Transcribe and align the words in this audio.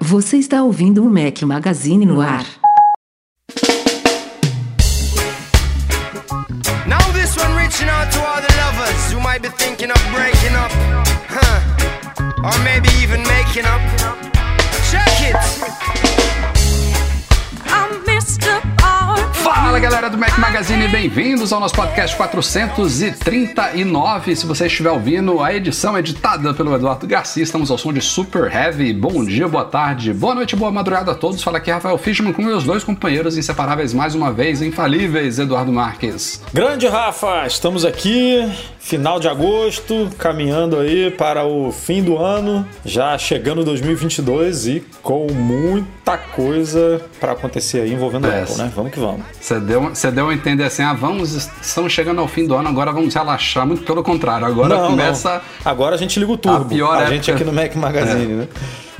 Você 0.00 0.38
está 0.38 0.62
ouvindo 0.62 1.04
o 1.04 1.10
Mac 1.10 1.42
Magazine 1.42 2.04
no 2.04 2.20
ar. 2.20 2.44
Now 6.86 6.98
this 7.12 7.36
one 7.36 7.54
reaching 7.56 7.88
out 7.88 8.10
to 8.12 8.18
all 8.20 8.40
the 8.40 8.52
lovers 8.56 9.12
who 9.12 9.20
might 9.20 9.40
be 9.40 9.48
thinking 9.50 9.90
of? 9.90 9.99
Or 12.42 12.58
maybe 12.64 12.88
even 13.02 13.22
making 13.24 13.66
up. 13.66 13.80
Check 14.90 15.04
it. 15.20 16.09
Fala 19.70 19.78
galera 19.78 20.10
do 20.10 20.18
Mac 20.18 20.36
Magazine, 20.36 20.88
bem-vindos 20.88 21.52
ao 21.52 21.60
nosso 21.60 21.76
podcast 21.76 22.16
439. 22.16 24.34
Se 24.34 24.44
você 24.44 24.66
estiver 24.66 24.90
ouvindo, 24.90 25.40
a 25.40 25.54
edição 25.54 25.96
é 25.96 26.00
editada 26.00 26.52
pelo 26.52 26.74
Eduardo 26.74 27.06
Garcia. 27.06 27.44
Estamos 27.44 27.70
ao 27.70 27.78
som 27.78 27.92
de 27.92 28.00
Super 28.00 28.52
Heavy. 28.52 28.92
Bom 28.92 29.24
dia, 29.24 29.46
boa 29.46 29.64
tarde, 29.64 30.12
boa 30.12 30.34
noite, 30.34 30.56
boa 30.56 30.72
madrugada 30.72 31.12
a 31.12 31.14
todos. 31.14 31.40
Fala 31.40 31.58
aqui 31.58 31.70
Rafael 31.70 31.96
Fishman 31.98 32.32
com 32.32 32.42
meus 32.42 32.64
dois 32.64 32.82
companheiros 32.82 33.38
inseparáveis 33.38 33.94
mais 33.94 34.16
uma 34.16 34.32
vez, 34.32 34.60
infalíveis, 34.60 35.38
Eduardo 35.38 35.72
Marques. 35.72 36.42
Grande 36.52 36.88
Rafa, 36.88 37.46
estamos 37.46 37.84
aqui, 37.84 38.50
final 38.80 39.20
de 39.20 39.28
agosto, 39.28 40.10
caminhando 40.18 40.80
aí 40.80 41.12
para 41.12 41.44
o 41.44 41.70
fim 41.70 42.02
do 42.02 42.18
ano, 42.18 42.66
já 42.84 43.16
chegando 43.16 43.64
2022 43.64 44.66
e 44.66 44.84
com 45.00 45.28
muita 45.32 46.18
coisa 46.18 47.00
para 47.20 47.30
acontecer 47.32 47.82
aí 47.82 47.92
envolvendo 47.92 48.26
É. 48.26 48.42
Apple, 48.42 48.56
né? 48.56 48.72
Vamos 48.74 48.90
que 48.90 48.98
vamos. 48.98 49.22
Deu, 49.60 49.82
você 49.90 50.10
deu 50.10 50.28
a 50.28 50.34
entender 50.34 50.64
assim, 50.64 50.82
ah, 50.82 50.92
vamos, 50.94 51.50
estamos 51.60 51.92
chegando 51.92 52.20
ao 52.20 52.26
fim 52.28 52.46
do 52.46 52.54
ano, 52.54 52.68
agora 52.68 52.90
vamos 52.92 53.14
relaxar. 53.14 53.66
Muito 53.66 53.82
pelo 53.84 54.02
contrário, 54.02 54.46
agora 54.46 54.76
Não, 54.76 54.86
começa. 54.90 55.34
não. 55.64 55.70
Agora 55.70 55.94
a 55.94 55.98
gente 55.98 56.18
liga 56.18 56.32
o 56.32 56.36
turbo. 56.38 56.62
A 56.62 56.64
pior 56.64 56.92
a 56.94 57.00
época. 57.02 57.14
gente 57.14 57.30
aqui 57.30 57.44
no 57.44 57.52
Mac 57.52 57.74
Magazine, 57.76 58.32
É. 58.32 58.36
né? 58.36 58.48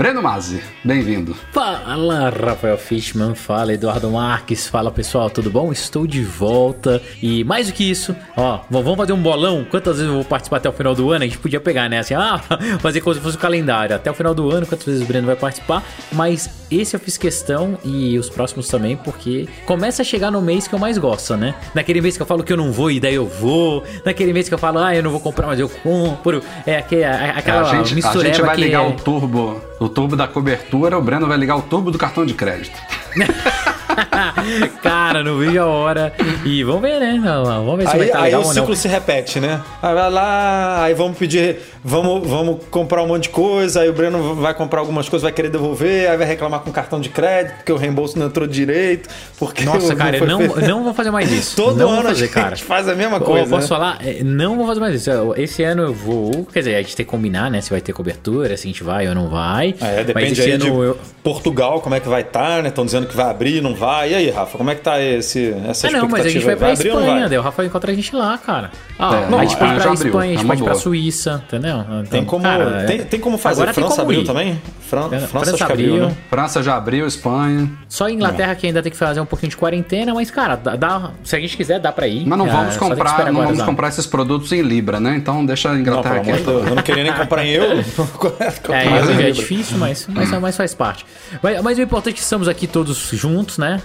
Breno 0.00 0.22
Mazzi, 0.22 0.62
bem-vindo. 0.82 1.36
Fala, 1.52 2.30
Rafael 2.30 2.78
Fishman, 2.78 3.34
fala, 3.34 3.74
Eduardo 3.74 4.08
Marques, 4.10 4.66
fala 4.66 4.90
pessoal, 4.90 5.28
tudo 5.28 5.50
bom? 5.50 5.70
Estou 5.70 6.06
de 6.06 6.24
volta 6.24 7.02
e 7.22 7.44
mais 7.44 7.66
do 7.66 7.74
que 7.74 7.84
isso, 7.84 8.16
ó, 8.34 8.60
vamos 8.70 8.96
fazer 8.96 9.12
um 9.12 9.20
bolão. 9.20 9.62
Quantas 9.70 9.96
vezes 9.96 10.08
eu 10.08 10.14
vou 10.14 10.24
participar 10.24 10.56
até 10.56 10.70
o 10.70 10.72
final 10.72 10.94
do 10.94 11.10
ano? 11.10 11.24
A 11.24 11.26
gente 11.26 11.36
podia 11.36 11.60
pegar, 11.60 11.86
né? 11.90 11.98
Assim, 11.98 12.14
ah, 12.16 12.40
fazer 12.80 13.02
como 13.02 13.14
se 13.14 13.20
fosse 13.20 13.36
o 13.36 13.38
calendário. 13.38 13.94
Até 13.94 14.10
o 14.10 14.14
final 14.14 14.32
do 14.32 14.50
ano, 14.50 14.64
quantas 14.66 14.86
vezes 14.86 15.02
o 15.02 15.04
Breno 15.04 15.26
vai 15.26 15.36
participar. 15.36 15.84
Mas 16.10 16.48
esse 16.70 16.96
eu 16.96 17.00
fiz 17.00 17.18
questão 17.18 17.76
e 17.84 18.18
os 18.18 18.30
próximos 18.30 18.68
também, 18.68 18.96
porque 18.96 19.50
começa 19.66 20.00
a 20.00 20.04
chegar 20.04 20.30
no 20.30 20.40
mês 20.40 20.66
que 20.66 20.74
eu 20.74 20.78
mais 20.78 20.96
gosto, 20.96 21.36
né? 21.36 21.54
Naquele 21.74 22.00
mês 22.00 22.16
que 22.16 22.22
eu 22.22 22.26
falo 22.26 22.42
que 22.42 22.50
eu 22.54 22.56
não 22.56 22.72
vou 22.72 22.90
e 22.90 23.00
daí 23.00 23.16
eu 23.16 23.26
vou. 23.26 23.84
Naquele 24.02 24.32
mês 24.32 24.48
que 24.48 24.54
eu 24.54 24.58
falo, 24.58 24.78
ah, 24.78 24.96
eu 24.96 25.02
não 25.02 25.10
vou 25.10 25.20
comprar, 25.20 25.46
mas 25.46 25.60
eu 25.60 25.68
compro. 25.68 26.42
É 26.66 26.78
aquele, 26.78 27.04
a- 27.04 27.34
aquela 27.36 27.60
a 27.60 27.84
gente, 27.84 28.06
a 28.06 28.12
gente 28.24 28.40
vai 28.40 28.56
ligar 28.56 28.82
é- 28.82 28.88
o 28.88 28.92
turbo, 28.92 29.60
o 29.78 29.89
turbo 29.90 30.16
da 30.16 30.26
cobertura, 30.26 30.98
o 30.98 31.02
Breno 31.02 31.26
vai 31.26 31.36
ligar 31.36 31.56
o 31.56 31.62
turbo 31.62 31.90
do 31.90 31.98
cartão 31.98 32.24
de 32.24 32.34
crédito. 32.34 32.78
Cara, 34.82 35.22
não 35.22 35.36
vejo 35.38 35.60
a 35.60 35.66
hora. 35.66 36.12
E 36.44 36.62
vamos 36.64 36.82
ver, 36.82 37.00
né? 37.00 37.20
Vamos 37.22 37.76
ver 37.78 37.86
se 37.88 37.92
vai 37.96 38.00
Aí, 38.00 38.06
estar 38.06 38.18
aí 38.18 38.24
legal 38.26 38.40
o 38.42 38.44
não. 38.44 38.52
ciclo 38.52 38.76
se 38.76 38.88
repete, 38.88 39.40
né? 39.40 39.60
Aí 39.82 39.94
vai 39.94 40.10
lá, 40.10 40.82
aí 40.84 40.94
vamos 40.94 41.18
pedir, 41.18 41.58
vamos, 41.84 42.26
vamos 42.28 42.64
comprar 42.70 43.02
um 43.02 43.08
monte 43.08 43.24
de 43.24 43.28
coisa, 43.30 43.80
aí 43.80 43.88
o 43.88 43.92
Breno 43.92 44.34
vai 44.36 44.54
comprar 44.54 44.80
algumas 44.80 45.08
coisas, 45.08 45.22
vai 45.22 45.32
querer 45.32 45.50
devolver, 45.50 46.10
aí 46.10 46.16
vai 46.16 46.26
reclamar 46.26 46.60
com 46.60 46.70
cartão 46.72 47.00
de 47.00 47.08
crédito, 47.08 47.56
porque 47.56 47.72
o 47.72 47.76
reembolso 47.76 48.18
não 48.18 48.26
entrou 48.26 48.46
direito, 48.46 49.08
porque 49.38 49.64
Nossa, 49.64 49.94
cara, 49.94 50.16
eu 50.16 50.26
não, 50.26 50.38
feito. 50.38 50.60
não 50.62 50.84
vou 50.84 50.94
fazer 50.94 51.10
mais 51.10 51.30
isso. 51.30 51.56
Todo 51.60 51.76
não 51.76 51.90
ano 51.90 52.02
fazer, 52.04 52.10
a 52.10 52.26
gente 52.26 52.32
cara. 52.34 52.56
faz 52.58 52.88
a 52.88 52.94
mesma 52.94 53.16
Eu 53.18 53.20
coisa. 53.22 53.46
posso 53.50 53.62
né? 53.62 53.68
falar? 53.68 53.98
É, 54.04 54.22
Não 54.22 54.56
vou 54.56 54.66
fazer 54.66 54.80
mais 54.80 54.94
isso. 54.94 55.10
Esse 55.36 55.62
ano 55.62 55.82
eu 55.82 55.92
vou. 55.94 56.46
Quer 56.52 56.60
dizer, 56.60 56.74
a 56.76 56.82
gente 56.82 56.96
tem 56.96 57.04
que 57.04 57.10
combinar, 57.10 57.50
né? 57.50 57.60
Se 57.60 57.70
vai 57.70 57.80
ter 57.80 57.92
cobertura, 57.92 58.56
se 58.56 58.66
a 58.66 58.70
gente 58.70 58.82
vai 58.82 59.08
ou 59.08 59.14
não 59.14 59.28
vai. 59.28 59.74
É, 59.80 60.04
depende 60.04 60.40
aí 60.40 60.52
ano 60.52 60.64
de 60.64 60.68
eu. 60.70 60.98
Portugal, 61.22 61.80
como 61.80 61.94
é 61.94 62.00
que 62.00 62.08
vai 62.08 62.22
estar, 62.22 62.62
né? 62.62 62.68
Estão 62.68 62.84
dizendo 62.84 62.99
que 63.06 63.16
vai 63.16 63.26
abrir, 63.30 63.60
não 63.62 63.74
vai. 63.74 64.12
E 64.12 64.14
aí, 64.14 64.30
Rafa, 64.30 64.56
como 64.58 64.70
é 64.70 64.74
que 64.74 64.82
tá 64.82 65.00
esse, 65.00 65.54
essa 65.68 65.88
Ah, 65.88 65.90
não, 65.90 66.08
mas 66.08 66.24
a 66.26 66.28
gente 66.28 66.38
expectativa? 66.38 66.46
vai 66.46 66.56
pra 66.56 66.66
não 66.68 66.72
Espanha, 67.00 67.20
vai? 67.20 67.28
daí 67.28 67.38
o 67.38 67.42
Rafael 67.42 67.66
encontra 67.68 67.92
a 67.92 67.94
gente 67.94 68.14
lá, 68.14 68.38
cara. 68.38 68.70
Ah, 68.98 69.14
É, 69.14 69.24
a 69.24 69.30
não, 69.30 69.38
gente 69.40 69.56
pode 69.56 69.72
é, 69.72 69.74
pra 69.74 69.90
abriu, 69.92 70.06
Espanha, 70.06 70.30
a 70.30 70.34
é 70.34 70.36
gente 70.38 70.46
pode 70.46 70.60
ir 70.60 70.64
pra. 70.64 70.74
Suíça, 70.74 71.42
entendeu? 71.46 71.78
Tem 71.84 72.20
Então, 72.20 72.24
como, 72.24 72.42
cara, 72.44 72.84
tem, 72.86 73.00
é- 73.00 73.04
tem 73.04 73.20
como 73.20 73.38
fazer. 73.38 73.62
Agora 73.62 73.74
tem 73.74 73.82
França 73.84 73.96
como 73.96 74.02
abriu 74.10 74.20
ir. 74.22 74.26
também? 74.26 74.62
Fran- 74.88 75.06
É, 75.12 75.18
França, 75.20 75.26
França 75.28 75.64
abriu, 75.64 75.94
abriu. 75.94 76.08
né? 76.08 76.16
França 76.28 76.62
já 76.62 76.76
abriu, 76.76 77.06
Espanha. 77.06 77.70
Só 77.88 78.06
a 78.06 78.10
Inglaterra 78.10 78.54
que 78.54 78.66
ainda 78.66 78.82
tem 78.82 78.90
que 78.90 78.98
fazer 78.98 79.20
um 79.20 79.26
pouquinho 79.26 79.50
de 79.50 79.56
quarentena, 79.56 80.12
mas, 80.14 80.30
cara, 80.30 80.56
dá, 80.56 80.74
dá- 80.76 81.10
se 81.22 81.36
a 81.36 81.40
gente 81.40 81.56
quiser, 81.56 81.78
dá 81.78 81.92
pra 81.92 82.08
ir. 82.08 82.26
Mas 82.26 82.38
não 82.38 82.46
É, 82.46 82.50
vamos 82.50 82.70
tem 82.70 82.78
comprar, 82.78 83.18
não 83.18 83.28
agora 83.40 83.46
vamos 83.46 83.62
comprar 83.62 83.88
esses 83.88 84.06
produtos 84.06 84.50
em 84.52 84.62
Libra, 84.62 84.98
né? 84.98 85.14
Então 85.16 85.44
deixa 85.46 85.68
a 85.68 85.72
Não, 85.72 85.80
Inglaterra 85.80 86.20
quieta. 86.20 86.42
Deus, 86.42 86.66
eu 86.68 86.74
não 86.74 86.82
queria 86.82 87.04
nem 87.04 87.12
comprar 87.12 87.44
em 87.44 87.50
euro. 87.50 87.84
É, 88.70 89.28
é 89.28 89.30
difícil, 89.30 89.78
mas, 89.78 90.06
mas, 90.08 90.30
mas 90.30 90.56
faz 90.56 90.74
parte. 90.74 91.04
Mas, 91.42 91.62
mas 91.62 91.78
o 91.78 91.82
importante 91.82 92.14
é 92.14 92.16
que 92.16 92.22
estamos 92.22 92.48
aqui 92.48 92.66
todos 92.66 92.89
juntos, 92.98 93.58
né? 93.58 93.80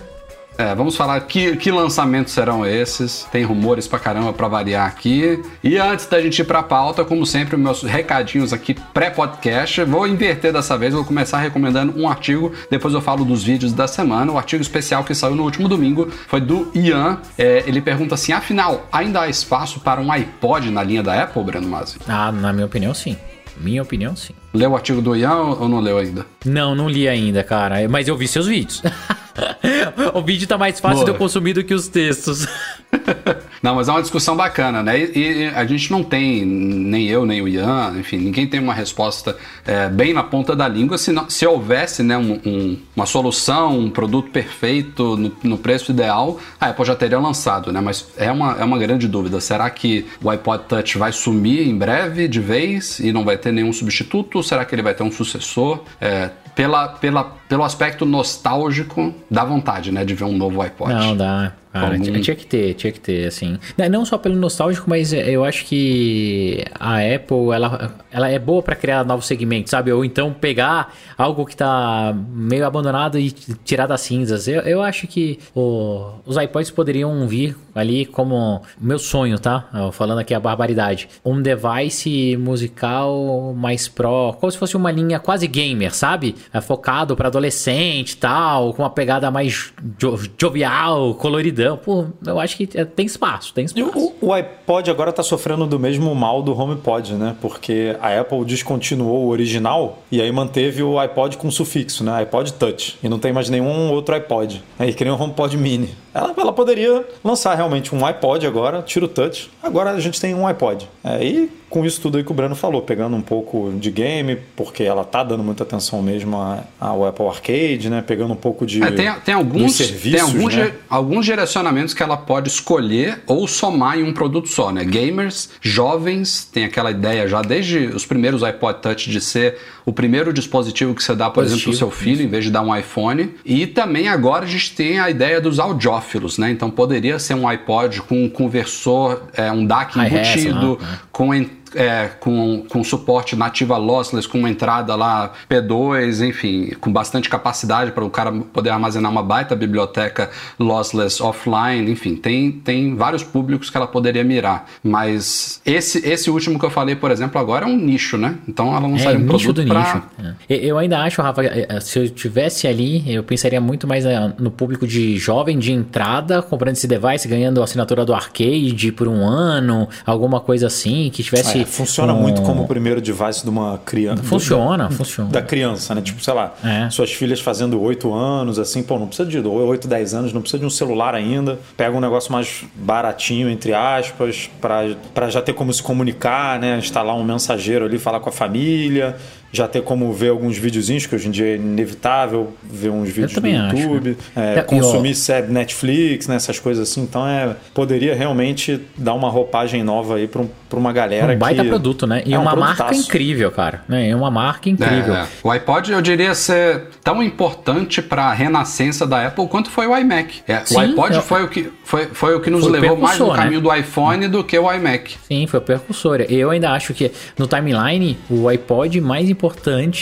É, 0.57 0.73
vamos 0.73 0.95
falar 0.95 1.19
que, 1.21 1.57
que 1.57 1.69
lançamentos 1.69 2.33
serão 2.33 2.66
esses. 2.66 3.27
Tem 3.31 3.43
rumores 3.43 3.88
pra 3.88 3.99
caramba 3.99 4.31
pra 4.31 4.47
variar 4.47 4.88
aqui. 4.88 5.43
E 5.63 5.77
antes 5.77 6.05
da 6.05 6.21
gente 6.21 6.39
ir 6.39 6.45
pra 6.45 6.63
pauta, 6.63 7.03
como 7.03 7.25
sempre, 7.25 7.57
meus 7.57 7.83
recadinhos 7.83 8.53
aqui 8.53 8.73
pré-podcast. 8.93 9.83
Vou 9.83 10.07
inverter 10.07 10.53
dessa 10.53 10.77
vez, 10.77 10.93
vou 10.93 11.03
começar 11.03 11.39
recomendando 11.39 11.99
um 11.99 12.07
artigo, 12.07 12.53
depois 12.69 12.93
eu 12.93 13.01
falo 13.01 13.25
dos 13.25 13.43
vídeos 13.43 13.73
da 13.73 13.88
semana. 13.88 14.31
O 14.31 14.38
artigo 14.38 14.61
especial 14.61 15.03
que 15.03 15.13
saiu 15.13 15.35
no 15.35 15.43
último 15.43 15.67
domingo 15.67 16.09
foi 16.27 16.39
do 16.39 16.72
Ian. 16.73 17.19
É, 17.37 17.63
ele 17.67 17.81
pergunta 17.81 18.16
assim: 18.16 18.31
afinal, 18.31 18.87
ainda 18.91 19.22
há 19.22 19.29
espaço 19.29 19.79
para 19.81 19.99
um 19.99 20.11
iPod 20.11 20.69
na 20.69 20.83
linha 20.83 21.03
da 21.03 21.22
Apple, 21.22 21.43
Breno 21.43 21.67
Masi? 21.67 21.97
Ah, 22.07 22.31
na 22.31 22.53
minha 22.53 22.66
opinião, 22.66 22.93
sim. 22.93 23.17
Minha 23.57 23.81
opinião, 23.83 24.16
sim. 24.16 24.33
Leu 24.53 24.71
o 24.71 24.75
artigo 24.75 25.01
do 25.01 25.16
Ian 25.16 25.55
ou 25.59 25.67
não 25.67 25.79
leu 25.79 25.97
ainda? 25.97 26.25
Não, 26.45 26.75
não 26.75 26.89
li 26.89 27.07
ainda, 27.07 27.43
cara. 27.43 27.88
Mas 27.89 28.07
eu 28.07 28.17
vi 28.17 28.27
seus 28.27 28.47
vídeos. 28.47 28.81
o 30.13 30.22
vídeo 30.22 30.47
tá 30.47 30.57
mais 30.57 30.79
fácil 30.79 30.97
Boa. 30.97 31.06
de 31.06 31.12
eu 31.12 31.16
consumir 31.16 31.53
do 31.53 31.63
que 31.63 31.73
os 31.73 31.88
textos. 31.88 32.47
Não, 33.62 33.73
mas 33.75 33.88
é 33.88 33.91
uma 33.91 34.01
discussão 34.01 34.35
bacana, 34.38 34.84
né? 34.84 35.00
E, 35.00 35.09
e 35.16 35.47
a 35.47 35.66
gente 35.66 35.91
não 35.91 36.03
tem, 36.03 36.46
nem 36.46 37.07
eu, 37.07 37.25
nem 37.25 37.41
o 37.41 37.47
Ian, 37.47 37.96
enfim, 38.00 38.18
ninguém 38.18 38.46
tem 38.46 38.59
uma 38.59 38.75
resposta 38.75 39.35
é, 39.66 39.90
bem 39.90 40.13
na 40.13 40.22
ponta 40.22 40.56
da 40.56 40.68
língua. 40.68 41.00
Se, 41.00 41.12
não- 41.12 41.28
se 41.28 41.47
houvesse 41.47 42.03
né, 42.03 42.16
um- 42.16 42.40
um- 42.46 42.78
uma 42.96 43.07
solução, 43.07 43.79
um 43.79 43.90
produto 43.90 44.29
perfeito 44.29 45.18
no, 45.18 45.35
no 45.44 45.57
preço 45.57 45.91
ideal, 45.91 46.40
a 46.62 46.67
Apple 46.69 46.85
já 46.85 46.96
teria 46.96 47.17
lançado, 47.19 47.72
né? 47.73 47.81
Mas 47.81 48.06
é 48.17 48.31
uma, 48.31 48.53
é 48.59 48.63
uma 48.63 48.78
grande 48.78 49.07
dúvida. 49.07 49.41
Será 49.41 49.67
que 49.72 50.06
o 50.23 50.29
iPod 50.29 50.66
Touch 50.69 50.97
vai 51.00 51.12
sumir 51.12 51.67
em 51.67 51.75
breve, 51.75 52.28
de 52.28 52.40
vez, 52.40 53.00
e 53.00 53.12
não 53.12 53.25
vai 53.25 53.35
ter 53.38 53.52
nenhum 53.52 53.73
substituto? 53.73 54.35
Ou 54.35 54.44
será 54.44 54.63
que 54.63 54.75
ele 54.75 54.84
vai 54.84 54.94
ter 54.94 55.02
um 55.03 55.12
sucessor? 55.12 55.81
É, 56.00 56.29
pela, 56.55 56.88
pela, 56.89 57.23
pelo 57.49 57.63
aspecto 57.63 58.05
nostálgico, 58.05 59.13
dá 59.29 59.43
vontade, 59.43 59.91
né, 59.91 60.03
de 60.05 60.13
ver 60.16 60.23
um 60.25 60.38
novo 60.38 60.61
iPod. 60.61 60.93
Não, 60.93 61.16
dá. 61.16 61.53
Cara, 61.73 61.91
Como- 61.91 62.05
tinha 62.05 62.21
tinha 62.21 62.35
que 62.38 62.45
ter, 62.45 62.73
tinha 62.75 62.93
que 62.93 63.01
ter, 63.01 63.27
assim. 63.27 63.57
Não- 63.77 63.89
Não 63.89 64.05
só 64.05 64.17
pelo 64.17 64.33
nostálgico, 64.38 64.89
mas 64.89 65.11
é, 65.11 65.29
eu 65.29 65.43
acho 65.43 65.66
que 65.66 66.63
a 66.79 66.99
Apple, 66.99 67.51
ela, 67.53 67.93
ela 68.09 68.29
é 68.29 68.39
boa 68.39 68.63
pra 68.63 68.77
criar 68.77 69.03
novos 69.03 69.25
segmentos, 69.25 69.71
sabe? 69.71 69.91
Ou 69.91 70.05
então 70.05 70.31
pegar 70.31 70.93
algo 71.17 71.45
que 71.45 71.53
tá 71.53 72.16
meio 72.33 72.66
abandonado 72.66 73.19
e 73.19 73.29
tirar 73.29 73.87
das 73.87 73.99
cinzas. 73.99 74.47
Eu, 74.47 74.61
eu 74.61 74.81
acho 74.81 75.05
que 75.05 75.37
o- 75.53 76.11
os 76.25 76.37
iPods 76.37 76.72
poderiam 76.72 77.27
vir 77.27 77.57
ali 77.75 78.05
como 78.05 78.61
meu 78.79 78.97
sonho, 78.97 79.37
tá? 79.37 79.66
Falando 79.91 80.19
aqui 80.19 80.33
a 80.33 80.39
barbaridade. 80.39 81.09
Um 81.25 81.41
device 81.41 82.37
musical 82.37 83.53
mais 83.53 83.90
pro, 83.90 84.34
como 84.40 84.49
se 84.49 84.57
fosse 84.57 84.78
uma 84.78 84.91
linha 84.91 85.19
quase 85.19 85.46
gamer, 85.46 85.93
sabe? 85.93 86.35
É 86.53 86.61
focado 86.61 87.15
pra 87.15 87.27
adolescente 87.27 88.11
e 88.11 88.17
tal, 88.17 88.73
com 88.73 88.81
uma 88.83 88.89
pegada 88.89 89.29
mais 89.31 89.73
jo- 89.97 90.17
jovial, 90.37 91.13
coloridão. 91.15 91.77
Pô, 91.77 92.05
eu 92.25 92.39
acho 92.39 92.57
que 92.57 92.69
é, 92.75 92.85
tem 92.85 93.05
espaço, 93.05 93.53
tem 93.53 93.65
espaço. 93.65 94.13
o, 94.21 94.27
o 94.27 94.33
iPod 94.33 94.89
agora 94.89 95.11
tá 95.11 95.23
sofrendo 95.23 95.65
do 95.65 95.79
mesmo 95.79 96.13
mal 96.15 96.41
do 96.41 96.57
HomePod, 96.57 97.13
né? 97.13 97.35
Porque 97.41 97.95
a 98.01 98.19
Apple 98.19 98.43
descontinuou 98.45 99.25
o 99.25 99.29
original 99.29 99.99
e 100.11 100.21
aí 100.21 100.31
manteve 100.31 100.81
o 100.83 100.97
iPod 100.99 101.37
com 101.37 101.49
sufixo, 101.51 102.03
né? 102.03 102.15
iPod 102.19 102.53
Touch. 102.53 102.97
E 103.03 103.09
não 103.09 103.19
tem 103.19 103.33
mais 103.33 103.49
nenhum 103.49 103.91
outro 103.91 104.15
iPod. 104.15 104.63
Aí 104.79 104.93
criou 104.93 105.17
um 105.17 105.21
HomePod 105.21 105.57
Mini. 105.57 105.95
Ela, 106.13 106.33
ela 106.37 106.53
poderia 106.53 107.05
lançar 107.23 107.55
realmente 107.55 107.93
um 107.93 108.05
iPod 108.05 108.47
agora, 108.47 108.81
tira 108.81 109.05
o 109.05 109.07
Touch. 109.07 109.49
Agora 109.61 109.91
a 109.91 109.99
gente 109.99 110.19
tem 110.21 110.33
um 110.33 110.47
iPod. 110.47 110.87
Aí 111.03 111.49
com 111.70 111.85
isso 111.85 112.00
tudo 112.02 112.17
aí 112.17 112.23
que 112.23 112.32
o 112.32 112.34
Breno 112.34 112.56
falou, 112.56 112.82
pegando 112.82 113.16
um 113.16 113.22
pouco 113.22 113.73
de 113.79 113.91
game, 113.91 114.38
porque 114.56 114.84
ela 114.84 115.03
tá 115.03 115.23
dando 115.23 115.44
muita 115.44 115.64
atenção 115.64 116.02
mesmo 116.02 116.38
a- 116.38 116.64
ao 116.79 117.06
Apple 117.06 117.26
Arcade, 117.28 117.90
né? 117.90 118.02
Pegando 118.06 118.34
um 118.34 118.38
pouco 118.38 118.66
de 118.66 118.82
É, 118.82 118.91
tem, 118.91 119.12
tem 119.26 119.34
alguns, 119.35 119.76
serviços, 119.76 120.12
tem 120.12 120.22
alguns, 120.22 120.56
né? 120.56 120.66
ge- 120.66 120.73
alguns 120.90 121.26
direcionamentos 121.26 121.94
que 121.94 122.02
ela 122.03 122.16
pode 122.17 122.50
escolher 122.50 123.22
ou 123.28 123.47
somar 123.47 124.00
em 124.00 124.03
um 124.03 124.14
produto 124.14 124.47
só, 124.47 124.72
né? 124.72 124.84
Gamers, 124.85 125.50
jovens, 125.62 126.46
tem 126.52 126.64
aquela 126.66 126.91
ideia 126.91 127.28
já 127.28 127.41
desde 127.41 127.78
os 127.88 128.06
primeiros 128.06 128.44
iPod 128.44 128.79
Touch 128.82 129.09
de 129.09 129.20
ser 129.22 129.58
o 129.85 129.91
primeiro 129.94 130.32
dispositivo 130.34 130.96
que 130.96 131.03
você 131.03 131.14
dá, 131.16 131.29
por 131.29 131.44
exemplo, 131.44 131.64
pro 131.64 131.73
seu 131.73 131.91
filho, 131.91 132.23
em 132.23 132.28
vez 132.28 132.44
de 132.46 132.50
dar 132.52 132.62
um 132.62 132.76
iPhone. 132.76 133.35
E 133.46 133.67
também 133.67 134.08
agora 134.08 134.46
a 134.46 134.47
gente 134.47 134.73
tem 134.76 135.00
a 135.00 135.09
ideia 135.09 135.40
dos 135.41 135.59
audiófilos, 135.59 136.38
né? 136.38 136.50
Então 136.52 136.70
poderia 136.72 137.20
ser 137.20 137.34
um 137.35 137.47
iPod 137.47 138.02
com 138.03 138.23
um 138.23 138.29
conversor, 138.29 139.23
é, 139.35 139.52
um 139.52 139.66
DAC 139.66 139.97
embutido, 140.00 140.78
lá, 140.82 140.88
né? 140.91 141.00
com 141.12 141.34
en- 141.34 141.50
é, 141.75 142.09
com, 142.19 142.66
com 142.69 142.83
suporte 142.83 143.35
nativa 143.35 143.77
lossless, 143.77 144.27
com 144.27 144.39
uma 144.39 144.49
entrada 144.49 144.95
lá 144.95 145.33
P2, 145.49 146.27
enfim, 146.27 146.72
com 146.79 146.91
bastante 146.91 147.29
capacidade 147.29 147.91
para 147.91 148.03
o 148.03 148.09
cara 148.09 148.31
poder 148.31 148.69
armazenar 148.69 149.11
uma 149.11 149.23
baita 149.23 149.55
biblioteca 149.55 150.29
lossless 150.59 151.22
offline, 151.22 151.89
enfim, 151.91 152.16
tem, 152.16 152.51
tem 152.51 152.95
vários 152.95 153.23
públicos 153.23 153.69
que 153.69 153.77
ela 153.77 153.87
poderia 153.87 154.23
mirar. 154.23 154.67
Mas 154.83 155.61
esse, 155.66 155.99
esse 156.07 156.29
último 156.29 156.57
que 156.59 156.66
eu 156.66 156.69
falei, 156.69 156.95
por 156.95 157.11
exemplo, 157.11 157.39
agora 157.39 157.66
é 157.66 157.67
um 157.67 157.78
nicho, 157.78 158.17
né? 158.17 158.35
Então 158.47 158.69
ela 158.75 158.87
não 158.87 158.95
É, 158.95 158.99
sai 158.99 159.17
um 159.17 159.25
produto 159.28 159.63
pra... 159.66 159.79
nicho. 159.79 160.01
É. 160.49 160.55
Eu- 160.66 160.78
ainda 160.78 160.99
acho, 161.01 161.21
Rafa, 161.21 161.43
eh, 161.43 161.66
eh, 161.69 161.79
se 161.79 161.99
eu 161.99 162.09
tivesse 162.09 162.67
ali, 162.67 163.03
eu 163.13 163.23
pensaria 163.23 163.59
muito 163.61 163.87
mais 163.87 164.05
eh, 164.05 164.33
no 164.39 164.51
público 164.51 164.85
de 164.87 165.17
jovem 165.17 165.57
de 165.57 165.71
entrada, 165.71 166.41
comprando 166.41 166.75
esse 166.75 166.87
device, 166.87 167.28
ganhando 167.28 167.61
a 167.61 167.63
assinatura 167.63 168.05
do 168.05 168.13
arcade 168.13 168.91
por 168.91 169.07
um 169.07 169.25
ano, 169.25 169.87
alguma 170.05 170.39
coisa 170.39 170.67
assim, 170.67 171.09
que 171.13 171.23
tivesse. 171.23 171.65
É, 171.66 171.72
funciona 171.72 172.14
um- 172.14 172.22
muito 172.22 172.41
como 172.41 172.64
o 172.64 172.67
primeiro 172.67 173.02
device 173.02 173.44
de 173.44 173.50
uma 173.50 173.79
criança. 173.84 174.23
Funciona, 174.23 174.90
funciona. 174.90 175.29
Da 175.29 175.41
criança, 175.41 175.94
né? 175.96 176.02
Tipo, 176.02 176.23
sei 176.23 176.34
lá, 176.34 176.53
É. 176.64 176.90
suas 176.90 177.12
filhas 177.12 177.40
fazendo 177.40 177.82
8 177.82 178.14
anos, 178.14 178.59
assim, 178.59 178.82
pô, 178.84 178.97
não 179.00 179.08
precisa 179.08 179.28
de 179.29 179.40
8, 179.40 179.88
10 179.88 180.14
anos, 180.14 180.32
não 180.34 180.41
precisa 180.41 180.59
de 180.59 180.66
um 180.66 180.70
celular 180.70 181.14
ainda. 181.16 181.59
Pega 181.76 181.96
um 181.96 182.00
negócio 182.02 182.32
mais 182.32 182.64
baratinho, 182.76 183.50
entre 183.50 183.73
aspas, 183.73 184.50
pra 184.62 185.29
já 185.29 185.41
ter 185.41 185.53
como 185.53 185.73
se 185.73 185.82
comunicar, 185.82 186.59
né? 186.59 186.78
Instalar 186.78 187.16
um 187.16 187.23
mensageiro 187.23 187.85
ali, 187.85 187.97
falar 187.97 188.20
com 188.20 188.29
a 188.29 188.32
família. 188.32 189.16
Já 189.55 189.67
ter 189.67 189.81
como 189.84 190.11
ver 190.13 190.29
alguns 190.29 190.57
videozinhos, 190.57 191.05
que 191.05 191.16
hoje 191.16 191.28
em 191.28 191.31
dia 191.31 191.46
é 191.53 191.55
inevitável 191.55 192.53
ver 192.63 192.90
uns 192.90 193.09
vídeos 193.09 193.31
acho, 193.37 193.78
YouTube, 193.78 194.09
né? 194.09 194.16
é, 194.55 194.59
É, 194.59 194.61
consumir 194.61 195.16
série 195.16 195.47
Netflix, 195.52 196.28
né, 196.28 196.35
essas 196.35 196.59
coisas 196.59 196.90
assim. 196.90 197.02
Então 197.02 197.25
é 197.28 197.55
poderia 197.73 198.13
realmente 198.16 198.81
dar 198.97 199.13
uma 199.13 199.29
roupagem 199.29 199.84
nova 199.84 200.16
aí 200.17 200.28
para 200.28 200.41
um, 200.41 200.49
uma 200.75 200.91
galera 200.91 201.34
Um 201.34 201.37
baita 201.37 201.63
que 201.63 201.69
produto, 201.69 202.05
né? 202.05 202.22
E 202.25 202.34
é 202.34 202.37
um 202.37 202.41
uma 202.41 202.53
marca 202.55 202.84
produtaço. 202.84 203.07
incrível, 203.07 203.49
cara. 203.49 203.81
Né? 203.87 204.09
É 204.09 204.16
uma 204.16 204.29
marca 204.29 204.67
incrível. 204.69 205.16
É, 205.16 205.22
é. 205.22 205.28
O 205.41 205.49
iPod 205.49 205.91
eu 205.91 206.02
diria 206.02 206.35
ser 206.35 206.84
tão 207.02 207.23
importante 207.23 208.02
para 208.02 208.25
a 208.25 208.34
renascença 208.34 209.07
da 209.07 209.25
Apple 209.28 209.47
quanto 209.47 209.69
foi 209.69 209.87
o 209.87 209.97
iMac. 209.97 210.41
É, 210.47 210.57
o 210.57 210.66
Sim, 210.66 210.79
iPod 210.79 211.16
eu- 211.16 211.22
foi, 211.22 211.43
o 211.43 211.47
que, 211.47 211.72
foi, 211.85 212.07
foi 212.07 212.35
o 212.35 212.41
que 212.41 212.49
nos 212.49 212.61
Foi 212.61 212.69
o 212.69 212.73
levou 212.73 212.97
mais 212.97 213.17
no 213.19 213.31
né? 213.31 213.35
caminho 213.37 213.61
do 213.61 213.73
iPhone 213.73 214.28
do 214.28 214.43
que 214.43 214.57
o 214.59 214.69
iMac. 214.73 215.16
Sim, 215.28 215.47
foi 215.47 215.59
o 215.59 215.63
precursor. 215.63 216.22
Eu 216.28 216.49
ainda 216.49 216.72
acho 216.72 216.93
que 216.93 217.09
no 217.37 217.47
timeline 217.47 218.17
o 218.29 218.49
iPod 218.49 218.99
mais 218.99 219.29
importante 219.29 219.44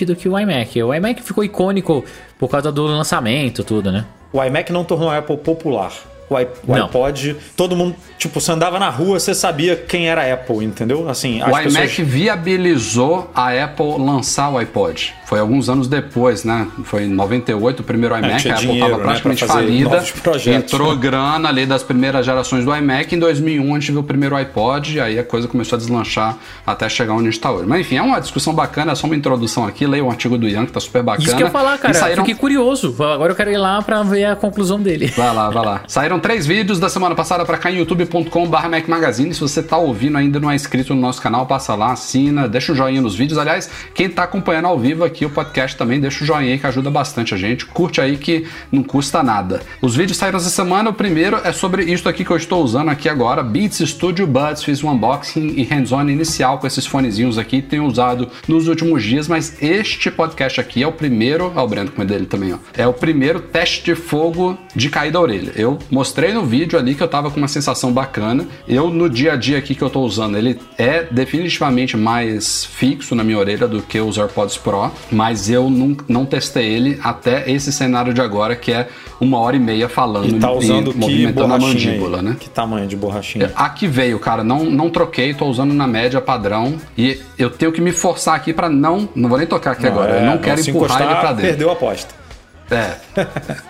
do 0.06 0.16
que 0.16 0.30
o 0.30 0.38
iMac. 0.38 0.82
O 0.84 0.94
iMac 0.94 1.22
ficou 1.22 1.44
icônico 1.44 2.04
por 2.38 2.50
causa 2.50 2.72
do 2.72 2.84
lançamento, 2.86 3.64
tudo, 3.64 3.92
né? 3.92 4.06
O 4.32 4.44
iMac 4.44 4.72
não 4.72 4.84
tornou 4.84 5.10
a 5.10 5.18
Apple 5.18 5.38
popular. 5.38 5.92
O, 6.30 6.36
Não. 6.76 6.86
iPod, 6.86 7.36
todo 7.56 7.76
mundo, 7.76 7.96
tipo, 8.18 8.40
você 8.42 8.52
andava 8.52 8.80
na 8.80 8.90
rua, 8.90 9.20
você 9.20 9.36
sabia 9.36 9.76
quem 9.76 10.08
era 10.10 10.22
a 10.24 10.34
Apple, 10.34 10.64
entendeu? 10.66 11.08
Assim, 11.10 11.42
O 11.44 11.48
iMac 11.50 11.64
pessoas... 11.66 11.98
viabilizou 12.08 13.30
a 13.36 13.50
Apple 13.64 13.98
lançar 14.00 14.50
o 14.50 14.58
iPod. 14.58 15.14
Foi 15.26 15.40
alguns 15.40 15.70
anos 15.70 15.88
depois, 15.88 16.44
né? 16.44 16.68
Foi 16.84 17.04
em 17.04 17.10
98 17.10 17.80
o 17.80 17.84
primeiro 17.84 18.16
iMac, 18.18 18.34
É, 18.34 18.38
tinha 18.38 18.54
a 18.54 18.58
Apple 18.58 18.68
dinheiro, 18.68 18.86
estava 18.88 19.04
né, 19.04 19.08
praticamente 19.10 19.46
pra 19.46 19.54
fazer 19.56 19.66
falida. 19.66 20.04
projetos, 20.22 20.74
entrou 20.74 20.94
né? 20.96 21.02
grana 21.02 21.50
ali 21.50 21.66
das 21.66 21.84
primeiras 21.84 22.26
gerações 22.26 22.64
do 22.66 22.76
iMac. 22.76 23.16
Em 23.16 23.20
2001 23.20 23.76
a 23.76 23.80
gente 23.80 23.92
viu 23.92 24.02
o 24.02 24.04
primeiro 24.04 24.36
iPod 24.36 24.96
e 24.96 25.00
aí 25.02 25.18
a 25.20 25.24
coisa 25.24 25.48
começou 25.48 25.76
a 25.76 25.80
deslanchar 25.80 26.38
até 26.66 26.88
chegar 26.90 27.14
onde 27.14 27.24
a 27.24 27.26
gente 27.32 27.34
está 27.40 27.52
hoje. 27.52 27.66
Mas 27.68 27.82
enfim, 27.82 27.98
é 27.98 28.02
uma 28.02 28.20
discussão 28.20 28.54
bacana, 28.54 28.92
é 28.92 28.96
só 28.96 29.08
uma 29.08 29.16
introdução 29.16 29.66
aqui. 29.66 29.86
Leia 29.88 30.04
o 30.04 30.10
artigo 30.10 30.38
do 30.38 30.48
Ian, 30.48 30.66
que 30.66 30.72
tá 30.72 30.80
super 30.80 31.02
bacana. 31.04 31.26
Isso 31.26 31.36
que 31.36 31.44
eu 31.44 31.48
ia 31.48 31.52
falar, 31.52 31.76
E 31.76 31.80
cara. 31.80 31.94
saíram... 31.94 32.24
Fiquei 32.24 32.40
curioso. 32.40 32.96
Agora 33.04 33.32
eu 33.32 33.36
quero 33.36 33.52
ir 33.52 33.58
lá 33.58 33.82
pra 33.82 34.04
ver 34.04 34.26
a 34.26 34.36
conclusão 34.36 34.80
dele. 34.80 35.08
Vai 35.08 35.34
lá, 35.34 35.50
vai 35.50 35.66
lá. 35.66 35.82
Saíram 35.88 36.13
três 36.20 36.46
vídeos 36.46 36.80
da 36.80 36.90
semana 36.90 37.16
passada 37.16 37.46
pra 37.46 37.58
cá 37.58 37.72
em 37.72 37.78
youtube.com.br 37.78 38.58
Magazine. 38.88 39.34
Se 39.34 39.42
você 39.42 39.62
tá 39.64 39.78
ouvindo 39.78 40.18
ainda 40.18 40.40
não 40.40 40.52
é 40.52 40.56
inscrito 40.56 40.94
no 40.94 41.02
nosso 41.02 41.22
canal, 41.22 41.46
passa 41.46 41.76
lá, 41.76 41.92
assina, 41.92 42.48
deixa 42.48 42.72
um 42.72 42.76
joinha 42.76 43.02
nos 43.02 43.16
vídeos. 43.16 43.38
Aliás, 43.38 43.70
quem 43.94 44.10
tá 44.10 44.24
acompanhando 44.24 44.68
ao 44.68 44.78
vivo 44.78 45.04
aqui 45.04 45.26
o 45.26 45.30
podcast 45.30 45.78
também, 45.78 46.00
deixa 46.00 46.24
o 46.24 46.28
joinha 46.28 46.54
aí 46.54 46.60
que 46.60 46.68
ajuda 46.68 46.90
bastante 46.90 47.34
a 47.34 47.38
gente. 47.38 47.66
Curte 47.66 48.00
aí 48.00 48.18
que 48.18 48.48
não 48.72 48.84
custa 48.84 49.22
nada. 49.22 49.62
Os 49.82 49.96
vídeos 49.96 50.18
saíram 50.18 50.38
essa 50.38 50.50
semana. 50.50 50.90
O 50.90 50.94
primeiro 50.94 51.40
é 51.44 51.52
sobre 51.52 51.84
isso 51.84 52.08
aqui 52.08 52.24
que 52.24 52.32
eu 52.32 52.38
estou 52.38 52.64
usando 52.64 52.90
aqui 52.90 53.10
agora, 53.10 53.44
Beats 53.44 53.80
Studio 53.90 54.26
Buds. 54.26 54.64
Fiz 54.64 54.84
um 54.84 54.92
unboxing 54.92 55.54
e 55.58 55.64
hands-on 55.64 56.10
inicial 56.10 56.60
com 56.60 56.68
esses 56.68 56.86
fonezinhos 56.86 57.38
aqui. 57.38 57.62
Tenho 57.62 57.86
usado 57.86 58.30
nos 58.48 58.68
últimos 58.68 59.04
dias, 59.04 59.28
mas 59.28 59.62
este 59.62 60.10
podcast 60.12 60.60
aqui 60.60 60.84
é 60.84 60.88
o 60.88 60.92
primeiro. 60.92 61.52
Ó, 61.56 61.64
o 61.64 61.68
Breno 61.68 61.92
com 61.92 62.06
dele 62.06 62.26
também, 62.26 62.54
ó. 62.54 62.58
É 62.74 62.88
o 62.88 62.94
primeiro 62.94 63.40
teste 63.40 63.84
de 63.84 63.96
fogo 63.96 64.58
de 64.76 64.90
cair 64.90 65.12
da 65.12 65.20
orelha. 65.20 65.52
Eu 65.56 65.80
mostrei 65.90 66.03
no 66.34 66.46
vídeo 66.46 66.78
ali 66.78 66.96
que 66.96 67.04
eu 67.04 67.08
tava 67.08 67.30
com 67.30 67.38
uma 67.38 67.48
sensação 67.48 67.92
bacana. 67.92 68.46
Eu, 68.68 68.90
no 68.90 69.10
dia 69.10 69.34
a 69.34 69.36
dia 69.36 69.58
aqui 69.58 69.76
que 69.76 69.82
eu 69.82 69.90
tô 69.90 70.02
usando, 70.02 70.38
ele 70.38 70.60
é 70.78 71.04
definitivamente 71.10 71.96
mais 71.96 72.66
fixo 72.66 73.16
na 73.16 73.24
minha 73.24 73.38
orelha 73.38 73.68
do 73.68 73.82
que 73.82 74.00
os 74.00 74.18
AirPods 74.18 74.58
Pro, 74.58 74.92
mas 75.12 75.50
eu 75.50 75.70
não, 75.70 75.96
não 76.08 76.26
testei 76.26 76.68
ele 76.68 77.00
até 77.04 77.50
esse 77.50 77.72
cenário 77.72 78.14
de 78.14 78.22
agora, 78.22 78.56
que 78.56 78.72
é 78.72 78.88
uma 79.20 79.40
hora 79.40 79.56
e 79.56 79.60
meia 79.60 79.88
falando 79.88 80.36
E 80.36 80.40
tá 80.40 80.52
usando 80.52 80.92
e 80.92 80.98
movimentando 80.98 81.54
a 81.54 81.60
mandíbula, 81.60 82.18
aí? 82.18 82.24
né? 82.24 82.38
Que 82.40 82.50
tamanho 82.50 82.88
de 82.88 82.96
borrachinha? 82.96 83.52
Aqui 83.56 83.88
veio, 83.88 84.20
cara, 84.20 84.44
não, 84.44 84.66
não 84.66 84.90
troquei, 84.90 85.34
tô 85.34 85.46
usando 85.46 85.74
na 85.74 85.88
média 85.88 86.20
padrão 86.20 86.76
e 86.98 87.20
eu 87.38 87.50
tenho 87.50 87.72
que 87.72 87.82
me 87.82 87.92
forçar 87.92 88.36
aqui 88.36 88.54
pra 88.54 88.70
não, 88.70 89.08
não 89.16 89.30
vou 89.30 89.38
nem 89.38 89.48
tocar 89.48 89.72
aqui 89.72 89.88
agora, 89.88 90.12
eu 90.12 90.20
é, 90.20 90.26
não 90.26 90.38
quero 90.38 90.62
se 90.62 90.70
empurrar 90.70 91.02
ele 91.02 91.06
encostar, 91.06 91.22
pra 91.22 91.32
dentro. 91.32 91.50
Perdeu 91.50 91.70
a 91.70 91.74
aposta. 91.74 92.23
É. 92.72 92.96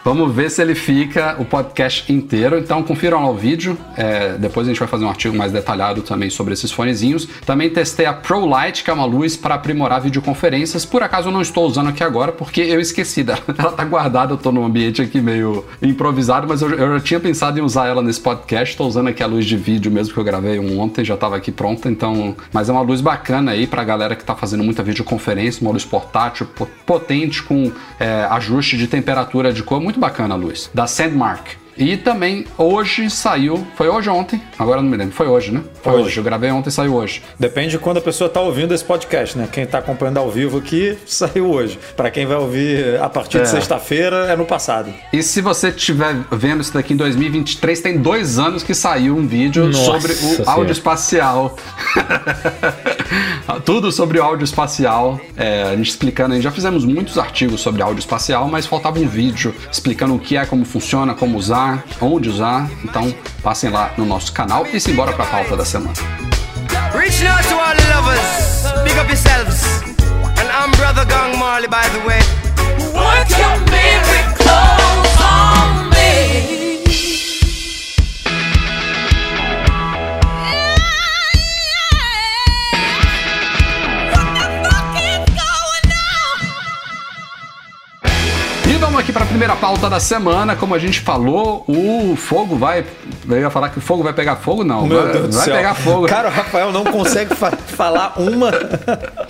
Vamos 0.06 0.34
ver 0.34 0.50
se 0.50 0.62
ele 0.62 0.76
fica 0.76 1.36
o 1.40 1.46
podcast 1.46 2.12
inteiro. 2.12 2.58
Então 2.58 2.82
confiram 2.84 3.22
lá 3.22 3.30
o 3.30 3.36
vídeo. 3.36 3.78
É, 3.98 4.38
depois 4.38 4.68
a 4.68 4.70
gente 4.72 4.80
vai 4.80 4.88
fazer 4.88 5.04
um 5.04 5.10
artigo 5.10 5.36
mais 5.36 5.52
detalhado 5.52 6.02
também 6.02 6.30
sobre 6.30 6.54
esses 6.54 6.72
fonezinhos. 6.72 7.28
Também 7.46 7.70
testei 7.70 8.06
a 8.06 8.14
Pro 8.14 8.46
Light, 8.46 8.84
que 8.84 8.90
é 8.90 8.94
uma 8.94 9.06
luz 9.06 9.36
para 9.36 9.56
aprimorar 9.56 10.00
videoconferências. 10.02 10.86
Por 10.86 11.04
acaso 11.04 11.28
eu 11.30 11.32
não 11.34 11.42
estou 11.42 11.66
usando 11.68 11.90
aqui 11.90 12.04
agora 12.04 12.32
porque 12.32 12.62
eu 12.62 12.80
esqueci 12.80 13.24
dela. 13.24 13.40
Ela 13.58 13.72
tá 13.72 13.84
guardada, 13.84 14.34
eu 14.34 14.38
tô 14.38 14.52
num 14.52 14.64
ambiente 14.66 15.02
aqui 15.02 15.20
meio 15.22 15.66
improvisado, 15.82 16.48
mas 16.48 16.62
eu, 16.62 16.70
eu 16.72 16.94
já 16.98 17.00
tinha 17.04 17.20
pensado 17.20 17.60
em 17.60 17.62
usar 17.62 17.88
ela 17.88 18.02
nesse 18.02 18.20
podcast. 18.22 18.74
Estou 18.74 18.88
usando 18.88 19.08
aqui 19.08 19.22
a 19.24 19.28
luz 19.28 19.46
de 19.46 19.58
vídeo 19.58 19.92
mesmo 19.92 20.14
que 20.14 20.20
eu 20.20 20.24
gravei 20.24 20.60
um 20.60 20.80
ontem, 20.80 21.04
já 21.04 21.14
estava 21.16 21.36
aqui 21.36 21.52
pronta. 21.52 21.90
Então, 21.90 22.36
mas 22.52 22.70
é 22.70 22.72
uma 22.72 22.82
luz 22.82 23.02
bacana 23.02 23.52
aí 23.52 23.68
pra 23.68 23.84
galera 23.84 24.16
que 24.16 24.24
tá 24.24 24.36
fazendo 24.36 24.64
muita 24.64 24.82
videoconferência, 24.84 25.62
uma 25.62 25.72
luz 25.72 25.84
portátil, 25.86 26.46
po- 26.56 26.68
potente 26.86 27.44
com 27.44 27.72
é, 28.00 28.26
ajuste 28.30 28.78
de 28.78 28.83
temperatura 28.88 29.52
de 29.54 29.64
cor, 29.64 29.82
muito 29.82 30.00
bacana 30.00 30.36
a 30.36 30.38
luz, 30.38 30.70
da 30.74 30.88
Sandmark. 30.88 31.63
E 31.76 31.98
também 31.98 32.46
hoje 32.58 33.10
saiu, 33.10 33.66
foi 33.76 33.88
hoje 33.90 34.08
ou 34.10 34.16
ontem? 34.16 34.40
Agora 34.60 34.78
eu 34.80 34.84
não 34.84 34.90
me 34.92 34.96
lembro, 34.98 35.14
foi 35.16 35.28
hoje, 35.28 35.52
né? 35.52 35.62
Foi 35.82 35.94
Hoje. 35.94 36.04
hoje, 36.06 36.18
eu 36.20 36.24
gravei 36.24 36.52
ontem 36.52 36.70
e 36.70 36.72
saiu 36.72 36.94
hoje. 36.96 37.22
Depende 37.40 37.72
de 37.72 37.80
quando 37.80 37.98
a 37.98 38.02
pessoa 38.02 38.30
tá 38.30 38.40
ouvindo 38.40 38.74
esse 38.74 38.84
podcast, 38.84 39.38
né? 39.38 39.48
Quem 39.52 39.66
tá 39.66 39.80
acompanhando 39.80 40.18
ao 40.20 40.30
vivo 40.30 40.60
aqui, 40.60 40.98
saiu 41.06 41.50
hoje. 41.52 41.80
Pra 41.98 42.10
quem 42.12 42.26
vai 42.26 42.38
ouvir 42.38 43.00
a 43.02 43.10
partir 43.10 43.40
É. 43.40 43.42
de 43.42 43.50
sexta-feira, 43.50 44.28
é 44.32 44.36
no 44.36 44.46
passado. 44.46 44.94
E 45.12 45.22
se 45.24 45.42
você 45.42 45.70
estiver 45.70 46.16
vendo 46.32 46.62
isso 46.62 46.74
daqui 46.74 46.94
em 46.94 46.98
2023, 46.98 47.82
tem 47.82 47.98
dois 47.98 48.38
anos 48.38 48.62
que 48.64 48.74
saiu 48.76 49.18
um 49.18 49.26
vídeo 49.28 49.66
Nossa 49.66 49.84
sobre 49.84 50.12
o 50.12 50.16
Senhora. 50.16 50.52
áudio 50.52 50.72
espacial. 50.72 51.58
Tudo 53.66 53.92
sobre 53.92 54.20
o 54.20 54.24
áudio 54.24 54.44
espacial. 54.46 55.20
É, 55.36 55.64
a 55.64 55.76
gente 55.76 55.90
explicando, 55.90 56.32
a 56.34 56.36
gente 56.36 56.44
já 56.44 56.52
fizemos 56.52 56.86
muitos 56.86 57.18
artigos 57.18 57.62
sobre 57.62 57.82
áudio 57.82 58.00
espacial, 58.00 58.48
mas 58.48 58.66
faltava 58.66 59.00
um 59.00 59.08
vídeo 59.08 59.54
explicando 59.72 60.16
o 60.16 60.20
que 60.20 60.38
é, 60.38 60.46
como 60.46 60.64
funciona, 60.66 61.14
como 61.14 61.38
usar, 61.38 61.63
onde 62.02 62.30
usar. 62.30 62.70
Então 62.84 63.14
passem 63.42 63.70
lá 63.70 63.92
no 63.98 64.06
nosso 64.06 64.32
canal 64.32 64.66
e 64.72 64.80
simbora 64.80 65.14
pra 65.14 65.26
pauta 65.26 65.56
da 65.56 65.66
semana. 65.66 65.94
Reaching 66.94 67.28
out 67.28 67.44
to 67.48 67.56
all 67.56 67.76
the 67.76 67.88
lovers, 67.94 68.84
big 68.84 68.98
up 69.00 69.08
yourselves. 69.08 69.82
And 70.40 70.50
I'm 70.52 70.72
Brother 70.78 71.06
Gang 71.06 71.38
Marley, 71.38 71.68
by 71.68 71.88
the 71.90 72.08
way. 72.08 72.20
Aqui 89.04 89.12
para 89.12 89.24
a 89.24 89.28
primeira 89.28 89.56
pauta 89.56 89.90
da 89.90 90.00
semana. 90.00 90.56
Como 90.56 90.74
a 90.74 90.80
gente 90.80 91.00
falou, 91.02 91.64
o 91.68 92.16
fogo 92.16 92.56
vai 92.58 92.86
Eu 93.30 93.38
ia 93.40 93.50
falar 93.50 93.70
que 93.70 93.78
o 93.78 93.82
fogo 93.82 94.02
vai 94.02 94.14
pegar 94.14 94.38
fogo, 94.38 94.64
não. 94.64 94.88
Meu 94.88 95.04
vai, 95.04 95.12
Deus 95.12 95.28
do 95.28 95.34
vai 95.36 95.46
céu. 95.46 95.56
pegar 95.56 95.74
fogo. 95.76 96.08
Cara, 96.08 96.30
o 96.30 96.32
Rafael 96.32 96.72
não 96.72 96.84
consegue 96.86 97.36
fa- 97.36 97.52
falar 97.52 98.14
uma. 98.18 98.50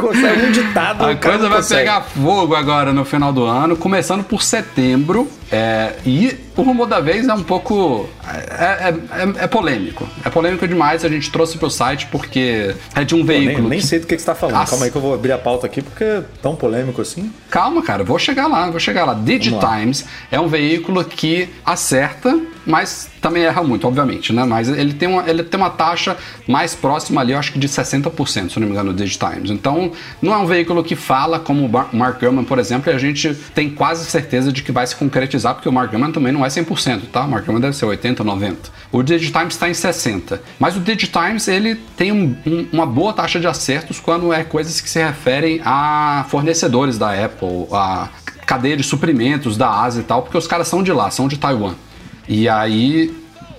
consegue 0.00 0.46
um 0.46 0.52
ditado. 0.52 1.04
A 1.04 1.14
coisa 1.16 1.48
vai 1.48 1.58
consegue. 1.58 1.80
pegar 1.80 2.00
fogo 2.02 2.54
agora 2.54 2.92
no 2.92 3.04
final 3.04 3.32
do 3.32 3.44
ano, 3.44 3.76
começando 3.76 4.24
por 4.24 4.42
setembro. 4.42 5.28
é, 5.52 5.94
e 6.04 6.36
o 6.56 6.62
rumor 6.62 6.86
da 6.88 6.98
vez 6.98 7.28
é 7.28 7.32
um 7.32 7.42
pouco. 7.42 8.08
É, 8.28 8.88
é- 8.88 8.94
é- 9.40 9.44
é 9.44 9.46
polêmico. 9.46 10.08
É 10.24 10.28
polêmico 10.28 10.66
demais. 10.66 11.04
A 11.04 11.08
gente 11.08 11.30
trouxe 11.30 11.56
pro 11.56 11.70
site 11.70 12.06
porque 12.06 12.74
é 12.94 13.04
de 13.04 13.14
um 13.14 13.20
Pô, 13.20 13.26
nem, 13.32 13.46
veículo. 13.46 13.68
nem 13.68 13.78
que- 13.78 13.86
sei 13.86 14.00
do 14.00 14.06
que, 14.08 14.16
que 14.16 14.20
você 14.22 14.26
tá 14.26 14.34
falando. 14.34 14.66
Calma 14.68 14.84
aí 14.86 14.90
que 14.90 14.96
eu 14.96 15.00
vou 15.02 15.14
abrir 15.14 15.30
a 15.32 15.38
pauta 15.38 15.66
aqui 15.66 15.82
porque 15.82 16.02
é 16.02 16.22
tão 16.42 16.56
polêmico 16.56 17.00
assim. 17.00 17.32
Calma, 17.48 17.80
cara, 17.82 18.02
vou 18.02 18.18
chegar 18.18 18.48
lá, 18.48 18.68
vou 18.70 18.80
chegar 18.80 19.04
lá. 19.04 19.14
Digitimes 19.14 20.04
é 20.32 20.40
um 20.40 20.48
veículo 20.48 21.04
que 21.04 21.48
acerta, 21.64 22.36
mas 22.66 23.08
também 23.20 23.44
erra 23.44 23.62
muito, 23.62 23.86
obviamente, 23.86 24.32
né? 24.32 24.44
Mas 24.44 24.68
ele 24.68 24.92
tem 24.94 25.08
uma, 25.08 25.28
ele 25.28 25.42
tem 25.44 25.58
uma 25.58 25.70
taxa 25.70 26.16
mais 26.46 26.74
próxima 26.74 27.20
ali, 27.20 27.32
eu 27.32 27.38
acho 27.38 27.52
que 27.52 27.58
de 27.58 27.68
60%, 27.68 28.50
se 28.50 28.58
não 28.60 28.66
me 28.66 28.72
engano, 28.72 28.92
do 28.92 28.96
Digitimes. 29.04 29.50
Então, 29.50 29.92
não 30.20 30.32
é 30.34 30.36
um 30.38 30.46
veículo 30.46 30.82
que 30.82 30.96
fala 30.96 31.38
como 31.38 31.64
o 31.64 31.68
Mar- 31.68 31.88
Mark 31.92 32.20
Gurman, 32.20 32.44
por 32.44 32.58
exemplo, 32.58 32.90
e 32.92 32.94
a 32.94 32.98
gente 32.98 33.34
tem 33.54 33.70
quase 33.70 34.04
certeza 34.06 34.52
de 34.52 34.62
que 34.62 34.72
vai 34.72 34.86
se 34.86 34.96
concretizar, 34.96 35.54
porque 35.54 35.68
o 35.68 35.72
Mark 35.72 35.90
Gurman 35.90 36.12
também 36.12 36.32
não 36.32 36.44
é 36.44 36.48
100%, 36.48 37.02
tá? 37.12 37.24
O 37.24 37.28
Mark 37.30 37.44
Gurman 37.44 37.60
deve 37.60 37.76
ser 37.76 37.84
80, 37.86 38.22
90. 38.24 38.70
O 38.92 39.02
Digitimes 39.02 39.54
está 39.54 39.68
em 39.68 39.74
60. 39.74 40.40
Mas 40.58 40.76
o 40.76 40.80
Digitimes, 40.80 41.48
ele 41.48 41.76
tem 41.96 42.12
um- 42.12 42.36
um- 42.46 42.66
uma 42.72 42.86
boa 42.86 43.12
taxa 43.12 43.38
de 43.38 43.46
acertos 43.46 44.00
quando 44.00 44.32
é 44.32 44.42
coisas 44.44 44.80
que 44.80 44.88
se 44.90 44.98
referem 45.02 45.60
a 45.64 46.24
fornecedores 46.28 46.98
da 46.98 47.12
Apple, 47.12 47.66
a 47.72 48.08
cadeia 48.46 48.76
de 48.76 48.82
suprimentos 48.82 49.56
da 49.56 49.68
Ásia 49.70 50.00
e 50.00 50.04
tal, 50.04 50.22
porque 50.22 50.38
os 50.38 50.46
caras 50.46 50.68
são 50.68 50.82
de 50.82 50.92
lá, 50.92 51.10
são 51.10 51.26
de 51.28 51.36
Taiwan. 51.36 51.74
E 52.28 52.48
aí, 52.48 53.14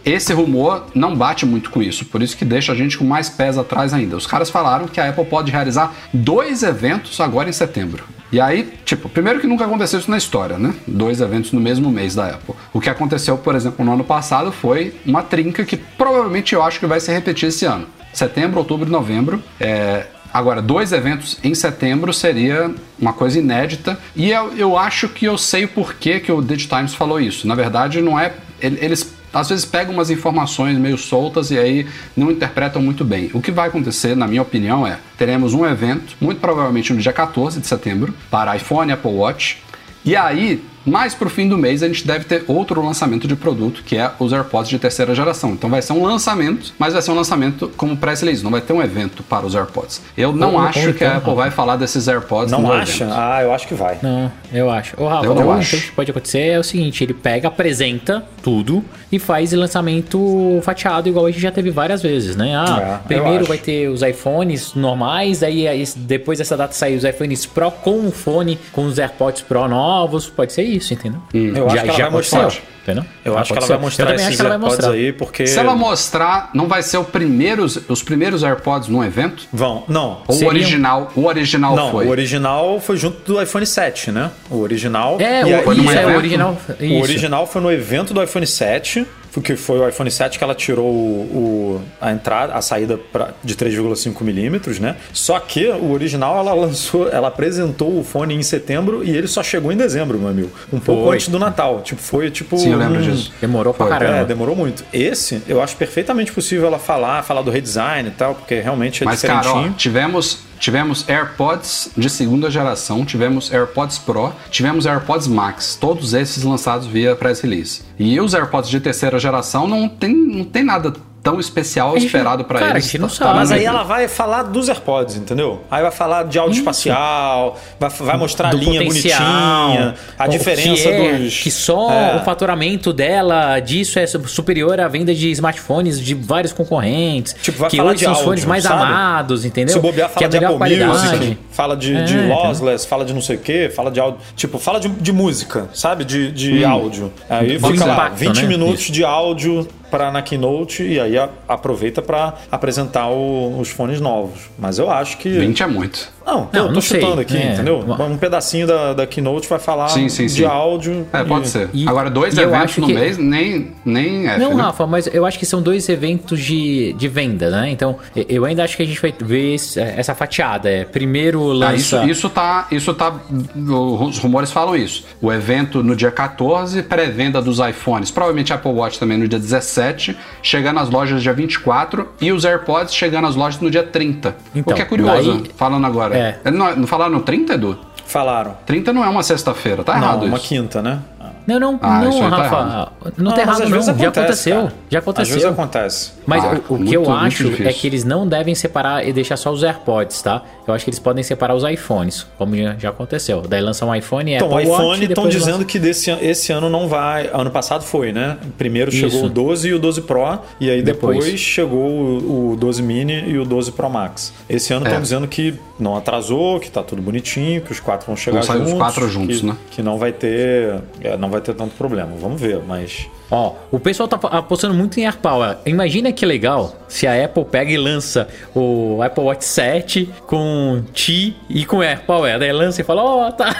esse 0.05 0.31
rumor 0.33 0.85
não 0.95 1.15
bate 1.15 1.45
muito 1.45 1.69
com 1.69 1.81
isso, 1.81 2.05
por 2.05 2.21
isso 2.21 2.37
que 2.37 2.45
deixa 2.45 2.71
a 2.71 2.75
gente 2.75 2.97
com 2.97 3.03
mais 3.03 3.29
pés 3.29 3.57
atrás 3.57 3.93
ainda. 3.93 4.15
Os 4.15 4.25
caras 4.25 4.49
falaram 4.49 4.87
que 4.87 5.01
a 5.01 5.09
Apple 5.09 5.25
pode 5.25 5.51
realizar 5.51 5.93
dois 6.13 6.63
eventos 6.63 7.19
agora 7.19 7.49
em 7.49 7.53
setembro. 7.53 8.05
E 8.31 8.39
aí, 8.39 8.73
tipo, 8.83 9.07
primeiro 9.07 9.39
que 9.39 9.47
nunca 9.47 9.65
aconteceu 9.65 9.99
isso 9.99 10.11
na 10.11 10.17
história, 10.17 10.57
né? 10.57 10.73
Dois 10.85 11.21
eventos 11.21 11.51
no 11.51 11.59
mesmo 11.61 11.89
mês 11.89 12.15
da 12.15 12.27
Apple. 12.27 12.55
O 12.73 12.79
que 12.79 12.89
aconteceu, 12.89 13.37
por 13.37 13.55
exemplo, 13.55 13.85
no 13.85 13.93
ano 13.93 14.03
passado 14.03 14.51
foi 14.51 14.95
uma 15.05 15.23
trinca 15.23 15.65
que 15.65 15.77
provavelmente 15.77 16.53
eu 16.53 16.61
acho 16.61 16.79
que 16.79 16.85
vai 16.85 16.99
se 16.99 17.11
repetir 17.11 17.49
esse 17.49 17.65
ano. 17.65 17.87
Setembro, 18.13 18.59
outubro 18.59 18.87
e 18.87 18.91
novembro. 18.91 19.41
É, 19.59 20.07
Agora, 20.37 20.61
dois 20.61 20.91
eventos 20.91 21.39
em 21.43 21.55
setembro 21.55 22.13
seria 22.13 22.69
uma 22.99 23.11
coisa 23.11 23.39
inédita. 23.39 23.97
E 24.15 24.29
eu, 24.29 24.53
eu 24.55 24.77
acho 24.77 25.09
que 25.09 25.25
eu 25.25 25.35
sei 25.35 25.65
o 25.65 25.67
porquê 25.67 26.19
que 26.19 26.31
o 26.31 26.43
Digitimes 26.43 26.93
falou 26.93 27.19
isso. 27.19 27.47
Na 27.47 27.55
verdade, 27.55 28.01
não 28.01 28.19
é. 28.19 28.33
ele- 28.61 28.77
Eles 28.79 29.15
às 29.33 29.49
vezes 29.49 29.65
pegam 29.65 29.95
umas 29.95 30.11
informações 30.11 30.77
meio 30.77 30.95
soltas 30.95 31.49
e 31.49 31.57
aí 31.57 31.87
não 32.15 32.29
interpretam 32.29 32.79
muito 32.83 33.03
bem. 33.03 33.31
O 33.33 33.41
que 33.41 33.51
vai 33.51 33.67
acontecer, 33.67 34.15
na 34.15 34.27
minha 34.27 34.43
opinião, 34.43 34.85
é: 34.85 34.99
teremos 35.17 35.55
um 35.55 35.65
evento, 35.65 36.15
muito 36.21 36.39
provavelmente 36.39 36.93
no 36.93 36.99
dia 36.99 37.11
14 37.13 37.59
de 37.59 37.65
setembro, 37.65 38.13
para 38.29 38.55
iPhone 38.55 38.91
Apple 38.91 39.11
Watch. 39.11 39.57
E 40.05 40.15
aí, 40.15 40.63
mais 40.89 41.13
pro 41.13 41.29
fim 41.29 41.47
do 41.47 41.57
mês, 41.57 41.83
a 41.83 41.87
gente 41.87 42.05
deve 42.05 42.25
ter 42.25 42.43
outro 42.47 42.83
lançamento 42.85 43.27
de 43.27 43.35
produto, 43.35 43.83
que 43.85 43.97
é 43.97 44.11
os 44.19 44.31
AirPods 44.33 44.69
de 44.69 44.79
terceira 44.79 45.13
geração. 45.13 45.51
Então 45.51 45.69
vai 45.69 45.81
ser 45.81 45.93
um 45.93 46.03
lançamento, 46.03 46.73
mas 46.79 46.93
vai 46.93 47.01
ser 47.01 47.11
um 47.11 47.15
lançamento 47.15 47.71
como 47.77 47.95
press 47.97 48.21
release, 48.21 48.43
não 48.43 48.51
vai 48.51 48.61
ter 48.61 48.73
um 48.73 48.81
evento 48.81 49.23
para 49.23 49.45
os 49.45 49.55
AirPods. 49.55 50.01
Eu 50.17 50.31
não 50.33 50.49
Ou- 50.49 50.53
ou 50.55 50.59
acho 50.61 50.93
que 50.93 51.03
a 51.03 51.17
Apple 51.17 51.35
vai 51.35 51.51
falar 51.51 51.75
desses 51.75 52.07
AirPods 52.07 52.51
Não 52.51 52.61
no 52.61 52.71
acha? 52.71 53.03
evento. 53.03 53.15
Ah, 53.17 53.39
eu 53.43 53.53
acho 53.53 53.67
que 53.67 53.73
vai. 53.73 53.97
Não, 54.01 54.31
eu 54.51 54.69
acho. 54.69 54.95
Ô, 55.01 55.07
Rafa, 55.07 55.25
Eu 55.25 55.35
não 55.35 55.51
acho. 55.51 55.75
o 55.75 55.79
que 55.81 55.91
pode 55.91 56.11
acontecer 56.11 56.39
é 56.47 56.59
o 56.59 56.63
seguinte: 56.63 57.03
ele 57.03 57.13
pega, 57.13 57.47
apresenta 57.47 58.23
tudo 58.41 58.83
e 59.11 59.19
faz 59.19 59.51
lançamento 59.53 60.59
fatiado, 60.63 61.07
igual 61.09 61.25
a 61.25 61.31
gente 61.31 61.41
já 61.41 61.51
teve 61.51 61.69
várias 61.71 62.01
vezes, 62.01 62.35
né? 62.35 62.55
Ah, 62.55 62.99
É, 63.03 63.07
primeiro 63.07 63.45
vai 63.45 63.57
ter 63.57 63.87
os 63.89 64.01
iPhones 64.01 64.73
normais, 64.73 65.43
aí 65.43 65.67
aí 65.67 65.83
depois 65.95 66.37
dessa 66.39 66.55
data 66.57 66.73
sair 66.73 66.95
os 66.95 67.03
iPhones 67.03 67.45
Pro 67.45 67.71
com 67.71 68.07
o 68.07 68.11
fone, 68.11 68.57
com 68.71 68.85
os 68.85 68.97
AirPods 68.99 69.41
Pro 69.41 69.67
novos. 69.67 70.27
Pode 70.29 70.53
ser 70.53 70.63
isso, 70.63 70.76
entendeu? 70.93 71.21
Eu 71.33 71.67
acho 71.67 71.83
que 71.83 71.89
ela 71.89 71.97
vai 71.97 72.07
aconteceu, 72.07 72.41
mostrar. 72.41 72.63
Entendeu? 72.87 73.03
Eu 73.25 73.33
Já 73.33 73.39
acho 73.41 73.51
que 73.51 73.57
ela 73.59 73.65
aconteceu. 73.65 73.75
vai 73.75 73.85
mostrar 73.85 74.15
esses 74.15 74.35
que 74.37 74.41
AirPods 74.47 74.61
mostrar. 74.69 74.91
aí, 74.91 75.11
porque. 75.11 75.45
Se 75.45 75.59
ela 75.59 75.75
mostrar, 75.75 76.49
não 76.53 76.69
vai 76.69 76.81
ser 76.81 76.97
o 76.97 77.03
primeiros, 77.03 77.77
os 77.89 78.01
primeiros 78.01 78.45
AirPods 78.45 78.87
num 78.87 79.03
evento? 79.03 79.43
Vão. 79.51 79.83
Não. 79.89 80.21
Ou 80.25 80.41
o 80.41 80.47
original, 80.47 81.11
o 81.13 81.25
original 81.25 81.75
Não, 81.75 81.91
foi? 81.91 82.05
o 82.05 82.09
original 82.09 82.79
foi 82.79 82.95
junto 82.95 83.33
do 83.33 83.41
iPhone 83.41 83.65
7, 83.65 84.09
né? 84.11 84.31
O 84.49 84.59
original. 84.61 85.17
É, 85.19 85.41
e 85.41 85.53
o, 85.59 85.63
Foi 85.63 85.75
isso, 85.77 85.91
é 85.91 86.05
o 86.07 86.15
original. 86.15 86.57
O 86.79 86.83
Isso. 86.83 87.03
original 87.03 87.45
foi 87.45 87.61
no 87.61 87.69
evento 87.71 88.13
do 88.13 88.23
iPhone 88.23 88.47
7, 88.47 89.05
porque 89.33 89.55
foi 89.57 89.79
o 89.79 89.87
iPhone 89.89 90.09
7 90.09 90.37
que 90.37 90.43
ela 90.43 90.55
tirou 90.55 90.85
o, 90.87 91.77
o- 91.79 91.81
a 91.99 92.11
entrada, 92.11 92.53
a 92.53 92.61
saída 92.61 92.97
pra, 93.11 93.31
de 93.43 93.53
3,5 93.55 94.23
milímetros, 94.23 94.79
né? 94.79 94.95
Só 95.13 95.37
que 95.39 95.67
o 95.67 95.91
original 95.91 96.37
ela 96.37 96.53
lançou, 96.53 97.09
ela 97.09 97.27
apresentou 97.27 97.99
o 97.99 98.03
fone 98.03 98.33
em 98.33 98.41
setembro 98.43 99.03
e 99.03 99.09
ele 99.15 99.27
só 99.27 99.43
chegou 99.43 99.71
em 99.71 99.77
dezembro, 99.77 100.17
meu 100.17 100.29
amigo. 100.29 100.49
Um 100.71 100.79
pouco 100.79 101.03
Foi. 101.05 101.15
antes 101.15 101.27
do 101.27 101.37
Natal. 101.37 101.81
Tipo, 101.81 102.01
foi 102.01 102.31
tipo. 102.31 102.57
Sim, 102.57 102.76
eu 102.81 102.89
lembro 102.89 103.03
um- 103.03 103.11
disso. 103.15 103.31
Demorou 103.41 103.73
pra 103.73 103.87
Foi. 103.87 103.97
caramba. 103.97 104.17
É, 104.19 104.25
demorou 104.25 104.55
muito. 104.55 104.83
Esse, 104.93 105.41
eu 105.47 105.61
acho 105.61 105.75
perfeitamente 105.75 106.31
possível 106.31 106.67
ela 106.67 106.79
falar, 106.79 107.23
falar 107.23 107.41
do 107.41 107.51
redesign 107.51 108.09
e 108.09 108.11
tal, 108.11 108.35
porque 108.35 108.59
realmente 108.59 109.03
é 109.03 109.05
Mas, 109.05 109.21
cara, 109.21 109.41
diferentinho. 109.41 109.71
ó, 109.73 109.77
tivemos, 109.77 110.39
tivemos 110.59 111.05
AirPods 111.09 111.91
de 111.97 112.09
segunda 112.09 112.49
geração, 112.49 113.05
tivemos 113.05 113.51
AirPods 113.53 113.97
Pro, 113.99 114.31
tivemos 114.49 114.85
AirPods 114.85 115.27
Max, 115.27 115.77
todos 115.79 116.13
esses 116.13 116.43
lançados 116.43 116.87
via 116.87 117.15
press 117.15 117.41
release. 117.41 117.81
E 117.99 118.19
os 118.19 118.33
AirPods 118.33 118.69
de 118.69 118.79
terceira 118.79 119.19
geração 119.19 119.67
não 119.67 119.87
tem, 119.89 120.13
não 120.15 120.43
tem 120.43 120.63
nada 120.63 120.93
tão 121.23 121.39
especial 121.39 121.93
gente- 121.95 122.05
esperado 122.05 122.43
pra 122.45 122.59
cara, 122.59 122.71
eles. 122.71 122.85
a 122.85 122.87
gente 122.87 122.99
não 122.99 123.07
Tá- 123.09 123.15
sabe. 123.15 123.33
Mas 123.39 123.51
aí 123.51 123.65
ela 123.65 123.83
vai 123.83 124.07
falar 124.07 124.43
dos 124.43 124.69
AirPods, 124.69 125.17
entendeu? 125.17 125.61
Aí 125.69 125.81
vai 125.81 125.91
falar 125.91 126.23
de 126.23 126.39
áudio 126.39 126.59
espacial, 126.59 127.57
vai, 127.79 127.89
vai 127.89 128.17
mostrar 128.17 128.47
a 128.49 128.51
do 128.51 128.57
linha 128.57 128.81
potencial, 128.83 129.67
bonitinha, 129.67 129.95
a 130.17 130.27
diferença 130.27 130.83
que 130.83 130.89
é, 130.89 131.13
dos. 131.17 131.37
que 131.39 131.51
só 131.51 131.91
É. 131.91 132.15
o 132.15 132.23
faturamento 132.23 132.93
dela 132.93 133.59
disso 133.59 133.99
é 133.99 134.07
su- 134.07 134.25
superior 134.27 134.79
à 134.79 134.87
venda 134.87 135.13
de 135.13 135.29
smartphones 135.31 135.99
de 135.99 136.13
vários 136.13 136.53
concorrentes. 136.53 137.35
Tipo, 137.41 137.57
vai 137.59 137.69
que 137.69 137.77
falar 137.77 137.89
hoje 137.89 137.99
de 137.99 138.03
são 138.05 138.13
os 138.13 138.21
fones 138.21 138.45
mais 138.45 138.63
sabe? 138.63 138.83
amados, 138.83 139.43
entendeu? 139.45 139.73
Se 139.73 139.79
bobear, 139.81 140.07
que 140.09 140.13
fala 140.15 140.25
é 140.25 140.27
a 140.27 140.29
de 140.29 140.45
Apple 140.45 140.57
qualidade. 140.57 140.91
Music, 141.17 141.37
fala 141.51 141.75
de, 141.75 141.93
É, 141.95 142.03
de 142.03 142.13
entendeu? 142.15 142.35
lossless, 142.35 142.85
fala 142.87 143.03
de 143.03 143.13
não 143.13 143.21
sei 143.21 143.35
o 143.35 143.39
que, 143.39 143.69
fala 143.69 143.91
de 143.91 143.99
áudio. 143.99 144.19
Tipo, 144.35 144.57
fala 144.59 144.79
de, 144.79 144.87
de 144.87 145.11
música, 145.11 145.67
sabe? 145.73 146.05
De, 146.05 146.31
de 146.31 146.63
áudio. 146.63 147.11
Aí 147.29 147.59
fica 147.59 147.85
lá, 147.85 147.93
impacto, 147.93 148.15
20 148.15 148.41
né? 148.43 148.47
minutos 148.47 148.81
Isso. 148.83 148.91
de 148.91 149.03
áudio 149.03 149.67
para 149.89 150.11
na 150.11 150.21
Keynote 150.21 150.83
e 150.83 150.99
aí 150.99 151.13
aproveita 151.47 152.01
para 152.01 152.33
apresentar 152.51 153.07
o- 153.09 153.59
os 153.59 153.69
fones 153.69 153.99
novos. 154.01 154.49
Mas 154.57 154.77
eu 154.79 154.89
acho 154.89 155.17
que. 155.17 155.29
20 155.29 155.63
é 155.63 155.67
muito. 155.67 156.11
Não, 156.27 156.45
tô, 156.45 156.57
Não, 156.57 156.67
tô 156.67 156.73
não 156.73 156.81
sei. 156.81 156.99
chutando 156.99 157.21
aqui, 157.21 157.37
É. 157.37 157.53
entendeu? 157.53 157.79
Um 157.99 158.17
pedacinho 158.17 158.67
da, 158.67 158.93
da 158.93 159.07
Keynote 159.07 159.47
vai 159.47 159.59
falar 159.59 159.87
Sim, 159.87 160.09
sim, 160.09 160.25
de 160.25 160.31
sim. 160.33 160.43
áudio. 160.45 161.07
É, 161.13 161.23
pode 161.23 161.47
e- 161.47 161.49
ser. 161.49 161.69
e- 161.73 161.87
Agora, 161.87 162.09
dois 162.09 162.37
eu 162.37 162.43
eventos 162.43 162.63
acho 162.65 162.81
no 162.81 162.87
que- 162.87 162.93
mês, 162.93 163.17
nem, 163.17 163.71
nem 163.85 164.27
F, 164.27 164.39
Não, 164.39 164.53
né? 164.55 164.63
Rafa, 164.63 164.85
mas 164.85 165.07
eu 165.07 165.25
acho 165.25 165.39
que 165.39 165.45
são 165.45 165.61
dois 165.61 165.87
eventos 165.87 166.39
de, 166.41 166.91
de 166.97 167.07
venda, 167.07 167.49
né? 167.49 167.69
Então, 167.71 167.95
eu 168.27 168.43
ainda 168.43 168.63
acho 168.65 168.75
que 168.75 168.83
a 168.83 168.85
gente 168.85 169.01
vai 169.01 169.13
ver 169.17 169.55
esse- 169.55 169.79
essa 169.79 170.13
fatiada. 170.13 170.69
É, 170.69 170.83
primeiro 170.83 171.49
Ah, 171.63 171.73
isso, 171.73 171.95
lança... 171.95 172.11
isso 172.11 172.29
tá. 172.29 172.67
Isso 172.71 172.93
tá. 172.93 173.13
Os 173.55 174.17
rumores 174.19 174.51
falam 174.51 174.75
isso. 174.75 175.05
O 175.21 175.31
evento 175.31 175.81
no 175.81 175.95
dia 175.95 176.11
14, 176.11 176.83
pré-venda 176.83 177.41
dos 177.41 177.59
iPhones, 177.59 178.11
provavelmente 178.11 178.51
Apple 178.51 178.71
Watch 178.71 178.99
também 178.99 179.17
no 179.17 179.27
dia 179.27 179.39
17, 179.39 180.15
chegando 180.41 180.79
às 180.79 180.89
lojas 180.89 181.21
dia 181.23 181.33
24 181.33 182.07
e 182.19 182.31
os 182.31 182.43
AirPods 182.45 182.93
chegando 182.93 183.27
às 183.27 183.35
lojas 183.35 183.59
no 183.61 183.71
dia 183.71 183.83
30. 183.83 184.35
Então, 184.53 184.73
o 184.73 184.75
que 184.75 184.81
é 184.81 184.85
curioso, 184.85 185.33
daí- 185.41 185.51
falando 185.55 185.85
agora. 185.85 186.16
É. 186.17 186.51
Não, 186.51 186.85
falaram 186.87 187.11
no 187.11 187.21
30, 187.21 187.53
Edu? 187.53 187.77
Falaram. 188.05 188.55
30 188.65 188.93
não 188.93 189.03
é 189.03 189.09
uma 189.09 189.21
sexta-feira, 189.23 189.83
tá 189.83 189.93
Não, 189.95 190.01
errado 190.03 190.25
uma 190.25 190.37
isso. 190.37 190.47
quinta, 190.47 190.81
né? 190.81 190.99
Não, 191.47 191.59
não, 191.59 191.79
Ah, 191.81 192.01
não, 192.01 192.19
tá 192.19 192.27
Rafa. 192.29 192.55
errado. 192.55 192.91
não 193.17 193.31
tá 193.31 193.37
mas 193.37 193.47
errado, 193.59 193.59
não. 193.69 193.69
vezes 193.71 193.85
Já 193.85 193.91
acontece, 193.93 194.19
aconteceu. 194.19 194.55
cara. 194.55 194.73
Já 194.89 194.99
Às 194.99 195.05
vezes 195.29 195.45
aconteceu. 195.45 195.49
acontece. 195.49 196.11
Mas 196.25 196.43
Ah, 196.43 196.47
o, 196.47 196.55
o 196.55 196.59
que 196.61 196.73
muito- 196.73 196.93
eu 196.93 197.01
muito 197.03 197.13
acho 197.25 197.43
difícil. 197.45 197.67
é 197.67 197.73
que 197.73 197.87
eles 197.87 198.03
não 198.03 198.27
devem 198.27 198.53
separar 198.53 199.07
e 199.07 199.13
deixar 199.13 199.37
só 199.37 199.49
os 199.51 199.63
AirPods, 199.63 200.21
tá? 200.21 200.41
Eu 200.67 200.73
acho 200.73 200.83
que 200.83 200.89
eles 200.89 200.99
podem 200.99 201.23
separar 201.23 201.55
os 201.55 201.63
iPhones, 201.63 202.27
como 202.37 202.53
já, 202.57 202.75
já 202.77 202.89
aconteceu. 202.89 203.41
Daí 203.47 203.61
lança 203.61 203.85
um 203.85 203.95
iPhone 203.95 204.29
e 204.29 204.35
Então, 204.35 204.49
o 204.49 204.55
Apple 204.57 204.69
Watch, 204.69 204.83
iPhone 204.83 205.05
estão 205.05 205.29
dizendo 205.29 205.53
lança- 205.53 205.65
que 205.65 205.79
desse, 205.79 206.11
esse 206.11 206.51
ano 206.51 206.69
não 206.69 206.89
vai. 206.89 207.29
Ano 207.33 207.49
passado 207.49 207.83
foi, 207.83 208.11
né? 208.11 208.37
Primeiro 208.57 208.91
chegou 208.91 209.07
Isso. 209.19 209.25
o 209.25 209.29
12 209.29 209.69
e 209.69 209.73
o 209.73 209.79
12 209.79 210.01
Pro, 210.01 210.39
e 210.59 210.69
aí 210.69 210.81
depois, 210.81 211.17
Depois. 211.23 211.39
chegou 211.39 211.89
o, 211.89 212.51
o 212.51 212.55
12 212.57 212.81
Mini 212.83 213.23
e 213.29 213.37
o 213.39 213.45
12 213.45 213.71
Pro 213.71 213.89
Max. 213.89 214.33
Esse 214.49 214.73
ano 214.73 214.83
estão 214.85 214.99
É. 214.99 215.01
dizendo 215.01 215.27
que 215.29 215.55
não 215.79 215.95
atrasou, 215.95 216.59
que 216.59 216.69
tá 216.69 216.83
tudo 216.83 217.01
bonitinho, 217.01 217.61
que 217.61 217.71
os 217.71 217.79
quatro 217.79 218.05
vão 218.07 218.17
chegar 218.17 218.39
Vão 218.39 218.43
sair 218.43 218.57
os 218.61 218.69
juntos. 218.71 218.77
quatro 218.79 219.07
juntos, 219.09 219.39
que, 219.39 219.45
né? 219.45 219.55
Que 219.71 219.81
não 219.81 219.97
vai 219.97 220.11
ter. 220.11 220.81
é, 221.01 221.15
não 221.17 221.29
vai 221.29 221.36
ter 221.41 221.53
tanto 221.53 221.75
problema. 221.75 222.11
Vamos 222.19 222.39
ver, 222.39 222.61
mas. 222.65 223.07
Ó, 223.29 223.55
o 223.71 223.79
pessoal 223.79 224.07
tá 224.07 224.17
apostando 224.29 224.73
muito 224.73 224.99
em 224.99 225.05
AirPower. 225.05 225.57
Imagina 225.65 226.11
que 226.11 226.25
legal 226.25 226.75
se 226.87 227.05
a 227.05 227.25
Apple 227.25 227.45
pega 227.45 227.71
e 227.71 227.77
lança 227.77 228.27
o 228.55 229.01
Apple 229.01 229.23
Watch 229.23 229.45
7 229.45 230.09
com 230.25 230.83
Qi 230.93 231.35
e 231.49 231.65
com 231.65 231.81
AirPower. 231.81 232.39
Daí 232.39 232.51
lança 232.51 232.81
e 232.81 232.83
fala, 232.83 233.03
ó, 233.03 233.31
tá. 233.31 233.53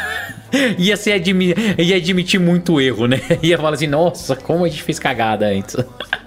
ia, 0.77 0.95
ser 0.95 1.13
admi 1.13 1.53
ia 1.77 1.97
admitir 1.97 2.39
muito 2.39 2.79
erro, 2.79 3.07
né? 3.07 3.19
Ia 3.43 3.57
falar 3.57 3.73
assim, 3.73 3.87
nossa, 3.87 4.35
como 4.35 4.63
a 4.63 4.69
gente 4.69 4.83
fez 4.83 4.97
cagada 4.97 5.47
antes. 5.47 5.75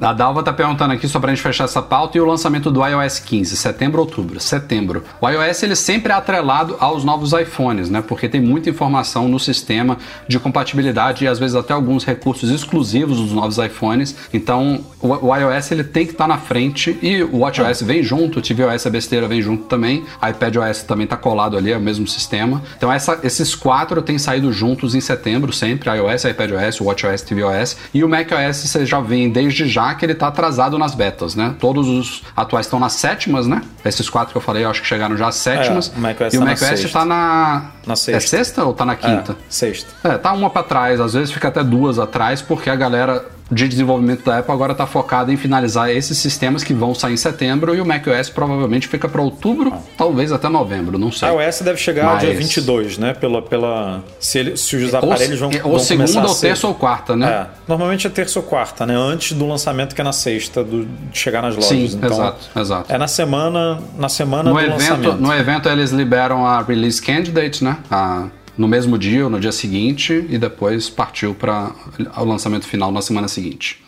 A 0.00 0.12
Dalva 0.12 0.44
tá 0.44 0.52
perguntando 0.52 0.92
aqui 0.92 1.08
só 1.08 1.18
pra 1.18 1.30
gente 1.30 1.42
fechar 1.42 1.64
essa 1.64 1.82
pauta 1.82 2.16
e 2.16 2.20
o 2.20 2.24
lançamento 2.24 2.70
do 2.70 2.86
iOS 2.86 3.18
15, 3.18 3.56
setembro, 3.56 4.00
outubro, 4.00 4.38
setembro. 4.38 5.02
O 5.20 5.28
iOS 5.28 5.62
ele 5.64 5.74
sempre 5.74 6.12
é 6.12 6.14
atrelado 6.14 6.76
aos 6.78 7.02
novos 7.02 7.32
iPhones, 7.32 7.90
né? 7.90 8.00
Porque 8.00 8.28
tem 8.28 8.40
muita 8.40 8.70
informação 8.70 9.26
no 9.28 9.40
sistema 9.40 9.98
de 10.28 10.38
compatibilidade 10.38 11.24
e 11.24 11.28
às 11.28 11.40
vezes 11.40 11.56
até 11.56 11.72
alguns 11.72 12.04
recursos 12.04 12.48
exclusivos 12.48 13.18
dos 13.18 13.32
novos 13.32 13.58
iPhones. 13.58 14.14
Então, 14.32 14.84
o, 15.00 15.08
o 15.26 15.36
iOS 15.36 15.72
ele 15.72 15.82
tem 15.82 16.06
que 16.06 16.12
estar 16.12 16.24
tá 16.24 16.28
na 16.28 16.38
frente 16.38 16.96
e 17.02 17.20
o 17.24 17.38
WatchOS 17.38 17.82
vem 17.82 18.00
junto, 18.00 18.38
o 18.38 18.42
tvOS 18.42 18.86
a 18.86 18.90
besteira 18.90 19.26
vem 19.26 19.42
junto 19.42 19.64
também, 19.64 20.04
iPadOS 20.16 20.84
também 20.84 21.08
tá 21.08 21.16
colado 21.16 21.56
ali, 21.56 21.72
é 21.72 21.76
o 21.76 21.80
mesmo 21.80 22.06
sistema. 22.06 22.62
Então, 22.76 22.92
essa, 22.92 23.18
esses 23.24 23.52
quatro 23.56 24.00
têm 24.00 24.16
saído 24.16 24.52
juntos 24.52 24.94
em 24.94 25.00
setembro 25.00 25.52
sempre, 25.52 25.90
iOS, 25.90 26.24
iPadOS, 26.24 26.80
WatchOS, 26.80 27.22
tvOS 27.22 27.76
e 27.92 28.04
o 28.04 28.08
macOS 28.08 28.58
você 28.58 28.86
já 28.86 29.00
vem 29.00 29.28
desde 29.28 29.66
já 29.66 29.87
que 29.94 30.04
ele 30.04 30.14
tá 30.14 30.28
atrasado 30.28 30.78
nas 30.78 30.94
betas, 30.94 31.34
né? 31.34 31.54
Todos 31.58 31.88
os 31.88 32.22
atuais 32.36 32.66
estão 32.66 32.78
nas 32.78 32.94
sétimas, 32.94 33.46
né? 33.46 33.62
Esses 33.84 34.08
quatro 34.08 34.32
que 34.32 34.36
eu 34.38 34.42
falei, 34.42 34.64
eu 34.64 34.70
acho 34.70 34.82
que 34.82 34.86
chegaram 34.88 35.16
já 35.16 35.28
às 35.28 35.36
sétimas. 35.36 35.92
É, 35.94 35.98
o 35.98 36.00
macOS 36.00 36.34
e 36.34 36.36
o 36.36 36.40
na 36.40 36.46
macOS 36.46 36.68
sexta. 36.68 36.88
tá 36.88 37.04
na. 37.04 37.62
Na 37.86 37.96
sexta. 37.96 38.16
É 38.16 38.20
sexta 38.20 38.64
ou 38.64 38.74
tá 38.74 38.84
na 38.84 38.96
quinta? 38.96 39.32
É, 39.32 39.36
sexta. 39.48 39.90
É, 40.04 40.18
tá 40.18 40.32
uma 40.32 40.50
pra 40.50 40.62
trás, 40.62 41.00
às 41.00 41.14
vezes 41.14 41.30
fica 41.30 41.48
até 41.48 41.62
duas 41.62 41.98
atrás, 41.98 42.42
porque 42.42 42.68
a 42.70 42.76
galera 42.76 43.24
de 43.50 43.66
desenvolvimento 43.66 44.24
da 44.24 44.38
Apple 44.38 44.52
agora 44.52 44.74
tá 44.74 44.86
focada 44.86 45.32
em 45.32 45.36
finalizar 45.36 45.90
esses 45.90 46.18
sistemas 46.18 46.62
que 46.62 46.74
vão 46.74 46.94
sair 46.94 47.14
em 47.14 47.16
setembro 47.16 47.74
e 47.74 47.80
o 47.80 47.86
macOS 47.86 48.28
provavelmente 48.28 48.86
fica 48.88 49.08
para 49.08 49.22
outubro, 49.22 49.72
talvez 49.96 50.30
até 50.32 50.48
novembro, 50.48 50.98
não 50.98 51.10
sei. 51.10 51.28
A 51.28 51.32
iOS 51.44 51.62
deve 51.62 51.78
chegar 51.78 52.04
Mas- 52.04 52.20
dia 52.20 52.34
22, 52.34 52.98
né? 52.98 53.14
Pela, 53.14 53.40
pela, 53.40 54.02
se, 54.20 54.38
ele- 54.38 54.56
se 54.56 54.76
os 54.76 54.94
aparelhos 54.94 55.38
vão, 55.40 55.48
ou 55.48 55.78
vão 55.78 55.86
começar 55.86 55.86
segunda, 56.06 56.28
ou 56.28 56.34
terça 56.34 56.66
ou 56.66 56.74
quarta, 56.74 57.16
né? 57.16 57.26
É, 57.28 57.46
normalmente 57.66 58.06
é 58.06 58.10
terça 58.10 58.38
ou 58.38 58.44
quarta, 58.44 58.84
né? 58.84 58.94
Antes 58.94 59.32
do 59.32 59.46
lançamento 59.46 59.94
que 59.94 60.00
é 60.00 60.04
na 60.04 60.12
sexta, 60.12 60.62
do- 60.62 60.84
de 60.84 61.18
chegar 61.18 61.40
nas 61.42 61.54
lojas. 61.54 61.68
Sim, 61.70 61.84
então, 61.96 62.10
exato, 62.12 62.38
exato. 62.58 62.92
É 62.92 62.98
na 62.98 63.08
semana, 63.08 63.78
na 63.96 64.08
semana 64.08 64.50
No 64.50 64.56
do 64.56 64.60
evento, 64.60 64.72
lançamento. 64.78 65.16
no 65.22 65.32
evento 65.34 65.68
eles 65.68 65.90
liberam 65.90 66.46
a 66.46 66.60
release 66.62 67.00
candidate, 67.00 67.64
né? 67.64 67.78
A- 67.90 68.26
no 68.58 68.66
mesmo 68.66 68.98
dia 68.98 69.24
ou 69.24 69.30
no 69.30 69.38
dia 69.38 69.52
seguinte 69.52 70.26
e 70.28 70.36
depois 70.36 70.90
partiu 70.90 71.34
para 71.34 71.72
o 72.16 72.24
lançamento 72.24 72.66
final 72.66 72.90
na 72.90 73.00
semana 73.00 73.28
seguinte. 73.28 73.80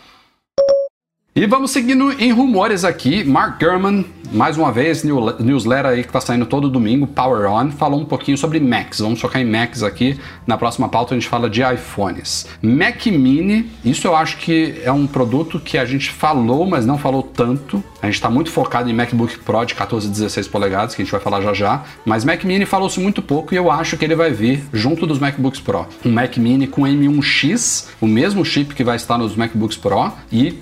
E 1.34 1.46
vamos 1.46 1.70
seguindo 1.70 2.10
em 2.20 2.32
rumores 2.32 2.84
aqui. 2.84 3.22
Mark 3.22 3.60
Gurman, 3.62 4.04
mais 4.32 4.58
uma 4.58 4.72
vez, 4.72 5.04
new- 5.04 5.36
newsletter 5.38 5.92
aí 5.92 6.02
que 6.02 6.12
tá 6.12 6.20
saindo 6.20 6.44
todo 6.44 6.68
domingo, 6.68 7.06
Power 7.06 7.48
On, 7.48 7.70
falou 7.70 8.00
um 8.00 8.04
pouquinho 8.04 8.36
sobre 8.36 8.58
Macs. 8.58 8.98
Vamos 8.98 9.20
focar 9.20 9.40
em 9.40 9.44
Macs 9.44 9.84
aqui. 9.84 10.18
Na 10.44 10.58
próxima 10.58 10.88
pauta 10.88 11.14
a 11.14 11.16
gente 11.18 11.28
fala 11.28 11.48
de 11.48 11.62
iPhones. 11.62 12.48
Mac 12.60 13.06
Mini, 13.06 13.70
isso 13.84 14.08
eu 14.08 14.16
acho 14.16 14.38
que 14.38 14.80
é 14.82 14.90
um 14.90 15.06
produto 15.06 15.60
que 15.60 15.78
a 15.78 15.84
gente 15.84 16.10
falou, 16.10 16.66
mas 16.66 16.84
não 16.84 16.98
falou 16.98 17.22
tanto. 17.22 17.82
A 18.02 18.06
gente 18.06 18.16
está 18.16 18.28
muito 18.28 18.50
focado 18.50 18.90
em 18.90 18.92
MacBook 18.92 19.38
Pro 19.38 19.64
de 19.64 19.76
14 19.76 20.08
e 20.08 20.10
16 20.10 20.48
polegadas, 20.48 20.96
que 20.96 21.02
a 21.02 21.04
gente 21.04 21.12
vai 21.12 21.20
falar 21.20 21.40
já 21.42 21.54
já. 21.54 21.84
Mas 22.04 22.24
Mac 22.24 22.42
Mini 22.42 22.66
falou-se 22.66 22.98
muito 22.98 23.22
pouco 23.22 23.54
e 23.54 23.56
eu 23.56 23.70
acho 23.70 23.96
que 23.96 24.04
ele 24.04 24.16
vai 24.16 24.32
vir 24.32 24.64
junto 24.72 25.06
dos 25.06 25.20
MacBooks 25.20 25.60
Pro. 25.60 25.86
Um 26.04 26.10
Mac 26.10 26.36
Mini 26.38 26.66
com 26.66 26.82
M1X, 26.82 27.86
o 28.00 28.06
mesmo 28.08 28.44
chip 28.44 28.74
que 28.74 28.82
vai 28.82 28.96
estar 28.96 29.16
nos 29.16 29.36
MacBooks 29.36 29.76
Pro 29.76 30.10
e 30.32 30.58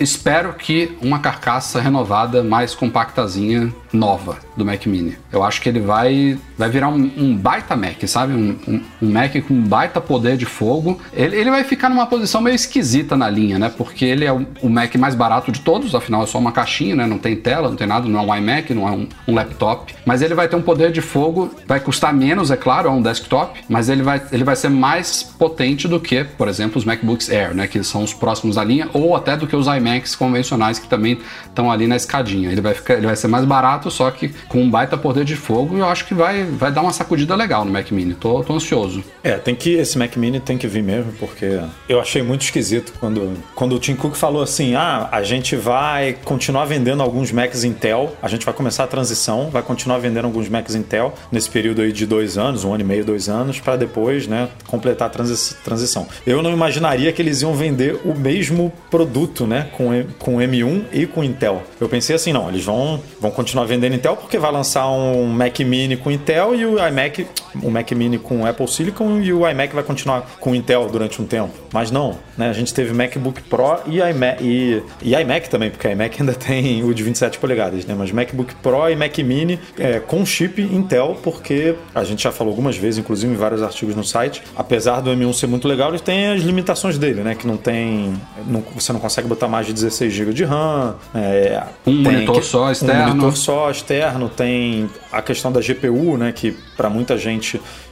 Espero 0.00 0.54
que 0.54 0.96
uma 1.02 1.18
carcaça 1.18 1.80
renovada, 1.80 2.42
mais 2.42 2.74
compactazinha, 2.74 3.74
nova 3.92 4.36
do 4.56 4.64
Mac 4.64 4.84
Mini. 4.86 5.16
Eu 5.32 5.42
acho 5.42 5.60
que 5.60 5.68
ele 5.68 5.80
vai, 5.80 6.38
vai 6.56 6.68
virar 6.68 6.88
um, 6.88 7.10
um 7.16 7.36
baita 7.36 7.76
Mac, 7.76 8.02
sabe? 8.06 8.32
Um, 8.34 8.56
um- 8.66 8.80
um 9.02 9.10
Mac 9.12 9.32
com 9.46 9.60
baita 9.62 10.00
poder 10.00 10.36
de 10.36 10.44
fogo. 10.44 11.00
Ele, 11.12 11.36
ele 11.36 11.50
vai 11.50 11.64
ficar 11.64 11.88
numa 11.88 12.06
posição 12.06 12.40
meio 12.40 12.54
esquisita 12.54 13.16
na 13.16 13.28
linha, 13.30 13.58
né? 13.58 13.72
Porque 13.76 14.04
ele 14.04 14.24
é 14.24 14.32
o, 14.32 14.46
o 14.62 14.68
Mac 14.68 14.94
mais 14.96 15.14
barato 15.14 15.50
de 15.52 15.60
todos, 15.60 15.94
afinal 15.94 16.22
é 16.22 16.26
só 16.26 16.38
uma 16.38 16.52
caixinha, 16.52 16.94
né? 16.96 17.06
Não 17.06 17.18
tem 17.18 17.36
tela, 17.36 17.68
não 17.68 17.76
tem 17.76 17.86
nada, 17.86 18.08
não 18.08 18.18
é 18.18 18.22
um 18.22 18.36
iMac, 18.36 18.74
não 18.74 18.88
é 18.88 18.90
um, 18.92 19.08
um 19.26 19.34
laptop. 19.34 19.94
Mas 20.04 20.22
ele 20.22 20.34
vai 20.34 20.48
ter 20.48 20.56
um 20.56 20.62
poder 20.62 20.90
de 20.90 21.00
fogo, 21.00 21.50
vai 21.66 21.80
custar 21.80 22.12
menos, 22.12 22.50
é 22.50 22.56
claro, 22.56 22.88
é 22.88 22.90
um 22.90 23.02
desktop, 23.02 23.60
mas 23.68 23.88
ele 23.88 24.02
vai, 24.02 24.20
ele 24.32 24.44
vai 24.44 24.56
ser 24.56 24.68
mais 24.70 25.22
potente 25.22 25.86
do 25.86 26.00
que, 26.00 26.24
por 26.24 26.48
exemplo, 26.48 26.78
os 26.78 26.84
MacBooks 26.84 27.30
Air, 27.30 27.54
né? 27.54 27.66
Que 27.66 27.82
são 27.84 28.02
os 28.02 28.12
próximos 28.12 28.56
da 28.56 28.64
linha, 28.64 28.88
ou 28.92 29.14
até 29.14 29.36
do 29.36 29.46
que 29.46 29.54
os 29.54 29.66
iMacs 29.66 30.14
convencionais 30.16 30.78
que 30.78 30.88
também 30.88 31.18
estão 31.46 31.70
ali 31.70 31.86
na 31.86 31.96
escadinha. 31.96 32.50
Ele 32.50 32.60
vai, 32.60 32.74
ficar, 32.74 32.94
ele 32.94 33.06
vai 33.06 33.16
ser 33.16 33.28
mais 33.28 33.44
barato, 33.44 33.77
só 33.90 34.10
que 34.10 34.28
com 34.48 34.62
um 34.62 34.70
baita 34.70 34.96
poder 34.96 35.24
de 35.24 35.36
fogo, 35.36 35.76
eu 35.76 35.86
acho 35.86 36.04
que 36.06 36.14
vai, 36.14 36.44
vai 36.44 36.72
dar 36.72 36.82
uma 36.82 36.92
sacudida 36.92 37.34
legal 37.34 37.64
no 37.64 37.72
Mac 37.72 37.90
Mini. 37.90 38.14
Tô, 38.14 38.42
tô 38.42 38.54
ansioso. 38.54 39.02
É, 39.22 39.32
tem 39.32 39.54
que 39.54 39.74
esse 39.74 39.96
Mac 39.98 40.16
Mini 40.16 40.40
tem 40.40 40.58
que 40.58 40.66
vir 40.66 40.82
mesmo, 40.82 41.12
porque 41.18 41.60
eu 41.88 42.00
achei 42.00 42.22
muito 42.22 42.42
esquisito 42.42 42.92
quando, 42.98 43.32
quando 43.54 43.74
o 43.74 43.78
Tim 43.78 43.94
Cook 43.94 44.14
falou 44.16 44.42
assim: 44.42 44.74
"Ah, 44.74 45.08
a 45.12 45.22
gente 45.22 45.54
vai 45.56 46.16
continuar 46.24 46.64
vendendo 46.64 47.02
alguns 47.02 47.30
Macs 47.32 47.64
Intel, 47.64 48.16
a 48.22 48.28
gente 48.28 48.44
vai 48.44 48.54
começar 48.54 48.84
a 48.84 48.86
transição, 48.86 49.50
vai 49.50 49.62
continuar 49.62 49.98
vendendo 49.98 50.24
alguns 50.24 50.48
Macs 50.48 50.74
Intel 50.74 51.14
nesse 51.30 51.48
período 51.50 51.82
aí 51.82 51.92
de 51.92 52.06
dois 52.06 52.36
anos, 52.38 52.64
um 52.64 52.72
ano 52.72 52.82
e 52.82 52.86
meio, 52.86 53.04
dois 53.04 53.28
anos, 53.28 53.60
para 53.60 53.76
depois, 53.76 54.26
né, 54.26 54.48
completar 54.66 55.06
a 55.08 55.10
transi- 55.10 55.54
transição". 55.64 56.06
Eu 56.26 56.42
não 56.42 56.50
imaginaria 56.52 57.12
que 57.12 57.20
eles 57.22 57.42
iam 57.42 57.54
vender 57.54 58.00
o 58.04 58.14
mesmo 58.18 58.72
produto, 58.90 59.46
né, 59.46 59.68
com 59.72 59.88
com 60.18 60.36
M1 60.38 60.84
e 60.92 61.06
com 61.06 61.22
Intel. 61.22 61.62
Eu 61.80 61.88
pensei 61.88 62.14
assim, 62.16 62.32
não, 62.32 62.48
eles 62.48 62.64
vão 62.64 63.00
vão 63.20 63.30
continuar 63.30 63.64
vendendo 63.68 63.94
Intel 63.94 64.16
porque 64.16 64.38
vai 64.38 64.50
lançar 64.50 64.88
um 64.90 65.26
Mac 65.26 65.60
Mini 65.60 65.96
com 65.96 66.10
Intel 66.10 66.54
e 66.54 66.64
o 66.64 66.84
iMac, 66.88 67.26
o 67.62 67.70
Mac 67.70 67.90
Mini 67.92 68.18
com 68.18 68.44
Apple 68.46 68.68
Silicon 68.68 69.20
e 69.20 69.32
o 69.32 69.48
iMac 69.48 69.74
vai 69.74 69.82
continuar 69.84 70.22
com 70.40 70.54
Intel 70.54 70.86
durante 70.90 71.20
um 71.20 71.26
tempo. 71.26 71.50
Mas 71.72 71.90
não, 71.90 72.18
né? 72.36 72.48
A 72.48 72.52
gente 72.52 72.72
teve 72.74 72.92
MacBook 72.92 73.42
Pro 73.42 73.78
e 73.86 73.98
iMac 74.00 74.42
e, 74.42 74.82
e 75.02 75.14
iMac 75.14 75.48
também, 75.50 75.70
porque 75.70 75.88
iMac 75.88 76.20
ainda 76.20 76.34
tem 76.38 76.82
o 76.84 76.92
de 76.92 77.02
27 77.02 77.38
polegadas, 77.38 77.84
né? 77.86 77.94
Mas 77.96 78.10
MacBook 78.12 78.54
Pro 78.56 78.88
e 78.90 78.96
Mac 78.96 79.16
Mini 79.18 79.58
é, 79.78 80.00
com 80.00 80.24
chip 80.26 80.60
Intel, 80.60 81.16
porque 81.22 81.74
a 81.94 82.04
gente 82.04 82.22
já 82.22 82.32
falou 82.32 82.50
algumas 82.52 82.76
vezes, 82.76 82.98
inclusive 82.98 83.32
em 83.32 83.36
vários 83.36 83.62
artigos 83.62 83.94
no 83.94 84.04
site, 84.04 84.42
apesar 84.56 85.00
do 85.00 85.10
M1 85.10 85.32
ser 85.34 85.46
muito 85.46 85.66
legal, 85.68 85.90
ele 85.90 85.98
tem 85.98 86.28
as 86.28 86.42
limitações 86.42 86.98
dele, 86.98 87.22
né? 87.22 87.34
Que 87.34 87.46
não 87.46 87.56
tem, 87.56 88.12
não- 88.46 88.62
você 88.74 88.92
não 88.92 89.00
consegue 89.00 89.28
botar 89.28 89.48
mais 89.48 89.66
de 89.66 89.72
16 89.72 90.12
GB 90.12 90.32
de 90.32 90.44
RAM, 90.44 90.96
é, 91.14 91.62
Um 91.86 92.02
monitor 92.02 92.36
que- 92.40 92.46
só 92.46 92.66
um 92.66 92.70
externo. 92.72 93.08
monitor 93.08 93.36
só 93.36 93.70
externo, 93.70 94.28
tem 94.28 94.88
a 95.12 95.22
questão 95.22 95.50
da 95.52 95.60
GPU, 95.60 96.16
né? 96.16 96.32
Que 96.34 96.56
para 96.76 96.90
muita 96.90 97.16
gente 97.16 97.47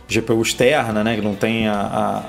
GPU 0.09 0.40
externa, 0.40 1.03
né? 1.03 1.16
Que 1.16 1.23
não 1.23 1.35
tem 1.35 1.69
a, 1.69 1.75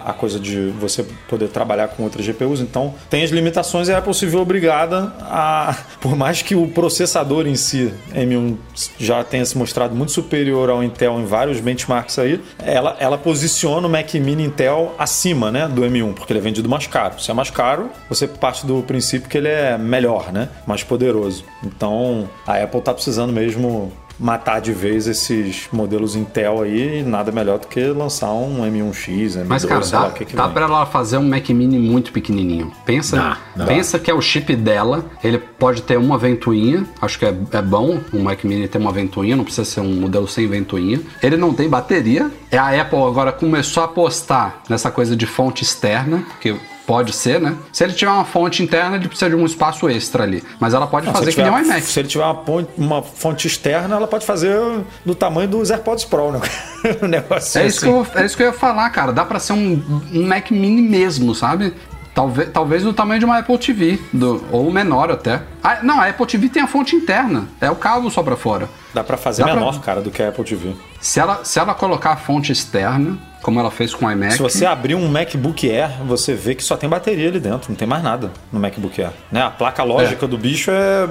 a, 0.06 0.10
a 0.12 0.14
coisa 0.14 0.40
de 0.40 0.70
você 0.80 1.06
poder 1.30 1.50
trabalhar 1.50 1.90
com 1.90 2.04
outras 2.04 2.26
GPUs. 2.26 2.60
Então 2.60 2.94
tem 3.10 3.24
as 3.24 3.30
limitações 3.30 3.88
e 3.88 3.94
a 3.94 4.00
Apple 4.00 4.14
se 4.14 4.26
viu 4.26 4.40
obrigada 4.40 5.14
a. 5.22 5.76
Por 6.02 6.16
mais 6.16 6.42
que 6.42 6.56
o 6.56 6.68
processador 6.68 7.48
em 7.48 7.56
si, 7.56 7.94
M1, 8.14 8.58
já 9.00 9.24
tenha 9.24 9.46
se 9.46 9.58
mostrado 9.58 9.96
muito 9.96 10.12
superior 10.12 10.70
ao 10.70 10.84
Intel 10.84 11.20
em 11.20 11.26
vários 11.26 11.60
benchmarks 11.60 12.18
aí, 12.20 12.42
ela, 12.60 12.96
ela 13.00 13.18
posiciona 13.18 13.88
o 13.88 13.90
Mac 13.90 14.14
Mini 14.16 14.44
Intel 14.44 14.96
acima 14.98 15.52
né, 15.52 15.68
do 15.68 15.82
M1, 15.82 16.14
porque 16.14 16.32
ele 16.32 16.40
é 16.40 16.42
vendido 16.42 16.70
mais 16.70 16.88
caro. 16.88 17.20
Se 17.20 17.30
é 17.30 17.34
mais 17.34 17.50
caro, 17.50 17.90
você 18.10 18.28
parte 18.28 18.66
do 18.66 18.82
princípio 18.84 19.30
que 19.30 19.38
ele 19.38 19.48
é 19.48 19.78
melhor, 19.78 20.32
né? 20.32 20.50
Mais 20.66 20.84
poderoso. 20.84 21.44
Então 21.64 22.30
a 22.46 22.56
Apple 22.58 22.82
tá 22.82 22.94
precisando 22.94 23.34
mesmo 23.34 23.92
matar 24.20 24.60
de 24.60 24.72
vez 24.72 25.08
esses 25.08 25.68
modelos 25.72 26.16
Intel 26.16 26.62
aí, 26.62 27.00
e 27.00 27.04
nada 27.04 27.32
melhor 27.32 27.60
do 27.60 27.68
que 27.68 27.80
lançar 27.88 28.32
um 28.32 28.64
M1X, 28.66 29.36
M2, 29.38 29.46
Mas, 29.48 29.66
cara, 29.66 29.82
sei 29.84 29.98
lá 29.98 30.06
dá, 30.06 30.10
o 30.10 30.14
que 30.14 30.26
que 30.26 30.36
dá 30.36 30.46
vem. 30.46 30.54
pra 30.54 30.64
ela 30.66 30.86
fazer 30.86 31.18
um 31.18 31.28
Mac 31.28 31.48
Mini 31.50 31.78
muito 31.78 32.12
pequenininho. 32.12 32.72
Pensa, 32.86 33.16
Dá, 33.18 33.38
dá. 33.56 33.66
pensa 33.66 34.00
que 34.00 34.10
é 34.10 34.14
o 34.14 34.22
chip 34.22 34.56
dela. 34.56 35.06
Ele 35.24 35.38
pode 35.38 35.82
ter 35.84 35.98
uma 35.98 36.18
ventoinha. 36.18 36.86
Acho 37.02 37.20
que 37.20 37.26
é, 37.26 37.36
é 37.52 37.62
bom 37.62 38.00
um 38.14 38.22
Mac 38.22 38.44
Mini 38.44 38.68
ter 38.68 38.78
uma 38.78 38.92
ventoinha. 38.92 39.36
Não 39.36 39.44
precisa 39.44 39.66
ser 39.66 39.82
um 39.82 39.94
modelo 40.00 40.28
sem 40.28 40.48
ventoinha. 40.48 41.00
Ele 41.22 41.38
não 41.38 41.54
tem 41.54 41.70
bateria. 41.70 42.32
É 42.52 42.58
a 42.58 42.82
Apple 42.82 43.00
agora 43.04 43.32
começou 43.32 43.84
a 43.84 43.86
apostar 43.86 44.62
nessa 44.70 44.90
coisa 44.92 45.16
de 45.16 45.26
fonte 45.26 45.64
externa, 45.64 46.24
que 46.42 46.56
pode 46.88 47.14
ser, 47.14 47.40
né? 47.40 47.56
Se 47.72 47.84
ele 47.84 47.92
tiver 47.94 48.10
uma 48.10 48.24
fonte 48.26 48.64
interna, 48.64 48.96
ele 48.96 49.08
precisa 49.10 49.30
de 49.30 49.36
um 49.36 49.46
espaço 49.46 49.88
extra 49.90 50.24
ali. 50.24 50.42
Mas 50.60 50.74
ela 50.74 50.88
pode 50.88 51.06
Não, 51.06 51.14
fazer 51.14 51.34
que 51.34 51.42
nem 51.44 51.52
um 51.52 51.60
iMac. 51.60 51.82
Se 51.82 52.00
ele 52.00 52.08
tiver 52.08 52.24
uma, 52.24 52.34
ponte- 52.36 52.70
uma 52.78 53.04
fonte 53.04 53.46
externa, 53.46 53.96
ela 53.98 54.08
pode 54.08 54.26
fazer 54.26 54.58
do 55.06 55.14
tamanho 55.14 55.50
dos 55.50 55.70
AirPods 55.70 56.06
Pro, 56.06 56.32
né? 56.32 56.40
um 57.04 57.08
negócio 57.08 57.60
É 57.60 57.68
isso, 57.68 57.86
assim. 57.86 58.04
que 58.04 58.18
eu, 58.18 58.22
é 58.22 58.26
isso 58.26 58.38
que 58.38 58.42
eu 58.44 58.48
ia 58.48 58.54
falar, 58.54 58.90
cara. 58.90 59.12
Dá 59.12 59.26
pra 59.26 59.38
ser 59.38 59.54
um, 59.54 59.84
um 60.14 60.26
Mac 60.26 60.50
Mini 60.50 60.82
mesmo, 60.82 61.36
sabe? 61.36 61.74
Talvez, 62.16 62.50
talvez 62.52 62.82
do 62.84 62.94
tamanho 62.94 63.20
de 63.20 63.26
uma 63.26 63.38
Apple 63.38 63.58
TV, 63.60 64.00
do, 64.12 64.44
ou 64.52 64.72
menor 64.72 65.12
até. 65.12 65.42
Ah, 65.64 65.80
não, 65.84 66.00
a 66.02 66.08
Apple 66.08 66.26
TV 66.26 66.50
tem 66.50 66.64
a 66.64 66.68
fonte 66.68 66.96
interna. 66.96 67.48
É 67.62 67.70
o 67.70 67.76
cabo 67.76 68.10
só 68.10 68.24
pra 68.24 68.36
fora. 68.36 68.68
Dá 68.98 69.04
pra 69.04 69.18
fazer 69.18 69.44
Dá 69.44 69.50
pra- 69.50 69.58
menor, 69.60 69.80
cara, 69.82 70.02
do 70.02 70.10
que 70.12 70.22
a 70.24 70.30
Apple 70.30 70.44
TV. 70.44 70.72
Se 71.00 71.20
ela, 71.20 71.44
se 71.46 71.60
ela 71.60 71.74
colocar 71.76 72.12
a 72.12 72.18
fonte 72.18 72.52
externa, 72.52 73.18
como 73.44 73.60
ela 73.60 73.70
fez 73.70 73.94
com 73.94 74.06
o 74.08 74.12
iMac. 74.12 74.34
Se 74.34 74.40
você 74.42 74.66
abrir 74.66 74.96
um 74.96 75.08
MacBook 75.08 75.70
Air, 75.72 76.04
você 76.06 76.34
vê 76.34 76.56
que 76.56 76.64
só 76.64 76.76
tem 76.76 76.90
bateria 76.90 77.30
ali 77.30 77.40
dentro, 77.40 77.70
não 77.70 77.76
tem 77.76 77.88
mais 77.88 78.04
nada 78.04 78.32
no 78.52 78.60
MacBook 78.60 79.00
Air. 79.02 79.12
Né? 79.32 79.42
A 79.42 79.50
placa 79.52 79.84
lógica 79.84 80.28
do 80.28 80.38
bicho 80.38 80.72
é, 80.72 81.08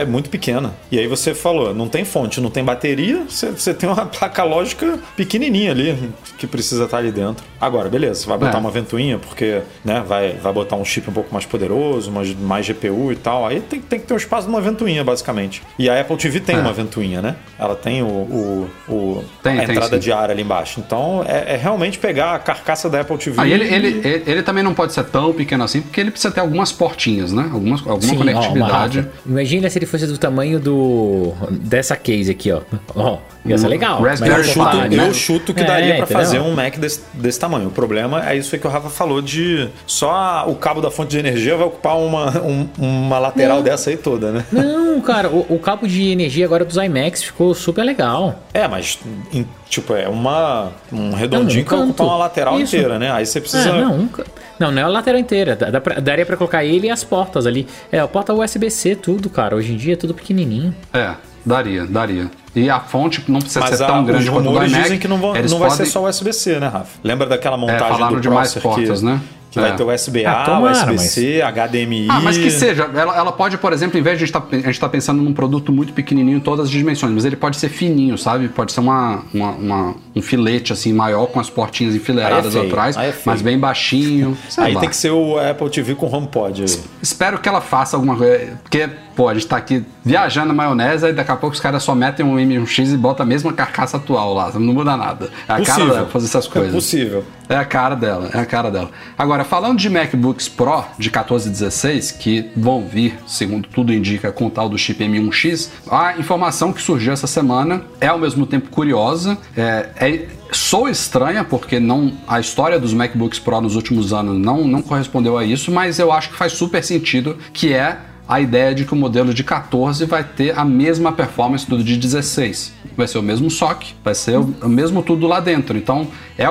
é 0.00 0.04
muito 0.04 0.30
pequena. 0.30 0.72
E 0.90 0.98
aí 0.98 1.06
você 1.08 1.34
falou, 1.34 1.74
não 1.74 1.88
tem 1.88 2.04
fonte, 2.04 2.40
não 2.40 2.48
tem 2.48 2.64
bateria, 2.64 3.24
você, 3.28 3.50
você 3.50 3.74
tem 3.74 3.88
uma 3.88 4.06
placa 4.06 4.44
lógica 4.44 4.98
pequenininha 5.16 5.72
ali 5.72 6.10
que 6.38 6.46
precisa 6.46 6.84
estar 6.84 6.98
ali 6.98 7.10
dentro. 7.10 7.44
Agora, 7.60 7.88
beleza, 7.88 8.20
você 8.20 8.28
vai 8.28 8.38
botar 8.38 8.56
É. 8.56 8.60
uma 8.60 8.70
ventoinha 8.70 9.18
porque 9.18 9.60
né, 9.84 10.02
vai, 10.06 10.34
vai 10.34 10.52
botar 10.52 10.76
um 10.76 10.84
chip 10.84 11.10
um 11.10 11.12
pouco 11.12 11.34
mais 11.34 11.44
poderoso, 11.44 12.10
mais, 12.10 12.32
mais 12.34 12.66
GPU 12.66 13.10
e 13.12 13.16
tal. 13.16 13.44
Aí 13.46 13.60
tem, 13.60 13.80
tem 13.80 13.98
que 13.98 14.06
ter 14.06 14.14
um 14.14 14.18
espaço 14.18 14.46
de 14.46 14.48
uma 14.52 14.60
ventoinha, 14.60 15.02
basicamente. 15.02 15.60
E 15.78 15.90
a 15.90 16.00
Apple 16.00 16.16
TV 16.16 16.38
tem 16.40 16.54
É. 16.56 16.58
uma 16.60 16.72
ventoinha, 16.72 17.20
né? 17.24 17.36
Ela 17.58 17.74
tem 17.74 18.02
o, 18.02 18.06
o, 18.06 18.70
o- 18.88 19.24
Tem, 19.42 19.54
a 19.58 19.62
tem, 19.64 19.70
entrada 19.74 19.96
sim. 19.96 20.00
de 20.00 20.12
ar 20.12 20.30
ali 20.30 20.42
embaixo. 20.42 20.80
Então 20.84 21.24
é, 21.26 21.54
é 21.54 21.56
realmente 21.56 21.98
pegar 21.98 22.34
a 22.34 22.38
carcaça 22.38 22.88
da 22.90 23.00
Apple 23.00 23.16
TV. 23.18 23.40
Aí 23.40 23.52
ele, 23.52 23.64
ele, 23.64 23.88
ele, 24.06 24.22
ele 24.26 24.42
também 24.42 24.62
não 24.62 24.74
pode 24.74 24.92
ser 24.92 25.04
tão 25.04 25.32
pequeno 25.32 25.64
assim, 25.64 25.80
porque 25.80 26.00
ele 26.00 26.10
precisa 26.10 26.32
ter 26.32 26.40
algumas 26.40 26.70
portinhas, 26.72 27.32
né? 27.32 27.48
Algumas, 27.52 27.80
alguma 27.80 28.00
Sim, 28.02 28.14
ó, 28.14 28.18
conectividade. 28.18 28.98
uma- 29.00 29.08
Imagina 29.40 29.70
se 29.70 29.78
ele 29.78 29.86
fosse 29.86 30.06
do 30.06 30.18
tamanho 30.18 30.60
do 30.60 31.32
dessa 31.50 31.96
case 31.96 32.30
aqui, 32.30 32.52
ó. 32.52 32.60
Ó, 32.94 33.18
ia 33.44 33.58
ser 33.58 33.68
legal. 33.68 34.02
Raspberry 34.02 34.34
Eu 34.34 34.40
é 34.40 34.44
chuto, 34.44 34.70
Pi, 34.70 34.96
né? 34.96 35.08
eu 35.08 35.14
chuto 35.14 35.54
que 35.54 35.60
É, 35.60 35.64
daria 35.64 35.94
pra 35.94 36.04
entendeu? 36.04 36.16
fazer 36.18 36.40
um 36.40 36.54
Mac 36.54 36.76
desse, 36.78 37.00
desse 37.12 37.38
tamanho. 37.38 37.68
O 37.68 37.70
problema 37.70 38.28
é 38.28 38.36
isso 38.36 38.54
aí 38.54 38.60
que 38.60 38.66
o 38.66 38.70
Rafa 38.70 38.88
falou 38.88 39.20
de 39.20 39.68
só 39.86 40.44
o 40.48 40.54
cabo 40.54 40.80
da 40.80 40.90
fonte 40.90 41.10
de 41.10 41.18
energia 41.18 41.56
vai 41.56 41.66
ocupar 41.66 41.96
uma, 41.98 42.30
um- 42.42 42.68
uma 42.78 43.18
lateral 43.18 43.62
dessa 43.62 43.90
aí 43.90 43.96
toda, 43.96 44.30
né? 44.32 44.44
Não, 44.52 45.00
cara, 45.00 45.28
o, 45.28 45.44
o 45.48 45.58
cabo 45.58 45.86
de 45.86 46.10
energia 46.10 46.44
agora 46.44 46.64
dos 46.64 46.76
iMacs 46.76 47.22
ficou 47.22 47.54
super 47.54 47.82
legal. 47.84 48.38
É, 48.52 48.66
mas 48.68 48.98
em- 49.32 49.46
tipo, 49.68 49.94
é 49.94 50.08
uma 50.08 50.72
um 50.92 51.12
redondinho 51.12 51.62
um 51.62 51.64
que 51.64 51.70
vai 51.74 51.84
ocupar 51.84 52.06
uma 52.06 52.16
lateral 52.16 52.60
Isso. 52.60 52.74
inteira, 52.76 52.98
né? 52.98 53.10
Aí 53.10 53.26
você 53.26 53.40
precisa 53.40 53.68
É, 53.70 53.80
não, 53.80 53.94
um 54.00 54.08
ca- 54.08 54.24
não, 54.58 54.70
não 54.70 54.80
é 54.82 54.84
a 54.84 54.88
lateral 54.88 55.20
inteira. 55.20 55.56
Dá- 55.56 55.70
dá 55.70 55.80
pra- 55.80 56.00
daria 56.00 56.24
pra 56.24 56.36
colocar 56.36 56.64
ele 56.64 56.86
e 56.86 56.90
as 56.90 57.02
portas 57.04 57.46
ali. 57.46 57.66
É, 57.90 57.98
a 57.98 58.06
porta 58.08 58.32
USB-C, 58.32 58.94
tudo, 58.96 59.28
cara. 59.28 59.56
Hoje 59.56 59.72
em 59.72 59.76
dia 59.76 59.94
é 59.94 59.96
tudo 59.96 60.14
pequenininho. 60.14 60.74
É, 60.92 61.14
daria, 61.44 61.84
daria. 61.86 62.30
E 62.54 62.70
a 62.70 62.80
fonte 62.80 63.22
não 63.28 63.40
precisa 63.40 63.60
Mas 63.60 63.76
ser 63.76 63.82
a- 63.84 63.86
tão 63.86 64.04
grande 64.04 64.30
quanto 64.30 64.44
o 64.46 64.48
rumores 64.48 64.70
iMac. 64.70 64.82
dizem 64.84 64.98
que 64.98 65.08
não, 65.08 65.18
vão, 65.18 65.34
não 65.34 65.58
vai 65.58 65.70
ser 65.70 65.76
podem- 65.78 65.86
só 65.92 66.04
USB-C, 66.08 66.58
né, 66.60 66.68
Rafa? 66.68 66.98
Lembra 67.02 67.26
daquela 67.26 67.56
montagem 67.56 67.88
falaram 67.88 68.14
do 68.14 68.20
de 68.20 68.28
mais 68.30 68.54
portas, 68.54 69.00
que, 69.00 69.04
né? 69.06 69.20
que 69.50 69.60
vai 69.60 69.70
É. 69.70 69.74
ter 69.74 69.84
USB-A, 69.84 70.44
tomara, 70.44 70.72
USB-C, 70.92 71.40
HDMI. 71.42 72.08
Ah, 72.10 72.20
mas 72.20 72.36
que 72.36 72.50
seja, 72.50 72.90
ela, 72.92 73.16
ela 73.16 73.30
pode, 73.32 73.56
por 73.56 73.72
exemplo, 73.72 73.96
em 73.98 74.02
vez 74.02 74.18
de 74.18 74.24
a 74.24 74.26
gente 74.26 74.32
tá- 74.32 74.42
a 74.50 74.56
gente 74.56 74.80
tá 74.80 74.88
pensando 74.88 75.22
num 75.22 75.32
produto 75.32 75.70
muito 75.72 75.92
pequenininho 75.92 76.38
em 76.38 76.40
todas 76.40 76.64
as 76.66 76.70
dimensões, 76.70 77.12
mas 77.12 77.24
ele 77.24 77.36
pode 77.36 77.56
ser 77.56 77.68
fininho, 77.68 78.16
sabe? 78.18 78.48
Pode 78.48 78.72
ser 78.72 78.80
uma, 78.80 79.22
uma- 79.32 79.50
uma- 79.52 79.94
um 80.14 80.20
filete 80.22 80.72
assim 80.72 80.92
maior 80.92 81.26
com 81.26 81.38
as 81.38 81.48
portinhas 81.50 81.94
enfileiradas 81.94 82.56
é 82.56 82.60
atrás, 82.60 82.96
é 82.96 83.14
mas 83.24 83.42
bem 83.42 83.56
baixinho. 83.56 84.36
Aí 84.58 84.74
lá. 84.74 84.80
tem 84.80 84.88
que 84.88 84.96
ser 84.96 85.10
o 85.10 85.38
Apple 85.38 85.70
TV 85.70 85.94
com 85.94 86.06
HomePod. 86.12 86.64
Espero 87.02 87.38
que 87.38 87.48
ela 87.48 87.60
faça 87.60 87.96
alguma 87.96 88.16
coisa, 88.16 88.58
porque, 88.62 88.88
pô, 89.14 89.28
a 89.28 89.34
gente 89.34 89.46
tá 89.46 89.56
aqui 89.56 89.84
viajando 90.04 90.48
na 90.48 90.54
maionese 90.54 91.06
e 91.06 91.12
daqui 91.12 91.30
a 91.30 91.36
pouco 91.36 91.54
os 91.54 91.60
caras 91.60 91.82
só 91.82 91.94
metem 91.94 92.24
um 92.24 92.36
M1X 92.36 92.92
e 92.92 92.96
botam 92.96 93.24
a 93.24 93.26
mesma 93.28 93.52
carcaça 93.52 93.96
atual 93.96 94.34
lá, 94.34 94.50
não 94.54 94.72
muda 94.72 94.96
nada. 94.96 95.30
É 95.48 95.52
a 95.52 95.62
cara 95.62 95.86
dela 95.86 96.06
fazer 96.06 96.26
essas 96.26 96.46
coisas. 96.46 96.70
É 96.70 96.74
possível. 96.74 97.24
É 97.48 97.56
a 97.56 97.64
cara 97.64 97.94
dela, 97.94 98.30
é 98.32 98.38
a 98.38 98.46
cara 98.46 98.70
dela. 98.70 98.90
Agora, 99.18 99.44
falando 99.44 99.78
de 99.78 99.90
MacBooks 99.90 100.48
Pro 100.48 100.84
de 100.98 101.10
14 101.10 101.48
e 101.48 101.52
16, 101.52 102.12
que 102.12 102.50
vão 102.56 102.86
vir, 102.86 103.18
segundo 103.26 103.68
tudo 103.68 103.92
indica, 103.92 104.32
com 104.32 104.46
o 104.46 104.50
tal 104.50 104.68
do 104.68 104.78
chip 104.78 105.04
M1X, 105.04 105.68
a 105.90 106.18
informação 106.18 106.72
que 106.72 106.80
surgiu 106.80 107.12
essa 107.12 107.26
semana 107.26 107.82
é 108.00 108.06
ao 108.06 108.18
mesmo 108.18 108.46
tempo 108.46 108.70
curiosa, 108.70 109.36
é, 109.56 109.88
é- 109.96 110.28
sou 110.52 110.88
estranha, 110.88 111.44
porque 111.44 111.80
não 111.80 112.12
a 112.26 112.38
história 112.40 112.78
dos 112.78 112.92
MacBooks 112.92 113.38
Pro 113.38 113.60
nos 113.60 113.76
últimos 113.76 114.12
anos 114.12 114.38
não, 114.38 114.64
não 114.66 114.80
correspondeu 114.80 115.36
a 115.36 115.44
isso, 115.44 115.70
mas 115.70 115.98
eu 115.98 116.12
acho 116.12 116.30
que 116.30 116.36
faz 116.36 116.52
super 116.52 116.82
sentido, 116.82 117.36
que 117.52 117.72
é 117.72 117.98
a 118.26 118.40
ideia 118.40 118.74
de 118.74 118.84
que 118.84 118.92
o 118.92 118.96
modelo 118.96 119.34
de 119.34 119.44
14 119.44 120.04
vai 120.06 120.24
ter 120.24 120.58
a 120.58 120.64
mesma 120.64 121.12
performance 121.12 121.68
do 121.68 121.82
de 121.82 121.96
16. 121.96 122.72
Vai 122.96 123.06
ser 123.06 123.18
o 123.18 123.22
mesmo 123.22 123.50
SOC, 123.50 123.94
vai 124.02 124.14
ser 124.14 124.38
o, 124.38 124.68
mesmo 124.68 125.02
tudo 125.02 125.26
lá 125.26 125.40
dentro. 125.40 125.76
Então, 125.76 126.06
é, 126.38 126.46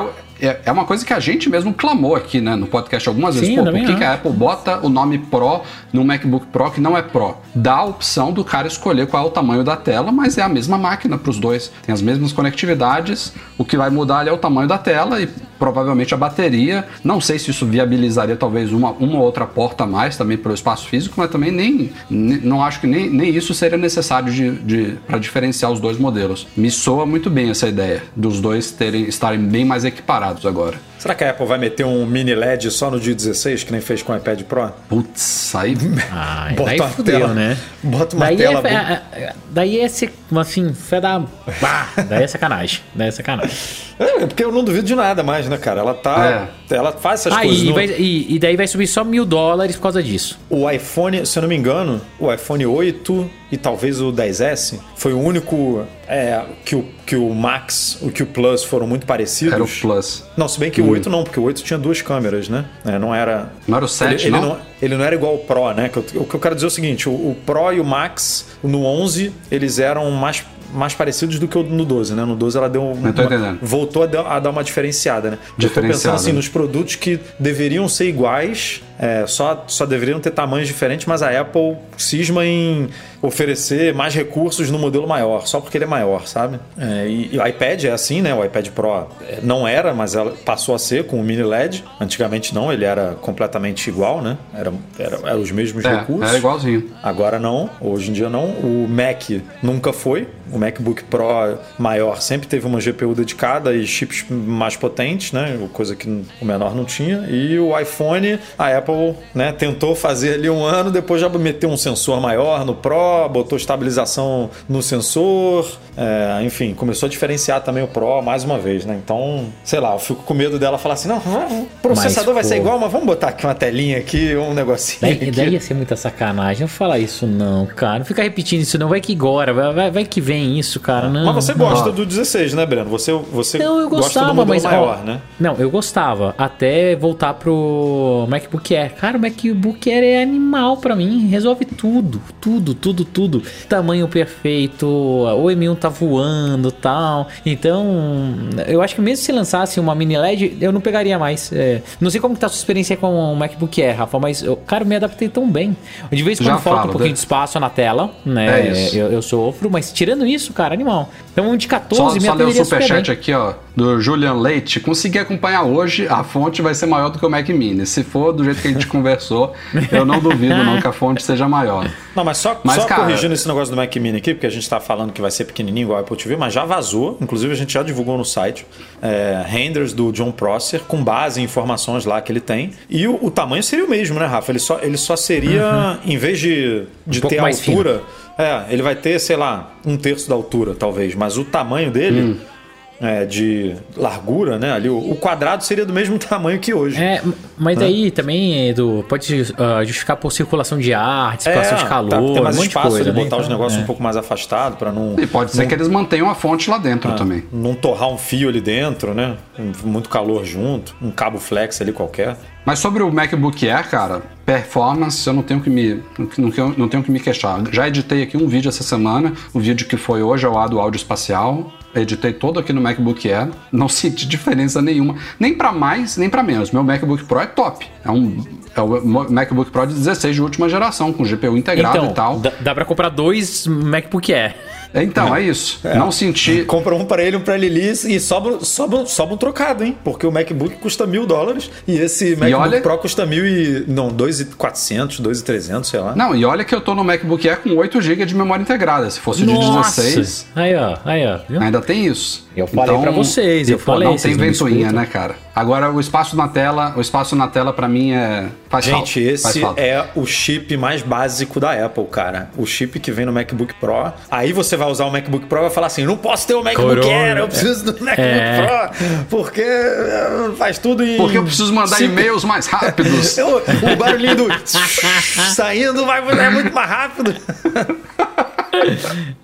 é, 0.45 0.59
é 0.65 0.71
uma 0.71 0.85
coisa 0.85 1.05
que 1.05 1.13
a 1.13 1.19
gente 1.19 1.49
mesmo 1.49 1.73
clamou 1.73 2.15
aqui, 2.15 2.39
né, 2.41 2.55
no 2.55 2.67
podcast 2.67 3.07
algumas 3.07 3.35
vezes. 3.35 3.49
Sim, 3.49 3.55
Pô, 3.55 3.63
por 3.71 3.73
que, 3.73 3.95
que 3.95 4.03
a. 4.03 4.13
Apple 4.13 4.31
bota 4.31 4.79
o 4.85 4.89
nome 4.89 5.17
Pro 5.17 5.61
no 5.91 6.03
MacBook 6.03 6.47
Pro 6.47 6.69
que 6.71 6.81
não 6.81 6.97
é 6.97 7.01
Pro? 7.01 7.35
Dá 7.55 7.75
a 7.75 7.85
opção 7.85 8.31
do 8.31 8.43
cara 8.43 8.67
escolher 8.67 9.07
qual 9.07 9.23
é 9.23 9.27
o 9.27 9.31
tamanho 9.31 9.63
da 9.63 9.75
tela, 9.75 10.11
mas 10.11 10.37
é 10.37 10.41
a 10.41 10.49
mesma 10.49 10.77
máquina 10.77 11.17
para 11.17 11.29
os 11.29 11.39
dois. 11.39 11.71
Tem 11.85 11.93
as 11.93 12.01
mesmas 12.01 12.31
conectividades. 12.33 13.33
O 13.57 13.63
que 13.65 13.77
vai 13.77 13.89
mudar 13.89 14.19
ali 14.19 14.29
é 14.29 14.33
o 14.33 14.37
tamanho 14.37 14.67
da 14.67 14.77
tela 14.77 15.21
e 15.21 15.27
provavelmente 15.59 16.13
a 16.13 16.17
bateria. 16.17 16.85
Não 17.03 17.21
sei 17.21 17.39
se 17.39 17.51
isso 17.51 17.65
viabilizaria 17.65 18.35
talvez 18.35 18.71
uma, 18.73 18.91
uma 18.91 19.17
ou 19.17 19.23
outra 19.23 19.45
porta 19.45 19.83
a 19.83 19.87
mais 19.87 20.17
também 20.17 20.37
pelo 20.37 20.53
espaço 20.53 20.87
físico, 20.87 21.15
mas 21.17 21.29
também 21.29 21.51
nem, 21.51 21.91
ne- 22.09 22.39
não 22.43 22.63
acho 22.63 22.79
que 22.81 22.87
nem, 22.87 23.09
nem 23.09 23.29
isso 23.35 23.53
seria 23.53 23.77
necessário 23.77 24.31
de, 24.33 24.51
de, 24.51 24.97
para 25.07 25.17
diferenciar 25.17 25.71
os 25.71 25.79
dois 25.79 25.97
modelos. 25.97 26.47
Me 26.57 26.69
soa 26.71 27.05
muito 27.05 27.29
bem 27.29 27.49
essa 27.49 27.67
ideia 27.67 28.03
dos 28.15 28.41
dois 28.41 28.71
terem, 28.71 29.03
estarem 29.03 29.39
bem 29.39 29.63
mais 29.63 29.85
equiparados 29.85 30.32
agora. 30.45 30.79
Será 31.03 31.13
que 31.15 31.23
a 31.25 31.31
Apple 31.31 31.45
vai 31.45 31.57
meter 31.57 31.85
um 31.85 32.05
mini 32.05 32.33
LED 32.33 32.71
só 32.71 32.89
no 32.89 32.97
dia 32.97 33.13
16, 33.13 33.65
que 33.65 33.73
nem 33.73 33.81
fez 33.81 34.01
com 34.01 34.13
o 34.13 34.15
iPad 34.15 34.41
Pro? 34.43 34.71
Putz, 34.87 35.53
aí. 35.53 35.75
Ah, 36.09 36.47
Bota 36.55 36.69
daí 36.69 36.79
uma 36.79 36.87
fudeu, 36.89 37.19
tela- 37.19 37.33
né? 37.33 37.57
bota 37.83 38.15
uma 38.15 38.25
daí 38.27 38.37
tela 38.37 38.61
É, 38.65 38.73
é- 38.73 39.23
é- 39.23 39.33
daí 39.51 39.79
é 39.81 39.87
ser, 39.89 40.13
assim, 40.37 40.73
fé 40.73 41.01
da... 41.01 41.19
Bah, 41.59 41.89
daí 42.07 42.23
é 42.23 42.27
sacanagem. 42.27 42.79
Daí 42.95 43.09
é 43.09 43.11
sacanagem. 43.11 43.53
É, 43.99 44.25
porque 44.25 44.43
eu 44.45 44.51
não 44.51 44.63
duvido 44.63 44.85
de 44.87 44.95
nada 44.95 45.21
mais, 45.23 45.47
né, 45.49 45.57
cara? 45.57 45.81
Ela 45.81 45.93
tá. 45.93 46.47
Ela 46.69 46.91
faz 46.93 47.19
essas 47.21 47.33
Ah, 47.33 47.41
coisas. 47.41 47.59
e, 47.61 47.65
no- 47.65 47.73
vai- 47.73 47.85
e- 47.85 48.35
e 48.35 48.39
daí 48.39 48.55
vai 48.55 48.65
subir 48.67 48.87
só 48.87 49.03
mil 49.03 49.25
dólares 49.25 49.75
por 49.75 49.83
causa 49.83 50.01
disso. 50.01 50.39
O 50.49 50.69
iPhone, 50.71 51.25
se 51.25 51.37
eu 51.37 51.41
não 51.41 51.49
me 51.49 51.55
engano, 51.55 51.99
o 52.19 52.31
iPhone 52.33 52.65
8 52.65 53.29
e 53.51 53.57
talvez 53.57 53.99
o 54.01 54.11
10S 54.11 54.79
foi 54.95 55.13
o 55.13 55.19
único 55.19 55.85
é, 56.07 56.41
que, 56.65 56.75
o, 56.75 56.85
que 57.05 57.15
o 57.15 57.29
Max, 57.33 57.97
o 58.01 58.09
que 58.11 58.23
o 58.23 58.25
Plus 58.25 58.63
foram 58.63 58.87
muito 58.87 59.05
parecidos. 59.05 59.53
Era 59.53 59.63
o 59.63 59.67
Plus. 59.67 60.23
Não, 60.35 60.47
se 60.47 60.59
bem 60.59 60.71
que 60.71 60.81
o 60.81 60.92
8 60.93 61.09
não, 61.09 61.23
porque 61.23 61.39
o 61.39 61.43
8 61.43 61.63
tinha 61.63 61.77
duas 61.77 62.01
câmeras, 62.01 62.49
né? 62.49 62.65
É, 62.85 62.97
não 62.97 63.13
era. 63.13 63.51
Não 63.67 63.77
era 63.77 63.85
o 63.85 63.87
7, 63.87 64.13
ele, 64.13 64.35
ele 64.35 64.45
não? 64.45 64.57
Ele 64.81 64.97
não 64.97 65.05
era 65.05 65.15
igual 65.15 65.33
ao 65.33 65.37
Pro, 65.39 65.73
né? 65.73 65.89
O 66.15 66.25
que 66.25 66.35
eu 66.35 66.39
quero 66.39 66.55
dizer 66.55 66.67
é 66.67 66.69
o 66.69 66.71
seguinte: 66.71 67.07
o, 67.09 67.11
o 67.11 67.37
Pro 67.45 67.71
e 67.73 67.79
o 67.79 67.83
Max, 67.83 68.47
no 68.63 68.85
11, 68.85 69.33
eles 69.51 69.79
eram 69.79 70.09
mais, 70.11 70.45
mais 70.73 70.93
parecidos 70.93 71.39
do 71.39 71.47
que 71.47 71.57
o 71.57 71.63
no 71.63 71.85
12, 71.85 72.13
né? 72.13 72.25
No 72.25 72.35
12 72.35 72.57
ela 72.57 72.69
deu 72.69 72.83
uma, 72.83 73.13
voltou 73.61 74.03
a 74.03 74.39
dar, 74.39 74.49
uma 74.49 74.63
diferenciada, 74.63 75.31
né? 75.31 75.37
Eu 75.37 75.39
tô 75.41 75.61
pensando 75.61 75.69
Diferenciada. 75.69 76.15
assim, 76.17 76.31
nos 76.31 76.47
produtos 76.47 76.95
que 76.95 77.19
deveriam 77.39 77.87
ser 77.87 78.07
iguais, 78.07 78.81
é, 78.99 79.25
só, 79.27 79.63
só 79.67 79.85
deveriam 79.85 80.19
ter 80.19 80.31
tamanhos 80.31 80.67
diferentes, 80.67 81.05
mas 81.05 81.21
a 81.21 81.39
Apple 81.39 81.77
cisma 81.97 82.45
em 82.45 82.89
oferecer 83.27 83.93
mais 83.93 84.13
recursos 84.13 84.69
no 84.69 84.77
modelo 84.77 85.07
maior, 85.07 85.47
só 85.47 85.59
porque 85.61 85.77
ele 85.77 85.85
é 85.85 85.87
maior, 85.87 86.27
sabe? 86.27 86.59
É, 86.77 87.07
e, 87.07 87.29
e 87.33 87.39
o 87.39 87.47
iPad 87.47 87.85
é 87.85 87.91
assim, 87.91 88.21
né? 88.21 88.35
O 88.35 88.43
iPad 88.43 88.67
Pro 88.69 89.07
é, 89.21 89.39
não 89.41 89.67
era, 89.67 89.93
mas 89.93 90.13
ela 90.13 90.33
passou 90.45 90.75
a 90.75 90.79
ser 90.79 91.05
com 91.05 91.19
o 91.19 91.23
mini 91.23 91.41
LED. 91.41 91.83
Antigamente 91.99 92.53
não, 92.53 92.71
ele 92.71 92.83
era 92.85 93.15
completamente 93.21 93.87
igual, 93.89 94.21
né? 94.21 94.37
Era, 94.53 94.73
era, 94.99 95.19
eram 95.23 95.41
os 95.41 95.51
mesmos 95.51 95.83
É, 95.85 95.89
recursos. 95.99 96.27
era 96.27 96.37
igualzinho. 96.37 96.91
Agora 97.01 97.39
não, 97.39 97.69
hoje 97.79 98.09
em 98.09 98.13
dia 98.13 98.29
não. 98.29 98.45
O 98.47 98.85
Mac 98.89 99.23
nunca 99.61 99.93
foi. 99.93 100.27
O 100.51 100.59
MacBook 100.59 101.05
Pro 101.05 101.57
maior 101.79 102.21
sempre 102.21 102.47
teve 102.47 102.67
uma 102.67 102.79
GPU 102.79 103.15
dedicada 103.15 103.73
e 103.73 103.87
chips 103.87 104.23
mais 104.29 104.75
potentes, 104.75 105.31
né? 105.31 105.57
Coisa 105.73 105.95
que 105.95 106.07
o 106.07 106.45
menor 106.45 106.75
não 106.75 106.85
tinha. 106.85 107.25
E 107.27 107.57
o 107.57 107.77
iPhone, 107.79 108.37
a 108.59 108.77
Apple 108.77 109.15
né, 109.33 109.51
tentou 109.51 109.95
fazer 109.95 110.35
ali 110.35 110.49
um 110.49 110.63
ano, 110.63 110.91
depois 110.91 111.19
já 111.21 111.29
meteu 111.29 111.69
um 111.69 111.77
sensor 111.77 112.21
maior 112.21 112.63
no 112.65 112.75
Pro, 112.75 112.93
botou 113.29 113.57
estabilização 113.57 114.49
no 114.67 114.81
sensor. 114.81 115.67
é, 115.97 116.41
enfim, 116.43 116.73
começou 116.73 117.07
a 117.07 117.09
diferenciar 117.09 117.61
também 117.61 117.83
o 117.83 117.87
Pro 117.87 118.21
mais 118.21 118.43
uma 118.43 118.57
vez, 118.57 118.85
né? 118.85 118.99
Então, 119.03 119.45
sei 119.63 119.79
lá, 119.79 119.93
eu 119.93 119.99
fico 119.99 120.23
com 120.23 120.33
medo 120.33 120.57
dela 120.59 120.77
falar 120.77 120.95
assim: 120.95 121.07
não, 121.07 121.17
o 121.17 121.67
processador 121.81 122.33
vai 122.33 122.43
ser 122.43 122.55
pô. 122.55 122.61
igual, 122.61 122.79
mas 122.79 122.91
vamos 122.91 123.07
botar 123.07 123.29
aqui 123.29 123.45
uma 123.45 123.55
telinha 123.55 123.97
aqui, 123.97 124.35
um 124.35 124.53
negocinho. 124.53 124.99
Daí, 125.01 125.11
aqui. 125.13 125.31
daí 125.31 125.49
ia 125.53 125.59
ser 125.61 125.73
muita 125.73 125.95
sacanagem. 125.95 126.61
Não 126.61 126.67
falar 126.67 126.99
isso, 126.99 127.25
não, 127.27 127.65
cara. 127.65 127.99
Não 127.99 128.05
fica 128.05 128.23
repetindo 128.23 128.61
isso, 128.61 128.77
não. 128.77 128.87
Vai 128.89 129.01
que 129.01 129.13
agora, 129.13 129.53
vai, 129.53 129.73
vai, 129.73 129.91
vai 129.91 130.05
que 130.05 130.19
vem 130.21 130.57
isso, 130.57 130.79
cara. 130.79 131.09
Não, 131.09 131.25
Mas 131.33 131.45
você 131.45 131.53
não. 131.53 131.59
gosta 131.69 131.91
do 131.91 132.05
16, 132.05 132.53
né, 132.53 132.65
Breno? 132.65 132.89
Você, 132.89 133.11
você 133.11 133.57
Não, 133.57 133.79
eu 133.79 133.89
gosta 133.89 134.05
gostava, 134.05 134.27
do 134.27 134.35
modelo 134.35 134.55
mas. 134.55 134.65
ó, 134.65 134.69
maior, 134.69 135.03
né? 135.03 135.21
Não, 135.39 135.55
eu 135.55 135.69
gostava. 135.69 136.33
Até 136.37 136.95
voltar 136.95 137.33
pro 137.35 138.25
MacBook 138.29 138.75
Air. 138.75 138.93
Cara, 138.95 139.17
o 139.17 139.21
MacBook 139.21 139.91
Air 139.91 140.03
é 140.03 140.23
animal 140.23 140.77
pra 140.77 140.95
mim. 140.95 141.27
Resolve 141.27 141.65
tudo. 141.65 142.21
Tudo, 142.41 142.73
tudo, 142.73 143.02
tudo, 143.05 143.33
tudo. 143.33 143.43
Tamanho 143.67 144.07
perfeito, 144.07 144.87
o 144.87 145.45
M1 145.45 145.77
tá 145.77 145.89
voando 145.89 146.71
tal. 146.71 147.27
Então, 147.45 148.35
eu 148.67 148.81
acho 148.81 148.95
que 148.95 149.01
mesmo 149.01 149.23
se 149.23 149.31
lançasse 149.31 149.79
uma 149.79 149.95
mini 149.95 150.17
LED, 150.17 150.57
eu 150.61 150.71
não 150.71 150.81
pegaria 150.81 151.17
mais. 151.17 151.51
É, 151.53 151.81
não 151.99 152.09
sei 152.09 152.19
como 152.19 152.35
que 152.35 152.41
tá 152.41 152.47
a 152.47 152.49
sua 152.49 152.57
experiência 152.57 152.97
com 152.97 153.13
o 153.13 153.35
MacBook 153.35 153.81
Air, 153.81 153.97
Rafa, 153.97 154.19
mas 154.19 154.43
eu, 154.43 154.55
cara, 154.55 154.83
eu 154.83 154.87
me 154.87 154.95
adaptei 154.95 155.29
tão 155.29 155.49
bem. 155.49 155.75
De 156.11 156.23
vez 156.23 156.39
em 156.39 156.43
Já 156.43 156.51
quando 156.51 156.61
falta 156.61 156.79
falo, 156.79 156.89
um 156.89 156.91
pouquinho 156.91 157.09
né? 157.09 157.13
de 157.13 157.19
espaço 157.19 157.59
na 157.59 157.69
tela, 157.69 158.11
né? 158.25 158.61
É 158.61 158.71
isso. 158.71 158.97
Eu, 158.97 159.11
eu 159.11 159.21
sofro, 159.21 159.69
mas 159.69 159.91
tirando 159.91 160.25
isso, 160.25 160.53
cara, 160.53 160.73
animal. 160.73 161.09
Então, 161.31 161.49
um 161.49 161.57
de 161.57 161.67
14 161.67 161.95
Só, 161.95 162.13
me 162.13 162.21
só 162.21 162.33
ler 162.33 162.45
o 162.45 162.51
super 162.51 162.65
superchat 162.65 163.07
bem. 163.07 163.13
aqui, 163.13 163.33
ó, 163.33 163.53
do 163.75 163.99
Julian 163.99 164.33
Leite. 164.33 164.79
Consegui 164.79 165.19
acompanhar 165.19 165.63
hoje, 165.63 166.07
a 166.07 166.23
fonte 166.23 166.61
vai 166.61 166.75
ser 166.75 166.85
maior 166.85 167.09
do 167.09 167.17
que 167.17 167.25
o 167.25 167.29
Mac 167.29 167.47
Mini. 167.49 167.85
Se 167.85 168.03
for 168.03 168.31
do 168.33 168.43
jeito 168.43 168.61
que 168.61 168.67
a 168.67 168.71
gente 168.71 168.85
conversou, 168.87 169.53
eu 169.91 170.05
não 170.05 170.19
duvido 170.19 170.63
não 170.63 170.79
que 170.79 170.87
a 170.87 170.91
fonte 170.91 171.23
seja 171.23 171.47
maior. 171.47 171.89
Não, 172.15 172.23
mas 172.23 172.37
só, 172.37 172.59
Mas, 172.63 172.75
só 172.75 172.87
cara- 172.95 173.03
corrigindo 173.07 173.33
esse 173.33 173.47
negócio 173.47 173.73
do 173.73 173.77
Mac 173.77 173.95
Mini 173.95 174.17
aqui, 174.17 174.33
porque 174.33 174.47
a 174.47 174.49
gente 174.49 174.67
tá 174.69 174.79
falando 174.79 175.11
que 175.11 175.21
vai 175.21 175.31
ser 175.31 175.45
pequenininho 175.45 175.85
igual 175.85 175.99
o 175.99 176.01
Apple 176.01 176.17
TV, 176.17 176.35
mas 176.35 176.53
já 176.53 176.65
vazou. 176.65 177.17
Inclusive 177.21 177.51
a 177.53 177.55
gente 177.55 177.73
já 177.73 177.83
divulgou 177.83 178.17
no 178.17 178.25
site 178.25 178.65
é, 179.01 179.43
renders 179.45 179.93
do 179.93 180.11
John 180.11 180.31
Prosser 180.31 180.81
com 180.81 181.03
base 181.03 181.41
em 181.41 181.43
informações 181.43 182.05
lá 182.05 182.21
que 182.21 182.31
ele 182.31 182.39
tem. 182.41 182.71
E 182.89 183.07
o, 183.07 183.17
o 183.21 183.29
tamanho 183.31 183.63
seria 183.63 183.85
o 183.85 183.89
mesmo, 183.89 184.19
né, 184.19 184.25
Rafa? 184.25 184.51
Ele 184.51 184.59
só, 184.59 184.79
ele 184.81 184.97
só 184.97 185.15
seria, 185.15 185.99
em 186.05 186.17
vez 186.17 186.39
de, 186.39 186.83
de 187.05 187.19
Um 187.25 187.29
ter 187.29 187.39
a 187.39 187.47
altura, 187.47 188.01
é, 188.37 188.65
ele 188.69 188.81
vai 188.81 188.95
ter, 188.95 189.19
sei 189.19 189.35
lá, 189.35 189.71
um 189.85 189.97
terço 189.97 190.27
da 190.29 190.35
altura, 190.35 190.73
talvez. 190.73 191.13
Mas 191.15 191.37
o 191.37 191.43
tamanho 191.43 191.91
dele. 191.91 192.21
Hum. 192.21 192.52
É, 193.01 193.25
de 193.25 193.75
largura, 193.97 194.57
né? 194.57 194.71
Ali, 194.71 194.89
o, 194.89 195.15
quadrado 195.15 195.63
seria 195.63 195.85
do 195.85 195.91
mesmo 195.93 196.17
tamanho 196.19 196.59
que 196.59 196.73
hoje. 196.73 197.01
É, 197.01 197.21
mas 197.57 197.77
daí 197.77 198.11
também, 198.11 198.69
Edu, 198.69 199.05
pode 199.09 199.53
ah, 199.57 199.83
justificar 199.83 200.15
por 200.17 200.31
circulação 200.31 200.77
de 200.77 200.93
ar, 200.93 201.35
dissipação 201.37 201.77
de 201.77 201.85
calor, 201.85 202.09
tá, 202.09 202.17
tem 202.33 202.41
mais 202.43 202.55
um 202.55 202.59
monte 202.59 202.67
espaço 202.69 202.87
de 202.87 202.93
coisa. 202.95 203.09
ali, 203.09 203.17
né? 203.17 203.23
botar 203.25 203.37
os 203.37 203.45
Então, 203.45 203.57
negócios 203.57 203.79
é. 203.79 203.83
um 203.83 203.85
pouco 203.87 204.01
mais 204.03 204.15
afastado 204.15 204.77
para 204.77 204.91
não 204.91 205.15
E 205.19 205.27
pode 205.27 205.51
ser 205.51 205.67
que 205.67 205.73
eles 205.73 205.87
mantenham 205.87 206.29
a 206.29 206.35
fonte 206.35 206.69
lá 206.69 206.77
dentro 206.77 207.11
Ah. 207.11 207.15
também. 207.15 207.43
não 207.51 207.73
torrar 207.75 208.09
um 208.09 208.17
fio 208.17 208.47
ali 208.49 208.61
dentro, 208.61 209.13
né? 209.13 209.35
Muito 209.83 210.09
calor 210.09 210.45
junto, 210.45 210.95
um 211.01 211.11
cabo 211.11 211.39
flex 211.39 211.81
ali 211.81 211.91
qualquer. 211.91 212.37
Mas 212.65 212.79
sobre 212.79 213.03
o 213.03 213.11
MacBook 213.11 213.69
Air, 213.69 213.89
cara, 213.89 214.21
performance, 214.45 215.27
eu 215.27 215.33
não 215.33 215.43
tenho 215.43 215.59
que 215.59 215.69
me, 215.69 216.01
não, 216.37 216.49
tenho- 216.49 216.73
não 216.77 216.87
tenho 216.87 217.03
que 217.03 217.11
me 217.11 217.19
queixar. 217.19 217.61
Já 217.71 217.87
editei 217.87 218.23
aqui 218.23 218.37
um 218.37 218.47
vídeo 218.47 218.69
essa 218.69 218.83
semana, 218.83 219.33
o 219.53 219.59
vídeo 219.59 219.85
que 219.87 219.97
foi 219.97 220.21
hoje 220.23 220.45
ao 220.45 220.53
lado 220.53 220.71
do 220.71 220.79
áudio 220.79 220.97
espacial. 220.97 221.71
Editei 221.95 222.33
todo 222.33 222.59
aqui 222.59 222.73
no 222.73 222.81
MacBook 222.81 223.31
Air, 223.31 223.49
não 223.71 223.87
senti 223.87 224.27
diferença 224.27 224.81
nenhuma, 224.81 225.15
nem 225.39 225.53
pra 225.53 225.71
mais, 225.71 226.17
nem 226.17 226.29
pra 226.29 226.41
menos. 226.41 226.71
Meu 226.71 226.83
MacBook 226.83 227.23
Pro 227.25 227.39
é 227.39 227.45
top. 227.45 227.85
É 228.03 228.09
um 228.11 228.43
é 228.75 228.81
o 228.81 229.29
MacBook 229.31 229.69
Pro 229.69 229.85
de 229.85 229.93
16 229.93 230.35
de 230.35 230.41
última 230.41 230.67
geração, 230.67 231.13
com 231.13 231.23
GPU 231.23 231.55
integrado 231.55 231.97
Então, 231.97 232.11
e 232.11 232.13
tal. 232.13 232.39
dá, 232.39 232.51
dá 232.59 232.73
pra 232.75 232.85
comprar 232.85 233.09
dois 233.09 233.67
MacBook 233.67 234.33
Air. 234.33 234.55
Então, 234.95 235.35
é 235.35 235.41
isso. 235.41 235.79
Não 235.95 236.11
senti. 236.11 236.63
Compra 236.65 236.93
um 236.95 237.05
para 237.05 237.23
ele, 237.23 237.37
um 237.37 237.41
para 237.41 237.57
Lili 237.57 237.89
e 237.89 238.19
sobra, 238.19 238.59
sobra, 238.63 239.05
sobra 239.05 239.33
um 239.33 239.37
trocado, 239.37 239.83
hein? 239.83 239.97
Porque 240.03 240.25
o 240.27 240.31
MacBook 240.31 240.75
custa 240.75 241.05
mil 241.07 241.25
dólares 241.25 241.69
e 241.87 241.97
esse 241.97 242.35
MacBook 242.35 242.53
olha- 242.61 242.81
Pro 242.81 242.97
custa 242.97 243.25
mil 243.25 243.45
e. 243.45 243.85
Não, 243.87 244.09
dois 244.09 244.39
e 244.39 244.45
quatrocentos, 244.45 245.19
dois 245.19 245.39
e 245.39 245.43
trezentos, 245.43 245.89
sei 245.89 245.99
lá. 245.99 246.15
Não, 246.15 246.35
e 246.35 246.45
olha 246.45 246.63
que 246.63 246.73
eu 246.75 246.81
tô 246.81 246.93
no 246.93 247.03
MacBook 247.03 247.47
Air 247.47 247.59
com 247.61 247.75
8 247.75 248.01
GB 248.01 248.25
de 248.25 248.35
memória 248.35 248.61
integrada. 248.61 249.09
Se 249.09 249.19
fosse 249.19 249.43
o 249.43 249.45
de 249.45 249.53
16, 249.57 250.47
Aí, 250.55 250.75
ó, 250.75 250.97
aí, 251.05 251.25
ó. 251.25 251.39
viu? 251.49 251.61
ainda 251.61 251.81
tem 251.81 252.05
isso. 252.05 252.47
Eu 252.55 252.67
falei 252.67 252.97
pra 252.99 253.11
vocês, 253.11 253.69
eu 253.69 253.79
falei, 253.79 254.07
Não 254.07 254.15
tem 254.17 254.35
ventoinha, 254.35 254.91
né, 254.91 255.05
cara? 255.05 255.35
Agora, 255.55 255.91
o 255.91 255.99
espaço 255.99 256.35
na 256.35 256.47
tela, 256.47 256.93
o 256.95 257.01
espaço 257.01 257.35
na 257.35 257.47
tela 257.47 257.71
pra 257.71 257.87
mim 257.87 258.11
é. 258.11 258.47
Faz 258.69 258.85
Gente, 258.85 258.95
falta, 259.23 259.41
faz 259.43 259.55
esse 259.55 259.59
falta. 259.61 259.81
é 259.81 260.09
o 260.15 260.25
chip 260.25 260.75
mais 260.77 261.03
básico 261.03 261.59
da 261.59 261.85
Apple, 261.85 262.05
cara. 262.05 262.49
O 262.57 262.65
chip 262.65 262.99
que 262.99 263.11
vem 263.11 263.23
no 263.25 263.31
MacBook 263.31 263.75
Pro. 263.75 264.11
Aí 264.31 264.51
você 264.51 264.75
vai 264.75 264.89
usar 264.89 265.05
o 265.05 265.11
MacBook 265.11 265.45
Pro 265.45 265.59
e 265.59 265.61
vai 265.61 265.69
falar 265.69 265.87
assim: 265.87 266.05
não 266.05 266.17
posso 266.17 266.47
ter 266.47 266.55
o 266.55 266.63
MacBook 266.63 266.95
Corona. 267.01 267.15
Air, 267.15 267.37
eu 267.37 267.47
preciso 267.47 267.85
do 267.85 268.03
MacBook 268.03 268.19
É. 268.19 268.65
Pro. 268.65 269.25
Porque 269.29 269.61
eh, 269.61 270.51
faz 270.57 270.79
tudo 270.79 271.03
em. 271.03 271.17
Porque 271.17 271.37
eu 271.37 271.43
preciso 271.43 271.71
mandar 271.71 271.97
cinco- 271.97 272.11
e-mails 272.13 272.43
mais 272.43 272.65
rápidos. 272.65 273.37
Eu- 273.37 273.57
o 273.91 273.95
barulhinho 273.95 274.35
do 274.35 274.47
saindo 275.53 276.03
vai 276.05 276.19
é 276.27 276.49
muito 276.49 276.73
mais 276.73 276.89
rápido. 276.89 277.35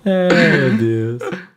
Meu 0.03 0.77
Deus. 0.77 1.48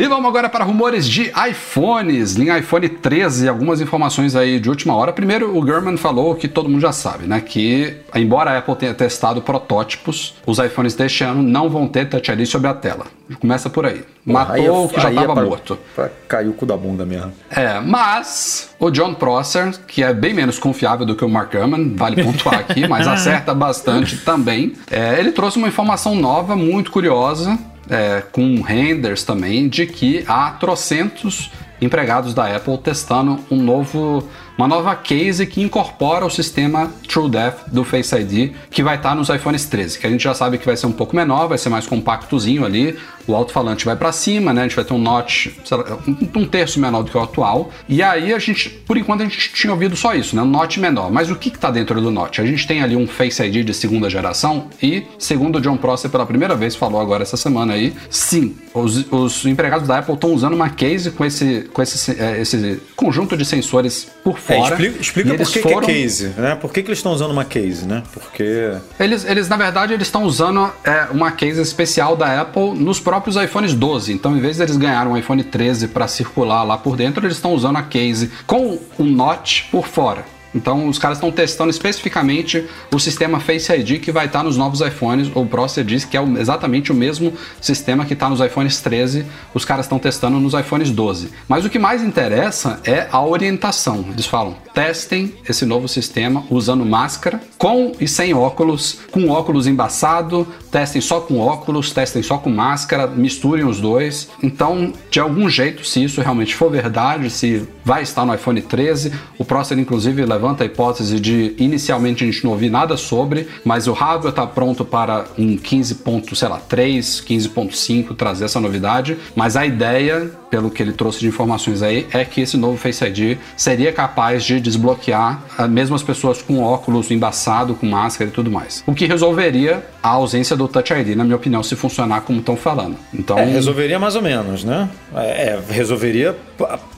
E 0.00 0.06
vamos 0.06 0.26
agora 0.28 0.48
para 0.48 0.64
rumores 0.64 1.08
de 1.08 1.32
iPhones, 1.50 2.34
linha 2.34 2.56
iPhone 2.56 2.88
13, 2.88 3.48
algumas 3.48 3.80
informações 3.80 4.36
aí 4.36 4.60
de 4.60 4.68
última 4.68 4.94
hora. 4.94 5.12
Primeiro, 5.12 5.56
o 5.56 5.60
Gurman 5.60 5.96
falou 5.96 6.36
que 6.36 6.46
todo 6.46 6.68
mundo 6.68 6.80
já 6.80 6.92
sabe, 6.92 7.26
né? 7.26 7.40
Que, 7.40 7.96
embora 8.14 8.52
a 8.52 8.58
Apple 8.58 8.76
tenha 8.76 8.94
testado 8.94 9.42
protótipos, 9.42 10.36
os 10.46 10.58
iPhones 10.60 10.94
deste 10.94 11.24
ano 11.24 11.42
não 11.42 11.68
vão 11.68 11.88
ter 11.88 12.08
Touch 12.08 12.30
ID 12.30 12.46
sobre 12.46 12.68
a 12.68 12.74
tela. 12.74 13.06
Começa 13.40 13.68
por 13.68 13.84
aí. 13.86 14.04
Matou 14.24 14.84
o 14.84 14.88
que 14.88 15.00
já 15.00 15.08
é 15.08 15.10
estava 15.14 15.34
pra- 15.34 15.44
morto. 15.44 15.78
Pra 15.96 16.10
cair 16.28 16.48
o 16.48 16.52
cu 16.52 16.64
da 16.64 16.76
bunda 16.76 17.04
mesmo. 17.04 17.32
É, 17.50 17.80
mas 17.80 18.70
o 18.78 18.90
John 18.90 19.14
Prosser, 19.14 19.74
que 19.86 20.02
é 20.04 20.14
bem 20.14 20.32
menos 20.32 20.58
confiável 20.60 21.04
do 21.04 21.16
que 21.16 21.24
o 21.24 21.28
Mark 21.28 21.52
Gurman, 21.52 21.94
vale 21.96 22.22
pontuar 22.22 22.60
aqui, 22.60 22.86
mas 22.86 23.04
acerta 23.08 23.52
bastante 23.52 24.18
também. 24.18 24.74
É, 24.90 25.18
ele 25.18 25.32
trouxe 25.32 25.58
uma 25.58 25.66
informação 25.68 26.14
nova, 26.14 26.54
muito 26.54 26.90
curiosa, 26.92 27.58
é, 27.88 28.22
com 28.32 28.60
renders 28.60 29.24
também, 29.24 29.68
de 29.68 29.86
que 29.86 30.24
há 30.26 30.50
trocentos 30.52 31.50
empregados 31.80 32.34
da 32.34 32.54
Apple 32.54 32.78
testando 32.78 33.38
um 33.50 33.62
novo, 33.62 34.28
uma 34.58 34.66
nova 34.66 34.94
case 34.96 35.46
que 35.46 35.62
incorpora 35.62 36.26
o 36.26 36.30
sistema 36.30 36.92
TrueDepth 37.06 37.70
do 37.70 37.84
Face 37.84 38.12
ID, 38.12 38.52
que 38.68 38.82
vai 38.82 38.96
estar 38.96 39.14
nos 39.14 39.28
iPhones 39.28 39.66
13, 39.66 40.00
que 40.00 40.06
a 40.06 40.10
gente 40.10 40.24
já 40.24 40.34
sabe 40.34 40.58
que 40.58 40.66
vai 40.66 40.76
ser 40.76 40.86
um 40.88 40.92
pouco 40.92 41.14
menor, 41.14 41.46
vai 41.46 41.56
ser 41.56 41.68
mais 41.68 41.86
compactozinho 41.86 42.64
ali, 42.64 42.98
o 43.28 43.36
alto-falante 43.36 43.84
vai 43.84 43.94
para 43.94 44.10
cima, 44.10 44.52
né? 44.54 44.62
A 44.62 44.64
gente 44.64 44.74
vai 44.74 44.84
ter 44.84 44.94
um 44.94 44.98
notch, 44.98 45.48
lá, 45.70 45.98
um, 46.08 46.40
um 46.40 46.46
terço 46.46 46.80
menor 46.80 47.02
do 47.02 47.10
que 47.10 47.16
o 47.16 47.20
atual. 47.20 47.70
E 47.86 48.02
aí 48.02 48.32
a 48.32 48.38
gente, 48.38 48.70
por 48.70 48.96
enquanto, 48.96 49.20
a 49.20 49.24
gente 49.24 49.52
tinha 49.52 49.72
ouvido 49.72 49.94
só 49.94 50.14
isso, 50.14 50.34
né? 50.34 50.42
Um 50.42 50.46
notch 50.46 50.78
menor. 50.78 51.12
Mas 51.12 51.30
o 51.30 51.36
que 51.36 51.50
está 51.50 51.70
dentro 51.70 52.00
do 52.00 52.10
notch? 52.10 52.40
A 52.40 52.46
gente 52.46 52.66
tem 52.66 52.82
ali 52.82 52.96
um 52.96 53.06
Face 53.06 53.42
ID 53.42 53.66
de 53.66 53.74
segunda 53.74 54.08
geração 54.08 54.68
e, 54.82 55.06
segundo 55.18 55.56
o 55.56 55.60
John 55.60 55.76
Prosser 55.76 56.10
pela 56.10 56.24
primeira 56.24 56.56
vez 56.56 56.74
falou 56.74 57.00
agora 57.00 57.22
essa 57.22 57.36
semana 57.36 57.74
aí, 57.74 57.94
sim, 58.08 58.56
os, 58.72 59.12
os 59.12 59.44
empregados 59.44 59.86
da 59.86 59.98
Apple 59.98 60.14
estão 60.14 60.32
usando 60.32 60.54
uma 60.54 60.70
case 60.70 61.10
com 61.10 61.24
esse, 61.24 61.68
com 61.72 61.82
esse, 61.82 62.18
é, 62.18 62.40
esse 62.40 62.80
conjunto 62.96 63.36
de 63.36 63.44
sensores 63.44 64.08
por 64.24 64.38
É, 64.48 64.56
fora. 64.56 64.74
explica 64.74 65.00
explica 65.00 65.28
E 65.28 65.32
por 65.32 65.34
eles 65.36 65.48
que, 65.50 65.60
foram- 65.60 65.80
que 65.80 65.90
é 65.92 65.94
case, 66.02 66.28
né? 66.36 66.54
Por 66.54 66.72
que, 66.72 66.82
que 66.82 66.88
eles 66.88 66.98
estão 66.98 67.12
usando 67.12 67.30
uma 67.30 67.44
case, 67.44 67.84
né? 67.86 68.02
Porque. 68.12 68.72
Eles, 68.98 69.24
eles, 69.24 69.48
na 69.48 69.56
verdade, 69.56 69.92
eles 69.92 70.06
estão 70.06 70.24
usando 70.24 70.70
é, 70.84 71.06
uma 71.10 71.30
case 71.32 71.60
especial 71.60 72.16
da 72.16 72.40
Apple 72.40 72.74
nos 72.74 72.98
próprios 73.00 73.36
iPhones 73.36 73.74
12. 73.74 74.12
Então, 74.12 74.36
em 74.36 74.40
vez 74.40 74.56
de 74.56 74.62
eles 74.62 74.76
ganharem 74.76 75.12
um 75.12 75.16
iPhone 75.16 75.42
13 75.42 75.88
para 75.88 76.08
circular 76.08 76.62
lá 76.62 76.76
por 76.78 76.96
dentro, 76.96 77.24
eles 77.24 77.36
estão 77.36 77.52
usando 77.52 77.76
a 77.76 77.82
case 77.82 78.30
com 78.46 78.78
um 78.98 79.04
notch 79.04 79.64
por 79.70 79.86
fora. 79.86 80.24
Então, 80.54 80.88
os 80.88 80.98
caras 80.98 81.18
estão 81.18 81.30
testando 81.30 81.70
especificamente 81.70 82.64
o 82.92 82.98
sistema 82.98 83.40
Face 83.40 83.72
ID 83.72 84.00
que 84.00 84.12
vai 84.12 84.26
estar 84.26 84.42
nos 84.42 84.56
novos 84.56 84.80
iPhones. 84.80 85.30
O 85.34 85.44
Prosser 85.44 85.84
diz 85.84 86.04
que 86.04 86.16
é 86.16 86.22
exatamente 86.38 86.90
o 86.90 86.94
mesmo 86.94 87.32
sistema 87.60 88.04
que 88.04 88.14
está 88.14 88.28
nos 88.28 88.40
iPhones 88.40 88.80
13. 88.80 89.26
Os 89.54 89.64
caras 89.64 89.86
estão 89.86 89.98
testando 89.98 90.40
nos 90.40 90.54
iPhones 90.54 90.90
12. 90.90 91.30
Mas 91.48 91.64
o 91.64 91.70
que 91.70 91.78
mais 91.78 92.02
interessa 92.02 92.80
é 92.84 93.06
a 93.10 93.22
orientação. 93.24 94.06
Eles 94.10 94.26
falam: 94.26 94.56
testem 94.74 95.34
esse 95.48 95.64
novo 95.66 95.88
sistema 95.88 96.44
usando 96.50 96.84
máscara, 96.84 97.40
com 97.56 97.92
e 98.00 98.06
sem 98.06 98.32
óculos, 98.32 99.00
com 99.10 99.28
óculos 99.28 99.66
embaçado, 99.66 100.46
testem 100.70 101.00
só 101.00 101.20
com 101.20 101.38
óculos, 101.40 101.92
testem 101.92 102.22
só 102.22 102.38
com 102.38 102.50
máscara, 102.50 103.06
misturem 103.06 103.64
os 103.64 103.80
dois. 103.80 104.28
Então, 104.42 104.92
de 105.10 105.20
algum 105.20 105.48
jeito, 105.48 105.84
se 105.84 106.02
isso 106.04 106.20
realmente 106.20 106.54
for 106.54 106.70
verdade, 106.70 107.30
se 107.30 107.68
vai 107.84 108.02
estar 108.02 108.24
no 108.24 108.34
iPhone 108.34 108.60
13, 108.60 109.12
o 109.38 109.44
Prosser 109.44 109.78
inclusive 109.78 110.24
levanta 110.38 110.62
a 110.62 110.66
hipótese 110.66 111.18
de 111.18 111.54
inicialmente 111.58 112.22
a 112.22 112.26
gente 112.26 112.44
não 112.44 112.52
ouvir 112.52 112.70
nada 112.70 112.96
sobre, 112.96 113.48
mas 113.64 113.88
o 113.88 113.92
hardware 113.92 114.30
está 114.30 114.46
pronto 114.46 114.84
para 114.84 115.24
um 115.36 115.56
15.3, 115.56 117.24
15.5 117.24 118.16
trazer 118.16 118.44
essa 118.44 118.60
novidade, 118.60 119.18
mas 119.34 119.56
a 119.56 119.66
ideia, 119.66 120.30
pelo 120.48 120.70
que 120.70 120.80
ele 120.80 120.92
trouxe 120.92 121.18
de 121.18 121.26
informações 121.26 121.82
aí, 121.82 122.06
é 122.12 122.24
que 122.24 122.40
esse 122.40 122.56
novo 122.56 122.76
Face 122.76 123.04
ID 123.04 123.38
seria 123.56 123.92
capaz 123.92 124.44
de 124.44 124.60
desbloquear 124.60 125.42
ah, 125.58 125.66
mesmo 125.66 125.96
as 125.96 126.02
pessoas 126.02 126.40
com 126.40 126.62
óculos 126.62 127.10
embaçado, 127.10 127.74
com 127.74 127.86
máscara 127.86 128.30
e 128.30 128.32
tudo 128.32 128.50
mais. 128.50 128.84
O 128.86 128.94
que 128.94 129.06
resolveria 129.06 129.84
a 130.00 130.10
ausência 130.10 130.56
do 130.56 130.68
Touch 130.68 130.92
ID, 130.92 131.16
na 131.16 131.24
minha 131.24 131.36
opinião, 131.36 131.62
se 131.64 131.74
funcionar 131.74 132.20
como 132.20 132.38
estão 132.38 132.56
falando. 132.56 132.96
Então, 133.12 133.36
É, 133.36 133.44
resolveria 133.44 133.98
mais 133.98 134.14
ou 134.14 134.22
menos, 134.22 134.62
né? 134.62 134.88
É, 135.16 135.48
é, 135.48 135.60
resolveria, 135.68 136.36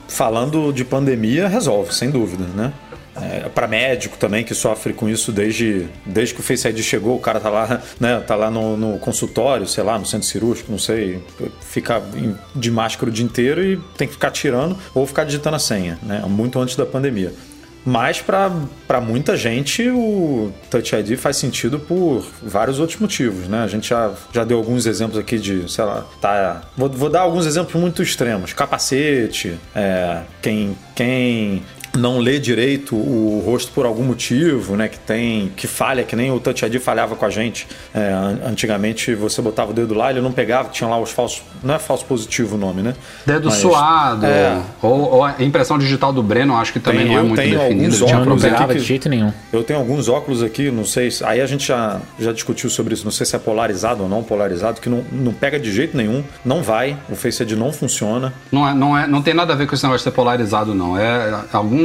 falando 0.07 0.71
de 0.71 0.85
pandemia, 0.85 1.47
resolve, 1.47 1.93
sem 1.93 2.11
dúvida, 2.11 2.45
né? 2.55 2.71
É, 3.21 3.49
para 3.49 3.67
médico 3.67 4.17
também 4.17 4.43
que 4.43 4.55
sofre 4.55 4.93
com 4.93 5.07
isso 5.07 5.31
desde, 5.31 5.87
desde 6.05 6.33
que 6.33 6.39
o 6.39 6.43
Face 6.43 6.67
ID 6.67 6.79
chegou, 6.79 7.15
o 7.15 7.19
cara 7.19 7.39
tá 7.39 7.49
lá, 7.49 7.81
né, 7.99 8.19
tá 8.25 8.35
lá 8.35 8.49
no, 8.49 8.75
no 8.75 8.97
consultório, 8.99 9.67
sei 9.67 9.83
lá, 9.83 9.97
no 9.97 10.05
centro 10.05 10.27
cirúrgico, 10.27 10.71
não 10.71 10.79
sei, 10.79 11.21
fica 11.61 12.01
de 12.55 12.71
máscara 12.71 13.09
o 13.09 13.13
dia 13.13 13.25
inteiro 13.25 13.63
e 13.63 13.77
tem 13.97 14.07
que 14.07 14.13
ficar 14.13 14.31
tirando 14.31 14.77
ou 14.93 15.05
ficar 15.05 15.23
digitando 15.23 15.55
a 15.55 15.59
senha, 15.59 15.99
né? 16.01 16.23
Muito 16.27 16.59
antes 16.59 16.75
da 16.75 16.85
pandemia. 16.85 17.33
Mas 17.83 18.21
para 18.21 19.01
muita 19.01 19.35
gente 19.35 19.89
o 19.89 20.51
Touch 20.69 20.95
ID 20.95 21.17
faz 21.17 21.37
sentido 21.37 21.79
por 21.79 22.23
vários 22.41 22.79
outros 22.79 22.99
motivos, 22.99 23.47
né? 23.47 23.63
A 23.63 23.67
gente 23.67 23.89
já, 23.89 24.11
já 24.31 24.43
deu 24.43 24.57
alguns 24.57 24.85
exemplos 24.85 25.17
aqui 25.17 25.39
de, 25.39 25.71
sei 25.71 25.83
lá, 25.83 26.05
tá. 26.19 26.61
Vou, 26.77 26.89
vou 26.89 27.09
dar 27.09 27.21
alguns 27.21 27.47
exemplos 27.47 27.73
muito 27.81 28.03
extremos. 28.03 28.53
Capacete, 28.53 29.57
é, 29.73 30.21
quem, 30.41 30.77
quem 30.93 31.63
não 31.97 32.19
lê 32.19 32.39
direito 32.39 32.95
o 32.95 33.41
rosto 33.45 33.71
por 33.73 33.85
algum 33.85 34.03
motivo, 34.03 34.75
né? 34.75 34.87
Que 34.87 34.97
tem. 34.99 35.51
que 35.55 35.67
falha, 35.67 36.03
que 36.03 36.15
nem 36.15 36.31
o 36.31 36.39
Touch 36.39 36.65
ID 36.65 36.79
falhava 36.79 37.15
com 37.15 37.25
a 37.25 37.29
gente. 37.29 37.67
É, 37.93 38.11
an- 38.11 38.39
antigamente 38.47 39.13
você 39.15 39.41
botava 39.41 39.71
o 39.71 39.73
dedo 39.73 39.93
lá, 39.93 40.09
ele 40.09 40.21
não 40.21 40.31
pegava, 40.31 40.69
tinha 40.69 40.89
lá 40.89 40.99
os 40.99 41.11
falsos. 41.11 41.41
Não 41.63 41.75
é 41.75 41.79
falso 41.79 42.05
positivo 42.05 42.55
o 42.55 42.57
nome, 42.57 42.81
né? 42.81 42.93
Dedo 43.25 43.49
Mas- 43.49 43.57
suado, 43.59 44.25
É. 44.25 44.59
ou, 44.81 45.11
ou 45.15 45.23
a 45.23 45.35
impressão 45.39 45.77
digital 45.77 46.13
do 46.13 46.23
Breno, 46.23 46.55
acho 46.55 46.71
que 46.73 46.79
também 46.79 47.01
Tem, 47.05 47.09
não 47.09 47.15
é 47.17 47.19
eu 47.19 47.25
muito 47.27 47.39
tenho 47.41 47.57
definida. 47.57 47.81
alguns 47.83 47.95
Ele 47.97 48.05
tinha 48.05 48.17
problema. 48.21 48.35
aqui 48.35 48.51
pegava 48.53 48.73
que- 48.73 48.79
de 48.79 48.85
jeito 48.85 49.09
nenhum. 49.09 49.33
Eu 49.51 49.63
tenho 49.63 49.79
alguns 49.79 50.07
óculos 50.07 50.41
aqui, 50.43 50.71
não 50.71 50.85
sei, 50.85 51.11
se- 51.11 51.23
aí 51.25 51.41
a 51.41 51.45
gente 51.45 51.67
já, 51.67 51.99
já 52.19 52.31
discutiu 52.31 52.69
sobre 52.69 52.93
isso, 52.93 53.03
não 53.03 53.11
sei 53.11 53.25
se 53.25 53.35
é 53.35 53.39
polarizado 53.39 54.03
ou 54.03 54.09
não 54.09 54.23
polarizado, 54.23 54.79
que 54.81 54.89
não, 54.89 55.03
não 55.11 55.33
pega 55.33 55.59
de 55.59 55.71
jeito 55.71 55.95
nenhum, 55.97 56.23
não 56.45 56.63
vai, 56.63 56.97
o 57.09 57.15
Face 57.15 57.43
ID 57.43 57.51
não 57.53 57.71
funciona. 57.73 58.33
Não, 58.51 58.67
é, 58.67 58.73
não, 58.73 58.97
é, 58.97 59.07
não 59.07 59.21
tem 59.21 59.33
nada 59.33 59.53
a 59.53 59.55
ver 59.55 59.67
com 59.67 59.75
esse 59.75 59.83
negócio 59.83 60.05
de 60.05 60.11
ser 60.11 60.15
polarizado, 60.15 60.73
não. 60.73 60.97
É 60.97 61.33
algum, 61.51 61.80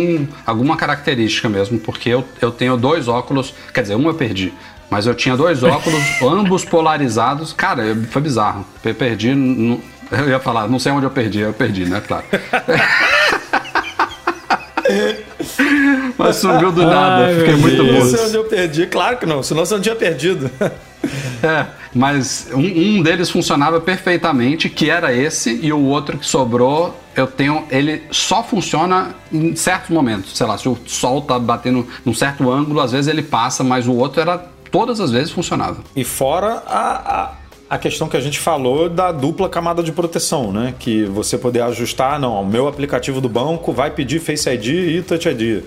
alguma 0.46 0.76
característica 0.76 1.48
mesmo, 1.48 1.78
porque 1.78 2.09
eu, 2.11 2.24
eu 2.40 2.50
tenho 2.50 2.76
dois 2.76 3.09
óculos, 3.09 3.54
quer 3.72 3.82
dizer, 3.82 3.94
um 3.96 4.06
eu 4.09 4.14
perdi. 4.14 4.52
Mas 4.90 5.06
eu 5.06 5.14
tinha 5.14 5.37
dois 5.37 5.62
óculos, 5.62 6.02
ambos 6.22 6.64
polarizados. 6.64 7.52
Cara, 7.52 7.82
foi 8.11 8.22
bizarro. 8.22 8.64
Eu 8.85 8.94
perdi. 8.94 9.35
não- 9.35 9.80
eu 10.12 10.28
ia 10.28 10.38
falar, 10.38 10.68
não 10.68 10.78
sei 10.78 10.92
onde 10.92 11.04
eu 11.04 11.11
perdi, 11.11 11.40
eu 11.40 11.52
perdi, 11.52 11.85
né? 11.85 12.00
Claro. 12.06 12.24
Mas 16.16 16.37
sumiu 16.37 16.72
do 16.72 16.83
nada, 16.83 17.27
Ai, 17.27 17.35
fiquei 17.35 17.57
muito 17.57 17.85
burro. 17.85 17.99
Isso 17.99 18.16
é 18.16 18.27
onde 18.27 18.37
eu 18.37 18.44
perdi, 18.44 18.87
claro 18.87 19.18
que 19.18 19.27
não, 19.27 19.42
senão 19.42 19.64
você 19.64 19.75
não 19.75 19.83
tinha 19.83 19.96
perdido. 19.96 20.51
É, 21.42 21.66
mas 21.94 22.49
um, 22.53 22.99
um 22.99 23.03
deles 23.03 23.31
funcionava 23.31 23.81
perfeitamente, 23.81 24.68
que 24.68 24.90
era 24.90 25.12
esse, 25.12 25.61
e 25.62 25.72
o 25.72 25.85
outro 25.85 26.18
que 26.18 26.27
sobrou, 26.27 26.99
eu 27.14 27.27
tenho. 27.27 27.64
Ele 27.70 28.03
só 28.11 28.42
funciona 28.42 29.14
em 29.33 29.55
certos 29.55 29.90
momentos. 29.90 30.37
Sei 30.37 30.46
lá, 30.46 30.59
se 30.59 30.68
o 30.68 30.77
sol 30.87 31.22
tá 31.22 31.38
batendo 31.38 31.87
num 32.05 32.14
certo 32.14 32.51
ângulo, 32.51 32.81
às 32.81 32.92
vezes 32.92 33.09
ele 33.09 33.22
passa, 33.22 33.62
mas 33.62 33.87
o 33.87 33.92
outro 33.92 34.20
era. 34.20 34.38
Todas 34.70 35.01
as 35.01 35.12
vezes 35.12 35.31
funcionava. 35.31 35.79
E 35.94 36.05
fora 36.05 36.62
a, 36.66 37.22
a, 37.22 37.33
a 37.68 37.79
questão 37.79 38.09
que 38.09 38.16
a 38.16 38.20
gente 38.20 38.38
falou 38.38 38.88
da 38.88 39.11
dupla 39.11 39.48
camada 39.48 39.83
de 39.83 39.90
proteção, 39.90 40.52
né? 40.52 40.74
Que 40.79 41.05
você 41.05 41.37
poder 41.37 41.62
ajustar, 41.62 42.18
não, 42.20 42.40
o 42.40 42.46
meu 42.46 42.68
aplicativo 42.68 43.20
do 43.20 43.29
banco 43.29 43.72
vai 43.72 43.90
pedir 43.90 44.20
Face 44.20 44.48
ID 44.48 44.66
e 44.66 45.02
Touch 45.02 45.29
ID. 45.29 45.64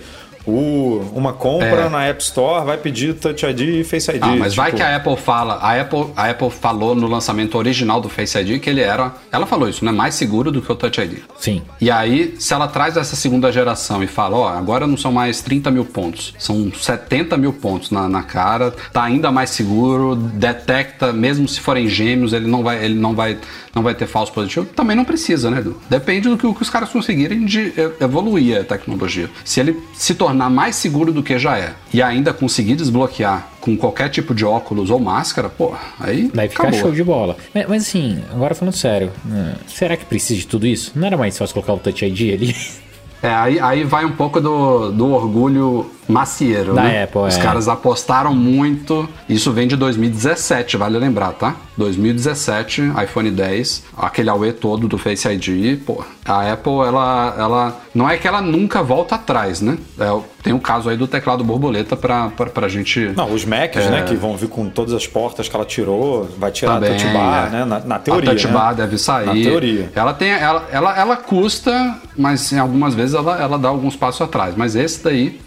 O, 0.50 1.12
uma 1.14 1.32
compra 1.32 1.82
É. 1.82 1.88
na 1.88 2.04
App 2.04 2.22
Store 2.22 2.64
vai 2.64 2.76
pedir 2.76 3.14
Touch 3.14 3.44
ID 3.46 3.60
e 3.60 3.84
Face 3.84 4.10
ID. 4.10 4.22
Ah, 4.22 4.36
mas 4.36 4.54
vai 4.54 4.66
tipo, 4.66 4.78
que 4.78 4.82
a 4.82 4.96
Apple 4.96 5.16
fala. 5.16 5.54
A 5.54 5.80
Apple, 5.80 6.06
a 6.16 6.28
Apple 6.30 6.50
falou 6.50 6.94
no 6.94 7.06
lançamento 7.06 7.56
original 7.56 8.00
do 8.00 8.08
Face 8.08 8.36
ID 8.38 8.60
que 8.60 8.68
ele 8.68 8.80
era. 8.80 9.12
Ela 9.30 9.46
falou 9.46 9.68
isso, 9.68 9.84
né? 9.84 9.92
Mais 9.92 10.14
seguro 10.14 10.50
do 10.50 10.60
que 10.60 10.70
o 10.70 10.74
Touch 10.74 11.00
ID. 11.00 11.18
Sim. 11.38 11.62
E 11.80 11.90
aí, 11.90 12.34
se 12.38 12.52
ela 12.52 12.66
traz 12.68 12.96
essa 12.96 13.16
segunda 13.16 13.52
geração 13.52 14.02
e 14.02 14.06
fala, 14.06 14.36
ó, 14.36 14.48
agora 14.48 14.86
não 14.86 14.96
são 14.96 15.12
mais 15.12 15.40
30 15.42 15.70
mil 15.70 15.84
pontos, 15.84 16.34
são 16.38 16.70
70 16.72 17.36
mil 17.36 17.52
pontos 17.52 17.90
na, 17.90 18.08
na 18.08 18.22
cara, 18.22 18.72
tá 18.92 19.02
ainda 19.04 19.30
mais 19.30 19.50
seguro, 19.50 20.14
detecta, 20.16 21.12
mesmo 21.12 21.46
se 21.48 21.60
forem 21.60 21.88
gêmeos, 21.88 22.32
ele 22.32 22.46
não 22.46 22.62
vai, 22.62 22.84
ele 22.84 22.94
não 22.94 23.14
vai, 23.14 23.38
não 23.74 23.82
vai 23.82 23.94
ter 23.94 24.06
falso 24.06 24.32
positivo. 24.32 24.66
Também 24.74 24.96
não 24.96 25.04
precisa, 25.04 25.50
né, 25.50 25.58
Edu? 25.58 25.76
Depende 25.88 26.28
do 26.28 26.36
que, 26.36 26.52
que 26.52 26.62
os 26.62 26.70
caras 26.70 26.88
conseguirem 26.90 27.44
de 27.44 27.72
evoluir 28.00 28.60
a 28.60 28.64
tecnologia. 28.64 29.28
Se 29.44 29.60
ele 29.60 29.76
se 29.94 30.14
tornar 30.14 30.39
mais 30.48 30.76
seguro 30.76 31.12
do 31.12 31.22
que 31.22 31.38
já 31.38 31.58
é 31.58 31.74
e 31.92 32.00
ainda 32.00 32.32
conseguir 32.32 32.76
desbloquear 32.76 33.48
com 33.60 33.76
qualquer 33.76 34.08
tipo 34.08 34.34
de 34.34 34.44
óculos 34.44 34.88
ou 34.90 34.98
máscara, 34.98 35.48
pô, 35.48 35.74
aí 35.98 36.30
Daí 36.32 36.48
fica 36.48 36.62
acabou. 36.62 36.80
show 36.80 36.92
de 36.92 37.02
bola. 37.04 37.36
Mas, 37.54 37.68
mas 37.68 37.82
assim, 37.82 38.22
agora 38.32 38.54
falando 38.54 38.74
sério, 38.74 39.10
né, 39.24 39.56
será 39.66 39.96
que 39.96 40.04
precisa 40.06 40.38
de 40.40 40.46
tudo 40.46 40.66
isso? 40.66 40.92
Não 40.94 41.06
era 41.06 41.16
mais 41.16 41.36
fácil 41.36 41.52
colocar 41.54 41.74
o 41.74 41.78
Touch 41.78 42.04
ID 42.04 42.32
ali? 42.34 42.56
É, 43.22 43.28
aí, 43.28 43.60
aí 43.60 43.84
vai 43.84 44.04
um 44.04 44.12
pouco 44.12 44.40
do, 44.40 44.90
do 44.90 45.10
orgulho 45.10 45.90
macieiro, 46.08 46.74
Da 46.74 46.82
né? 46.82 47.04
Apple, 47.04 47.20
Os 47.20 47.36
é. 47.36 47.42
caras 47.42 47.68
apostaram 47.68 48.34
muito. 48.34 49.08
Isso 49.28 49.52
vem 49.52 49.68
de 49.68 49.76
2017, 49.76 50.76
vale 50.76 50.98
lembrar, 50.98 51.32
tá? 51.32 51.54
2017, 51.76 52.92
iPhone 53.04 53.30
10, 53.30 53.84
aquele 53.96 54.30
AUE 54.30 54.52
todo 54.52 54.88
do 54.88 54.98
Face 54.98 55.28
ID. 55.28 55.78
Pô, 55.84 56.02
a 56.24 56.52
Apple, 56.52 56.72
ela, 56.86 57.34
ela. 57.38 57.80
Não 57.94 58.08
é 58.08 58.16
que 58.16 58.26
ela 58.26 58.40
nunca 58.40 58.82
volta 58.82 59.14
atrás, 59.14 59.60
né? 59.60 59.78
É, 59.98 60.20
tem 60.42 60.52
o 60.52 60.58
caso 60.58 60.88
aí 60.88 60.96
do 60.96 61.06
teclado 61.06 61.44
borboleta 61.44 61.96
pra, 61.96 62.30
pra, 62.30 62.46
pra 62.46 62.68
gente. 62.68 63.00
Não, 63.16 63.32
os 63.32 63.44
Macs, 63.44 63.86
né, 63.90 64.02
que 64.02 64.14
vão 64.14 64.36
vir 64.36 64.48
com 64.48 64.68
todas 64.68 64.94
as 64.94 65.06
portas 65.06 65.48
que 65.48 65.54
ela 65.54 65.64
tirou, 65.64 66.28
vai 66.38 66.50
tirar 66.50 66.74
Também, 66.74 66.90
a 66.90 66.92
touch 66.94 67.12
bar, 67.12 67.46
é. 67.46 67.50
né, 67.50 67.64
na, 67.64 67.80
na 67.80 67.98
teoria. 67.98 68.30
a 68.30 68.32
touch 68.32 68.46
né? 68.46 68.52
bar 68.52 68.72
deve 68.74 68.98
sair. 68.98 69.26
Na 69.26 69.32
teoria. 69.34 69.90
Ela 69.94 70.14
tem, 70.14 70.30
ela, 70.30 70.68
ela, 70.72 70.98
ela 70.98 71.16
custa, 71.16 71.98
mas 72.16 72.50
em 72.52 72.58
algumas 72.58 72.94
vezes 72.94 73.14
ela, 73.14 73.40
ela 73.40 73.58
dá 73.58 73.68
alguns 73.68 73.96
passos 73.96 74.22
atrás. 74.22 74.54
Mas 74.56 74.74
esse 74.74 75.04
daí, 75.04 75.40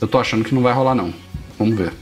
eu 0.00 0.06
tô 0.06 0.18
achando 0.18 0.44
que 0.44 0.54
não 0.54 0.62
vai 0.62 0.72
rolar 0.72 0.94
não. 0.94 1.12
Vamos 1.58 1.76
ver. 1.76 1.92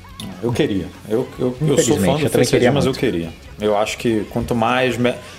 Eu 0.42 0.52
queria. 0.52 0.86
Eu, 1.08 1.26
eu, 1.38 1.56
eu 1.60 1.78
sou 1.78 1.96
fã 1.98 2.12
eu 2.12 2.28
do 2.28 2.40
ID, 2.40 2.50
queria 2.50 2.72
mas 2.72 2.84
eu 2.84 2.90
muito. 2.90 3.00
queria. 3.00 3.30
Eu 3.60 3.76
acho 3.76 3.96
que 3.98 4.24
quanto 4.30 4.54
mais. 4.54 4.96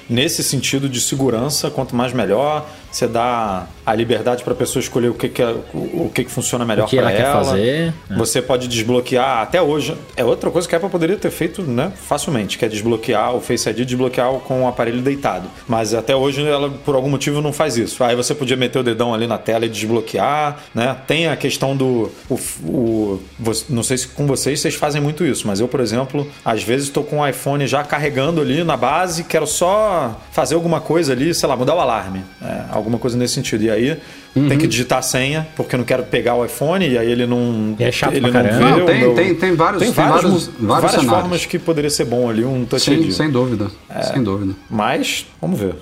Nesse 0.10 0.44
sentido 0.44 0.90
de 0.90 1.00
segurança, 1.00 1.70
quanto 1.70 1.96
mais 1.96 2.14
melhor. 2.14 2.68
Você 2.92 3.08
dá 3.08 3.68
a 3.86 3.96
liberdade 3.96 4.44
para 4.44 4.52
a 4.52 4.56
pessoa 4.56 4.82
escolher 4.84 5.08
o 5.08 5.14
que, 5.14 5.30
que, 5.30 5.42
é- 5.42 5.56
o, 5.74 6.12
que, 6.14 6.26
que 6.26 6.30
funciona 6.30 6.66
melhor 6.66 6.90
para 6.90 7.00
ela 7.00 7.12
quer 7.24 7.32
fazer, 7.32 7.94
é. 8.10 8.16
Você 8.18 8.42
pode 8.42 8.68
desbloquear. 8.68 9.38
Até 9.42 9.62
hoje. 9.62 9.96
É 10.18 10.26
outra 10.26 10.52
coisa 10.52 10.68
que 10.68 10.76
a 10.76 10.78
Apple 10.78 10.90
poderia 10.90 11.16
ter 11.16 11.32
feito 11.32 11.62
né, 11.62 11.90
facilmente, 11.96 12.58
que 12.58 12.66
é 12.66 12.68
desbloquear 12.68 13.34
o 13.34 13.40
Face 13.40 13.70
ID 13.70 13.86
desbloquear 13.86 14.30
com 14.40 14.64
o 14.66 14.68
aparelho 14.68 15.02
deitado. 15.02 15.48
Mas 15.70 15.94
até 15.94 16.14
hoje 16.14 16.46
ela, 16.46 16.70
por 16.70 16.94
algum 16.96 17.08
motivo, 17.10 17.40
não 17.42 17.54
faz 17.54 17.78
isso. 17.78 18.04
Aí 18.04 18.14
você 18.14 18.36
podia 18.36 18.58
meter 18.58 18.80
o 18.80 18.84
dedão 18.84 19.14
ali 19.14 19.26
na 19.26 19.38
tela 19.38 19.66
e 19.66 19.70
desbloquear. 19.70 20.60
Né? 20.76 20.94
Tem 21.08 21.30
a 21.30 21.38
questão 21.38 21.74
do. 21.78 22.12
O, 22.30 22.38
o- 22.66 23.24
você- 23.40 23.64
não 23.70 23.84
sei 23.84 24.00
se 24.00 24.08
com 24.10 24.28
vocês 24.28 24.60
vocês 24.60 24.76
fazem 24.76 25.02
muito 25.02 25.26
isso, 25.26 25.48
mas 25.48 25.62
eu, 25.62 25.68
por 25.70 25.80
exemplo, 25.80 26.30
às 26.44 26.62
vezes 26.62 26.88
estou 26.88 27.06
com 27.06 27.20
o 27.22 27.26
iPhone 27.28 27.66
já 27.68 27.86
carregando 28.12 28.42
ali 28.42 28.64
na 28.64 28.76
base, 28.76 29.24
quero 29.24 29.48
só 29.48 30.20
fazer 30.32 30.56
alguma 30.56 30.82
coisa 30.82 31.14
ali, 31.14 31.34
sei 31.34 31.48
lá, 31.48 31.56
mudar 31.56 31.76
o 31.76 31.80
alarme. 31.80 32.24
É, 32.42 32.64
alguma 32.72 32.98
coisa 32.98 33.18
nesse 33.18 33.34
sentido. 33.36 33.64
E 33.64 33.70
aí 33.72 33.98
tem 34.34 34.58
que 34.58 34.68
digitar 34.68 35.00
a 35.00 35.02
senha, 35.02 35.48
porque 35.56 35.76
eu 35.76 35.78
não 35.80 35.86
quero 35.86 36.04
pegar 36.04 36.36
o 36.36 36.46
iPhone, 36.46 36.88
e 36.88 36.98
aí 36.98 37.10
ele 37.10 37.26
não. 37.26 37.76
E 37.80 37.84
é 37.84 37.92
chato 37.92 38.14
ele 38.14 38.30
pra 38.32 38.44
não 38.44 38.50
vê 38.52 38.60
Não, 38.80 38.86
tem- 38.86 39.00
meu- 39.00 39.14
tem- 39.16 39.36
tem 39.36 39.56
vários- 39.56 39.82
Tem 39.82 39.92
vários, 39.92 40.22
vários- 40.22 40.46
vários 40.48 40.68
várias 40.68 40.92
cenários. 40.92 41.12
formas 41.22 41.46
que 41.46 41.58
poderia 41.58 41.90
ser 41.90 42.06
bom 42.06 42.30
ali 42.30 42.44
um 42.44 42.66
Touch 42.66 42.92
ID. 42.92 43.12
sem 43.12 43.30
dúvida. 43.32 43.68
Sem 44.14 44.22
dúvida. 44.24 44.54
Mas, 44.70 45.26
vamos 45.42 45.60
ver. 45.60 45.76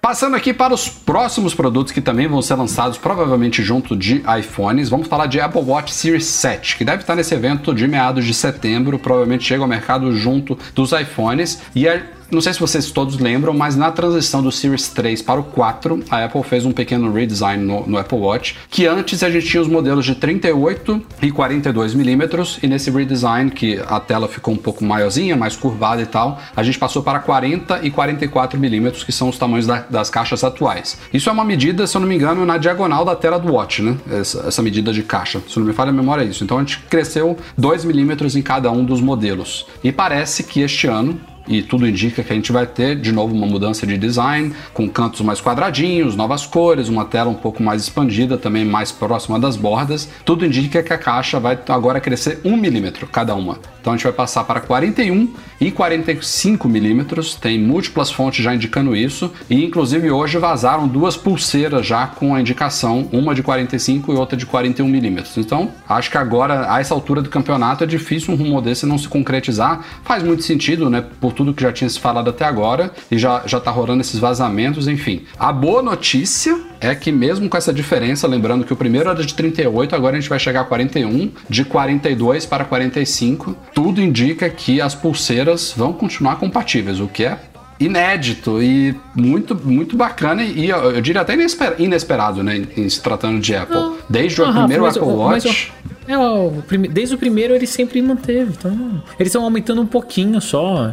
Passando 0.00 0.36
aqui 0.36 0.54
para 0.54 0.72
os 0.72 0.88
próximos 0.88 1.54
produtos 1.54 1.92
que 1.92 2.00
também 2.00 2.28
vão 2.28 2.40
ser 2.40 2.54
lançados 2.54 2.96
provavelmente 2.96 3.62
junto 3.62 3.96
de 3.96 4.22
iPhones, 4.38 4.88
vamos 4.88 5.08
falar 5.08 5.26
de 5.26 5.40
Apple 5.40 5.60
Watch 5.60 5.92
Series 5.92 6.24
7, 6.24 6.76
que 6.76 6.84
deve 6.84 7.02
estar 7.02 7.16
nesse 7.16 7.34
evento 7.34 7.74
de 7.74 7.88
meados 7.88 8.24
de 8.24 8.32
setembro, 8.32 8.98
provavelmente 8.98 9.44
chega 9.44 9.62
ao 9.62 9.68
mercado 9.68 10.14
junto 10.16 10.56
dos 10.72 10.92
iPhones. 10.92 11.60
E 11.74 11.88
não 12.30 12.40
sei 12.40 12.52
se 12.52 12.60
vocês 12.60 12.90
todos 12.90 13.18
lembram, 13.18 13.54
mas 13.54 13.74
na 13.76 13.90
transição 13.90 14.42
do 14.42 14.52
Series 14.52 14.88
3 14.88 15.22
para 15.22 15.40
o 15.40 15.44
4, 15.44 16.04
a 16.10 16.24
Apple 16.24 16.42
fez 16.42 16.66
um 16.66 16.72
pequeno 16.72 17.12
redesign 17.12 17.64
no, 17.64 17.86
no 17.86 17.96
Apple 17.98 18.18
Watch, 18.18 18.56
que 18.70 18.86
antes 18.86 19.22
a 19.22 19.30
gente 19.30 19.46
tinha 19.46 19.62
os 19.62 19.68
modelos 19.68 20.04
de 20.04 20.14
38 20.14 21.02
e 21.22 21.30
42 21.30 21.94
milímetros, 21.94 22.58
e 22.62 22.66
nesse 22.66 22.90
redesign, 22.90 23.50
que 23.50 23.80
a 23.88 23.98
tela 23.98 24.28
ficou 24.28 24.52
um 24.52 24.58
pouco 24.58 24.84
maiorzinha, 24.84 25.36
mais 25.36 25.56
curvada 25.56 26.02
e 26.02 26.06
tal, 26.06 26.38
a 26.54 26.62
gente 26.62 26.78
passou 26.78 27.02
para 27.02 27.18
40 27.18 27.80
e 27.82 27.90
44 27.90 28.58
milímetros, 28.58 29.04
que 29.04 29.12
são 29.12 29.28
os 29.28 29.38
tamanhos 29.38 29.66
da- 29.66 29.84
das 29.88 30.10
caixas 30.10 30.44
atuais. 30.44 30.98
Isso 31.12 31.28
é 31.28 31.32
uma 31.32 31.44
medida, 31.44 31.86
se 31.86 31.96
eu 31.96 32.00
não 32.00 32.08
me 32.08 32.14
engano, 32.14 32.44
na 32.44 32.58
diagonal 32.58 33.04
da 33.04 33.16
tela 33.16 33.38
do 33.38 33.52
Watch, 33.52 33.82
né? 33.82 33.96
Essa, 34.10 34.46
essa 34.48 34.62
medida 34.62 34.92
de 34.92 35.02
caixa. 35.02 35.40
Se 35.48 35.58
não 35.58 35.66
me 35.66 35.72
falha 35.72 35.90
a 35.90 35.92
memória, 35.94 36.22
é 36.22 36.26
isso. 36.26 36.44
Então 36.44 36.58
a 36.58 36.60
gente 36.60 36.78
cresceu 36.90 37.36
2 37.56 37.84
milímetros 37.84 38.36
em 38.36 38.42
cada 38.42 38.70
um 38.70 38.84
dos 38.84 39.00
modelos. 39.00 39.66
E 39.82 39.90
parece 39.90 40.42
que 40.42 40.60
este 40.60 40.86
ano 40.86 41.18
e 41.48 41.62
tudo 41.62 41.88
indica 41.88 42.22
que 42.22 42.32
a 42.32 42.36
gente 42.36 42.52
vai 42.52 42.66
ter 42.66 42.96
de 42.96 43.12
novo 43.12 43.34
uma 43.34 43.46
mudança 43.46 43.86
de 43.86 43.96
design, 43.96 44.52
com 44.72 44.88
cantos 44.88 45.20
mais 45.22 45.40
quadradinhos, 45.40 46.14
novas 46.14 46.46
cores, 46.46 46.88
uma 46.88 47.04
tela 47.04 47.30
um 47.30 47.34
pouco 47.34 47.62
mais 47.62 47.82
expandida, 47.82 48.36
também 48.36 48.64
mais 48.64 48.92
próxima 48.92 49.38
das 49.38 49.56
bordas. 49.56 50.08
Tudo 50.24 50.44
indica 50.44 50.82
que 50.82 50.92
a 50.92 50.98
caixa 50.98 51.40
vai 51.40 51.58
agora 51.68 52.00
crescer 52.00 52.40
1 52.44 52.56
milímetro 52.56 53.06
cada 53.06 53.34
uma. 53.34 53.58
Então 53.80 53.94
a 53.94 53.96
gente 53.96 54.04
vai 54.04 54.12
passar 54.12 54.44
para 54.44 54.60
41 54.60 55.32
e 55.60 55.70
45 55.70 56.68
milímetros. 56.68 57.34
Tem 57.34 57.58
múltiplas 57.58 58.10
fontes 58.10 58.44
já 58.44 58.54
indicando 58.54 58.94
isso. 58.94 59.32
E 59.48 59.64
inclusive 59.64 60.10
hoje 60.10 60.36
vazaram 60.36 60.86
duas 60.86 61.16
pulseiras 61.16 61.86
já 61.86 62.06
com 62.06 62.34
a 62.34 62.40
indicação, 62.40 63.08
uma 63.12 63.34
de 63.34 63.42
45 63.42 64.12
e 64.12 64.16
outra 64.16 64.36
de 64.36 64.44
41 64.44 64.86
milímetros. 64.86 65.36
Então 65.38 65.70
acho 65.88 66.10
que 66.10 66.18
agora, 66.18 66.70
a 66.70 66.80
essa 66.80 66.92
altura 66.92 67.22
do 67.22 67.30
campeonato, 67.30 67.82
é 67.82 67.86
difícil 67.86 68.34
um 68.34 68.36
rumor 68.36 68.60
desse 68.60 68.84
não 68.84 68.98
se 68.98 69.08
concretizar. 69.08 69.84
Faz 70.04 70.22
muito 70.22 70.42
sentido, 70.42 70.90
né? 70.90 71.04
Por 71.20 71.32
tudo 71.38 71.54
que 71.54 71.62
já 71.62 71.70
tinha 71.72 71.88
se 71.88 72.00
falado 72.00 72.28
até 72.30 72.44
agora 72.44 72.90
e 73.10 73.16
já, 73.16 73.42
já 73.46 73.60
tá 73.60 73.70
rolando 73.70 74.00
esses 74.00 74.18
vazamentos, 74.18 74.88
enfim. 74.88 75.22
A 75.38 75.52
boa 75.52 75.80
notícia 75.80 76.58
é 76.80 76.92
que 76.96 77.12
mesmo 77.12 77.48
com 77.48 77.56
essa 77.56 77.72
diferença, 77.72 78.26
lembrando 78.26 78.64
que 78.64 78.72
o 78.72 78.76
primeiro 78.76 79.08
era 79.08 79.24
de 79.24 79.32
38, 79.34 79.94
agora 79.94 80.16
a 80.16 80.20
gente 80.20 80.28
vai 80.28 80.40
chegar 80.40 80.62
a 80.62 80.64
41, 80.64 81.30
de 81.48 81.64
42 81.64 82.44
para 82.44 82.64
45, 82.64 83.56
tudo 83.72 84.02
indica 84.02 84.50
que 84.50 84.80
as 84.80 84.96
pulseiras 84.96 85.72
vão 85.76 85.92
continuar 85.92 86.36
compatíveis, 86.36 86.98
o 86.98 87.06
que 87.06 87.24
é 87.24 87.38
inédito 87.80 88.60
e 88.60 88.92
muito, 89.14 89.54
muito 89.54 89.96
bacana 89.96 90.42
e 90.42 90.68
eu, 90.68 90.78
eu 90.90 91.00
diria 91.00 91.20
até 91.22 91.34
inesper- 91.34 91.76
inesperado, 91.78 92.42
né, 92.42 92.66
em, 92.76 92.88
se 92.88 93.00
tratando 93.00 93.38
de 93.38 93.54
Apple. 93.54 93.92
Desde 94.08 94.42
o 94.42 94.44
Ah, 94.46 94.52
primeiro 94.52 94.84
Apple 94.84 95.00
Watch... 95.02 95.72
é, 96.08 96.88
desde 96.88 97.14
o 97.14 97.18
primeiro 97.18 97.54
ele 97.54 97.66
sempre 97.68 98.02
manteve. 98.02 98.50
Então, 98.58 99.02
eles 99.18 99.28
estão 99.30 99.44
aumentando 99.44 99.80
um 99.80 99.86
pouquinho 99.86 100.40
só. 100.40 100.92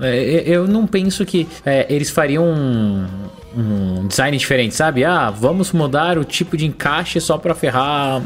É, 0.00 0.42
eu 0.46 0.66
não 0.66 0.86
penso 0.86 1.24
que 1.24 1.48
é, 1.64 1.86
eles 1.88 2.10
fariam 2.10 2.44
um, 2.44 3.06
um 3.56 4.06
design 4.06 4.36
diferente, 4.36 4.74
sabe? 4.74 5.04
Ah, 5.04 5.30
vamos 5.30 5.72
mudar 5.72 6.18
o 6.18 6.24
tipo 6.24 6.56
de 6.56 6.66
encaixe 6.66 7.20
só 7.20 7.38
pra 7.38 7.54
ferrar. 7.54 8.22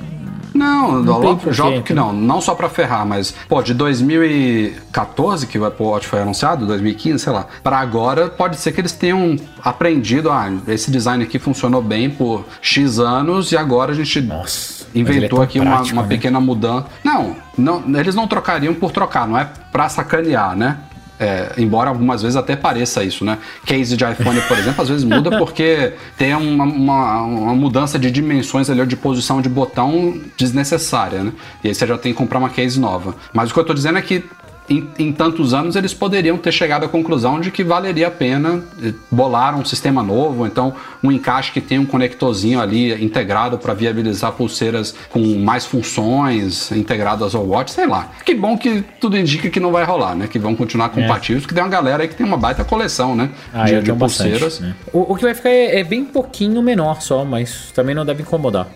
Não, 0.53 1.01
Não 1.01 1.39
jogo 1.53 1.83
que 1.83 1.95
não, 1.95 2.13
não 2.13 2.41
só 2.41 2.55
pra 2.57 2.69
ferrar, 2.69 3.07
mas, 3.07 3.33
pô, 3.49 3.63
de 3.63 3.73
2014 3.73 5.47
que 5.47 5.59
o 5.59 5.65
Apple 5.65 5.87
Watch 5.87 6.07
foi 6.09 6.21
anunciado, 6.21 6.67
2015, 6.67 7.23
sei 7.23 7.33
lá, 7.33 7.47
pra 7.63 7.79
agora 7.79 8.29
pode 8.29 8.57
ser 8.57 8.73
que 8.73 8.81
eles 8.81 8.93
tenham 8.93 9.37
aprendido, 9.63 10.31
ah, 10.31 10.51
esse 10.67 10.91
design 10.91 11.23
aqui 11.23 11.39
funcionou 11.39 11.81
bem 11.81 12.11
por 12.11 12.45
X 12.61 12.99
anos 12.99 13.53
e 13.53 13.57
agora 13.57 13.93
a 13.93 13.95
gente 13.95 14.21
Nossa, 14.21 14.87
é 14.95 14.99
inventou 14.99 15.39
tão 15.39 15.43
aqui 15.43 15.61
uma, 15.61 15.71
prático, 15.71 15.97
uma 15.97 16.03
né? 16.03 16.09
pequena 16.09 16.41
mudança. 16.41 16.87
Não, 17.05 17.37
não, 17.57 17.85
eles 17.99 18.15
não 18.15 18.27
trocariam 18.27 18.75
por 18.75 18.91
trocar, 18.91 19.29
não 19.29 19.39
é 19.39 19.49
pra 19.71 19.89
sacanear, 19.89 20.57
né? 20.57 20.79
É, 21.23 21.53
embora 21.59 21.91
algumas 21.91 22.23
vezes 22.23 22.35
até 22.35 22.57
pareça 22.57 23.05
isso, 23.05 23.27
né? 23.27 23.37
Case 23.67 23.95
de 23.95 24.05
iPhone, 24.05 24.41
por 24.49 24.59
exemplo, 24.59 24.81
às 24.81 24.89
vezes 24.89 25.05
muda 25.05 25.37
porque 25.39 25.93
tem 26.17 26.35
uma, 26.35 26.65
uma, 26.65 27.23
uma 27.23 27.55
mudança 27.55 27.99
de 27.99 28.11
dimensões 28.11 28.71
ali, 28.71 28.87
de 28.87 28.97
posição 28.97 29.43
de 29.43 29.49
botão 29.51 30.19
desnecessária, 30.37 31.23
né? 31.23 31.33
E 31.63 31.69
aí 31.69 31.75
você 31.75 31.87
já 31.87 31.99
tem 31.99 32.13
que 32.13 32.19
comprar 32.19 32.39
uma 32.39 32.49
case 32.49 32.81
nova. 32.81 33.15
Mas 33.35 33.51
o 33.51 33.55
que 33.55 33.61
eu 33.61 33.65
tô 33.65 33.75
dizendo 33.75 33.99
é 33.99 34.03
que 34.03 34.25
em, 34.71 34.89
em 34.99 35.13
tantos 35.13 35.53
anos 35.53 35.75
eles 35.75 35.93
poderiam 35.93 36.39
ter 36.39 36.53
chegado 36.53 36.85
à 36.85 36.89
conclusão 36.89 37.41
de 37.41 37.51
que 37.51 37.65
valeria 37.65 38.07
a 38.07 38.11
pena 38.11 38.63
eh, 38.83 38.93
bolar 39.11 39.59
um 39.59 39.65
sistema 39.65 40.01
novo, 40.03 40.47
então 40.47 40.73
um 41.03 41.11
encaixe 41.11 41.51
que 41.51 41.61
tem 41.61 41.79
um 41.79 41.85
conectorzinho 41.85 42.61
ali 42.61 43.05
integrado 43.05 43.59
para 43.59 43.75
viabilizar 43.75 44.33
pulseiras 44.33 44.95
com 45.11 45.19
mais 45.39 45.67
funções 45.67 46.71
integradas 46.71 47.35
ao 47.35 47.45
watch, 47.45 47.73
sei 47.73 47.87
lá. 47.87 48.09
Que 48.25 48.35
bom 48.35 48.57
que 48.57 48.85
tudo 49.01 49.19
indica 49.19 49.51
que 49.51 49.59
não 49.59 49.73
vai 49.73 49.85
rolar, 49.85 50.15
né? 50.15 50.29
Que 50.29 50.39
vão 50.39 50.55
continuar 50.55 50.91
compatíveis, 50.91 51.43
porque 51.43 51.55
tem 51.55 51.65
uma 51.65 51.71
galera 51.71 52.05
aí 52.05 52.09
que 52.09 52.15
tem 52.15 52.25
uma 52.25 52.37
baita 52.37 52.65
coleção, 52.65 53.17
né? 53.17 53.31
Ah, 53.53 53.65
de, 53.65 53.83
de 53.83 53.93
pulseiras. 53.93 54.41
bastante. 54.43 54.63
né? 54.63 54.75
O, 54.93 55.13
o 55.13 55.17
que 55.17 55.23
vai 55.23 55.35
ficar 55.35 55.51
é, 55.51 55.81
é 55.81 55.85
bem 55.85 56.05
pouquinho 56.05 56.63
menor 56.63 57.03
só, 57.03 57.25
mas 57.25 57.73
também 57.75 57.95
não 57.95 58.07
deve 58.07 58.23
incomodar. 58.23 58.69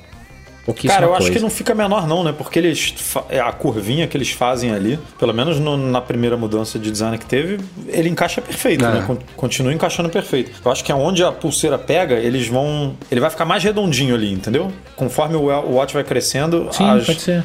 Pouquíssima 0.64 0.94
Cara, 0.94 1.04
eu 1.06 1.10
coisa. 1.10 1.24
acho 1.24 1.32
que 1.32 1.40
não 1.40 1.50
fica 1.50 1.74
menor 1.74 2.06
não, 2.06 2.24
né? 2.24 2.32
Porque 2.36 2.58
eles 2.58 2.94
é, 3.28 3.38
a 3.40 3.52
curvinha 3.52 4.06
que 4.06 4.16
eles 4.16 4.30
fazem 4.30 4.72
ali, 4.72 4.98
pelo 5.18 5.34
menos 5.34 5.60
no- 5.60 5.76
na 5.76 6.00
primeira 6.00 6.36
mudança 6.36 6.78
de 6.78 6.90
design 6.90 7.18
que 7.18 7.26
teve, 7.26 7.58
ele 7.88 8.08
encaixa 8.08 8.40
perfeito, 8.40 8.84
É. 8.84 8.92
né? 8.92 9.04
Con- 9.06 9.18
Continua 9.36 9.72
encaixando 9.74 10.08
perfeito. 10.08 10.52
Eu 10.64 10.72
acho 10.72 10.82
que 10.82 10.90
aonde 10.90 11.22
a 11.22 11.30
pulseira 11.30 11.76
pega, 11.78 12.14
eles 12.14 12.48
vão, 12.48 12.94
ele 13.10 13.20
vai 13.20 13.28
ficar 13.30 13.44
mais 13.44 13.62
redondinho 13.62 14.14
ali, 14.14 14.32
entendeu? 14.32 14.72
Conforme 14.96 15.36
o 15.36 15.44
o 15.44 15.74
watch 15.74 15.92
vai 15.92 16.02
crescendo, 16.04 16.68
Sim, 16.72 16.88
as- 16.88 17.04
pode 17.06 17.20
ser. 17.20 17.44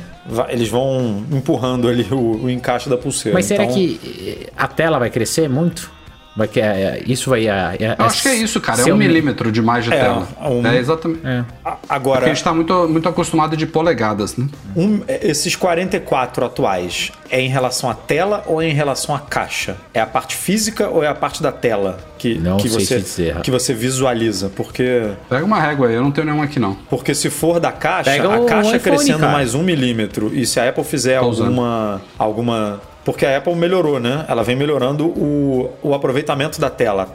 eles 0.49 0.69
vão 0.69 1.23
empurrando 1.31 1.87
ali 1.87 2.07
o, 2.11 2.43
o 2.45 2.49
encaixe 2.49 2.87
da 2.89 2.95
pulseira. 2.97 3.33
Mas 3.37 3.45
será 3.45 3.63
Então, 3.65 3.75
que 3.75 3.99
eh, 4.45 4.49
a 4.55 4.67
tela 4.67 4.97
vai 4.97 5.09
crescer 5.09 5.49
muito? 5.49 5.91
Vai 6.39 6.47
que 6.47 6.61
é, 6.61 7.03
isso 7.05 7.29
vai. 7.29 7.47
É, 7.49 7.75
é, 7.79 7.95
Eu 7.99 8.05
acho 8.05 8.21
que 8.21 8.29
é 8.29 8.35
isso, 8.35 8.61
cara. 8.61 8.81
É 8.81 8.93
um 8.93 8.95
milímetro 8.95 9.51
de 9.51 9.61
mais 9.61 9.83
de 9.83 9.93
É, 9.93 9.99
tela. 9.99 10.25
um- 10.41 10.65
É 10.65 10.77
exatamente. 10.77 11.19
É. 11.27 11.43
a- 11.65 11.71
Porque 11.71 11.85
Agora, 11.93 12.25
a 12.25 12.29
gente 12.29 12.41
tá 12.41 12.53
muito, 12.53 12.87
muito 12.87 13.09
acostumado 13.09 13.57
de 13.57 13.67
polegadas, 13.67 14.37
né? 14.37 14.47
Um- 14.73 15.01
esses 15.21 15.53
44 15.57 16.45
atuais 16.45 17.11
é 17.29 17.41
em 17.41 17.49
relação 17.49 17.89
à 17.89 17.93
tela 17.93 18.41
ou 18.47 18.61
é 18.61 18.67
em 18.69 18.73
relação 18.73 19.13
à 19.13 19.19
caixa? 19.19 19.75
É 19.93 19.99
a 19.99 20.05
parte 20.05 20.33
física 20.35 20.87
ou 20.87 21.03
é 21.03 21.07
a 21.07 21.13
parte 21.13 21.43
da 21.43 21.51
tela 21.51 21.97
que, 22.17 22.35
Não 22.35 22.55
que, 22.55 22.69
sei 22.69 22.85
você, 22.85 22.99
dizer. 22.99 23.35
que 23.41 23.51
você 23.51 23.73
visualiza? 23.73 24.49
Porque, 24.55 25.09
Pega 25.29 25.43
uma 25.43 25.59
régua 25.59 25.89
aí, 25.89 25.95
eu 25.95 26.01
não 26.01 26.11
tenho 26.11 26.25
nenhuma 26.25 26.45
aqui 26.45 26.57
não. 26.59 26.75
porque 26.89 27.13
se 27.13 27.29
for 27.29 27.59
da 27.59 27.71
caixa, 27.73 28.11
Pega 28.11 28.33
a 28.33 28.45
caixa 28.45 28.77
iPhone, 28.77 28.79
crescendo 28.97 29.19
cara. 29.19 29.31
mais 29.33 29.53
um 29.53 29.61
milímetro 29.63 30.31
e 30.33 30.45
se 30.45 30.57
a 30.59 30.69
Apple 30.69 30.85
fizer 30.85 31.19
Tô 31.19 31.27
usando. 31.27 31.47
alguma, 31.47 32.01
alguma. 32.17 32.81
Porque 33.05 33.25
a 33.25 33.37
Apple 33.37 33.55
melhorou, 33.55 33.99
né? 33.99 34.25
Ela 34.27 34.43
vem 34.43 34.55
melhorando 34.55 35.07
o, 35.07 35.71
o 35.81 35.93
aproveitamento 35.93 36.59
da 36.59 36.69
tela. 36.69 37.07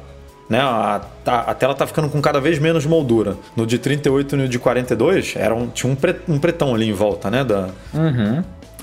Né? 0.48 0.58
A, 0.60 1.00
a, 1.24 1.38
a 1.50 1.54
tela 1.54 1.74
tá 1.74 1.86
ficando 1.86 2.08
com 2.08 2.20
cada 2.20 2.40
vez 2.40 2.58
menos 2.58 2.84
moldura. 2.84 3.36
No 3.56 3.66
de 3.66 3.78
38 3.78 4.34
e 4.34 4.38
no 4.38 4.48
de 4.48 4.58
42, 4.58 5.34
era 5.36 5.54
um, 5.54 5.68
tinha 5.68 5.90
um, 5.92 5.96
pre- 5.96 6.20
um 6.28 6.38
pretão 6.38 6.74
ali 6.74 6.88
em 6.88 6.92
volta, 6.92 7.30
né? 7.30 7.42
Da, 7.44 7.68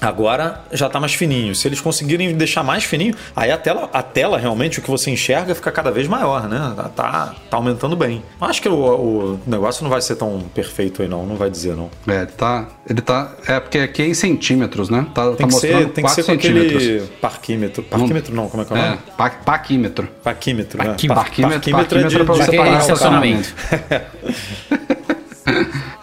Agora 0.02 0.62
já 0.72 0.90
tá 0.90 1.00
mais 1.00 1.14
fininho. 1.14 1.54
Se 1.54 1.68
eles 1.68 1.80
conseguirem 1.80 2.34
deixar 2.36 2.64
mais 2.64 2.84
fininho, 2.84 3.14
aí 3.36 3.52
a 3.52 3.58
tela, 3.58 3.88
a 3.94 4.02
tela 4.02 4.40
realmente, 4.40 4.80
o 4.80 4.82
que 4.82 4.90
você 4.90 5.12
enxerga 5.12 5.54
fica 5.54 5.72
cada 5.72 5.92
vez 5.92 6.08
maior, 6.08 6.50
né? 6.50 6.74
Tá, 6.96 7.36
tá 7.50 7.58
aumentando 7.58 7.96
bem. 7.96 8.24
Acho 8.42 8.62
que 8.64 8.68
o, 8.68 8.74
o 8.74 9.40
negócio 9.46 9.84
não 9.84 9.92
vai 9.92 10.02
ser 10.02 10.16
tão 10.16 10.40
perfeito 10.56 11.04
aí, 11.04 11.08
não. 11.08 11.24
Não 11.26 11.36
vai 11.36 11.52
dizer, 11.52 11.76
não. 11.76 11.90
É, 12.08 12.26
tá. 12.26 12.68
Ele 12.90 13.00
tá. 13.00 13.32
É 13.48 13.60
porque 13.60 13.78
aqui 13.78 14.02
é 14.02 14.08
em 14.08 14.14
centímetros, 14.16 14.90
né? 14.90 15.06
Tá, 15.14 15.28
Tem 15.28 15.32
tá 15.36 15.38
que 15.48 15.54
mostrando 15.54 15.78
ser, 15.78 15.86
tem 15.90 15.94
que 15.94 16.02
4 16.02 16.16
ser 16.16 16.24
com 16.24 16.42
centímetros. 16.42 16.76
aquele 16.84 17.00
parquímetro. 17.22 17.84
Parquímetro 17.84 18.34
não, 18.36 18.50
como 18.50 18.64
é 18.64 18.66
que 18.66 18.74
é 18.74 18.76
o 18.76 18.80
É, 18.80 18.86
nome? 18.90 19.00
pa 19.16 19.30
paquímetro. 19.30 20.10
Parquímetro, 20.24 20.78
né? 20.80 20.86
Parquí- 20.86 21.08
Par- 21.08 21.16
parquímetro- 21.18 21.72
Parquímetro 21.72 22.00
é 22.00 22.02
de, 22.04 22.18
parquímetro 22.18 22.22
é 22.22 22.26
pra 22.26 22.46
você 22.46 22.58
parar 22.58 22.76
o 22.76 22.80
estacionamento. 22.80 23.56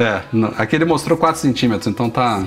É, 0.00 0.20
não, 0.32 0.52
aqui 0.58 0.76
ele 0.76 0.84
mostrou 0.84 1.16
4 1.18 1.40
centímetros, 1.40 1.86
então 1.86 2.08
tá. 2.10 2.44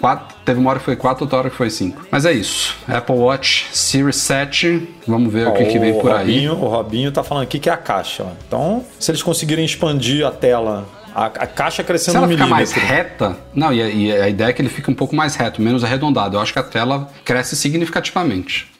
Quatro, 0.00 0.36
teve 0.44 0.60
uma 0.60 0.70
hora 0.70 0.78
que 0.78 0.84
foi 0.84 0.96
4, 0.96 1.24
outra 1.24 1.38
hora 1.38 1.50
que 1.50 1.56
foi 1.56 1.70
5. 1.70 2.06
Mas 2.10 2.24
é 2.24 2.32
isso. 2.32 2.76
Apple 2.86 3.16
Watch 3.16 3.68
Series 3.72 4.16
7. 4.16 4.88
Vamos 5.06 5.32
ver 5.32 5.48
o 5.48 5.52
que, 5.52 5.64
que 5.64 5.78
vem 5.78 5.98
por 5.98 6.10
aí. 6.12 6.46
Robinho, 6.46 6.52
o 6.52 6.68
Robinho 6.68 7.12
tá 7.12 7.22
falando 7.22 7.44
aqui 7.44 7.58
que 7.58 7.70
é 7.70 7.72
a 7.72 7.76
caixa. 7.76 8.26
Então, 8.46 8.84
se 8.98 9.10
eles 9.10 9.22
conseguirem 9.22 9.64
expandir 9.64 10.26
a 10.26 10.30
tela, 10.30 10.86
a, 11.14 11.26
a 11.26 11.46
caixa 11.46 11.82
crescendo 11.82 12.12
Se 12.12 12.16
ela 12.18 12.26
um 12.26 12.30
ficar 12.30 12.46
mais 12.46 12.72
reta, 12.72 13.36
não, 13.54 13.72
e 13.72 13.82
a, 13.82 13.88
e 13.88 14.12
a 14.12 14.28
ideia 14.28 14.48
é 14.48 14.52
que 14.52 14.60
ele 14.60 14.68
fique 14.68 14.90
um 14.90 14.94
pouco 14.94 15.16
mais 15.16 15.34
reto, 15.34 15.62
menos 15.62 15.82
arredondado. 15.82 16.36
Eu 16.36 16.40
acho 16.40 16.52
que 16.52 16.58
a 16.58 16.62
tela 16.62 17.08
cresce 17.24 17.56
significativamente. 17.56 18.70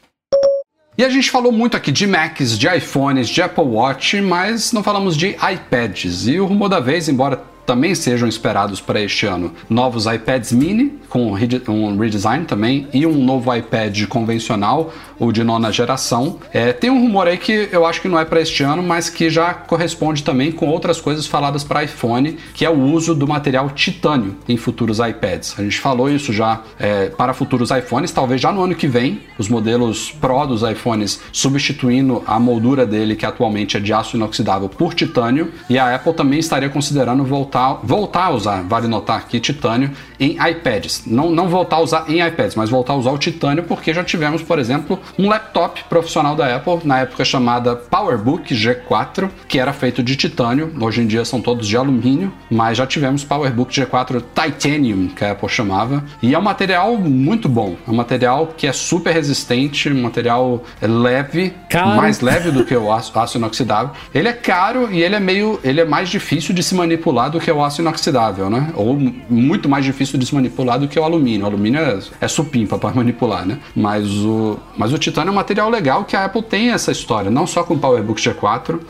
E 0.98 1.04
a 1.04 1.10
gente 1.10 1.30
falou 1.30 1.52
muito 1.52 1.76
aqui 1.76 1.92
de 1.92 2.06
Macs, 2.06 2.58
de 2.58 2.66
iPhones, 2.68 3.28
de 3.28 3.42
Apple 3.42 3.64
Watch, 3.64 4.18
mas 4.20 4.72
não 4.72 4.82
falamos 4.82 5.14
de 5.14 5.28
iPads. 5.36 6.26
E 6.26 6.40
o 6.40 6.46
rumor 6.46 6.70
da 6.70 6.80
vez, 6.80 7.06
embora 7.06 7.42
também 7.66 7.94
sejam 7.94 8.28
esperados 8.28 8.80
para 8.80 9.00
este 9.00 9.26
ano 9.26 9.52
novos 9.68 10.06
iPads 10.06 10.52
mini, 10.52 10.98
com 11.08 11.32
um 11.32 11.98
redesign 11.98 12.44
também, 12.44 12.86
e 12.92 13.06
um 13.06 13.24
novo 13.24 13.54
iPad 13.54 14.06
convencional, 14.06 14.92
o 15.18 15.32
de 15.32 15.42
nona 15.42 15.72
geração. 15.72 16.38
É, 16.52 16.72
tem 16.72 16.90
um 16.90 17.00
rumor 17.00 17.26
aí 17.26 17.38
que 17.38 17.68
eu 17.72 17.86
acho 17.86 18.00
que 18.00 18.08
não 18.08 18.18
é 18.18 18.24
para 18.24 18.40
este 18.40 18.62
ano, 18.62 18.82
mas 18.82 19.08
que 19.08 19.30
já 19.30 19.54
corresponde 19.54 20.22
também 20.22 20.52
com 20.52 20.68
outras 20.68 21.00
coisas 21.00 21.26
faladas 21.26 21.64
para 21.64 21.84
iPhone, 21.84 22.36
que 22.54 22.64
é 22.64 22.70
o 22.70 22.78
uso 22.78 23.14
do 23.14 23.26
material 23.26 23.70
titânio 23.70 24.36
em 24.48 24.56
futuros 24.56 24.98
iPads. 24.98 25.54
A 25.58 25.62
gente 25.62 25.78
falou 25.78 26.10
isso 26.10 26.32
já 26.32 26.60
é, 26.78 27.06
para 27.06 27.32
futuros 27.32 27.70
iPhones, 27.70 28.12
talvez 28.12 28.40
já 28.40 28.52
no 28.52 28.62
ano 28.62 28.74
que 28.74 28.86
vem, 28.86 29.20
os 29.38 29.48
modelos 29.48 30.12
Pro 30.12 30.46
dos 30.46 30.62
iPhones 30.62 31.20
substituindo 31.32 32.22
a 32.26 32.38
moldura 32.38 32.84
dele, 32.84 33.16
que 33.16 33.24
atualmente 33.24 33.76
é 33.76 33.80
de 33.80 33.92
aço 33.92 34.16
inoxidável, 34.16 34.68
por 34.68 34.92
titânio, 34.92 35.50
e 35.68 35.78
a 35.78 35.94
Apple 35.94 36.12
também 36.12 36.38
estaria 36.38 36.68
considerando 36.68 37.24
voltar, 37.24 37.55
voltar 37.82 38.26
a 38.26 38.30
usar, 38.30 38.62
vale 38.62 38.86
notar 38.88 39.18
aqui, 39.18 39.40
titânio 39.40 39.90
em 40.18 40.36
iPads. 40.50 41.04
Não, 41.06 41.30
não 41.30 41.48
voltar 41.48 41.76
a 41.76 41.80
usar 41.80 42.04
em 42.08 42.26
iPads, 42.26 42.54
mas 42.54 42.70
voltar 42.70 42.94
a 42.94 42.96
usar 42.96 43.10
o 43.10 43.18
titânio, 43.18 43.64
porque 43.64 43.92
já 43.92 44.02
tivemos, 44.02 44.42
por 44.42 44.58
exemplo, 44.58 44.98
um 45.18 45.28
laptop 45.28 45.84
profissional 45.88 46.34
da 46.34 46.54
Apple, 46.56 46.80
na 46.84 47.00
época 47.00 47.24
chamada 47.24 47.76
PowerBook 47.76 48.54
G4, 48.54 49.30
que 49.48 49.58
era 49.58 49.72
feito 49.72 50.02
de 50.02 50.16
titânio, 50.16 50.72
hoje 50.80 51.02
em 51.02 51.06
dia 51.06 51.24
são 51.24 51.40
todos 51.40 51.66
de 51.66 51.76
alumínio, 51.76 52.32
mas 52.50 52.78
já 52.78 52.86
tivemos 52.86 53.24
PowerBook 53.24 53.72
G4 53.72 54.22
Titanium, 54.34 55.08
que 55.08 55.24
a 55.24 55.32
Apple 55.32 55.48
chamava, 55.48 56.04
e 56.22 56.34
é 56.34 56.38
um 56.38 56.42
material 56.42 56.96
muito 56.96 57.48
bom, 57.48 57.76
é 57.86 57.90
um 57.90 57.94
material 57.94 58.48
que 58.56 58.66
é 58.66 58.72
super 58.72 59.12
resistente, 59.12 59.88
um 59.88 60.02
material 60.02 60.62
leve, 60.80 61.52
Caro. 61.68 61.96
mais 61.96 62.20
leve 62.20 62.50
do 62.50 62.64
que 62.64 62.74
o 62.76 62.92
aço, 62.92 63.18
aço 63.18 63.38
inoxidável. 63.38 63.90
Ele 64.14 64.28
é 64.28 64.32
caro 64.32 64.92
e 64.92 65.02
ele 65.02 65.14
é 65.14 65.20
meio, 65.20 65.60
ele 65.62 65.80
é 65.80 65.84
mais 65.84 66.08
difícil 66.08 66.54
de 66.54 66.62
se 66.62 66.74
manipular 66.74 67.30
do 67.30 67.40
que 67.40 67.45
o 67.52 67.64
aço 67.64 67.80
inoxidável, 67.80 68.50
né? 68.50 68.72
Ou 68.74 68.96
muito 69.28 69.68
mais 69.68 69.84
difícil 69.84 70.18
de 70.18 70.26
se 70.26 70.34
manipular 70.34 70.78
do 70.78 70.88
que 70.88 70.98
o 70.98 71.04
alumínio. 71.04 71.44
O 71.44 71.46
alumínio 71.46 71.80
é, 71.80 71.98
é 72.20 72.28
supimpa 72.28 72.78
para 72.78 72.92
manipular, 72.96 73.46
né? 73.46 73.58
Mas 73.74 74.10
o, 74.10 74.58
mas 74.76 74.92
o 74.92 74.98
titânio 74.98 75.30
é 75.30 75.32
um 75.32 75.36
material 75.36 75.70
legal 75.70 76.04
que 76.04 76.16
a 76.16 76.24
Apple 76.24 76.42
tem 76.42 76.70
essa 76.70 76.92
história, 76.92 77.30
não 77.30 77.46
só 77.46 77.62
com 77.62 77.74
o 77.74 77.78
PowerBook 77.78 78.20
G4, 78.20 78.80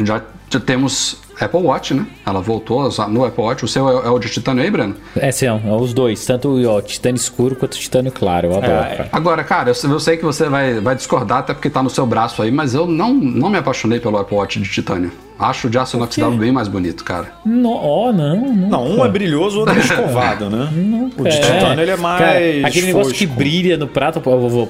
já, 0.00 0.22
já 0.50 0.58
temos 0.60 1.16
Apple 1.40 1.60
Watch, 1.60 1.94
né? 1.94 2.06
Ela 2.26 2.40
voltou 2.40 2.80
a 2.80 2.88
usar 2.88 3.08
no 3.08 3.24
Apple 3.24 3.42
Watch. 3.42 3.64
O 3.64 3.68
seu 3.68 3.88
é, 3.88 4.06
é 4.06 4.10
o 4.10 4.18
de 4.18 4.28
titânio 4.28 4.62
aí, 4.62 4.70
Breno? 4.70 4.96
É, 5.16 5.30
são, 5.32 5.60
é 5.64 5.72
os 5.72 5.94
dois, 5.94 6.24
tanto 6.26 6.48
o 6.50 6.82
titânio 6.82 7.16
escuro 7.16 7.56
quanto 7.56 7.74
o 7.74 7.78
titânio 7.78 8.12
claro. 8.12 8.48
Eu 8.48 8.58
adoro, 8.58 8.72
É, 8.72 8.96
cara. 8.96 9.08
Agora, 9.12 9.44
cara, 9.44 9.70
eu, 9.70 9.90
eu 9.90 10.00
sei 10.00 10.16
que 10.16 10.24
você 10.24 10.48
vai, 10.48 10.80
vai 10.80 10.94
discordar, 10.94 11.38
até 11.38 11.54
porque 11.54 11.70
tá 11.70 11.82
no 11.82 11.88
seu 11.88 12.04
braço 12.04 12.42
aí, 12.42 12.50
mas 12.50 12.74
eu 12.74 12.86
não, 12.86 13.14
não 13.14 13.48
me 13.48 13.58
apaixonei 13.58 14.00
pelo 14.00 14.18
Apple 14.18 14.36
Watch 14.36 14.60
de 14.60 14.68
titânio. 14.68 15.12
Acho 15.38 15.68
o 15.68 15.70
de 15.70 15.78
aço 15.78 15.96
inoxidável 15.96 16.36
bem 16.36 16.52
mais 16.52 16.68
bonito, 16.68 17.02
cara. 17.02 17.32
No, 17.46 17.72
ó, 17.72 18.12
não, 18.12 18.36
não. 18.36 18.68
Não, 18.68 18.84
um 18.98 19.04
é 19.06 19.08
brilhoso, 19.08 19.56
o 19.56 19.60
outro 19.60 19.74
é 19.74 19.78
escovado, 19.78 20.50
né? 20.50 20.68
O 21.16 21.24
de 21.24 21.30
titânio 21.30 21.80
ele 21.80 21.90
é 21.92 21.96
mais. 21.96 22.20
Cara, 22.20 22.66
aquele 22.66 22.86
negócio 22.88 23.14
que 23.14 23.26
fosco. 23.26 23.38
brilha 23.38 23.78
no 23.78 23.86
prato, 23.86 24.22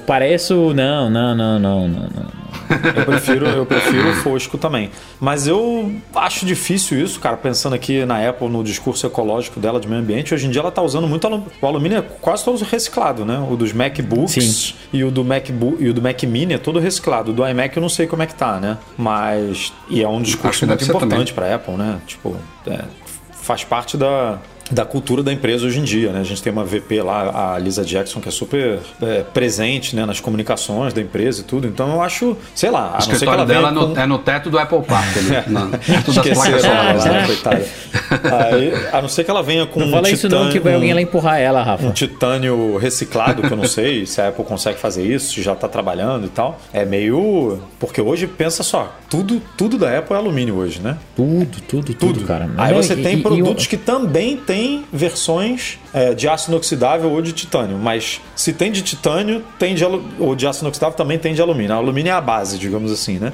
parece 0.07 0.53
o. 0.53 0.73
Não, 0.73 1.09
não, 1.09 1.35
não, 1.35 1.59
não, 1.59 1.87
não, 1.89 2.01
não. 2.03 2.40
Eu 2.95 3.05
prefiro, 3.05 3.45
eu 3.47 3.65
prefiro 3.65 4.09
o 4.09 4.15
fosco 4.15 4.57
também. 4.57 4.89
Mas 5.19 5.47
eu 5.47 5.93
acho 6.15 6.45
difícil 6.45 6.99
isso, 7.03 7.19
cara, 7.19 7.35
pensando 7.37 7.73
aqui 7.73 8.05
na 8.05 8.27
Apple, 8.27 8.47
no 8.49 8.63
discurso 8.63 9.05
ecológico 9.05 9.59
dela 9.59 9.79
de 9.79 9.87
meio 9.87 10.01
ambiente. 10.01 10.33
Hoje 10.33 10.47
em 10.47 10.49
dia 10.49 10.61
ela 10.61 10.71
tá 10.71 10.81
usando 10.81 11.07
muito 11.07 11.25
alu- 11.27 11.45
o 11.61 11.67
alumínio, 11.67 11.97
é 11.99 12.01
quase 12.01 12.43
todo 12.45 12.61
reciclado, 12.63 13.25
né? 13.25 13.45
O 13.49 13.55
dos 13.55 13.73
MacBooks 13.73 14.33
Sim. 14.43 14.73
e 14.93 15.03
o 15.03 15.11
do 15.11 15.23
MacBook 15.23 15.83
e 15.83 15.89
o 15.89 15.93
do 15.93 16.01
Mac 16.01 16.23
Mini 16.23 16.53
é 16.53 16.57
todo 16.57 16.79
reciclado. 16.79 17.31
O 17.31 17.33
do 17.33 17.45
iMac 17.47 17.75
eu 17.75 17.81
não 17.81 17.89
sei 17.89 18.07
como 18.07 18.23
é 18.23 18.25
que 18.27 18.35
tá, 18.35 18.59
né? 18.59 18.77
Mas. 18.97 19.73
E 19.89 20.01
é 20.01 20.07
um 20.07 20.21
discurso 20.21 20.65
muito 20.65 20.83
importante 21.07 21.33
pra 21.33 21.55
Apple, 21.55 21.73
né? 21.75 21.99
Tipo, 22.07 22.35
é, 22.67 22.79
faz 23.31 23.63
parte 23.63 23.97
da. 23.97 24.39
Da 24.69 24.85
cultura 24.85 25.21
da 25.23 25.33
empresa 25.33 25.65
hoje 25.65 25.79
em 25.79 25.83
dia, 25.83 26.11
né? 26.11 26.19
A 26.21 26.23
gente 26.23 26.41
tem 26.41 26.51
uma 26.53 26.63
VP 26.63 27.01
lá, 27.01 27.55
a 27.55 27.59
Lisa 27.59 27.83
Jackson, 27.83 28.21
que 28.21 28.29
é 28.29 28.31
super 28.31 28.79
é, 29.01 29.21
presente 29.33 29.95
né, 29.95 30.05
nas 30.05 30.19
comunicações 30.19 30.93
da 30.93 31.01
empresa 31.01 31.41
e 31.41 31.43
tudo. 31.43 31.67
Então 31.67 31.91
eu 31.91 32.01
acho, 32.01 32.37
sei 32.55 32.69
lá, 32.69 32.83
a 32.83 32.89
O 32.89 32.93
não 32.93 33.01
ser 33.01 33.07
que 33.07 33.13
escritório 33.15 33.39
ela 33.39 33.45
dela 33.45 33.67
é 33.69 33.71
no, 33.71 33.93
com... 33.95 33.99
é 34.01 34.05
no 34.05 34.19
teto 34.19 34.49
do 34.49 34.57
Apple 34.57 34.81
Park, 34.83 35.07
das 36.05 36.17
placas 36.33 36.61
solares. 36.61 37.05
né, 37.05 37.11
né? 37.11 37.25
coitada. 37.25 37.65
Aí, 38.49 38.73
a 38.93 39.01
não 39.01 39.09
ser 39.09 39.23
que 39.23 39.31
ela 39.31 39.43
venha 39.43 39.65
com 39.65 39.79
Não 39.79 39.87
um 39.87 39.91
fala 39.91 40.09
isso 40.09 40.29
não, 40.29 40.37
que 40.37 40.43
vai 40.43 40.51
titânio- 40.59 40.75
alguém 40.75 40.93
lá 40.93 41.01
empurrar 41.01 41.39
ela, 41.39 41.63
Rafa. 41.63 41.85
um 41.85 41.91
titânio 41.91 42.77
reciclado, 42.77 43.41
que 43.41 43.51
eu 43.51 43.57
não 43.57 43.67
sei 43.67 44.05
se 44.05 44.21
a 44.21 44.29
Apple 44.29 44.43
consegue 44.45 44.79
fazer 44.79 45.03
isso, 45.03 45.33
se 45.33 45.41
já 45.41 45.55
tá 45.55 45.67
trabalhando 45.67 46.25
e 46.25 46.29
tal. 46.29 46.59
É 46.73 46.85
meio. 46.85 47.59
Porque 47.79 48.01
hoje, 48.01 48.27
pensa 48.27 48.63
só, 48.63 48.95
tudo, 49.09 49.41
tudo 49.57 49.77
da 49.77 49.97
Apple 49.97 50.15
é 50.15 50.17
alumínio 50.19 50.55
hoje, 50.55 50.79
né? 50.81 50.97
Tudo, 51.15 51.61
tudo, 51.67 51.93
tudo, 51.93 52.21
cara. 52.21 52.49
Aí 52.57 52.73
você 52.73 52.93
e- 52.93 53.03
tem 53.03 53.15
e- 53.15 53.19
e 53.19 53.21
produtos 53.21 53.65
o- 53.65 53.69
que 53.69 53.77
também 53.77 54.37
têm 54.61 54.85
versões 54.93 55.79
é, 55.93 56.13
de 56.13 56.27
aço 56.27 56.49
inoxidável 56.51 57.09
ou 57.11 57.21
de 57.21 57.31
titânio. 57.33 57.77
Mas 57.77 58.21
se 58.35 58.53
tem 58.53 58.71
de 58.71 58.81
titânio, 58.81 59.43
tem 59.59 59.73
de 59.75 59.83
ou 60.19 60.35
de 60.35 60.45
aço 60.47 60.63
inoxidável, 60.63 60.95
também 60.95 61.17
tem 61.17 61.33
de 61.33 61.41
alumínio. 61.41 61.73
A 61.73 61.77
alumínio 61.77 62.09
é 62.11 62.13
a 62.13 62.21
base, 62.21 62.57
digamos 62.57 62.91
assim, 62.91 63.19
né? 63.19 63.33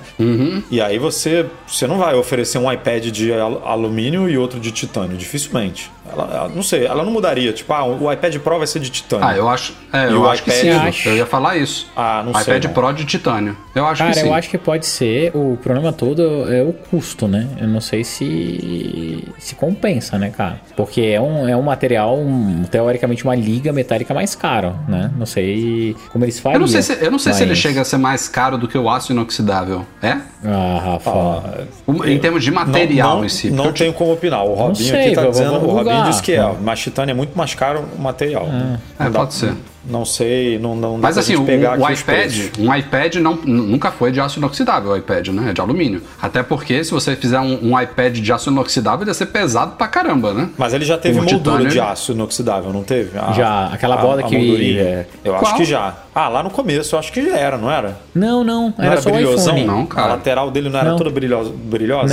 E 0.72 0.82
aí 0.82 0.98
você, 0.98 1.46
você 1.68 1.86
não 1.88 1.98
vai 1.98 2.16
oferecer 2.16 2.58
um 2.58 2.72
iPad 2.72 3.06
de 3.08 3.34
al- 3.34 3.68
alumínio 3.68 4.30
e 4.30 4.38
outro 4.38 4.60
de 4.60 4.72
titânio, 4.72 5.18
dificilmente. 5.18 5.92
Ela, 6.10 6.24
ela- 6.34 6.50
não 6.50 6.64
sei, 6.64 6.86
ela 6.86 7.04
não 7.04 7.12
mudaria. 7.12 7.52
Tipo, 7.52 7.74
ah, 7.74 7.84
o 7.86 8.12
iPad 8.12 8.38
Pro 8.38 8.58
vai 8.58 8.68
ser 8.68 8.80
de 8.80 8.90
titânio. 8.90 9.26
Ah, 9.28 9.36
eu 9.36 9.50
acho, 9.50 9.74
é, 9.92 10.08
eu 10.08 10.28
acho 10.30 10.42
que 10.44 10.50
iPad? 10.50 10.62
sim. 10.62 10.70
Acho. 10.72 11.10
Eu 11.10 11.18
ia 11.18 11.26
falar 11.26 11.58
isso. 11.58 11.88
Ah, 11.96 12.22
não 12.24 12.32
iPad 12.32 12.44
sei, 12.46 12.60
não. 12.62 12.70
Pro 12.74 12.92
de 12.94 13.04
titânio. 13.06 13.58
Eu 13.76 13.86
acho 13.86 14.00
Cara, 14.02 14.14
que 14.14 14.20
sim. 14.22 14.28
eu 14.28 14.34
acho 14.34 14.50
que 14.50 14.58
pode 14.58 14.86
ser. 14.86 15.32
O 15.36 15.58
problema 15.62 15.92
todo 15.92 16.52
é 16.52 16.64
o 16.64 16.72
custo, 16.74 17.28
né? 17.28 17.48
Eu 17.60 17.68
não 17.68 17.82
sei 17.82 18.04
se 18.06 19.24
se 19.38 19.56
compensa, 19.56 20.18
né, 20.18 20.30
cara? 20.36 20.62
Porque 20.76 21.02
é 21.12 21.20
um, 21.22 21.48
é 21.48 21.56
um 21.56 21.62
material, 21.62 22.18
um- 22.18 22.64
teoricamente, 22.70 23.24
uma 23.24 23.36
liga 23.36 23.72
metálica 23.74 24.14
mais 24.14 24.36
caro, 24.36 24.76
né? 24.88 25.12
Não 25.18 25.26
sei 25.26 25.96
como 26.12 26.26
eles 26.26 26.40
fariam. 26.40 26.56
Eu 26.58 26.60
não 26.62 26.68
sei 26.68 26.82
se, 26.82 26.94
eu 27.04 27.12
não 27.12 27.20
sei 27.20 27.34
se 27.34 27.42
ele 27.44 27.52
mas- 27.52 27.60
chega 27.60 27.82
a 27.82 27.86
ser 27.86 27.98
mais 27.98 28.28
caro 28.28 28.58
do 28.58 28.68
que 28.68 28.78
o 28.78 28.90
aço 28.90 29.12
inoxidável. 29.12 29.86
É? 30.02 30.18
Ah, 30.46 30.80
Rafa. 30.84 31.68
Um- 31.88 32.04
em 32.06 32.20
termos 32.20 32.44
de 32.44 32.52
Não- 32.52 32.64
material 32.66 33.18
não, 33.18 33.26
em 33.26 33.30
si. 33.30 33.50
Não 33.50 33.72
tenho 33.74 33.94
como 33.94 34.14
opinar. 34.14 34.44
O 34.46 34.54
Robinho 34.54 34.90
sei, 34.90 35.08
aqui 35.08 35.16
tá 35.16 35.26
dizendo. 35.28 35.54
O 35.56 35.72
Robinho 35.72 36.04
disse 36.06 36.22
que 36.22 36.34
é. 36.34 36.52
Mas 36.62 36.80
titânio 36.80 37.12
é 37.12 37.16
muito 37.16 37.38
mais 37.38 37.54
caro 37.54 37.84
o 37.98 38.02
material. 38.02 38.48
É, 39.00 39.04
Não 39.06 39.12
dá- 39.12 39.20
pode 39.20 39.34
ser. 39.34 39.54
Não 39.86 40.04
sei, 40.04 40.60
não, 40.60 40.76
não 40.76 40.94
dá 41.00 41.08
Mas 41.08 41.16
pra 41.16 41.22
assim, 41.22 41.46
pegar 41.46 41.78
iPad, 41.92 42.34
um 42.60 42.76
iPad 42.76 43.16
não, 43.16 43.36
nunca 43.36 43.90
foi 43.90 44.12
de 44.12 44.20
aço 44.20 44.38
inoxidável, 44.38 44.92
o 44.92 44.98
iPad, 44.98 45.30
né? 45.30 45.52
É 45.52 45.54
de 45.54 45.62
alumínio. 45.62 46.02
Até 46.22 46.44
porque 46.44 46.84
se 46.84 46.92
você 46.92 47.16
fizer 47.16 47.40
um, 47.40 47.72
um 47.72 47.80
iPad 47.82 48.18
de 48.18 48.34
aço 48.34 48.50
inoxidável, 48.50 49.04
ele 49.04 49.10
ia 49.12 49.14
ser 49.14 49.28
pesado 49.28 49.78
pra 49.78 49.88
caramba, 49.88 50.34
né? 50.34 50.50
Mas 50.58 50.74
ele 50.74 50.84
já 50.84 50.98
teve 50.98 51.20
O 51.20 51.24
moldura 51.24 51.40
titânio, 51.58 51.70
de 51.70 51.80
aço 51.80 52.12
inoxidável, 52.12 52.74
não 52.74 52.84
teve? 52.84 53.18
A- 53.18 53.32
Já, 53.32 53.68
aquela 53.68 53.96
bola 53.98 54.24
que- 54.24 54.38
moldurinha? 54.38 54.82
é. 54.82 55.06
Eu 55.24 55.36
acho 55.36 55.44
Qual? 55.46 55.56
que 55.56 55.64
já. 55.66 55.96
Ah, 56.14 56.28
lá 56.28 56.44
no 56.44 56.50
começo 56.50 56.94
eu 56.96 57.00
acho 57.00 57.12
que 57.14 57.24
já 57.24 57.38
era, 57.38 57.58
não 57.58 57.72
era? 57.72 57.98
Não, 58.14 58.44
não. 58.44 58.74
Não 58.78 58.86
Era, 58.86 59.02
só 59.02 59.10
o 59.10 59.14
brilhosão? 59.14 59.56
iPhone. 59.56 59.66
Não, 59.68 59.86
cara. 59.86 60.08
A 60.08 60.10
lateral 60.16 60.52
dele 60.52 60.70
não 60.70 60.80
era 60.80 60.90
Não. 60.90 60.98
toda 60.98 61.10
brilhosa? 61.10 61.54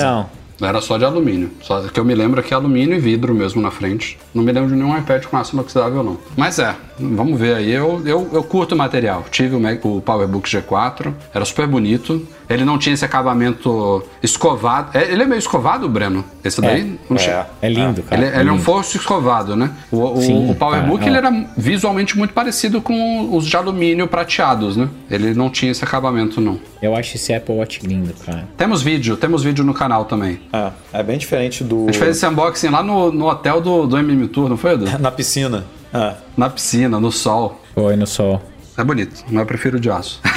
Não. 0.05 0.44
Era 0.61 0.81
só 0.81 0.97
de 0.97 1.05
alumínio. 1.05 1.51
Só 1.63 1.81
que 1.83 1.99
eu 1.99 2.05
me 2.05 2.15
lembro 2.15 2.43
que 2.43 2.55
é 2.55 2.57
alumínio 2.57 2.97
e 2.97 2.99
vidro 3.01 3.35
mesmo 3.35 3.61
na 3.61 3.71
frente. 3.71 4.19
Não 4.35 4.43
me 4.43 4.53
lembro 4.53 4.71
de 4.71 4.77
nenhum 4.77 4.97
iPad 4.97 5.25
com 5.25 5.37
aço 5.37 5.55
inoxidável, 5.55 6.03
não. 6.03 6.17
Mas 6.37 6.59
é, 6.59 6.75
vamos 6.99 7.39
ver 7.39 7.57
aí. 7.57 7.73
Eu, 7.73 8.01
eu, 8.07 8.29
eu 8.33 8.43
curto 8.45 8.75
o 8.75 8.79
material. 8.79 9.25
Tive 9.31 9.57
o, 9.57 9.61
Mac, 9.61 9.85
o 9.85 10.01
PowerBook 10.01 10.49
G4, 10.49 11.13
era 11.35 11.45
super 11.45 11.67
bonito. 11.67 12.27
Ele 12.49 12.65
não 12.65 12.79
tinha 12.79 12.93
esse 12.95 13.05
acabamento 13.05 14.05
escovado. 14.23 14.97
É, 14.97 15.11
ele 15.11 15.23
é 15.23 15.27
meio 15.27 15.39
escovado, 15.39 15.89
Breno? 15.89 16.25
Esse 16.45 16.61
daí? 16.61 16.99
Não 17.09 17.17
tinha. 17.17 17.47
É 17.63 17.69
lindo, 17.69 18.03
cara. 18.03 18.21
Ele, 18.27 18.37
ele 18.41 18.49
é 18.49 18.53
um 18.53 18.59
fosso 18.59 18.97
escovado, 18.97 19.57
né? 19.57 19.71
O, 19.91 20.19
o- 20.19 20.21
Sim, 20.23 20.51
o 20.51 20.55
PowerBook 20.55 21.07
ele 21.07 21.17
era 21.17 21.31
visualmente 21.57 22.17
muito 22.19 22.35
parecido 22.35 22.81
com 22.83 23.35
os 23.35 23.47
de 23.47 23.57
alumínio 23.57 24.07
prateados, 24.07 24.77
né? 24.77 24.89
Ele 25.11 25.33
não 25.35 25.49
tinha 25.49 25.73
esse 25.73 25.83
acabamento, 25.85 26.41
não. 26.41 26.59
Eu 26.83 26.95
acho 26.95 27.17
esse 27.17 27.33
Apple 27.33 27.55
Watch 27.55 27.81
lindo, 27.87 28.13
cara. 28.25 28.47
Temos 28.59 28.83
vídeo, 28.83 29.17
temos 29.17 29.43
vídeo 29.43 29.65
no 29.65 29.73
canal 29.73 30.05
também. 30.05 30.39
É, 30.53 30.71
é 30.93 31.03
bem 31.03 31.19
diferente 31.19 31.65
do. 31.65 31.85
A 31.85 31.93
gente 31.93 31.99
fez 31.99 32.17
esse 32.17 32.27
unboxing 32.27 32.69
lá 32.69 32.83
no, 32.83 33.11
no 33.13 33.27
hotel 33.29 33.61
do, 33.61 33.87
do 33.87 33.99
MM 33.99 34.29
Tour, 34.29 34.49
não 34.49 34.57
foi, 34.57 34.75
Edu? 34.75 34.87
Na 34.99 35.11
piscina. 35.11 35.65
É. 35.93 36.15
Na 36.37 36.51
piscina, 36.51 36.99
no 36.99 37.11
sol. 37.13 37.61
Foi 37.75 37.97
no 37.97 38.07
sol. 38.07 38.43
É 38.77 38.83
bonito, 38.83 39.25
mas 39.29 39.41
eu 39.41 39.47
prefiro 39.47 39.79
de 39.79 39.91
aço. 39.91 40.21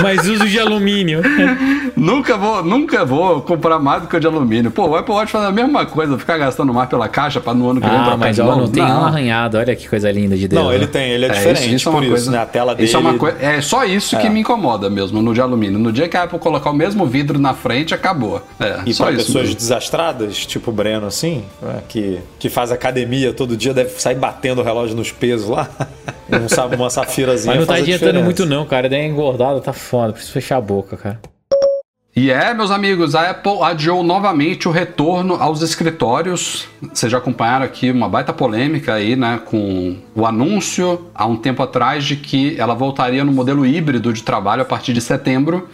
Mas 0.00 0.26
uso 0.26 0.46
de 0.48 0.58
alumínio. 0.58 1.20
nunca, 1.98 2.36
vou, 2.36 2.62
nunca 2.64 3.04
vou 3.04 3.40
comprar 3.42 3.78
mais 3.78 4.02
do 4.02 4.08
que 4.08 4.16
o 4.16 4.20
de 4.20 4.26
alumínio. 4.26 4.70
Pô, 4.70 4.86
o 4.88 4.96
Apple 4.96 5.12
Watch 5.14 5.32
faz 5.32 5.44
a 5.44 5.52
mesma 5.52 5.84
coisa, 5.86 6.18
ficar 6.18 6.38
gastando 6.38 6.72
mais 6.72 6.88
pela 6.88 7.08
caixa 7.08 7.40
pra 7.40 7.52
no 7.54 7.68
ano 7.70 7.80
que 7.80 7.86
vem 7.88 7.96
ah, 7.96 8.02
trocar 8.02 8.16
mas 8.16 8.36
de 8.36 8.42
ó, 8.42 8.46
novo. 8.46 8.60
não 8.62 8.68
tem 8.68 8.82
um 8.82 8.86
arranhado. 9.04 9.58
Olha 9.58 9.74
que 9.76 9.88
coisa 9.88 10.10
linda 10.10 10.36
de 10.36 10.48
Deus. 10.48 10.62
Não, 10.62 10.70
né? 10.70 10.76
ele 10.76 10.86
tem, 10.86 11.10
ele 11.10 11.24
é, 11.26 11.28
É, 11.28 11.32
diferente 11.32 11.66
isso, 11.66 11.74
isso 11.76 11.88
é 11.88 11.92
por 11.92 11.98
uma 11.98 12.04
isso, 12.04 12.12
coisa, 12.12 12.30
né? 12.30 12.38
A 12.38 12.46
tela 12.46 12.74
dele. 12.74 12.86
Isso 12.88 12.96
é, 12.96 13.00
uma 13.00 13.14
coi- 13.14 13.34
é 13.40 13.60
só 13.60 13.84
isso 13.84 14.16
que 14.18 14.28
me 14.28 14.40
incomoda 14.40 14.88
mesmo 14.88 15.20
no 15.20 15.34
de 15.34 15.40
alumínio. 15.40 15.78
No 15.78 15.92
dia 15.92 16.08
que 16.08 16.16
a 16.16 16.22
Apple 16.24 16.38
colocar 16.38 16.70
o 16.70 16.74
mesmo 16.74 17.04
vidro 17.06 17.38
na 17.38 17.54
frente, 17.54 17.94
acabou. 17.94 18.42
É, 18.60 18.78
E 18.86 18.94
só 18.94 19.04
para 19.04 19.14
isso. 19.14 19.26
pessoas 19.26 19.44
mesmo. 19.46 19.56
desastradas, 19.58 20.46
tipo 20.46 20.70
o 20.70 20.74
Breno, 20.74 21.06
assim, 21.06 21.44
né, 21.62 21.80
que, 21.88 22.18
que 22.38 22.48
faz 22.48 22.70
academia 22.72 23.32
todo 23.32 23.56
dia, 23.56 23.74
deve 23.74 23.90
sair 24.00 24.14
batendo 24.16 24.60
o 24.60 24.64
relógio 24.64 24.96
nos 24.96 25.10
pesos 25.12 25.48
lá. 25.48 25.68
Não 26.28 26.46
sabe 26.48 26.76
uma 26.76 26.90
safirazinha. 26.90 27.54
Mas 27.54 27.60
não 27.60 27.66
tá 27.66 27.74
adiantando 27.80 28.12
diferença. 28.12 28.24
muito, 28.24 28.44
não, 28.44 28.66
cara. 28.66 28.86
Daí 28.86 29.06
engordada 29.06 29.60
tá 29.62 29.72
foda. 29.72 30.12
Preciso 30.12 30.32
fechar 30.34 30.58
a 30.58 30.60
boca, 30.60 30.94
cara. 30.94 31.18
E 32.18 32.32
é, 32.32 32.52
meus 32.52 32.72
amigos, 32.72 33.14
a 33.14 33.30
Apple 33.30 33.62
adiou 33.62 34.02
novamente 34.02 34.66
o 34.66 34.72
retorno 34.72 35.34
aos 35.34 35.62
escritórios. 35.62 36.66
Vocês 36.92 37.12
já 37.12 37.18
acompanharam 37.18 37.64
aqui 37.64 37.92
uma 37.92 38.08
baita 38.08 38.32
polêmica 38.32 38.94
aí, 38.94 39.14
né, 39.14 39.40
com 39.44 39.96
o 40.16 40.26
anúncio 40.26 41.06
há 41.14 41.24
um 41.26 41.36
tempo 41.36 41.62
atrás 41.62 42.04
de 42.04 42.16
que 42.16 42.58
ela 42.58 42.74
voltaria 42.74 43.24
no 43.24 43.30
modelo 43.30 43.64
híbrido 43.64 44.12
de 44.12 44.24
trabalho 44.24 44.62
a 44.62 44.64
partir 44.64 44.92
de 44.92 45.00
setembro. 45.00 45.68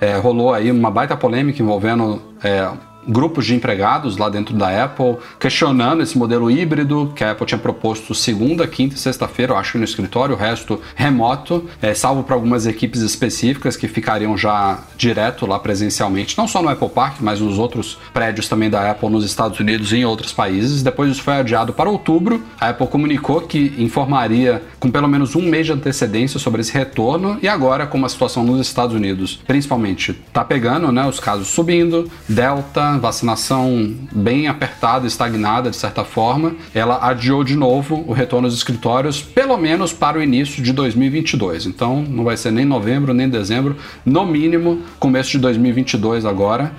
É, 0.00 0.16
rolou 0.16 0.52
aí 0.52 0.68
uma 0.68 0.90
baita 0.90 1.16
polêmica 1.16 1.62
envolvendo 1.62 2.20
é, 2.42 2.68
grupos 3.06 3.46
de 3.46 3.54
empregados 3.54 4.16
lá 4.16 4.28
dentro 4.28 4.54
da 4.54 4.84
Apple, 4.84 5.16
questionando 5.38 6.02
esse 6.02 6.16
modelo 6.16 6.50
híbrido 6.50 7.12
que 7.14 7.24
a 7.24 7.32
Apple 7.32 7.46
tinha 7.46 7.58
proposto 7.58 8.14
segunda, 8.14 8.66
quinta 8.66 8.94
e 8.94 8.98
sexta-feira, 8.98 9.52
eu 9.52 9.56
acho, 9.56 9.78
no 9.78 9.84
escritório, 9.84 10.34
o 10.34 10.38
resto 10.38 10.80
remoto, 10.94 11.68
é, 11.80 11.94
salvo 11.94 12.22
para 12.22 12.34
algumas 12.34 12.66
equipes 12.66 13.00
específicas 13.00 13.76
que 13.76 13.88
ficariam 13.88 14.36
já 14.36 14.78
direto 14.96 15.46
lá 15.46 15.58
presencialmente, 15.58 16.36
não 16.36 16.48
só 16.48 16.62
no 16.62 16.68
Apple 16.68 16.88
Park, 16.88 17.16
mas 17.20 17.40
nos 17.40 17.58
outros 17.58 17.98
prédios 18.12 18.48
também 18.48 18.70
da 18.70 18.90
Apple 18.90 19.08
nos 19.08 19.24
Estados 19.24 19.58
Unidos 19.60 19.92
e 19.92 19.96
em 19.96 20.04
outros 20.04 20.32
países. 20.32 20.82
Depois 20.82 21.10
isso 21.10 21.22
foi 21.22 21.34
adiado 21.34 21.72
para 21.72 21.90
outubro. 21.90 22.42
A 22.60 22.70
Apple 22.70 22.86
comunicou 22.86 23.40
que 23.42 23.74
informaria 23.78 24.62
com 24.78 24.90
pelo 24.90 25.08
menos 25.08 25.34
um 25.34 25.42
mês 25.42 25.66
de 25.66 25.72
antecedência 25.72 26.38
sobre 26.38 26.60
esse 26.60 26.72
retorno 26.72 27.38
e 27.42 27.48
agora, 27.48 27.86
como 27.86 28.06
a 28.06 28.08
situação 28.08 28.44
nos 28.44 28.60
Estados 28.60 28.94
Unidos, 28.94 29.40
principalmente, 29.46 30.12
está 30.12 30.44
pegando, 30.44 30.90
né, 30.92 31.06
os 31.06 31.20
casos 31.20 31.48
subindo, 31.48 32.10
Delta, 32.28 32.93
vacinação 32.98 33.94
bem 34.12 34.46
apertada, 34.46 35.06
estagnada 35.06 35.70
de 35.70 35.76
certa 35.76 36.04
forma, 36.04 36.54
ela 36.74 36.98
adiou 37.02 37.44
de 37.44 37.56
novo 37.56 38.04
o 38.06 38.12
retorno 38.12 38.46
aos 38.46 38.54
escritórios, 38.54 39.22
pelo 39.22 39.56
menos 39.56 39.92
para 39.92 40.18
o 40.18 40.22
início 40.22 40.62
de 40.62 40.72
2022. 40.72 41.66
Então, 41.66 42.02
não 42.02 42.24
vai 42.24 42.36
ser 42.36 42.50
nem 42.50 42.64
novembro 42.64 43.14
nem 43.14 43.28
dezembro, 43.28 43.76
no 44.04 44.24
mínimo 44.26 44.82
começo 44.98 45.30
de 45.32 45.38
2022 45.38 46.24
agora. 46.24 46.72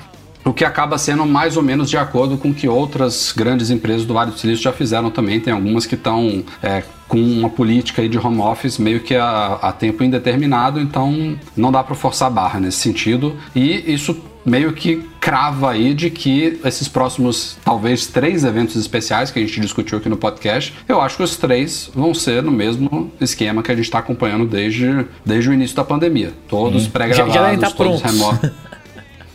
o 0.43 0.53
que 0.53 0.63
acaba 0.63 0.95
sendo 0.99 1.25
mais 1.25 1.57
ou 1.57 1.63
menos 1.63 1.89
de 1.89 1.97
acordo 1.97 2.37
com 2.37 2.49
o 2.49 2.53
que 2.53 2.67
outras 2.67 3.33
grandes 3.35 3.71
empresas 3.71 4.05
do 4.05 4.13
Vale 4.13 4.29
do 4.29 4.37
Silício 4.37 4.63
já 4.63 4.71
fizeram 4.71 5.09
também. 5.09 5.39
Tem 5.39 5.51
algumas 5.51 5.87
que 5.87 5.95
estão 5.95 6.43
é, 6.61 6.83
com 7.07 7.19
uma 7.19 7.49
política 7.49 8.07
de 8.07 8.17
home 8.19 8.39
office 8.39 8.77
meio 8.77 8.99
que 8.99 9.15
a, 9.15 9.57
a 9.59 9.71
tempo 9.71 10.03
indeterminado, 10.03 10.79
então 10.79 11.35
não 11.57 11.71
dá 11.71 11.83
para 11.83 11.95
forçar 11.95 12.27
a 12.27 12.31
barra 12.31 12.59
nesse 12.59 12.77
sentido. 12.77 13.35
E 13.55 13.91
isso 13.91 14.15
meio 14.45 14.73
que 14.73 15.03
crava 15.19 15.71
aí 15.71 15.93
de 15.93 16.09
que 16.09 16.59
esses 16.63 16.87
próximos, 16.87 17.57
talvez, 17.65 18.05
três 18.05 18.43
eventos 18.43 18.75
especiais 18.75 19.31
que 19.31 19.39
a 19.39 19.41
gente 19.41 19.59
discutiu 19.59 19.97
aqui 19.97 20.07
no 20.07 20.17
podcast, 20.17 20.73
eu 20.87 21.01
acho 21.01 21.17
que 21.17 21.23
os 21.23 21.35
três 21.35 21.89
vão 21.93 22.13
ser 22.13 22.43
no 22.43 22.51
mesmo 22.51 23.11
esquema 23.19 23.63
que 23.63 23.71
a 23.71 23.75
gente 23.75 23.85
está 23.85 23.99
acompanhando 23.99 24.45
desde, 24.45 25.05
desde 25.25 25.49
o 25.49 25.53
início 25.53 25.75
da 25.75 25.83
pandemia. 25.83 26.31
Todos 26.47 26.87
pré-gravados, 26.87 27.33
Já- 27.33 27.39
já 27.39 27.45
devem 27.45 27.59
tá 27.59 27.71
todos 27.71 28.01
remotos. 28.01 28.51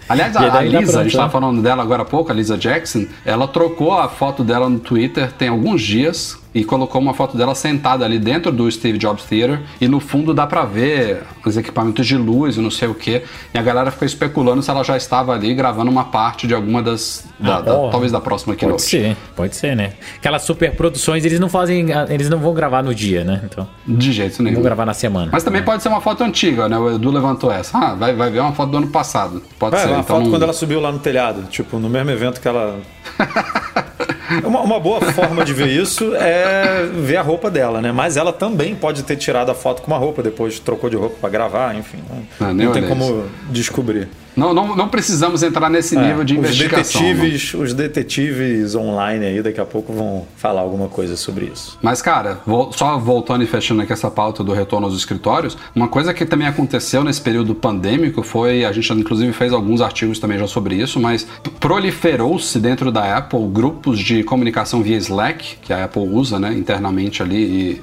Aliás, 0.09 0.37
a, 0.37 0.41
a 0.41 0.51
tá 0.51 0.61
Lisa, 0.63 0.99
a 0.99 1.03
gente 1.05 1.13
estava 1.13 1.27
né? 1.29 1.33
falando 1.33 1.63
dela 1.63 1.85
agora 1.85 2.03
há 2.03 2.05
pouco, 2.05 2.33
a 2.33 2.35
Lisa 2.35 2.59
Jackson, 2.59 3.07
ela 3.25 3.47
trocou 3.47 3.93
a 3.93 4.09
foto 4.09 4.43
dela 4.43 4.69
no 4.69 4.81
Twitter 4.81 5.31
tem 5.31 5.47
alguns 5.47 5.83
dias 5.83 6.37
e 6.55 6.65
colocou 6.65 7.01
uma 7.01 7.15
foto 7.15 7.37
dela 7.37 7.55
sentada 7.55 8.05
ali 8.05 8.19
dentro 8.19 8.51
do 8.51 8.71
Steve 8.71 8.99
Jobs 8.99 9.25
Theater 9.25 9.61
e 9.81 9.87
no 9.87 10.01
fundo 10.01 10.35
dá 10.35 10.47
pra 10.47 10.65
ver 10.65 11.23
os 11.47 11.57
equipamentos 11.57 12.07
de 12.07 12.17
luz 12.17 12.57
e 12.57 12.61
não 12.61 12.71
sei 12.71 12.89
o 12.89 12.95
que. 12.95 13.23
E 13.55 13.59
a 13.59 13.63
galera 13.63 13.91
ficou 13.91 14.05
especulando 14.07 14.63
se 14.63 14.71
ela 14.71 14.83
já 14.83 14.97
estava 14.97 15.33
ali 15.33 15.55
gravando 15.55 15.91
uma 15.91 16.05
parte 16.05 16.47
de 16.47 16.55
alguma 16.55 16.83
das. 16.83 17.25
da- 17.39 17.61
da- 17.61 17.75
ó, 17.75 17.91
talvez 17.91 18.11
da 18.13 18.21
próxima 18.21 18.53
Pode 18.55 18.61
keynote. 18.61 18.83
ser, 18.83 19.17
pode 19.37 19.55
ser, 19.57 19.77
né? 19.77 19.93
Aquelas 20.17 20.43
super 20.43 20.73
produções, 20.75 21.25
eles 21.25 21.39
não 21.39 21.49
fazem. 21.49 21.87
Eles 22.09 22.29
não 22.29 22.39
vão 22.39 22.53
gravar 22.53 22.83
no 22.83 22.95
dia, 22.95 23.23
né? 23.25 23.43
Então, 23.45 23.69
De 23.87 24.13
jeito 24.13 24.43
nenhum. 24.43 24.57
vão 24.57 24.65
gravar 24.65 24.85
na 24.87 24.95
semana. 24.95 25.29
Mas 25.33 25.45
também 25.45 25.63
pode 25.63 25.83
ser 25.83 25.89
uma 25.89 26.01
foto 26.01 26.25
antiga, 26.25 26.69
né? 26.69 26.77
O 26.79 26.95
Edu 26.97 27.11
levantou 27.11 27.51
essa. 27.53 27.79
Ah, 27.79 27.95
vai, 27.95 28.15
vai 28.15 28.31
ver 28.31 28.41
uma 28.41 28.53
foto 28.53 28.71
do 28.71 28.77
ano 28.79 28.89
passado. 28.89 29.43
Pode 29.59 29.77
É, 29.77 29.79
ser. 29.81 29.89
uma 29.89 30.01
então 30.01 30.17
foto 30.17 30.25
não- 30.25 30.31
quando 30.31 30.43
ela 30.43 30.53
subiu 30.53 30.81
lá 30.81 30.91
no 30.91 30.99
telhado, 30.99 31.45
tipo, 31.49 31.79
no 31.79 31.89
mesmo 31.89 32.11
evento 32.11 32.41
que 32.41 32.49
ela. 32.49 32.79
uma, 34.45 34.61
uma 34.61 34.81
boa 34.81 35.01
forma 35.13 35.45
de 35.45 35.53
ver 35.53 35.69
isso 35.69 36.15
é 36.15 36.89
ver 36.93 37.17
a 37.17 37.23
roupa 37.23 37.51
dela, 37.51 37.81
né? 37.81 37.93
Mas 37.93 38.17
ela 38.17 38.33
também 38.33 38.75
pode 38.75 39.03
ter 39.03 39.17
tirado 39.17 39.51
a 39.51 39.55
foto 39.55 39.83
com 39.83 39.89
uma 39.89 39.99
roupa, 39.99 40.23
depois 40.23 40.59
trocou 40.61 40.89
de 40.89 40.97
roupa 40.97 41.17
pra 41.21 41.31
gravar, 41.31 41.75
enfim. 41.75 41.99
Não, 42.09 42.49
Ah, 42.49 42.53
nem 42.55 42.67
não 42.67 42.73
tem 42.73 42.87
como 42.87 43.25
descobrir. 43.51 44.09
Não, 44.37 44.55
não, 44.55 44.77
não 44.77 44.89
precisamos 44.89 45.43
entrar 45.43 45.69
nesse 45.69 45.97
nível 45.97 46.25
de 46.25 46.35
É, 46.37 46.39
os 46.39 46.45
investigação. 46.47 47.03
não. 47.03 47.09
detetives, 47.15 47.55
os 47.55 47.75
detetives 47.75 48.75
online 48.75 49.25
aí 49.27 49.43
daqui 49.43 49.61
a 49.61 49.65
pouco 49.65 49.93
vão 49.93 50.27
falar 50.37 50.61
alguma 50.61 50.89
coisa 50.89 51.17
sobre 51.17 51.47
isso. 51.47 51.79
Mas, 51.83 52.01
cara, 52.01 52.39
vol- 52.47 52.73
só 52.73 52.97
voltando 52.99 53.43
e 53.43 53.47
fechando 53.47 53.83
aqui 53.83 53.93
essa 53.93 54.11
pauta 54.11 54.43
do 54.45 54.53
retorno 54.53 54.87
aos 54.87 54.97
escritórios, 54.97 55.57
uma 55.75 55.89
coisa 55.89 56.15
que 56.15 56.25
também 56.25 56.47
aconteceu 56.47 57.03
nesse 57.05 57.21
período 57.21 57.55
pandêmico 57.55 58.23
foi, 58.23 58.65
a 58.65 58.73
gente 58.73 58.93
inclusive 58.93 59.33
fez 59.33 59.53
alguns 59.53 59.81
artigos 59.81 60.19
também 60.19 60.39
já 60.39 60.47
sobre 60.47 60.75
isso, 60.77 60.99
mas 61.01 61.27
proliferou-se 61.59 62.59
dentro 62.59 62.91
da 62.93 63.17
Apple 63.17 63.47
grupos 63.49 63.99
de 63.99 64.23
comunicação 64.23 64.83
via 64.83 64.97
Slack, 64.97 65.57
que 65.63 65.73
a 65.73 65.85
Apple 65.85 66.03
usa 66.03 66.39
né, 66.39 66.53
internamente 66.53 67.23
ali 67.23 67.37
e 67.37 67.83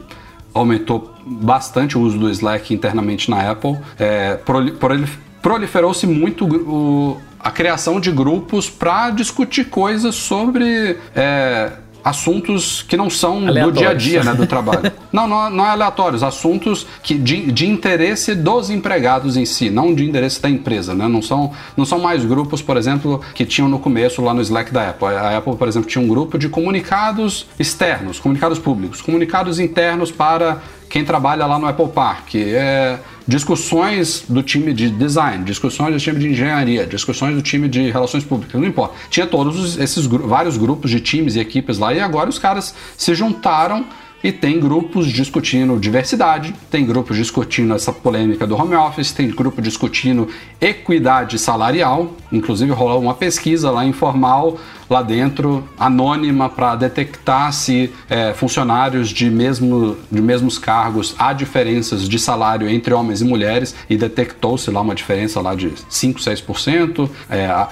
aumentou 0.53 1.13
bastante 1.25 1.97
o 1.97 2.01
uso 2.01 2.17
do 2.17 2.29
Slack 2.29 2.73
internamente 2.73 3.29
na 3.29 3.51
Apple. 3.51 3.77
É, 3.99 4.35
prolif- 4.35 5.17
proliferou-se 5.41 6.05
muito 6.07 6.45
o- 6.45 7.17
a 7.39 7.51
criação 7.51 7.99
de 7.99 8.11
grupos 8.11 8.69
para 8.69 9.09
discutir 9.11 9.65
coisas 9.65 10.15
sobre 10.15 10.97
é, 11.15 11.71
assuntos 12.03 12.81
que 12.87 12.95
não 12.97 13.09
são 13.09 13.45
do 13.45 13.71
dia 13.71 13.89
a 13.89 13.93
dia 13.93 14.23
né, 14.23 14.33
do 14.33 14.45
trabalho. 14.47 14.91
não, 15.11 15.27
não, 15.27 15.49
não 15.49 15.65
é 15.65 15.69
aleatórios, 15.69 16.23
assuntos 16.23 16.87
que 17.03 17.13
de, 17.15 17.51
de 17.51 17.67
interesse 17.67 18.33
dos 18.33 18.69
empregados 18.69 19.37
em 19.37 19.45
si, 19.45 19.69
não 19.69 19.93
de 19.93 20.03
interesse 20.07 20.41
da 20.41 20.49
empresa. 20.49 20.93
Né? 20.93 21.07
Não, 21.07 21.21
são, 21.21 21.51
não 21.75 21.85
são 21.85 21.99
mais 21.99 22.25
grupos, 22.25 22.61
por 22.61 22.75
exemplo, 22.77 23.21
que 23.35 23.45
tinham 23.45 23.69
no 23.69 23.77
começo 23.79 24.21
lá 24.21 24.33
no 24.33 24.41
Slack 24.41 24.71
da 24.73 24.89
Apple. 24.89 25.07
A 25.07 25.37
Apple, 25.37 25.55
por 25.55 25.67
exemplo, 25.67 25.87
tinha 25.89 26.03
um 26.03 26.07
grupo 26.07 26.37
de 26.37 26.49
comunicados 26.49 27.45
externos, 27.59 28.19
comunicados 28.19 28.57
públicos, 28.57 29.01
comunicados 29.01 29.59
internos 29.59 30.11
para 30.11 30.61
quem 30.89 31.03
trabalha 31.03 31.45
lá 31.45 31.59
no 31.59 31.67
Apple 31.67 31.89
Park. 31.89 32.35
É, 32.35 32.99
discussões 33.27 34.23
do 34.27 34.41
time 34.41 34.73
de 34.73 34.89
design, 34.89 35.43
discussões 35.43 35.93
do 35.93 35.99
time 35.99 36.19
de 36.19 36.29
engenharia, 36.29 36.85
discussões 36.87 37.35
do 37.35 37.41
time 37.41 37.67
de 37.67 37.89
relações 37.91 38.23
públicas, 38.23 38.59
não 38.59 38.67
importa. 38.67 38.95
Tinha 39.09 39.27
todos 39.27 39.59
os- 39.59 39.77
esses 39.77 40.05
vários 40.05 40.57
grupos 40.57 40.89
de 40.91 40.99
times 40.99 41.35
e 41.35 41.39
equipes 41.39 41.77
lá 41.77 41.93
e 41.93 41.99
agora 41.99 42.29
os 42.29 42.39
caras 42.39 42.73
se 42.97 43.13
juntaram 43.13 43.85
e 44.23 44.31
tem 44.31 44.59
grupos 44.59 45.07
discutindo 45.07 45.79
diversidade, 45.79 46.53
tem 46.71 46.85
grupos 46.85 47.15
discutindo 47.17 47.73
essa 47.73 47.91
polêmica 47.93 48.45
do 48.47 48.55
home 48.55 48.75
office, 48.75 49.11
tem 49.11 49.29
grupo 49.29 49.61
discutindo 49.61 50.27
equidade 50.59 51.37
salarial, 51.37 52.11
inclusive 52.31 52.71
rolou 52.71 52.99
uma 53.01 53.13
pesquisa 53.13 53.69
lá 53.71 53.85
informal 53.85 54.57
lá 54.89 55.01
dentro, 55.01 55.67
anônima, 55.77 56.47
para 56.49 56.73
detectar 56.75 57.51
se 57.51 57.91
é, 58.09 58.33
funcionários 58.33 59.09
de, 59.09 59.29
mesmo, 59.29 59.97
de 60.09 60.21
mesmos 60.21 60.57
cargos 60.57 61.13
há 61.19 61.33
diferenças 61.33 62.07
de 62.07 62.17
salário 62.17 62.69
entre 62.69 62.93
homens 62.93 63.19
e 63.19 63.25
mulheres. 63.25 63.75
E 63.89 63.97
detectou-se 63.97 64.71
lá 64.71 64.79
uma 64.79 64.95
diferença 64.95 65.41
lá 65.41 65.55
de 65.55 65.73
5, 65.89 66.21
6%, 66.21 67.09
é, 67.29 67.47
a- 67.47 67.67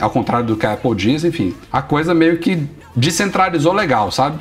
ao 0.00 0.08
contrário 0.10 0.46
do 0.46 0.56
que 0.56 0.64
a 0.64 0.72
Apple 0.72 0.94
diz, 0.94 1.24
enfim, 1.24 1.54
a 1.70 1.82
coisa 1.82 2.14
meio 2.14 2.38
que 2.38 2.66
descentralizou 2.96 3.74
legal, 3.74 4.10
sabe? 4.10 4.38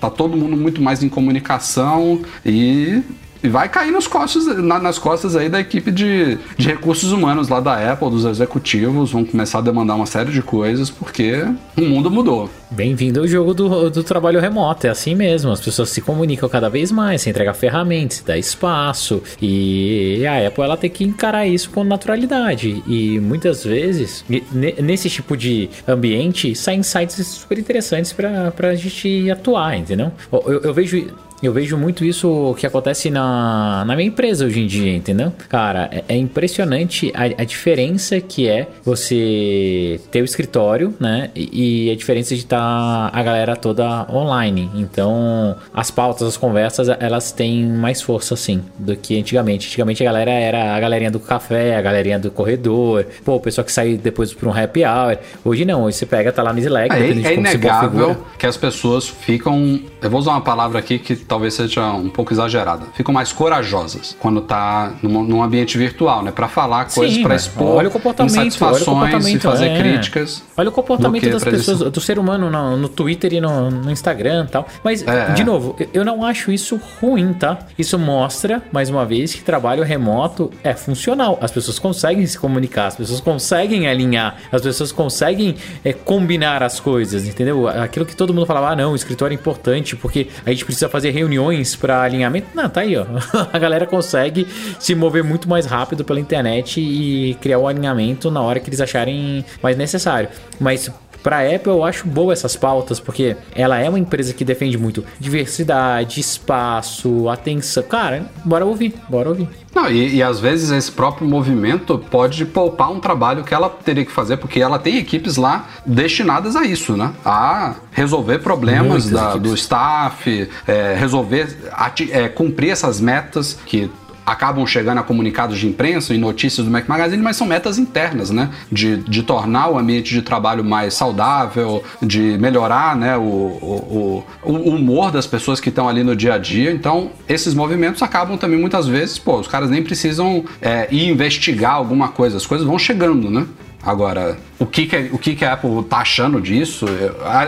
Tá 0.00 0.10
todo 0.10 0.36
mundo 0.36 0.56
muito 0.56 0.80
mais 0.82 1.02
em 1.02 1.08
comunicação 1.08 2.20
e, 2.44 3.02
e 3.42 3.48
vai 3.48 3.68
cair 3.68 3.90
nos 3.90 4.06
costas, 4.06 4.46
na- 4.58 4.78
nas 4.78 4.98
costas 4.98 5.34
aí 5.36 5.48
da 5.48 5.60
equipe 5.60 5.90
de, 5.90 6.38
de 6.56 6.66
recursos 6.68 7.12
humanos 7.12 7.48
lá 7.48 7.60
da 7.60 7.92
Apple, 7.92 8.10
dos 8.10 8.24
executivos, 8.24 9.12
vão 9.12 9.24
começar 9.24 9.58
a 9.58 9.62
demandar 9.62 9.94
uma 9.94 10.06
série 10.06 10.30
de 10.32 10.42
coisas 10.42 10.90
porque 10.90 11.44
o 11.76 11.80
mundo 11.82 12.10
mudou. 12.10 12.48
Bem-vindo 12.70 13.20
ao 13.20 13.26
jogo 13.26 13.52
do, 13.52 13.90
do 13.90 14.04
trabalho 14.04 14.40
remoto, 14.40 14.86
é 14.86 14.90
assim 14.90 15.14
mesmo. 15.14 15.50
As 15.50 15.60
pessoas 15.60 15.90
se 15.90 16.00
comunicam 16.00 16.48
cada 16.48 16.68
vez 16.68 16.92
mais, 16.92 17.22
se 17.22 17.30
entrega 17.30 17.52
ferramentas, 17.52 18.18
se 18.18 18.24
dá 18.24 18.38
espaço. 18.38 19.22
E 19.40 20.24
a 20.26 20.46
Apple 20.46 20.62
ela 20.62 20.76
tem 20.76 20.88
que 20.90 21.02
encarar 21.02 21.46
isso 21.46 21.70
com 21.70 21.82
naturalidade. 21.82 22.82
E 22.86 23.18
muitas 23.20 23.64
vezes, 23.64 24.24
ne- 24.28 24.74
nesse 24.80 25.10
tipo 25.10 25.36
de 25.36 25.68
ambiente, 25.88 26.54
saem 26.54 26.82
sites 26.82 27.26
super 27.26 27.58
interessantes 27.58 28.12
para 28.12 28.52
a 28.68 28.74
gente 28.74 29.28
atuar, 29.30 29.76
entendeu? 29.76 30.12
Eu, 30.32 30.60
eu 30.62 30.74
vejo. 30.74 31.08
Eu 31.42 31.52
vejo 31.54 31.76
muito 31.76 32.04
isso 32.04 32.54
que 32.58 32.66
acontece 32.66 33.08
na, 33.08 33.82
na 33.86 33.96
minha 33.96 34.08
empresa 34.08 34.44
hoje 34.44 34.60
em 34.60 34.66
dia, 34.66 34.94
entendeu? 34.94 35.32
Cara, 35.48 35.88
é, 35.90 36.04
é 36.08 36.16
impressionante 36.16 37.10
a, 37.14 37.42
a 37.42 37.44
diferença 37.44 38.20
que 38.20 38.46
é 38.46 38.68
você 38.84 39.98
ter 40.10 40.20
o 40.20 40.24
escritório, 40.24 40.94
né? 41.00 41.30
E, 41.34 41.86
e 41.86 41.90
a 41.90 41.96
diferença 41.96 42.34
de 42.34 42.42
estar 42.42 43.10
a 43.12 43.22
galera 43.22 43.56
toda 43.56 44.06
online. 44.12 44.70
Então, 44.74 45.56
as 45.72 45.90
pautas, 45.90 46.28
as 46.28 46.36
conversas, 46.36 46.88
elas 46.88 47.32
têm 47.32 47.64
mais 47.64 48.02
força, 48.02 48.34
assim, 48.34 48.62
do 48.78 48.94
que 48.94 49.18
antigamente. 49.18 49.68
Antigamente 49.68 50.02
a 50.02 50.06
galera 50.06 50.30
era 50.30 50.74
a 50.74 50.80
galerinha 50.80 51.10
do 51.10 51.20
café, 51.20 51.76
a 51.76 51.80
galerinha 51.80 52.18
do 52.18 52.30
corredor, 52.30 53.06
pô, 53.24 53.36
o 53.36 53.40
pessoal 53.40 53.64
que 53.64 53.72
sai 53.72 53.94
depois 53.96 54.34
para 54.34 54.48
um 54.48 54.52
happy 54.52 54.84
hour. 54.84 55.16
Hoje 55.42 55.64
não, 55.64 55.84
hoje 55.84 55.96
você 55.96 56.06
pega, 56.06 56.30
tá 56.30 56.42
lá 56.42 56.52
no 56.52 56.58
Slack, 56.58 56.94
É, 56.94 57.28
é 57.28 57.34
inegável 57.34 58.26
que 58.38 58.46
as 58.46 58.58
pessoas 58.58 59.08
ficam. 59.08 59.80
Eu 60.02 60.10
vou 60.10 60.20
usar 60.20 60.32
uma 60.32 60.42
palavra 60.42 60.78
aqui 60.78 60.98
que 60.98 61.29
talvez 61.30 61.54
seja 61.54 61.92
um 61.92 62.10
pouco 62.10 62.32
exagerada. 62.34 62.86
Ficam 62.92 63.14
mais 63.14 63.32
corajosas 63.32 64.16
quando 64.18 64.40
tá 64.40 64.92
num, 65.00 65.22
num 65.22 65.42
ambiente 65.42 65.78
virtual, 65.78 66.24
né? 66.24 66.32
Pra 66.32 66.48
falar 66.48 66.86
coisas, 66.86 67.16
mas 67.18 67.42
expor 67.42 67.76
olha 67.76 67.88
o 67.88 67.90
comportamento, 67.90 68.32
olha 68.32 68.42
o 68.42 68.46
insatisfações 68.46 68.82
e 68.82 68.84
comportamento, 68.84 69.42
fazer 69.42 69.66
é. 69.68 69.78
críticas. 69.78 70.42
Olha 70.56 70.68
o 70.68 70.72
comportamento 70.72 71.30
das 71.30 71.44
pessoas, 71.44 71.80
isso. 71.80 71.90
do 71.90 72.00
ser 72.00 72.18
humano 72.18 72.50
no, 72.50 72.76
no 72.76 72.88
Twitter 72.88 73.32
e 73.34 73.40
no, 73.40 73.70
no 73.70 73.90
Instagram 73.92 74.46
e 74.48 74.50
tal. 74.50 74.66
Mas, 74.82 75.06
É, 75.06 75.32
de 75.32 75.42
é. 75.42 75.44
novo, 75.44 75.76
eu- 75.78 75.88
eu 75.94 76.04
não 76.04 76.24
acho 76.24 76.50
isso 76.50 76.80
ruim, 77.00 77.32
tá? 77.32 77.58
Isso 77.78 77.96
mostra, 77.96 78.60
mais 78.72 78.90
uma 78.90 79.06
vez, 79.06 79.32
que 79.32 79.42
trabalho 79.42 79.84
remoto 79.84 80.50
é 80.64 80.74
funcional. 80.74 81.38
As 81.40 81.52
pessoas 81.52 81.78
conseguem 81.78 82.26
se 82.26 82.36
comunicar, 82.38 82.86
as 82.88 82.96
pessoas 82.96 83.20
conseguem 83.20 83.86
alinhar, 83.86 84.36
as 84.50 84.62
pessoas 84.62 84.90
conseguem 84.90 85.54
é, 85.84 85.92
combinar 85.92 86.62
as 86.62 86.80
coisas, 86.80 87.26
entendeu? 87.28 87.68
Aquilo 87.68 88.04
que 88.04 88.16
todo 88.16 88.34
mundo 88.34 88.46
falava, 88.46 88.70
ah, 88.70 88.76
não, 88.76 88.92
o 88.92 88.96
escritório 88.96 89.34
é 89.34 89.38
importante 89.38 89.94
porque 89.94 90.26
a 90.44 90.50
gente 90.50 90.64
precisa 90.64 90.88
fazer 90.88 91.10
reuniões 91.20 91.76
para 91.76 92.02
alinhamento. 92.02 92.48
Não, 92.54 92.68
tá 92.68 92.80
aí, 92.80 92.96
ó. 92.96 93.04
A 93.52 93.58
galera 93.58 93.86
consegue 93.86 94.46
se 94.78 94.94
mover 94.94 95.22
muito 95.22 95.48
mais 95.48 95.66
rápido 95.66 96.04
pela 96.04 96.18
internet 96.18 96.80
e 96.80 97.34
criar 97.40 97.58
o 97.58 97.68
alinhamento 97.68 98.30
na 98.30 98.40
hora 98.40 98.58
que 98.58 98.68
eles 98.68 98.80
acharem 98.80 99.44
mais 99.62 99.76
necessário. 99.76 100.28
Mas 100.58 100.90
Pra 101.22 101.40
Apple 101.40 101.70
eu 101.72 101.84
acho 101.84 102.06
boa 102.06 102.32
essas 102.32 102.56
pautas, 102.56 102.98
porque 102.98 103.36
ela 103.54 103.78
é 103.78 103.88
uma 103.88 103.98
empresa 103.98 104.32
que 104.32 104.44
defende 104.44 104.78
muito 104.78 105.04
diversidade, 105.18 106.20
espaço, 106.20 107.28
atenção. 107.28 107.82
Cara, 107.82 108.26
bora 108.44 108.64
ouvir, 108.64 108.94
bora 109.08 109.28
ouvir. 109.28 109.48
Não, 109.74 109.88
e, 109.88 110.16
e 110.16 110.22
às 110.22 110.40
vezes 110.40 110.70
esse 110.70 110.90
próprio 110.90 111.28
movimento 111.28 111.96
pode 112.10 112.44
poupar 112.44 112.90
um 112.90 112.98
trabalho 112.98 113.44
que 113.44 113.54
ela 113.54 113.68
teria 113.70 114.04
que 114.04 114.10
fazer, 114.10 114.36
porque 114.36 114.60
ela 114.60 114.78
tem 114.80 114.96
equipes 114.98 115.36
lá 115.36 115.66
destinadas 115.86 116.56
a 116.56 116.64
isso, 116.64 116.96
né? 116.96 117.12
A 117.24 117.74
resolver 117.92 118.38
problemas 118.40 119.08
da- 119.08 119.36
do 119.36 119.54
staff, 119.54 120.48
é, 120.66 120.94
resolver, 120.98 121.56
ati- 121.72 122.10
é, 122.12 122.28
cumprir 122.28 122.70
essas 122.70 123.00
metas 123.00 123.56
que 123.66 123.88
acabam 124.30 124.64
chegando 124.66 124.98
a 124.98 125.02
comunicados 125.02 125.58
de 125.58 125.66
imprensa 125.66 126.14
e 126.14 126.18
notícias 126.18 126.64
do 126.64 126.70
Mac 126.70 126.88
Magazine, 126.88 127.22
mas 127.22 127.36
são 127.36 127.46
metas 127.46 127.78
internas, 127.78 128.30
né? 128.30 128.50
De, 128.70 128.98
de 128.98 129.22
tornar 129.22 129.68
o 129.70 129.78
ambiente 129.78 130.14
de 130.14 130.22
trabalho 130.22 130.64
mais 130.64 130.94
saudável, 130.94 131.82
de 132.00 132.38
melhorar 132.38 132.96
né, 132.96 133.16
o, 133.16 133.22
o, 133.22 134.24
o, 134.44 134.52
humor 134.52 135.10
das 135.10 135.26
pessoas 135.26 135.60
que 135.60 135.68
estão 135.68 135.88
ali 135.88 136.04
no 136.04 136.14
dia 136.14 136.34
a 136.34 136.38
dia. 136.38 136.70
Então, 136.70 137.10
esses 137.28 137.54
movimentos 137.54 138.02
acabam 138.02 138.36
também 138.36 138.58
muitas 138.58 138.86
vezes, 138.86 139.18
pô, 139.18 139.38
os 139.38 139.48
caras 139.48 139.68
nem 139.68 139.82
precisam 139.82 140.44
é, 140.62 140.86
ir 140.90 141.08
investigar 141.08 141.74
alguma 141.74 142.08
coisa, 142.08 142.36
as 142.36 142.46
coisas 142.46 142.66
vão 142.66 142.78
chegando, 142.78 143.30
né? 143.30 143.46
Agora, 143.82 144.36
o 144.58 144.66
que, 144.66 144.86
que, 144.86 144.96
o 145.12 145.18
que, 145.18 145.34
que 145.34 145.44
a 145.44 145.54
Apple 145.54 145.82
tá 145.84 145.98
achando 145.98 146.40
disso? 146.40 146.84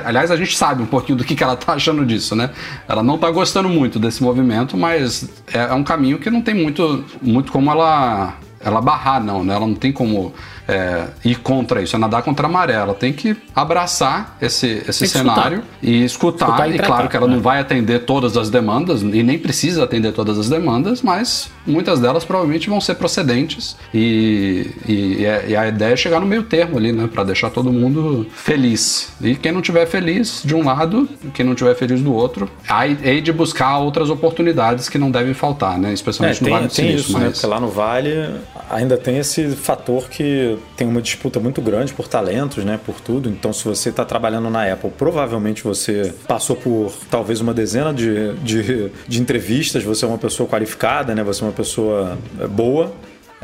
Aliás, 0.05 0.31
a 0.31 0.37
gente 0.37 0.57
sabe 0.57 0.83
um 0.83 0.87
pouquinho 0.87 1.19
do 1.19 1.25
que, 1.25 1.35
que 1.35 1.45
ela 1.45 1.57
tá 1.57 1.75
achando 1.75 2.07
disso, 2.07 2.35
né? 2.35 2.51
Ela 2.89 3.03
não 3.03 3.19
tá 3.19 3.31
gostando 3.31 3.69
muito 3.69 3.99
desse 3.99 4.23
movimento, 4.23 4.77
mas 4.77 5.29
é, 5.53 5.59
é 5.59 5.75
um 5.75 5.85
caminho 5.85 6.19
que 6.19 6.31
não 6.31 6.41
tem 6.41 6.55
muito, 6.55 7.05
muito 7.21 7.53
como 7.53 7.71
ela, 7.71 8.35
ela 8.61 8.81
barrar, 8.81 9.23
não, 9.23 9.45
né? 9.45 9.55
Ela 9.55 9.67
não 9.67 9.75
tem 9.75 9.93
como 9.93 10.33
é, 10.67 11.09
ir 11.25 11.37
contra 11.37 11.83
isso, 11.83 11.97
é 11.97 11.99
nadar 11.99 12.23
contra 12.23 12.47
a 12.47 12.51
maré. 12.51 12.75
Ela 12.75 12.95
tem 12.95 13.13
que 13.13 13.37
abraçar 13.55 14.37
esse, 14.41 14.83
esse 14.89 15.01
que 15.01 15.05
escutar. 15.05 15.35
cenário 15.35 15.63
e 15.83 16.03
escutar. 16.05 16.47
Escutar 16.47 16.71
e 16.71 16.77
e 16.77 16.79
claro 16.79 17.09
que 17.09 17.17
ela 17.17 17.27
né? 17.27 17.35
não 17.35 17.43
vai 17.43 17.61
atender 17.61 18.01
todas 18.01 18.37
as 18.37 18.49
demandas 18.49 19.03
e 19.03 19.23
nem 19.23 19.39
precisa 19.39 19.85
atender 19.85 20.13
todas 20.13 20.39
as 20.39 20.49
demandas, 20.49 21.03
mas 21.03 21.51
muitas 21.67 22.01
delas 22.01 22.25
provavelmente 22.25 22.69
vão 22.69 22.81
ser 22.81 22.95
procedentes 22.97 23.77
e, 23.93 24.71
e, 24.89 25.25
é- 25.25 25.45
e 25.49 25.57
a 25.57 25.69
ideia 25.69 25.93
é 25.93 25.97
chegar 25.97 26.21
no 26.21 26.27
meio 26.27 26.43
termo 26.43 26.79
ali, 26.79 26.93
né, 26.93 27.09
para 27.13 27.25
deixar 27.25 27.51
todo 27.51 27.73
mundo 27.73 28.27
feliz. 28.35 29.13
E 29.21 29.35
quem 29.35 29.53
não 29.53 29.63
tiver 29.63 29.87
feliz 29.87 30.43
de 30.45 30.55
um 30.55 30.65
lado, 30.65 31.09
quem 31.35 31.45
não 31.45 31.55
tiver 31.55 31.75
feliz 31.75 32.01
do 32.01 32.13
outro, 32.13 32.49
aí 32.69 32.97
aí 33.05 33.21
de 33.21 33.33
buscar 33.33 33.79
outras 33.79 34.11
oportunidades 34.11 34.89
que 34.89 34.99
não 34.99 35.11
devem 35.11 35.35
faltar, 35.35 35.79
né, 35.79 35.91
É, 35.91 35.93
especialmente 35.93 36.41
no 36.41 36.47
tem, 36.47 36.55
Vale 36.55 36.69
do 36.69 36.75
tem 36.75 36.87
Silício, 36.87 37.09
isso, 37.11 37.19
né? 37.19 37.25
mas- 37.27 37.35
Porque 37.35 37.47
lá 37.47 37.61
no 37.61 37.69
Vale 37.69 38.31
ainda 38.71 38.97
tem 38.97 39.19
esse 39.19 39.49
fator 39.51 40.09
que 40.09 40.57
tem 40.77 40.87
uma 40.87 41.01
disputa 41.03 41.39
muito 41.41 41.61
grande 41.61 41.93
por 41.93 42.09
talentos, 42.09 42.65
né? 42.65 42.79
Por 42.85 43.01
tudo. 43.01 43.29
Então, 43.29 43.53
se 43.53 43.65
você 43.65 43.91
está 43.91 44.05
trabalhando 44.05 44.49
na 44.51 44.71
Apple, 44.73 44.91
provavelmente 44.97 45.63
você 45.63 46.13
passou 46.27 46.57
por 46.57 46.93
talvez 47.11 47.41
uma 47.41 47.53
dezena 47.55 47.93
de, 47.93 48.33
de, 48.37 48.91
de 49.07 49.21
entrevistas, 49.21 49.83
você 49.85 50.05
é 50.05 50.09
uma 50.09 50.19
pessoa 50.19 50.49
qualificada, 50.49 51.15
né? 51.15 51.23
Você 51.23 51.43
é 51.43 51.47
uma 51.47 51.52
pessoa 51.53 52.19
é, 52.41 52.47
boa. 52.47 52.93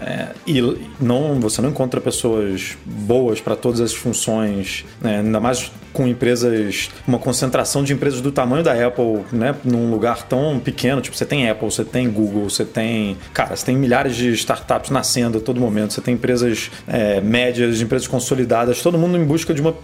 É, 0.00 0.28
e 0.46 0.62
não, 1.00 1.40
você 1.40 1.60
não 1.60 1.70
encontra 1.70 2.00
pessoas 2.00 2.78
boas 2.86 3.40
para 3.40 3.56
todas 3.56 3.80
as 3.80 3.92
funções, 3.92 4.84
né? 5.02 5.16
ainda 5.18 5.40
mais 5.40 5.72
com 5.92 6.06
empresas, 6.06 6.88
uma 7.04 7.18
concentração 7.18 7.82
de 7.82 7.92
empresas 7.94 8.20
do 8.20 8.30
tamanho 8.30 8.62
da 8.62 8.72
Apple, 8.86 9.24
né? 9.32 9.56
num 9.64 9.90
lugar 9.90 10.22
tão 10.28 10.60
pequeno. 10.60 11.00
Tipo, 11.00 11.16
você 11.16 11.24
tem 11.26 11.50
Apple, 11.50 11.68
você 11.68 11.84
tem 11.84 12.08
Google, 12.08 12.48
você 12.48 12.64
tem. 12.64 13.16
Cara, 13.34 13.56
você 13.56 13.66
tem 13.66 13.76
milhares 13.76 14.14
de 14.14 14.30
startups 14.34 14.90
nascendo 14.90 15.38
a 15.38 15.40
todo 15.40 15.60
momento, 15.60 15.92
você 15.94 16.00
tem 16.00 16.14
empresas 16.14 16.70
é, 16.86 17.20
médias, 17.20 17.80
empresas 17.80 18.06
consolidadas, 18.06 18.80
todo 18.80 18.96
mundo 18.96 19.18
em 19.18 19.24
busca 19.24 19.52
de, 19.52 19.60
uma, 19.60 19.74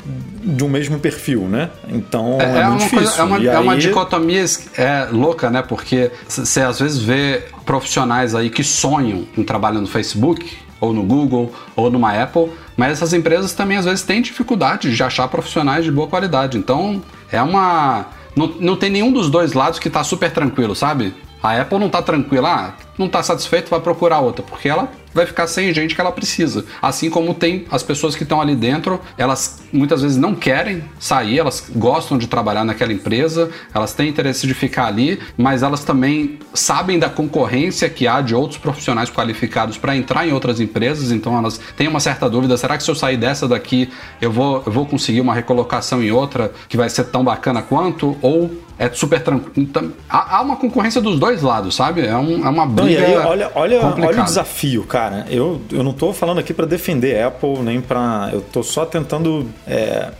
de 0.45 0.63
um 0.63 0.69
mesmo 0.69 0.97
perfil, 1.01 1.41
né? 1.49 1.71
Então 1.89 2.39
é, 2.41 2.45
É, 2.45 2.49
muito 2.49 2.61
uma, 2.69 2.77
difícil. 2.77 2.99
coisa- 2.99 3.21
é, 3.21 3.23
uma, 3.25 3.45
é 3.49 3.59
uma 3.59 3.73
aí- 3.73 3.81
dicotomia 3.81 4.43
es- 4.43 4.69
é, 4.79 5.09
louca, 5.11 5.51
né? 5.51 5.61
Porque 5.61 6.13
você 6.29 6.61
às 6.61 6.79
vezes 6.79 6.99
vê 7.01 7.43
profissionais 7.65 8.35
aí 8.35 8.51
que 8.51 8.63
sonham 8.63 9.27
em 9.37 9.43
trabalhar 9.43 9.81
no 9.81 9.87
Facebook, 9.87 10.57
ou 10.81 10.93
no 10.93 11.03
Google, 11.03 11.53
ou 11.75 11.91
numa 11.91 12.13
Apple, 12.13 12.51
mas 12.77 12.93
essas 12.93 13.13
empresas 13.13 13.53
também 13.55 13.77
às 13.77 13.85
vezes 13.85 14.03
têm 14.03 14.21
dificuldade 14.21 14.95
de 14.95 15.03
achar 15.03 15.27
profissionais 15.29 15.85
de 15.85 15.91
boa 15.91 16.07
qualidade. 16.07 16.59
Então 16.59 17.03
é 17.31 17.43
uma. 17.43 18.07
Não, 18.37 18.49
não 18.61 18.77
tem 18.77 18.91
nenhum 18.91 19.13
dos 19.13 19.31
dois 19.31 19.53
lados 19.53 19.79
que 19.79 19.89
tá 19.89 20.03
super 20.03 20.31
tranquilo, 20.31 20.75
sabe? 20.75 21.15
A 21.45 21.61
Apple 21.61 21.79
não 21.79 21.91
tá 21.91 22.01
tranquila, 22.01 22.49
ah, 22.49 22.85
não 22.97 23.07
tá 23.07 23.23
satisfeito, 23.23 23.69
vai 23.69 23.79
procurar 23.79 24.21
outra, 24.21 24.43
porque 24.43 24.67
ela 24.67 24.89
vai 25.13 25.27
ficar 25.27 25.47
sem 25.47 25.75
gente 25.75 25.95
que 25.95 26.01
ela 26.01 26.11
precisa. 26.11 26.65
Assim 26.81 27.11
como 27.11 27.35
tem 27.35 27.67
as 27.71 27.83
pessoas 27.83 28.17
que 28.17 28.23
estão 28.23 28.41
ali 28.41 28.57
dentro, 28.57 28.99
elas 29.19 29.63
muitas 29.71 30.01
vezes 30.01 30.17
não 30.17 30.35
querem 30.35 30.83
sair, 30.99 31.39
elas 31.39 31.71
gostam 31.77 32.17
de 32.17 32.29
trabalhar 32.29 32.65
naquela 32.65 32.95
empresa, 32.95 33.51
elas 33.75 33.93
têm 33.93 34.09
interesse 34.09 34.47
de 34.47 34.55
ficar 34.55 34.87
ali, 34.87 35.21
mas 35.37 35.63
elas 35.63 35.85
também 35.85 36.39
sabem 36.55 36.99
da 36.99 37.11
concorrência 37.11 37.91
que 37.91 38.09
há 38.09 38.23
de 38.23 38.35
outros 38.35 38.59
profissionais 38.59 39.11
qualificados 39.11 39.77
para 39.77 39.95
entrar 39.95 40.27
em 40.27 40.33
outras 40.33 40.61
empresas, 40.61 41.13
então 41.13 41.37
elas 41.37 41.61
têm 41.77 41.89
uma 41.89 42.01
certa 42.01 42.27
dúvida, 42.29 42.57
será 42.57 42.79
que 42.79 42.83
se 42.83 42.91
eu 42.91 42.95
sair 42.95 43.19
dessa 43.19 43.47
daqui, 43.47 43.91
eu 44.19 44.33
vou, 44.33 44.63
eu 44.65 44.73
vou 44.73 44.87
conseguir 44.87 45.21
uma 45.21 45.35
recolocação 45.35 46.03
em 46.03 46.11
outra 46.11 46.51
que 46.71 46.77
vai 46.79 46.89
ser 46.89 47.05
tão 47.05 47.23
bacana 47.23 47.61
quanto? 47.61 48.17
Ou 48.23 48.51
é 48.79 48.91
super 48.91 49.23
tranquilo? 49.23 49.53
Então, 49.57 49.93
há, 50.09 50.43
uma 50.43 50.57
concorrência 50.57 51.01
dos 51.01 51.19
dois 51.19 51.43
lados, 51.43 51.75
sabe? 51.75 52.07
É, 52.07 52.17
um- 52.17 52.45
é 52.45 52.49
uma 52.49 52.67
Não, 52.67 52.73
briga 52.75 53.01
e 53.01 53.05
aí, 53.05 53.17
olha, 53.17 53.51
olha, 53.55 53.81
olha 53.85 54.21
o 54.23 54.25
desafio, 54.25 54.85
cara. 54.85 55.27
Eu, 55.31 55.61
eu 55.71 55.83
não 55.83 55.93
tô 55.93 56.13
falando 56.13 56.39
aqui 56.39 56.53
para 56.53 56.67
defender 56.67 57.23
Apple, 57.23 57.59
nem 57.61 57.81
para. 57.81 58.31
Eu 58.33 58.41
tô 58.41 58.63
só 58.63 58.85
tentando 58.85 59.47
é, 59.67 60.11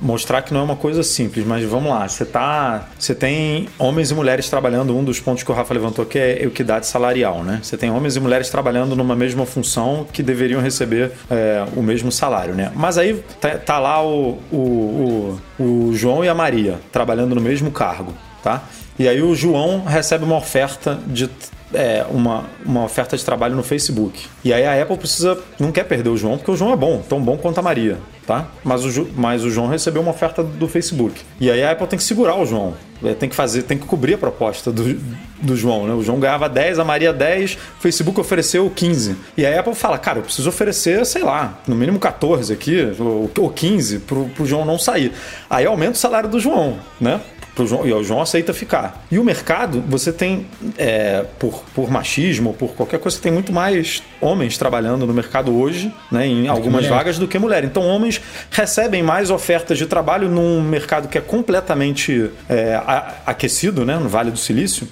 mostrar 0.00 0.42
que 0.42 0.52
não 0.52 0.60
é 0.60 0.64
uma 0.64 0.76
coisa 0.76 1.02
simples, 1.02 1.44
mas 1.46 1.64
vamos 1.64 1.90
lá. 1.90 2.08
Você 2.08 2.24
tá. 2.24 2.88
Você 2.98 3.14
tem 3.14 3.68
homens 3.78 4.10
e 4.10 4.14
mulheres 4.14 4.48
trabalhando, 4.48 4.96
um 4.96 5.04
dos 5.04 5.20
pontos 5.20 5.42
que 5.42 5.50
o 5.50 5.54
Rafa 5.54 5.74
levantou 5.74 6.06
que 6.06 6.18
é 6.18 6.44
equidade 6.44 6.86
salarial, 6.86 7.42
né? 7.42 7.60
Você 7.62 7.76
tem 7.76 7.90
homens 7.90 8.16
e 8.16 8.20
mulheres 8.20 8.48
trabalhando 8.48 8.96
numa 8.96 9.14
mesma 9.14 9.44
função 9.44 10.06
que 10.12 10.22
deveriam 10.22 10.60
receber 10.60 11.12
é, 11.30 11.64
o 11.76 11.82
mesmo 11.82 12.10
salário, 12.10 12.54
né? 12.54 12.72
Mas 12.74 12.98
aí 12.98 13.22
tá, 13.40 13.58
tá 13.58 13.78
lá 13.78 14.04
o, 14.04 14.38
o, 14.50 15.38
o, 15.58 15.62
o 15.62 15.94
João 15.94 16.24
e 16.24 16.28
a 16.28 16.34
Maria 16.34 16.78
trabalhando 16.90 17.34
no 17.34 17.40
mesmo 17.40 17.70
cargo, 17.70 18.14
tá? 18.42 18.62
E 18.98 19.08
aí 19.08 19.22
o 19.22 19.34
João 19.34 19.84
recebe 19.84 20.24
uma 20.24 20.36
oferta 20.36 20.98
de 21.06 21.28
é, 21.72 22.04
uma, 22.10 22.44
uma 22.64 22.84
oferta 22.84 23.16
de 23.16 23.24
trabalho 23.24 23.54
no 23.54 23.62
Facebook. 23.62 24.26
E 24.44 24.52
aí 24.52 24.64
a 24.64 24.82
Apple 24.82 24.96
precisa, 24.96 25.38
não 25.58 25.72
quer 25.72 25.84
perder 25.84 26.10
o 26.10 26.16
João, 26.16 26.36
porque 26.36 26.50
o 26.50 26.56
João 26.56 26.72
é 26.72 26.76
bom, 26.76 27.02
tão 27.08 27.20
bom 27.20 27.36
quanto 27.36 27.58
a 27.58 27.62
Maria, 27.62 27.98
tá? 28.30 28.46
Mas 28.62 28.84
o, 28.84 29.08
mas 29.16 29.42
o 29.42 29.50
João 29.50 29.66
recebeu 29.66 30.00
uma 30.00 30.12
oferta 30.12 30.40
do 30.40 30.68
Facebook. 30.68 31.20
E 31.40 31.50
aí 31.50 31.64
a 31.64 31.72
Apple 31.72 31.88
tem 31.88 31.98
que 31.98 32.04
segurar 32.04 32.36
o 32.36 32.46
João. 32.46 32.74
É, 33.02 33.12
Tem 33.12 33.28
que 33.28 33.34
fazer, 33.34 33.62
tem 33.62 33.76
que 33.76 33.86
cobrir 33.86 34.14
a 34.14 34.18
proposta 34.18 34.70
do, 34.70 34.94
do 35.42 35.56
João, 35.56 35.86
né? 35.86 35.94
O 35.94 36.02
João 36.02 36.20
ganhava 36.20 36.48
10, 36.48 36.78
a 36.78 36.84
Maria 36.84 37.12
10, 37.12 37.54
o 37.54 37.58
Facebook 37.80 38.20
ofereceu 38.20 38.70
15. 38.70 39.16
E 39.36 39.44
a 39.44 39.58
Apple 39.58 39.74
fala, 39.74 39.98
cara, 39.98 40.18
eu 40.18 40.22
preciso 40.22 40.48
oferecer, 40.48 41.04
sei 41.06 41.24
lá, 41.24 41.58
no 41.66 41.74
mínimo 41.74 41.98
14 41.98 42.52
aqui, 42.52 42.92
ou, 43.00 43.28
ou 43.36 43.50
15, 43.50 44.00
pro, 44.00 44.26
pro 44.26 44.46
João 44.46 44.64
não 44.64 44.78
sair. 44.78 45.12
Aí 45.48 45.66
aumenta 45.66 45.92
o 45.92 45.96
salário 45.96 46.28
do 46.28 46.38
João, 46.38 46.78
né? 47.00 47.20
Pro 47.60 47.66
João, 47.66 47.86
e 47.86 47.92
o 47.92 48.02
João 48.02 48.20
aceita 48.22 48.52
ficar. 48.54 49.04
E 49.10 49.18
o 49.18 49.24
mercado, 49.24 49.82
você 49.86 50.12
tem, 50.12 50.46
é, 50.78 51.24
por, 51.38 51.62
por 51.74 51.90
machismo, 51.90 52.54
por 52.54 52.70
qualquer 52.74 52.98
coisa, 52.98 53.16
você 53.16 53.22
tem 53.22 53.32
muito 53.32 53.52
mais 53.52 54.02
homens 54.20 54.56
trabalhando 54.56 55.06
no 55.06 55.12
mercado 55.12 55.54
hoje, 55.58 55.92
né, 56.10 56.26
em 56.26 56.48
algumas 56.48 56.86
vagas, 56.86 57.18
do 57.18 57.28
que 57.28 57.38
mulher. 57.38 57.64
Então, 57.64 57.82
homens 57.86 58.20
recebem 58.50 59.02
mais 59.02 59.30
ofertas 59.30 59.76
de 59.78 59.86
trabalho 59.86 60.28
num 60.28 60.60
mercado 60.62 61.08
que 61.08 61.18
é 61.18 61.20
completamente 61.20 62.30
é, 62.48 62.74
a- 62.74 63.14
aquecido, 63.26 63.84
né, 63.84 63.96
no 63.96 64.08
Vale 64.08 64.30
do 64.30 64.38
Silício. 64.38 64.88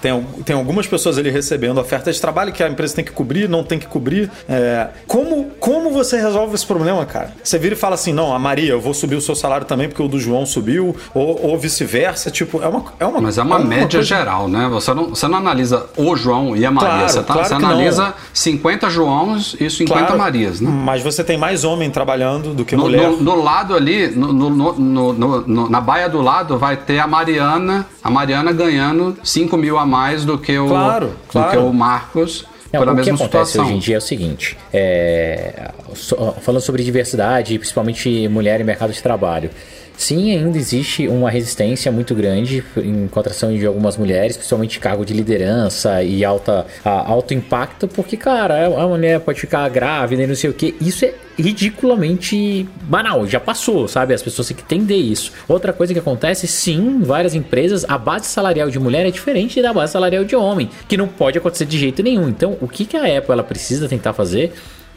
Tem, 0.00 0.22
tem 0.44 0.56
algumas 0.56 0.86
pessoas 0.86 1.18
ali 1.18 1.30
recebendo 1.30 1.78
ofertas 1.78 2.14
de 2.16 2.20
trabalho 2.20 2.52
que 2.52 2.62
a 2.62 2.68
empresa 2.68 2.94
tem 2.94 3.04
que 3.04 3.12
cobrir, 3.12 3.48
não 3.48 3.62
tem 3.64 3.78
que 3.78 3.86
cobrir. 3.86 4.30
É, 4.48 4.88
como, 5.06 5.50
como 5.60 5.90
você 5.90 6.18
resolve 6.20 6.54
esse 6.54 6.66
problema, 6.66 7.04
cara? 7.04 7.32
Você 7.42 7.58
vira 7.58 7.74
e 7.74 7.78
fala 7.78 7.94
assim: 7.94 8.12
não, 8.12 8.32
a 8.34 8.38
Maria, 8.38 8.70
eu 8.70 8.80
vou 8.80 8.94
subir 8.94 9.16
o 9.16 9.20
seu 9.20 9.34
salário 9.34 9.66
também 9.66 9.88
porque 9.88 10.02
o 10.02 10.08
do 10.08 10.18
João 10.18 10.46
subiu, 10.46 10.96
ou, 11.14 11.46
ou 11.50 11.58
vice-versa. 11.58 12.05
Tipo, 12.30 12.62
é 12.62 12.68
uma, 12.68 12.84
é 12.98 13.04
uma. 13.06 13.20
Mas 13.20 13.38
é 13.38 13.42
uma 13.42 13.58
média 13.58 13.98
coisa- 13.98 14.02
geral, 14.02 14.48
né? 14.48 14.68
Você 14.70 14.92
não, 14.94 15.08
você 15.10 15.26
não 15.28 15.38
analisa 15.38 15.86
o 15.96 16.16
João 16.16 16.56
e 16.56 16.64
a 16.64 16.70
Maria. 16.70 16.90
Claro, 16.90 17.08
você 17.08 17.22
tá- 17.22 17.32
claro 17.34 17.48
você 17.48 17.54
que 17.56 17.62
não. 17.62 17.70
analisa 17.70 18.14
50 18.32 18.90
Joãos 18.90 19.56
e 19.60 19.68
50 19.70 20.00
Claro, 20.06 20.18
Marias, 20.18 20.60
né? 20.60 20.70
Mas 20.70 21.02
você 21.02 21.22
tem 21.24 21.36
mais 21.38 21.64
homem 21.64 21.90
trabalhando 21.90 22.54
do 22.54 22.64
que 22.64 22.76
No, 22.76 22.84
mulher. 22.84 23.10
no- 23.10 23.16
no 23.22 23.42
lado 23.42 23.74
ali, 23.74 24.08
no- 24.08 25.68
na 25.68 25.80
baia 25.80 26.08
do 26.08 26.20
lado, 26.20 26.58
vai 26.58 26.76
ter 26.76 26.98
a 26.98 27.06
Mariana, 27.06 27.86
a 28.02 28.10
Mariana 28.10 28.52
ganhando 28.52 29.16
5 29.22 29.56
mil 29.56 29.78
a 29.78 29.86
mais 29.86 30.24
do 30.24 30.38
que 30.38 30.58
o, 30.58 30.68
Claro, 30.68 31.12
do 31.32 31.44
que 31.50 31.56
o 31.56 31.72
Marcos 31.72 32.44
Não, 32.84 32.92
o 32.92 32.96
que 32.96 33.10
acontece 33.10 33.52
situação. 33.52 33.64
hoje 33.64 33.74
em 33.74 33.78
dia 33.78 33.94
é 33.94 33.98
o 33.98 34.00
seguinte: 34.00 34.56
é, 34.72 35.70
so- 35.94 36.34
falando 36.40 36.60
sobre 36.60 36.82
diversidade, 36.82 37.58
principalmente 37.58 38.28
mulher 38.28 38.60
em 38.60 38.64
mercado 38.64 38.92
de 38.92 39.02
trabalho. 39.02 39.50
Sim, 39.96 40.30
ainda 40.36 40.58
existe 40.58 41.08
uma 41.08 41.30
resistência 41.30 41.90
muito 41.90 42.14
grande 42.14 42.62
em 42.76 43.08
contratação 43.08 43.56
de 43.56 43.64
algumas 43.64 43.96
mulheres, 43.96 44.36
principalmente 44.36 44.78
cargo 44.78 45.06
de 45.06 45.14
liderança 45.14 46.02
e 46.02 46.22
alta, 46.22 46.66
a- 46.84 47.10
alto 47.10 47.32
impacto, 47.32 47.88
porque, 47.88 48.14
cara, 48.14 48.66
a 48.66 48.86
mulher 48.86 49.20
pode 49.20 49.40
ficar 49.40 49.66
grávida 49.70 50.22
e 50.22 50.26
não 50.26 50.34
sei 50.34 50.50
o 50.50 50.52
que. 50.52 50.74
Isso 50.82 51.06
é 51.06 51.14
ridiculamente 51.38 52.68
banal, 52.82 53.26
já 53.26 53.38
passou, 53.38 53.86
sabe? 53.86 54.14
As 54.14 54.22
pessoas 54.22 54.48
têm 54.48 54.56
que 54.56 54.62
entender 54.62 54.96
isso. 54.96 55.32
Outra 55.46 55.72
coisa 55.72 55.92
que 55.92 55.98
acontece, 55.98 56.46
sim, 56.46 57.00
várias 57.02 57.34
empresas, 57.34 57.84
a 57.88 57.98
base 57.98 58.26
salarial 58.26 58.70
de 58.70 58.78
mulher 58.78 59.06
é 59.06 59.10
diferente 59.10 59.60
da 59.60 59.72
base 59.72 59.92
salarial 59.92 60.24
de 60.24 60.34
homem, 60.34 60.70
que 60.88 60.96
não 60.96 61.08
pode 61.08 61.38
acontecer 61.38 61.66
de 61.66 61.78
jeito 61.78 62.02
nenhum. 62.02 62.28
Então, 62.28 62.56
o 62.60 62.68
que, 62.68 62.84
que 62.84 62.96
a 62.96 63.18
Apple 63.18 63.32
ela 63.32 63.44
precisa 63.44 63.88
tentar 63.88 64.12
fazer 64.12 64.52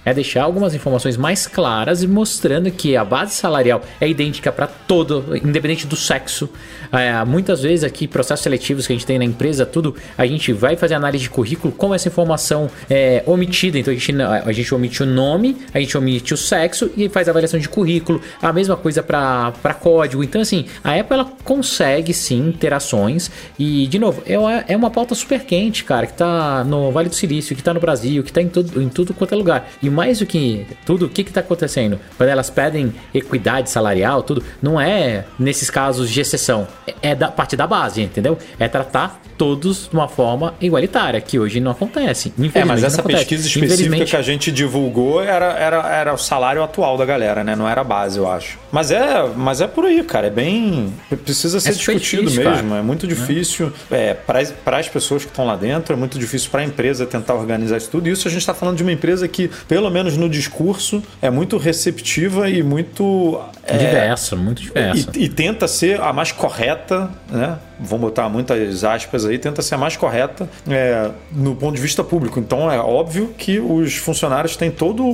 É 0.05 0.13
deixar 0.13 0.43
algumas 0.43 0.73
informações 0.73 1.17
mais 1.17 1.45
claras 1.45 2.01
e 2.01 2.07
mostrando 2.07 2.71
que 2.71 2.95
a 2.95 3.03
base 3.03 3.33
salarial 3.33 3.81
é 3.99 4.07
idêntica 4.07 4.51
para 4.51 4.67
todo, 4.67 5.35
independente 5.35 5.85
do 5.85 5.95
sexo. 5.95 6.49
É, 6.91 7.23
muitas 7.25 7.61
vezes 7.61 7.83
aqui, 7.83 8.07
processos 8.07 8.43
seletivos 8.43 8.87
que 8.87 8.93
a 8.93 8.95
gente 8.95 9.05
tem 9.05 9.19
na 9.19 9.25
empresa, 9.25 9.65
tudo, 9.65 9.95
a 10.17 10.25
gente 10.25 10.51
vai 10.53 10.75
fazer 10.75 10.95
análise 10.95 11.23
de 11.23 11.29
currículo 11.29 11.73
com 11.73 11.93
essa 11.93 12.07
informação 12.07 12.69
é, 12.89 13.23
omitida. 13.25 13.77
Então 13.77 13.93
a 13.93 13.97
gente, 13.97 14.21
a 14.21 14.51
gente 14.51 14.73
omite 14.73 15.03
o 15.03 15.05
nome, 15.05 15.57
a 15.73 15.79
gente 15.79 15.97
omite 15.97 16.33
o 16.33 16.37
sexo 16.37 16.89
e 16.95 17.09
faz 17.09 17.27
avaliação 17.29 17.59
de 17.59 17.69
currículo. 17.69 18.21
A 18.41 18.51
mesma 18.53 18.75
coisa 18.75 19.03
para 19.03 19.73
código. 19.79 20.23
Então, 20.23 20.41
assim, 20.41 20.65
a 20.83 20.95
Apple 20.95 21.13
ela 21.13 21.31
consegue 21.43 22.13
sim 22.13 22.49
interações. 22.49 23.29
E, 23.57 23.87
de 23.87 23.99
novo, 23.99 24.23
é, 24.25 24.73
é 24.73 24.77
uma 24.77 24.89
pauta 24.89 25.13
super 25.15 25.41
quente, 25.41 25.83
cara, 25.83 26.07
que 26.07 26.13
tá 26.13 26.63
no 26.63 26.91
Vale 26.91 27.09
do 27.09 27.15
Silício, 27.15 27.55
que 27.55 27.63
tá 27.63 27.73
no 27.73 27.79
Brasil, 27.79 28.23
que 28.23 28.31
tá 28.31 28.41
em 28.41 28.47
tudo, 28.47 28.81
em 28.81 28.89
tudo 28.89 29.13
quanto 29.13 29.33
é 29.33 29.37
lugar. 29.37 29.69
E 29.81 29.88
mais 29.89 30.19
do 30.19 30.25
que 30.25 30.65
tudo, 30.85 31.05
o 31.05 31.09
que 31.09 31.23
que 31.23 31.31
tá 31.31 31.39
acontecendo? 31.39 31.99
Quando 32.17 32.29
elas 32.29 32.49
pedem 32.49 32.93
equidade 33.13 33.69
salarial, 33.69 34.23
tudo, 34.23 34.43
não 34.61 34.79
é 34.79 35.25
nesses 35.37 35.69
casos 35.69 36.09
de 36.09 36.21
exceção. 36.21 36.67
É, 36.87 37.11
é 37.11 37.15
da 37.15 37.29
parte 37.29 37.55
da 37.55 37.67
base, 37.67 38.01
entendeu? 38.01 38.37
É 38.59 38.67
tratar 38.67 39.21
todos 39.37 39.87
de 39.89 39.95
uma 39.95 40.07
forma 40.09 40.53
igualitária, 40.59 41.21
que 41.21 41.39
hoje 41.39 41.61
não 41.61 41.71
acontece. 41.71 42.33
É, 42.53 42.65
mas 42.65 42.83
essa 42.83 43.01
pesquisa 43.01 43.47
específica 43.47 44.05
que 44.05 44.15
a 44.15 44.21
gente 44.21 44.51
divulgou 44.51 45.23
era, 45.23 45.53
era, 45.53 45.89
era 45.89 46.13
o 46.13 46.17
salário 46.17 46.61
atual 46.61 46.97
da 46.97 47.05
galera, 47.05 47.41
né? 47.41 47.55
Não 47.55 47.67
era 47.67 47.79
a 47.79 47.83
base, 47.83 48.17
eu 48.17 48.29
acho. 48.29 48.59
Mas 48.69 48.91
é, 48.91 49.25
mas 49.35 49.61
é 49.61 49.67
por 49.67 49.85
aí, 49.85 50.03
cara. 50.03 50.27
É 50.27 50.29
bem. 50.29 50.93
Precisa 51.23 51.59
ser 51.61 51.69
É 51.69 51.71
discutido 51.71 52.23
difícil, 52.23 52.43
mesmo. 52.43 52.67
cara. 52.69 52.79
É 52.79 52.83
muito 52.83 53.07
difícil 53.07 53.71
é, 53.89 54.13
para 54.13 54.77
as 54.77 54.89
pessoas 54.89 55.23
que 55.23 55.31
estão 55.31 55.45
lá 55.45 55.55
dentro, 55.55 55.93
é 55.93 55.95
muito 55.95 56.19
difícil 56.19 56.49
para 56.51 56.61
a 56.61 56.65
empresa 56.65 57.05
tentar 57.05 57.33
organizar 57.35 57.77
isso 57.77 57.89
tudo. 57.89 58.09
E 58.09 58.11
isso 58.11 58.27
a 58.27 58.31
gente 58.31 58.41
está 58.41 58.53
falando 58.53 58.75
de 58.75 58.83
uma 58.83 58.91
empresa 58.91 59.25
que, 59.27 59.49
pelo 59.67 59.78
menos 59.87 60.17
no 60.17 60.27
discurso, 60.27 61.03
é 61.21 61.29
muito 61.29 61.57
receptiva 61.57 62.49
e 62.49 62.63
muito. 62.63 63.39
é, 63.63 63.77
Diversa, 63.77 64.35
muito 64.35 64.63
diversa. 64.63 65.11
e, 65.15 65.25
e 65.25 65.29
tenta 65.29 65.67
ser 65.67 66.01
a 66.01 66.11
mais 66.11 66.31
correta, 66.31 67.11
né? 67.29 67.59
Vamos 67.79 68.01
botar 68.09 68.27
muitas 68.27 68.83
aspas 68.83 69.25
aí, 69.25 69.37
tenta 69.37 69.61
ser 69.61 69.75
a 69.75 69.77
mais 69.77 69.95
correta 69.95 70.49
é, 70.67 71.11
no 71.31 71.55
ponto 71.55 71.75
de 71.75 71.81
vista 71.81 72.03
público. 72.03 72.39
Então 72.39 72.69
é 72.71 72.79
óbvio 72.79 73.33
que 73.37 73.59
os 73.59 73.95
funcionários 73.95 74.55
têm 74.57 74.71
todos 74.71 75.05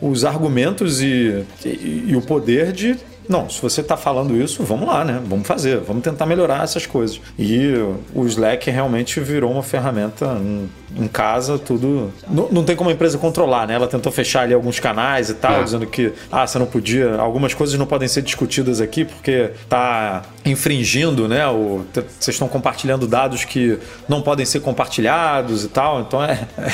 os 0.00 0.24
argumentos 0.24 1.02
e, 1.02 1.44
e- 1.64 2.04
e 2.08 2.16
o 2.16 2.22
poder 2.22 2.70
de. 2.72 2.96
Não, 3.28 3.48
se 3.48 3.60
você 3.60 3.80
está 3.80 3.96
falando 3.96 4.36
isso, 4.36 4.62
vamos 4.64 4.88
lá, 4.88 5.04
né? 5.04 5.20
Vamos 5.24 5.46
fazer, 5.46 5.78
vamos 5.78 6.02
tentar 6.02 6.26
melhorar 6.26 6.64
essas 6.64 6.86
coisas. 6.86 7.20
E 7.38 7.72
o 8.14 8.26
Slack 8.26 8.70
realmente 8.70 9.20
virou 9.20 9.52
uma 9.52 9.62
ferramenta 9.62 10.36
em, 10.96 11.06
casa, 11.08 11.58
tudo. 11.58 12.12
Não, 12.28 12.48
não 12.50 12.64
tem 12.64 12.74
como 12.74 12.90
a 12.90 12.92
empresa 12.92 13.16
controlar, 13.18 13.66
né? 13.66 13.74
Ela 13.74 13.86
tentou 13.86 14.10
fechar 14.10 14.42
ali 14.42 14.54
alguns 14.54 14.80
canais 14.80 15.30
e 15.30 15.34
tal, 15.34 15.60
É. 15.60 15.62
dizendo 15.62 15.86
que 15.86 16.12
ah, 16.30 16.46
você 16.46 16.58
não 16.58 16.66
podia, 16.66 17.16
algumas 17.16 17.54
coisas 17.54 17.78
não 17.78 17.86
podem 17.86 18.08
ser 18.08 18.22
discutidas 18.22 18.80
aqui 18.80 19.04
porque 19.04 19.50
tá 19.68 20.22
infringindo, 20.44 21.28
né? 21.28 21.46
O, 21.48 21.84
vocês 22.18 22.34
estão 22.34 22.48
compartilhando 22.48 23.06
dados 23.06 23.44
que 23.44 23.78
não 24.08 24.20
podem 24.22 24.44
ser 24.44 24.60
compartilhados 24.60 25.64
e 25.64 25.68
tal, 25.68 26.00
então 26.00 26.22
é, 26.22 26.46
é, 26.58 26.66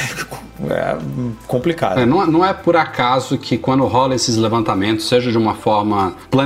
é 0.73 0.97
complicado. 1.47 2.01
É, 2.01 2.07
não, 2.07 2.27
não 2.27 2.45
é 2.45 2.53
por 2.55 2.77
acaso 2.77 3.37
que 3.39 3.59
quando 3.59 3.85
rola 3.87 4.15
esses 4.15 4.37
levantamentos, 4.37 5.09
seja 5.09 5.31
de 5.31 5.39
uma 5.39 5.55
forma 5.55 6.15
planejada, 6.31 6.46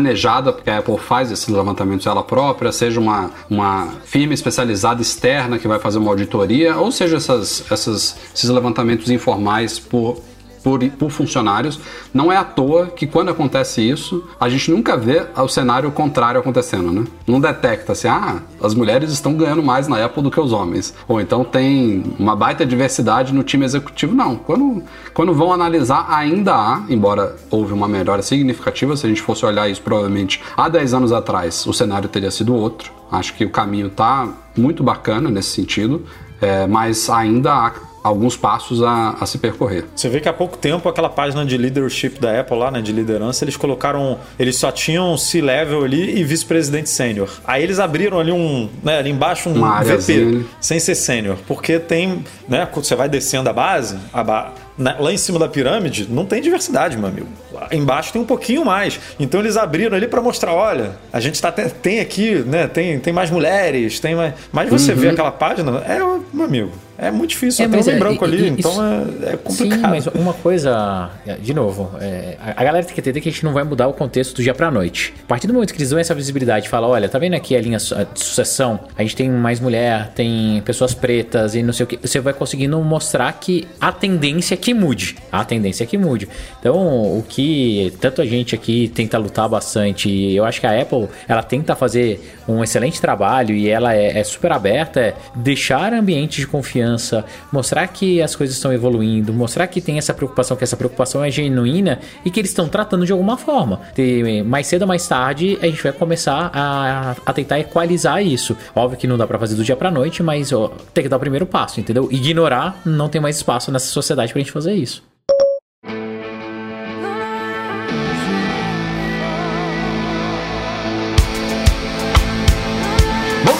porque 0.53 0.70
a 0.70 0.78
Apple 0.78 0.98
faz 0.98 1.30
esses 1.30 1.48
levantamentos 1.48 2.07
ela 2.07 2.22
própria, 2.22 2.72
seja 2.72 3.01
uma, 3.01 3.30
uma 3.48 3.88
firma 4.05 4.34
especializada 4.34 5.03
externa 5.03 5.59
que 5.59 5.68
vai 5.68 5.78
fazer 5.78 5.98
uma 5.98 6.11
auditoria, 6.11 6.76
ou 6.76 6.90
seja 6.90 7.16
essas, 7.16 7.64
essas, 7.70 8.16
esses 8.34 8.48
levantamentos 8.51 9.11
informais 9.11 9.78
por, 9.78 10.20
por, 10.62 10.84
por 10.90 11.11
funcionários, 11.11 11.80
não 12.12 12.30
é 12.30 12.36
à 12.36 12.44
toa 12.44 12.86
que 12.86 13.06
quando 13.06 13.30
acontece 13.30 13.82
isso, 13.82 14.24
a 14.38 14.48
gente 14.48 14.70
nunca 14.70 14.96
vê 14.96 15.26
o 15.36 15.48
cenário 15.48 15.90
contrário 15.90 16.40
acontecendo, 16.40 16.92
né? 16.92 17.04
Não 17.26 17.40
detecta 17.40 17.92
assim, 17.92 18.08
ah, 18.08 18.40
as 18.62 18.74
mulheres 18.74 19.11
estão 19.11 19.34
ganhando 19.34 19.62
mais 19.62 19.88
na 19.88 20.04
Apple 20.04 20.22
do 20.22 20.30
que 20.30 20.40
os 20.40 20.52
homens. 20.52 20.94
Ou 21.08 21.20
então 21.20 21.44
tem 21.44 22.04
uma 22.18 22.36
baita 22.36 22.64
diversidade 22.64 23.32
no 23.32 23.42
time 23.42 23.64
executivo. 23.64 24.14
Não. 24.14 24.36
Quando, 24.36 24.82
quando 25.14 25.34
vão 25.34 25.52
analisar, 25.52 26.06
ainda 26.08 26.54
há, 26.54 26.82
embora 26.88 27.36
houve 27.50 27.72
uma 27.72 27.88
melhora 27.88 28.22
significativa, 28.22 28.96
se 28.96 29.06
a 29.06 29.08
gente 29.08 29.22
fosse 29.22 29.44
olhar 29.44 29.68
isso 29.68 29.82
provavelmente 29.82 30.40
há 30.56 30.68
10 30.68 30.94
anos 30.94 31.12
atrás, 31.12 31.66
o 31.66 31.72
cenário 31.72 32.08
teria 32.08 32.30
sido 32.30 32.54
outro. 32.54 32.92
Acho 33.11 33.34
que 33.34 33.44
o 33.44 33.50
caminho 33.50 33.88
está 33.88 34.28
muito 34.56 34.82
bacana 34.84 35.30
nesse 35.30 35.50
sentido, 35.50 36.04
é, 36.40 36.66
mas 36.66 37.11
ainda 37.11 37.52
há 37.52 37.72
alguns 38.03 38.36
passos 38.36 38.82
a, 38.82 39.16
a 39.20 39.26
se 39.26 39.38
percorrer. 39.38 39.84
Você 39.94 40.09
vê 40.09 40.20
que 40.20 40.28
há 40.28 40.32
pouco 40.32 40.57
tempo 40.57 40.88
aquela 40.88 41.09
página 41.09 41.44
de 41.44 41.57
leadership 41.57 42.18
da 42.20 42.40
Apple 42.40 42.57
lá, 42.59 42.70
né, 42.70 42.80
de 42.80 42.92
liderança, 42.92 43.44
eles 43.44 43.57
colocaram, 43.57 44.18
eles 44.38 44.57
só 44.57 44.72
tinham 44.72 45.16
C-level 45.18 45.84
ali 45.84 46.18
e 46.18 46.24
vice-presidente 46.24 46.88
sênior. 46.88 47.28
Aí 47.46 47.62
eles 47.62 47.78
abriram 47.78 48.18
ali 48.18 48.32
um, 48.32 48.68
né, 48.82 48.98
ali 48.98 49.11
embaixo 49.11 49.48
um 49.51 49.62
VP, 49.98 50.46
sem 50.61 50.80
ser 50.80 50.94
sênior, 50.94 51.36
porque 51.46 51.78
tem, 51.78 52.24
né, 52.48 52.66
quando 52.70 52.84
você 52.86 52.94
vai 52.94 53.09
descendo 53.09 53.48
a 53.51 53.53
base, 53.53 53.98
a 54.12 54.24
ba- 54.24 54.53
lá 54.80 55.12
em 55.12 55.16
cima 55.16 55.38
da 55.38 55.48
pirâmide 55.48 56.06
não 56.10 56.24
tem 56.24 56.40
diversidade, 56.40 56.96
meu 56.96 57.08
amigo. 57.08 57.28
Lá 57.52 57.68
embaixo 57.72 58.12
tem 58.12 58.20
um 58.22 58.24
pouquinho 58.24 58.64
mais. 58.64 58.98
Então 59.18 59.40
eles 59.40 59.56
abriram 59.56 59.96
ali 59.96 60.06
para 60.08 60.20
mostrar, 60.22 60.54
olha, 60.54 60.92
a 61.12 61.20
gente 61.20 61.40
tá 61.40 61.52
te- 61.52 61.68
tem 61.68 62.00
aqui, 62.00 62.36
né, 62.46 62.66
tem, 62.66 62.98
tem 62.98 63.12
mais 63.12 63.30
mulheres, 63.30 64.00
tem 64.00 64.14
mais, 64.14 64.34
mas 64.52 64.70
você 64.70 64.94
vê 64.94 65.08
aquela 65.10 65.30
página, 65.32 65.78
é, 65.86 65.98
meu 66.32 66.44
amigo, 66.44 66.70
é 66.96 67.10
muito 67.10 67.30
difícil, 67.30 67.64
É, 67.64 67.68
até 67.68 67.76
mas 67.78 67.86
um 67.88 67.90
é- 67.92 67.98
branco 67.98 68.24
e- 68.24 68.28
ali, 68.28 68.42
e- 68.44 68.48
então 68.48 68.70
isso- 68.70 68.82
é, 69.26 69.32
é 69.32 69.36
complicado. 69.36 69.80
Sim, 69.80 69.86
mas 69.88 70.06
uma 70.08 70.32
coisa, 70.34 71.10
de 71.40 71.52
novo, 71.54 71.90
é, 72.00 72.36
a 72.56 72.62
galera 72.62 72.84
tem 72.84 72.94
que 72.94 73.00
entender 73.00 73.20
que 73.20 73.28
a 73.28 73.32
gente 73.32 73.44
não 73.44 73.52
vai 73.52 73.64
mudar 73.64 73.88
o 73.88 73.92
contexto 73.92 74.34
do 74.36 74.42
dia 74.42 74.54
pra 74.54 74.70
noite. 74.70 75.12
A 75.24 75.26
partir 75.26 75.46
do 75.46 75.52
momento 75.54 75.72
que 75.72 75.78
eles 75.78 75.90
dão 75.90 75.98
essa 75.98 76.14
visibilidade 76.14 76.66
e 76.66 76.68
falam, 76.68 76.90
olha, 76.90 77.08
tá 77.08 77.18
vendo 77.18 77.34
aqui 77.34 77.56
a 77.56 77.60
linha 77.60 77.78
de 77.78 78.20
sucessão? 78.22 78.80
A 78.96 79.02
gente 79.02 79.16
tem 79.16 79.30
mais 79.30 79.60
mulher, 79.60 80.12
tem 80.14 80.62
pessoas 80.64 80.94
pretas 80.94 81.54
e 81.54 81.62
não 81.62 81.72
sei 81.72 81.84
o 81.84 81.86
que. 81.86 81.98
Você 82.06 82.20
vai 82.20 82.32
conseguindo 82.32 82.78
mostrar 82.80 83.32
que 83.32 83.66
a 83.80 83.90
tendência 83.92 84.54
é 84.54 84.56
que 84.70 84.74
mude. 84.74 85.16
A 85.32 85.44
tendência 85.44 85.82
é 85.82 85.86
que 85.86 85.98
mude. 85.98 86.28
Então, 86.60 86.76
o 87.18 87.24
que 87.28 87.92
tanto 88.00 88.22
a 88.22 88.24
gente 88.24 88.54
aqui 88.54 88.88
tenta 88.94 89.18
lutar 89.18 89.48
bastante, 89.48 90.08
eu 90.32 90.44
acho 90.44 90.60
que 90.60 90.66
a 90.66 90.80
Apple, 90.80 91.08
ela 91.26 91.42
tenta 91.42 91.74
fazer 91.74 92.20
um 92.46 92.62
excelente 92.62 93.00
trabalho 93.00 93.54
e 93.54 93.68
ela 93.68 93.94
é, 93.94 94.18
é 94.18 94.24
super 94.24 94.52
aberta, 94.52 95.00
é 95.00 95.14
deixar 95.34 95.92
ambientes 95.92 96.38
de 96.38 96.46
confiança, 96.46 97.24
mostrar 97.52 97.86
que 97.88 98.22
as 98.22 98.36
coisas 98.36 98.56
estão 98.56 98.72
evoluindo, 98.72 99.32
mostrar 99.32 99.66
que 99.66 99.80
tem 99.80 99.98
essa 99.98 100.14
preocupação, 100.14 100.56
que 100.56 100.64
essa 100.64 100.76
preocupação 100.76 101.24
é 101.24 101.30
genuína 101.30 101.98
e 102.24 102.30
que 102.30 102.40
eles 102.40 102.50
estão 102.50 102.68
tratando 102.68 103.04
de 103.04 103.12
alguma 103.12 103.36
forma. 103.36 103.80
E 103.96 104.42
mais 104.42 104.66
cedo 104.66 104.82
ou 104.82 104.88
mais 104.88 105.06
tarde 105.06 105.58
a 105.60 105.66
gente 105.66 105.82
vai 105.82 105.92
começar 105.92 106.50
a, 106.52 107.16
a 107.26 107.32
tentar 107.32 107.58
equalizar 107.58 108.24
isso. 108.24 108.56
Óbvio 108.74 108.98
que 108.98 109.06
não 109.06 109.18
dá 109.18 109.26
pra 109.26 109.38
fazer 109.38 109.56
do 109.56 109.64
dia 109.64 109.76
pra 109.76 109.90
noite, 109.90 110.22
mas 110.22 110.52
ó, 110.52 110.72
tem 110.94 111.02
que 111.02 111.08
dar 111.08 111.16
o 111.16 111.20
primeiro 111.20 111.46
passo, 111.46 111.80
entendeu? 111.80 112.08
Ignorar 112.10 112.80
não 112.84 113.08
tem 113.08 113.20
mais 113.20 113.36
espaço 113.36 113.72
nessa 113.72 113.86
sociedade 113.86 114.32
pra 114.32 114.40
gente 114.40 114.49
fazer 114.51 114.74
isso. 114.74 115.03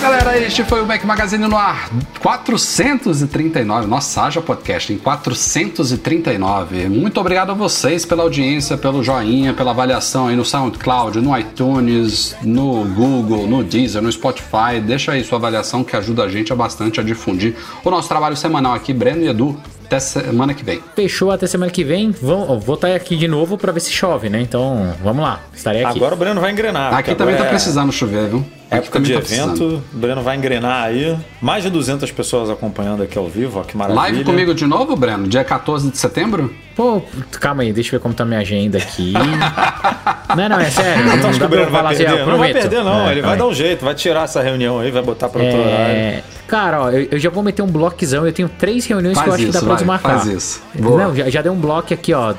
Galera, 0.01 0.47
este 0.47 0.64
foi 0.64 0.82
o 0.82 0.86
Mac 0.86 1.05
Magazine 1.05 1.47
no 1.47 1.57
ar 1.57 1.91
439. 2.20 3.86
Nossa, 3.86 4.22
haja 4.22 4.41
podcast 4.41 4.93
em 4.93 4.99
439. 4.99 6.88
Muito 6.88 7.20
obrigado 7.20 7.51
a 7.51 7.55
vocês 7.55 8.05
pela 8.05 8.22
audiência, 8.22 8.76
pelo 8.76 9.05
joinha, 9.05 9.55
pela 9.55 9.70
avaliação 9.70 10.28
aí 10.28 10.36
no 10.36 10.45
SoundCloud, 10.45 11.20
no 11.20 11.38
iTunes, 11.38 12.34
no 12.43 12.84
Google, 12.86 13.47
no 13.47 13.62
Deezer, 13.62 14.03
no 14.03 14.11
Spotify. 14.11 14.80
Deixa 14.84 15.12
aí 15.12 15.22
sua 15.22 15.38
avaliação 15.38 15.84
que 15.84 15.95
ajuda 15.95 16.24
a 16.24 16.28
gente 16.28 16.55
bastante 16.55 16.99
a 16.99 17.03
difundir 17.03 17.55
o 17.84 17.91
nosso 17.91 18.09
trabalho 18.09 18.36
semanal 18.36 18.74
aqui. 18.74 18.93
Breno 18.93 19.22
e 19.22 19.28
Edu, 19.28 19.61
até 19.91 19.99
semana 19.99 20.55
que 20.55 20.64
vem. 20.64 20.80
Fechou 20.95 21.32
até 21.32 21.49
semana 21.49 21.70
que 21.72 21.82
vem. 21.82 22.12
Vão, 22.12 22.61
vou 22.61 22.76
estar 22.76 22.95
aqui 22.95 23.16
de 23.16 23.26
novo 23.26 23.59
pra 23.59 23.72
ver 23.72 23.80
se 23.80 23.91
chove, 23.91 24.28
né? 24.30 24.41
Então, 24.41 24.95
vamos 25.03 25.24
lá. 25.24 25.41
Estarei 25.53 25.84
aqui. 25.84 25.99
Agora 25.99 26.14
o 26.14 26.16
Breno 26.16 26.41
vai 26.41 26.53
engrenar. 26.53 26.95
Aqui 26.95 27.14
também 27.16 27.36
tá 27.36 27.47
é 27.47 27.49
precisando 27.49 27.91
chover, 27.91 28.28
viu? 28.28 28.45
Época 28.70 29.00
de 29.00 29.12
evento, 29.12 29.82
o 29.92 29.96
Breno 29.98 30.22
vai 30.22 30.36
engrenar 30.36 30.84
aí. 30.84 31.16
Mais 31.40 31.64
de 31.64 31.70
200 31.70 32.10
pessoas 32.12 32.48
acompanhando 32.50 33.02
aqui 33.02 33.18
ao 33.18 33.26
vivo, 33.26 33.58
ó, 33.58 33.62
que 33.64 33.76
maravilha. 33.76 34.00
Live 34.02 34.24
comigo 34.24 34.54
de 34.54 34.64
novo, 34.64 34.94
Breno? 34.94 35.26
Dia 35.26 35.42
14 35.42 35.90
de 35.90 35.98
setembro? 35.98 36.54
Pô, 36.76 37.02
calma 37.32 37.62
aí, 37.62 37.72
deixa 37.72 37.88
eu 37.94 37.98
ver 37.98 38.02
como 38.02 38.14
tá 38.14 38.24
minha 38.24 38.38
agenda 38.40 38.78
aqui. 38.78 39.12
não, 40.36 40.48
não, 40.48 40.60
é 40.60 40.70
sério. 40.70 41.02
Então 41.04 41.16
não 41.16 41.28
acho 41.30 41.38
que 41.38 41.38
dá 41.40 41.46
o 41.46 41.48
pra 41.48 41.58
eu 41.58 41.66
Breno 41.66 41.70
vai 41.70 41.80
falar 41.80 41.90
assim, 41.90 42.04
perder. 42.04 42.20
eu 42.20 42.26
não 42.26 42.38
vai 42.38 42.52
perder, 42.52 42.84
não. 42.84 43.08
É, 43.08 43.12
Ele 43.12 43.20
vai 43.22 43.22
calma 43.22 43.36
dar 43.36 43.46
um 43.46 43.54
jeito, 43.54 43.84
vai 43.84 43.94
tirar 43.94 44.24
essa 44.24 44.40
reunião 44.40 44.78
aí, 44.78 44.90
vai 44.90 45.02
botar 45.02 45.28
para 45.28 45.42
outro 45.42 45.58
horário. 45.58 45.76
É, 45.96 46.22
Cara, 46.46 46.82
ó, 46.82 46.90
eu, 46.90 47.06
eu 47.12 47.18
já 47.18 47.30
vou 47.30 47.44
meter 47.44 47.62
um 47.62 47.66
bloquezão. 47.68 48.26
Eu 48.26 48.32
tenho 48.32 48.48
três 48.48 48.84
reuniões 48.84 49.16
que 49.16 49.22
eu 49.22 49.30
Faz 49.30 49.34
acho 49.34 49.46
que 49.46 49.52
dá 49.52 49.58
isso, 49.58 49.66
pra 49.66 49.74
vai, 49.74 49.76
desmarcar. 49.76 50.18
faz 50.20 50.26
isso. 50.26 50.62
Boa. 50.74 51.04
Não, 51.04 51.14
já, 51.14 51.30
já 51.30 51.42
deu 51.42 51.52
um 51.52 51.60
bloco 51.60 51.94
aqui, 51.94 52.12
ó. 52.12 52.34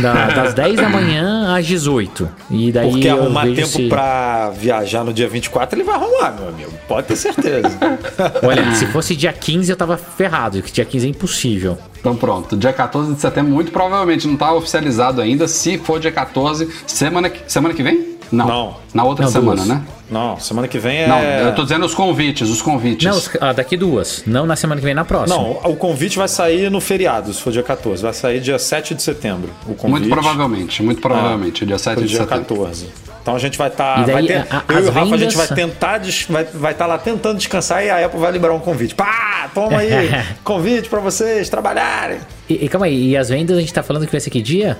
Da- 0.00 0.26
das 0.28 0.54
10 0.54 0.76
da 0.76 0.88
manhã 0.88 1.54
às 1.56 1.66
18. 1.66 2.28
E 2.50 2.70
daí 2.72 2.90
Porque 2.90 3.08
eu 3.08 3.22
arrumar 3.22 3.42
vejo 3.44 3.56
tempo 3.56 3.68
se- 3.68 3.88
pra 3.88 4.50
viajar 4.50 5.04
no 5.04 5.12
dia 5.12 5.28
24, 5.28 5.76
ele 5.78 5.84
vai 5.84 5.94
arrumar, 5.96 6.32
meu 6.38 6.48
amigo. 6.48 6.72
Pode 6.88 7.06
ter 7.08 7.16
certeza. 7.16 7.70
Olha, 8.42 8.74
se 8.74 8.86
fosse 8.86 9.14
dia 9.16 9.32
15 9.32 9.70
eu 9.70 9.76
tava 9.76 9.96
ferrado, 9.96 10.60
que 10.62 10.72
dia 10.72 10.84
15 10.84 11.06
é 11.06 11.10
impossível. 11.10 11.78
Então 12.00 12.14
pronto, 12.14 12.56
dia 12.56 12.72
14 12.72 13.14
de 13.14 13.20
setembro, 13.20 13.52
muito 13.52 13.72
provavelmente 13.72 14.28
não 14.28 14.36
tá 14.36 14.52
oficializado 14.52 15.20
ainda. 15.20 15.48
Se 15.48 15.76
for 15.78 15.98
dia 15.98 16.12
14, 16.12 16.68
semana 16.86 17.30
semana 17.48 17.74
que 17.74 17.82
vem? 17.82 18.15
Não. 18.32 18.46
Não. 18.46 18.76
Na 18.94 19.04
outra 19.04 19.24
Não, 19.24 19.32
semana, 19.32 19.56
duas. 19.56 19.68
né? 19.68 19.82
Não, 20.10 20.38
semana 20.38 20.68
que 20.68 20.78
vem 20.78 20.98
é. 20.98 21.06
Não, 21.08 21.20
eu 21.20 21.54
tô 21.54 21.62
dizendo 21.64 21.84
os 21.84 21.94
convites, 21.94 22.48
os 22.48 22.62
convites. 22.62 23.06
Não, 23.08 23.16
os- 23.16 23.30
ah, 23.40 23.52
daqui 23.52 23.76
duas. 23.76 24.22
Não 24.26 24.46
na 24.46 24.54
semana 24.56 24.80
que 24.80 24.84
vem, 24.84 24.94
na 24.94 25.04
próxima. 25.04 25.36
Não, 25.36 25.50
o 25.64 25.76
convite 25.76 26.16
vai 26.16 26.28
sair 26.28 26.70
no 26.70 26.80
feriado, 26.80 27.32
se 27.32 27.40
for 27.42 27.52
dia 27.52 27.62
14. 27.62 28.02
Vai 28.02 28.12
sair 28.12 28.40
dia 28.40 28.58
7 28.58 28.94
de 28.94 29.02
setembro. 29.02 29.50
O 29.66 29.74
convite. 29.74 30.00
muito 30.00 30.08
provavelmente, 30.08 30.82
muito 30.82 31.00
provavelmente, 31.00 31.66
dia 31.66 31.78
7 31.78 31.94
pro 31.96 32.02
de 32.04 32.08
dia 32.10 32.18
setembro. 32.20 32.44
14. 32.44 32.88
Então 33.20 33.34
a 33.34 33.38
gente 33.40 33.58
vai 33.58 33.66
estar. 33.68 34.02
E 34.02 34.04
daí, 34.06 34.12
vai 34.14 34.22
ter, 34.24 34.36
a- 34.48 34.62
a- 34.68 34.72
eu 34.72 34.78
e 34.78 34.82
o 34.82 34.92
Rafa, 34.92 35.00
a 35.00 35.18
gente 35.18 35.18
vendas- 35.18 35.34
vai 35.34 35.48
tentar. 35.48 35.98
des- 35.98 36.26
vai 36.28 36.42
estar 36.44 36.58
vai 36.58 36.74
tá 36.74 36.86
lá 36.86 36.96
tentando 36.98 37.36
descansar 37.38 37.84
e 37.84 37.90
a 37.90 38.06
Apple 38.06 38.20
vai 38.20 38.30
liberar 38.30 38.54
um 38.54 38.60
convite. 38.60 38.94
Pá! 38.94 39.50
Toma 39.52 39.78
aí! 39.78 40.08
convite 40.44 40.88
pra 40.88 41.00
vocês 41.00 41.48
trabalharem. 41.48 42.18
E, 42.48 42.64
e 42.64 42.68
calma 42.68 42.86
aí, 42.86 43.08
e 43.10 43.16
as 43.16 43.28
vendas 43.28 43.56
a 43.56 43.60
gente 43.60 43.72
tá 43.72 43.82
falando 43.82 44.06
que 44.06 44.12
vai 44.12 44.20
ser 44.20 44.30
que 44.30 44.40
dia? 44.40 44.78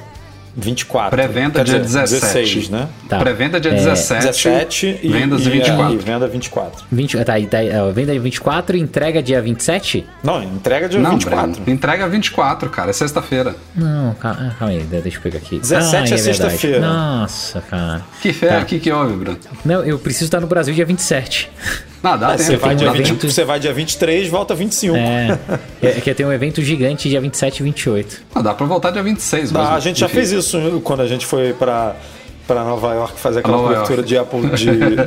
24. 0.57 1.11
Pré-venda 1.14 1.62
dia 1.62 1.78
dizer, 1.78 2.00
17. 2.02 2.32
16, 2.42 2.68
né? 2.70 2.88
Tá. 3.09 3.18
Pré-venda 3.18 3.61
dia 3.61 3.72
É, 3.72 3.74
17. 3.74 4.20
17 4.26 5.00
e, 5.02 5.09
vendas 5.09 5.40
e, 5.40 5.44
de 5.44 5.50
24. 5.50 5.92
E 5.94 5.96
venda 5.98 6.26
24. 6.26 6.84
20, 6.90 7.24
tá, 7.24 7.38
e 7.38 7.48
ó, 7.78 7.90
venda 7.92 8.18
24 8.18 8.76
e 8.76 8.80
entrega 8.80 9.22
dia 9.22 9.42
27? 9.42 10.07
Não, 10.24 10.42
entrega 10.42 10.88
dia 10.88 10.98
Não, 10.98 11.11
24. 11.12 11.50
Breno, 11.52 11.70
entrega 11.70 12.09
24, 12.09 12.70
cara, 12.70 12.90
é 12.90 12.92
sexta-feira. 12.92 13.54
Não, 13.74 14.14
calma, 14.14 14.57
calma 14.59 14.72
aí, 14.74 14.80
deixa 14.84 15.18
eu 15.18 15.22
pegar 15.22 15.38
aqui. 15.38 15.59
17 15.59 15.74
Ah, 15.94 15.98
é 15.98 16.02
verdade. 16.02 16.22
sexta-feira. 16.22 16.80
Nossa, 16.80 17.61
cara. 17.61 18.02
Que 18.22 18.32
fé, 18.32 18.48
Tá. 18.48 18.64
que 18.64 18.78
que 18.78 18.90
houve, 18.90 19.12
Bruno? 19.14 19.38
Não, 19.64 19.84
eu 19.84 19.98
preciso 19.98 20.24
estar 20.24 20.40
no 20.40 20.46
Brasil 20.46 20.74
dia 20.74 20.86
27. 20.86 21.50
Não, 22.11 22.18
dá 22.18 22.32
É, 22.34 22.38
você, 22.38 22.52
tempo. 22.52 22.66
vai 22.66 22.74
dia 22.76 22.88
um 22.88 22.92
dá 22.92 22.96
20, 22.98 23.07
evento. 23.09 23.30
você 23.30 23.44
vai 23.44 23.59
dia 23.61 23.72
23, 23.72 24.28
volta 24.28 24.54
25. 24.54 24.96
É, 24.96 25.38
é 25.82 25.90
que 26.00 26.14
tenho 26.14 26.28
um 26.28 26.32
evento 26.32 26.62
gigante 26.62 27.09
dia 27.09 27.20
27 27.20 27.59
e 27.59 27.62
28. 27.64 28.22
Ah, 28.34 28.42
dá 28.42 28.54
pra 28.54 28.66
voltar 28.66 28.90
dia 28.90 29.02
26 29.02 29.50
Dá, 29.50 29.61
mesmo. 29.61 29.74
a 29.74 29.80
gente 29.80 29.98
já 30.00 30.09
fez 30.09 30.30
isso 30.30 30.80
quando 30.84 31.00
a 31.02 31.07
gente 31.07 31.26
foi 31.26 31.52
pra, 31.52 31.96
pra 32.46 32.62
Nova 32.64 32.94
York 32.94 33.18
fazer 33.18 33.40
aquela 33.40 33.57
Nova 33.57 33.68
cobertura 33.70 33.96
York. 34.02 34.09
de 34.09 34.18
Apple 34.18 34.40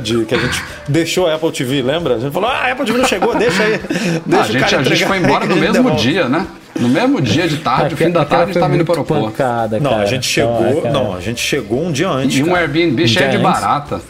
de- 0.20 0.24
que 0.26 0.34
a 0.34 0.38
gente 0.38 0.62
deixou 0.88 1.26
a 1.26 1.34
Apple 1.36 1.50
TV, 1.52 1.80
lembra? 1.82 2.16
A 2.16 2.18
gente 2.18 2.32
falou, 2.32 2.50
ah, 2.50 2.66
a 2.66 2.72
Apple 2.72 2.84
TV 2.84 2.98
não 2.98 3.06
chegou, 3.08 3.34
deixa 3.34 3.62
aí. 3.62 3.80
Deixa 4.26 4.36
Ah, 4.36 4.38
a, 4.38 4.42
o 4.42 4.52
gente, 4.52 4.60
cara 4.70 4.80
a 4.80 4.84
gente 4.84 5.04
foi 5.06 5.18
embora 5.18 5.46
no 5.46 5.56
mesmo 5.56 5.72
devolve." 5.84 5.96
dia, 6.02 6.28
né? 6.28 6.46
No 6.78 6.88
mesmo 6.88 7.20
dia 7.20 7.48
de 7.48 7.56
tarde, 7.58 7.96
fim 7.96 8.10
da 8.10 8.24
tarde, 8.24 8.52
foi 8.52 8.62
tava 8.62 8.74
indo 8.74 8.84
para 8.84 8.92
o 8.92 8.96
aeroporto. 8.98 9.24
pancada, 9.24 9.80
Não, 9.80 9.98
a 9.98 10.04
gente 10.06 10.24
chegou. 10.26 10.62
Olha, 10.62 10.80
cara. 10.82 10.94
não, 10.94 11.14
a 11.14 11.20
gente 11.20 11.40
chegou 11.40 11.84
um 11.84 11.90
dia 11.90 12.08
antes. 12.08 12.38
E 12.38 12.42
um 12.42 12.46
cara. 12.46 12.58
Airbnb 12.60 13.08
cheio 13.08 13.28
de 13.30 13.36
antes. 13.36 13.42
barata. 13.42 14.00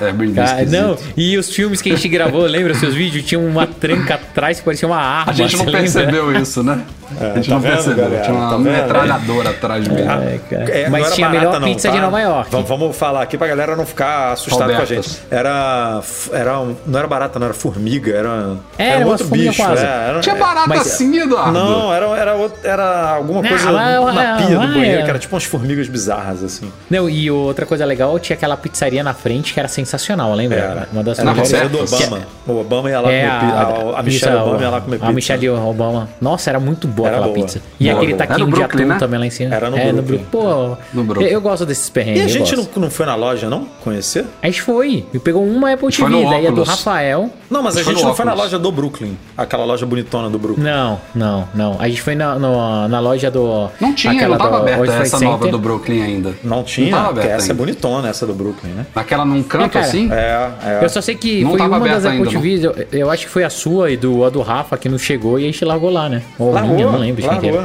Airbnb 0.00 0.34
Cara, 0.34 0.62
esquisito. 0.62 0.80
não, 0.82 0.96
e 1.16 1.36
os 1.38 1.50
filmes 1.54 1.80
que 1.82 1.90
a 1.92 1.94
gente 1.96 2.08
gravou, 2.08 2.42
lembra 2.42 2.74
seus 2.74 2.94
vídeos? 2.94 3.24
Tinha 3.24 3.40
uma 3.40 3.66
tranca 3.66 4.14
atrás 4.14 4.58
que 4.58 4.64
parecia 4.64 4.86
uma 4.88 4.96
arma. 4.98 5.32
A 5.32 5.34
gente 5.34 5.56
não 5.56 5.64
você 5.64 5.70
lembra? 5.70 5.80
percebeu 5.80 6.36
isso, 6.40 6.62
né? 6.62 6.82
a 7.20 7.34
gente 7.34 7.48
tá 7.48 7.54
não 7.54 7.60
vendo, 7.60 7.72
percebeu. 7.74 8.04
galera? 8.04 8.22
Tinha 8.22 8.34
uma 8.36 8.50
Tá 8.50 8.56
vendo? 8.56 8.70
metralhadora 8.70 9.50
atrás 9.50 9.84
de 9.84 9.90
mim. 9.90 10.00
É, 10.00 10.40
cara. 10.50 10.70
É, 10.70 10.88
Mas 10.88 11.06
era 11.06 11.14
tinha 11.14 11.26
a 11.26 11.30
melhor 11.30 11.60
não, 11.60 11.68
pizza 11.68 11.88
tá? 11.88 11.94
de 11.94 12.00
Nova 12.00 12.20
York. 12.20 12.50
Vamos, 12.50 12.68
vamos 12.68 12.96
falar 12.96 13.22
aqui 13.22 13.36
pra 13.36 13.46
galera 13.46 13.76
não 13.76 13.84
ficar 13.84 14.32
assustada 14.32 14.74
com 14.74 14.80
a 14.82 14.84
gente. 14.86 15.18
Era, 15.30 16.00
era. 16.32 16.60
um- 16.60 16.74
Não 16.86 16.98
era 16.98 17.06
barata, 17.08 17.38
não 17.38 17.46
era 17.46 17.54
formiga, 17.54 18.12
era. 18.16 18.56
É, 18.78 18.88
era 18.88 18.98
um 19.04 19.08
umas 19.08 19.20
outro 19.20 19.36
bicho. 19.36 19.60
é, 19.62 20.08
era- 20.08 20.20
Tinha 20.20 20.34
barata 20.36 20.68
Mas- 20.68 20.80
assim, 20.86 21.18
Eduardo. 21.18 21.52
Não, 21.52 21.92
era, 21.92 22.06
era, 22.16 22.50
era 22.64 23.10
alguma 23.10 23.42
Não, 23.42 23.48
coisa 23.48 23.72
mas- 23.72 24.14
na 24.14 24.36
pia 24.38 24.58
do 24.58 24.66
banheiro, 24.68 25.04
que 25.04 25.10
era 25.10 25.18
tipo 25.18 25.34
umas 25.34 25.44
formigas 25.44 25.88
bizarras, 25.88 26.42
assim. 26.42 26.72
Não, 26.90 27.10
e 27.10 27.30
outra 27.30 27.66
coisa 27.66 27.84
legal, 27.84 28.18
tinha 28.18 28.36
aquela 28.36 28.56
pizzaria 28.56 29.02
na 29.04 29.12
frente 29.12 29.52
que 29.52 29.60
era 29.62 29.68
sensacional, 29.68 30.34
lembra? 30.34 30.58
Era. 30.58 30.88
Uma 30.92 31.02
das 31.02 31.18
Era 31.18 31.30
a 31.30 31.34
melhores. 31.34 31.52
pizzaria 31.52 31.68
do. 31.68 31.82
Obama. 31.84 32.26
O 32.46 32.60
Obama 32.60 32.90
ia 32.90 33.00
lá 33.00 33.12
É, 33.12 33.28
comer 33.28 33.40
pizza. 33.40 33.56
A, 33.56 33.98
a 33.98 34.02
Michelle 34.02 34.36
Obama 34.36 34.62
ia 34.62 34.70
lá 34.70 34.80
comer 34.80 34.96
pizza. 34.96 35.08
A 35.10 35.12
Michelle 35.12 35.48
Obama. 35.50 36.08
Nossa, 36.20 36.50
era 36.50 36.60
muito 36.60 36.88
boa 36.88 37.08
Era 37.08 37.18
aquela 37.18 37.32
boa. 37.32 37.44
pizza. 37.46 37.62
E 37.78 37.84
Boa, 37.84 37.96
aquele 37.96 38.12
boa. 38.14 38.18
taquinho 38.18 38.34
Era 38.36 38.44
no 38.44 38.46
de 38.52 38.58
Brooklyn, 38.60 38.82
atum 38.82 38.92
né? 38.92 38.98
também 38.98 39.20
lá 39.20 39.26
em 39.26 39.30
cima. 39.30 39.54
Era 39.54 39.70
no 39.70 39.76
é, 39.78 39.92
Brooklyn. 39.92 40.18
Pô, 40.30 40.76
No 40.92 41.04
Brooklyn. 41.04 41.26
eu, 41.28 41.32
eu 41.34 41.40
gosto 41.40 41.64
desses 41.66 41.88
perrengues. 41.90 42.22
E 42.22 42.24
a 42.24 42.28
gente 42.28 42.56
não, 42.56 42.66
não 42.76 42.90
foi 42.90 43.06
na 43.06 43.14
loja, 43.14 43.48
não? 43.48 43.66
Conhecer? 43.82 44.24
A 44.42 44.46
gente 44.46 44.62
foi. 44.62 45.06
E 45.14 45.18
pegou 45.18 45.44
uma 45.46 45.72
Apple 45.72 45.92
foi 45.92 46.10
TV, 46.10 46.22
no 46.24 46.30
daí 46.30 46.46
a 46.46 46.50
do. 46.50 46.62
Rafael. 46.62 47.30
Não, 47.50 47.62
mas 47.62 47.76
a 47.76 47.82
gente 47.82 48.02
não 48.02 48.14
foi 48.14 48.24
na 48.24 48.34
loja 48.34 48.58
do 48.58 48.72
Brooklyn. 48.72 49.16
Aquela 49.36 49.64
loja 49.64 49.84
bonitona 49.86 50.28
do 50.30 50.38
Brooklyn. 50.38 50.64
Não, 50.64 50.98
não, 51.14 51.48
não. 51.54 51.76
A 51.78 51.88
gente 51.88 52.00
foi 52.02 52.14
na, 52.14 52.34
no- 52.38 52.88
na 52.88 53.00
loja 53.00 53.30
do. 53.30 53.68
Não 53.80 53.94
tinha, 53.94 54.12
aquela 54.14 54.36
não 54.38 54.44
tava 54.44 54.56
do 54.58 54.62
aberta 54.62 54.92
essa 55.02 55.20
nova 55.20 55.46
do 55.48 55.58
Brooklyn 55.58 56.02
ainda. 56.02 56.34
Não 56.42 56.62
tinha, 56.64 56.90
Não 56.90 56.98
tava 56.98 57.10
aberta 57.10 57.30
essa 57.34 57.52
é 57.52 57.54
bonitona, 57.54 58.08
essa 58.08 58.26
do 58.26 58.32
Brooklyn, 58.34 58.70
né? 58.72 58.86
Naquela 58.94 59.24
num 59.24 59.42
canto 59.58 59.78
É, 59.78 59.80
assim? 59.80 60.10
É, 60.12 60.50
é. 60.64 60.84
Eu 60.84 60.88
só 60.88 61.00
sei 61.00 61.14
que 61.14 61.42
Não 61.44 61.50
foi 61.56 61.60
uma 61.66 61.80
das 61.80 62.02
TVs, 62.02 62.64
eu, 62.64 62.74
eu 62.92 63.10
acho 63.10 63.26
que 63.26 63.30
foi 63.32 63.44
a 63.44 63.50
sua 63.50 63.90
e 63.90 63.96
do, 63.96 64.24
a 64.24 64.30
do 64.30 64.40
Rafa 64.42 64.76
que 64.76 64.88
não 64.88 64.98
chegou 64.98 65.38
e 65.38 65.42
a 65.44 65.46
gente 65.46 65.64
largou 65.64 65.90
lá, 65.90 66.08
né? 66.08 66.22
Ou 66.38 66.52
Largou, 66.52 66.74
minha, 66.74 66.86
não 66.90 66.98
lembro 66.98 67.22
que 67.22 67.28
largou. 67.28 67.64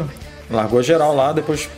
Largou 0.50 0.82
geral 0.82 1.14
lá, 1.14 1.34
depois 1.34 1.70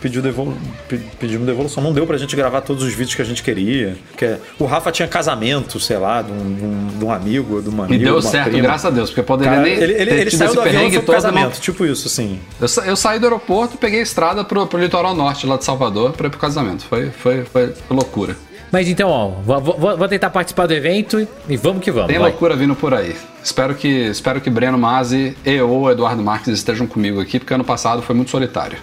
pediu 0.00 0.20
devol... 0.20 0.52
pe- 0.88 0.98
pedimos 1.20 1.46
devolução. 1.46 1.80
Não 1.80 1.92
deu 1.92 2.04
pra 2.08 2.16
gente 2.18 2.34
gravar 2.34 2.60
todos 2.60 2.82
os 2.82 2.92
vídeos 2.92 3.14
que 3.14 3.22
a 3.22 3.24
gente 3.24 3.40
queria. 3.40 3.96
Porque 4.10 4.34
o 4.58 4.64
Rafa 4.64 4.90
tinha 4.90 5.06
casamento, 5.06 5.78
sei 5.78 5.96
lá, 5.96 6.22
de 6.22 6.32
um, 6.32 6.54
de 6.56 6.64
um- 6.64 6.98
de 6.98 7.06
amigo, 7.08 7.62
de 7.62 7.68
uma 7.68 7.84
E 7.84 7.86
amiga. 7.86 8.04
deu 8.04 8.18
de 8.18 8.26
uma 8.26 8.30
certo, 8.32 8.48
prima. 8.50 8.62
graças 8.64 8.84
a 8.86 8.90
Deus, 8.90 9.10
porque 9.10 9.22
poderia 9.22 9.52
Cara, 9.52 9.62
nem 9.62 9.74
ele 9.74 9.92
ele, 9.92 10.06
ter 10.06 10.12
ele 10.22 10.30
tido 10.30 10.38
saiu 10.40 10.46
esse 10.48 10.56
do 10.56 10.60
avião 10.62 10.88
e 10.88 11.00
casamento, 11.02 11.44
não. 11.54 11.60
tipo 11.60 11.86
isso, 11.86 12.08
assim. 12.08 12.40
Eu, 12.60 12.66
sa- 12.66 12.84
eu 12.84 12.96
saí 12.96 13.20
do 13.20 13.26
aeroporto, 13.26 13.78
peguei 13.78 14.00
a 14.00 14.02
estrada 14.02 14.42
pro, 14.42 14.66
pro 14.66 14.80
litoral 14.80 15.14
norte 15.14 15.46
lá 15.46 15.56
de 15.56 15.64
Salvador 15.64 16.10
pra 16.10 16.26
ir 16.26 16.30
pro 16.30 16.40
casamento. 16.40 16.84
Foi, 16.84 17.10
foi, 17.10 17.44
foi 17.44 17.72
loucura. 17.90 18.36
Mas 18.76 18.90
então, 18.90 19.08
ó, 19.08 19.28
vou, 19.28 19.96
vou- 19.96 20.06
tentar 20.06 20.28
participar 20.28 20.66
do 20.66 20.74
evento 20.74 21.26
e 21.48 21.56
vamos 21.56 21.82
que 21.82 21.90
vamos. 21.90 22.08
Tem 22.08 22.18
vai. 22.18 22.28
loucura 22.28 22.54
vindo 22.54 22.74
por 22.76 22.92
aí. 22.92 23.16
Espero 23.42 23.74
que, 23.74 23.88
espero 23.88 24.38
que 24.38 24.50
Breno 24.50 24.76
Mazzi 24.76 25.34
e 25.46 25.58
ou 25.62 25.90
Eduardo 25.90 26.22
Marques 26.22 26.48
estejam 26.48 26.86
comigo 26.86 27.18
aqui, 27.18 27.38
porque 27.38 27.54
ano 27.54 27.64
passado 27.64 28.02
foi 28.02 28.14
muito 28.14 28.30
solitário. 28.30 28.76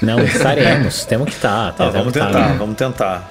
Não, 0.00 0.18
estaremos. 0.24 1.04
Temos 1.04 1.26
que 1.26 1.34
estar. 1.34 1.74
Tá, 1.74 1.90
vamos 1.90 2.14
que 2.14 2.18
tá, 2.18 2.26
tentar, 2.26 2.48
né? 2.48 2.56
vamos 2.58 2.74
tentar. 2.74 3.30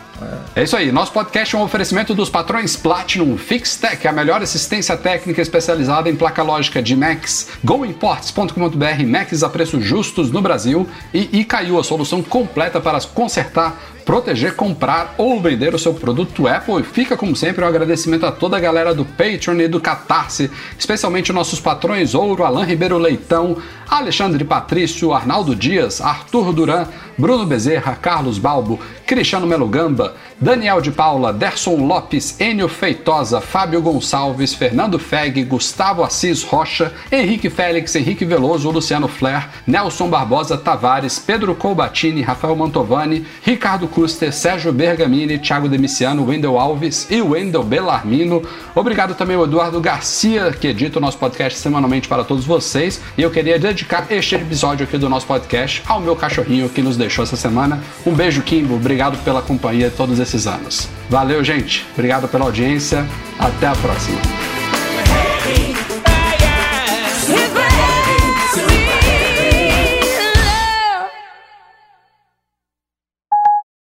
É 0.55 0.63
isso 0.63 0.77
aí, 0.77 0.91
nosso 0.91 1.11
podcast 1.11 1.55
é 1.55 1.57
um 1.57 1.63
oferecimento 1.63 2.13
dos 2.13 2.29
patrões 2.29 2.75
Platinum 2.75 3.35
FixTech, 3.35 4.07
a 4.07 4.11
melhor 4.11 4.41
assistência 4.41 4.95
técnica 4.97 5.41
especializada 5.41 6.09
em 6.09 6.15
placa 6.15 6.43
lógica 6.43 6.81
de 6.81 6.95
Macs, 6.95 7.49
goimports.com.br, 7.63 9.03
Macs 9.07 9.43
a 9.43 9.49
preços 9.49 9.83
justos 9.83 10.31
no 10.31 10.41
Brasil 10.41 10.87
e 11.13 11.39
Icaiu, 11.39 11.79
a 11.79 11.83
solução 11.83 12.21
completa 12.23 12.79
para 12.79 12.99
consertar, 13.01 13.79
proteger, 14.07 14.55
comprar 14.55 15.13
ou 15.17 15.41
vender 15.41 15.75
o 15.75 15.79
seu 15.79 15.93
produto 15.93 16.47
Apple. 16.47 16.79
E 16.79 16.83
fica, 16.83 17.17
como 17.17 17.35
sempre, 17.35 17.63
um 17.63 17.67
agradecimento 17.67 18.25
a 18.25 18.31
toda 18.31 18.55
a 18.55 18.59
galera 18.59 18.95
do 18.95 19.03
Patreon 19.03 19.59
e 19.59 19.67
do 19.67 19.81
Catarse, 19.81 20.49
especialmente 20.79 21.33
nossos 21.33 21.59
patrões 21.59 22.15
Ouro, 22.15 22.45
Alain 22.45 22.65
Ribeiro 22.65 22.97
Leitão, 22.97 23.57
Alexandre 23.89 24.45
Patrício, 24.45 25.11
Arnaldo 25.11 25.53
Dias, 25.53 25.99
Arthur 25.99 26.53
Duran, 26.53 26.87
Bruno 27.17 27.45
Bezerra, 27.45 27.95
Carlos 27.95 28.39
Balbo, 28.39 28.79
Cristiano 29.05 29.45
Melo 29.45 29.67
Gamba, 29.67 30.15
Daniel 30.39 30.79
de 30.81 30.91
Paula, 30.91 31.33
Derson 31.33 31.77
Lopes, 31.87 32.39
Enio 32.39 32.69
Feitosa, 32.69 33.41
Fábio 33.41 33.81
Gonçalves, 33.81 34.53
Fernando 34.53 34.99
Feg, 34.99 35.43
Gustavo 35.43 36.03
Assis 36.03 36.43
Rocha, 36.43 36.93
Henrique 37.11 37.49
Félix, 37.49 37.95
Henrique 37.95 38.23
Veloso, 38.23 38.69
Luciano 38.69 39.07
Flair, 39.07 39.49
Nelson 39.65 40.07
Barbosa 40.07 40.55
Tavares, 40.55 41.17
Pedro 41.17 41.55
Colbatini, 41.55 42.21
Rafael 42.21 42.55
Mantovani, 42.55 43.25
Ricardo 43.43 43.87
Custer, 43.87 44.31
Sérgio 44.31 44.71
Bergamini, 44.71 45.39
Thiago 45.39 45.67
Demiciano, 45.67 46.23
Wendel 46.23 46.59
Alves 46.59 47.07
e 47.09 47.19
Wendel 47.19 47.63
Bellarmino. 47.63 48.43
Obrigado 48.75 49.15
também 49.15 49.35
ao 49.35 49.45
Eduardo 49.45 49.81
Garcia, 49.81 50.51
que 50.51 50.67
edita 50.67 50.99
o 50.99 51.01
nosso 51.01 51.17
podcast 51.17 51.57
semanalmente 51.57 52.07
para 52.07 52.23
todos 52.23 52.45
vocês. 52.45 53.01
E 53.17 53.23
eu 53.23 53.31
queria 53.31 53.57
dedicar 53.57 54.05
este 54.11 54.35
episódio 54.35 54.83
aqui 54.83 54.99
do 54.99 55.09
nosso 55.09 55.25
podcast 55.25 55.81
ao 55.87 55.99
meu 55.99 56.15
cachorrinho 56.15 56.69
que 56.69 56.83
nos 56.83 56.95
deixou 56.95 57.23
essa 57.23 57.35
semana. 57.35 57.81
Um 58.05 58.13
beijo, 58.13 58.43
Kimbo. 58.43 58.75
Obrigado 58.75 59.17
pela 59.23 59.41
companhia 59.41 59.89
todos 59.89 60.19
esses 60.19 60.26
anos. 60.47 60.89
Valeu, 61.09 61.43
gente. 61.43 61.85
Obrigado 61.93 62.27
pela 62.27 62.45
audiência. 62.45 63.05
Até 63.39 63.67
a 63.67 63.75
próxima. 63.75 64.56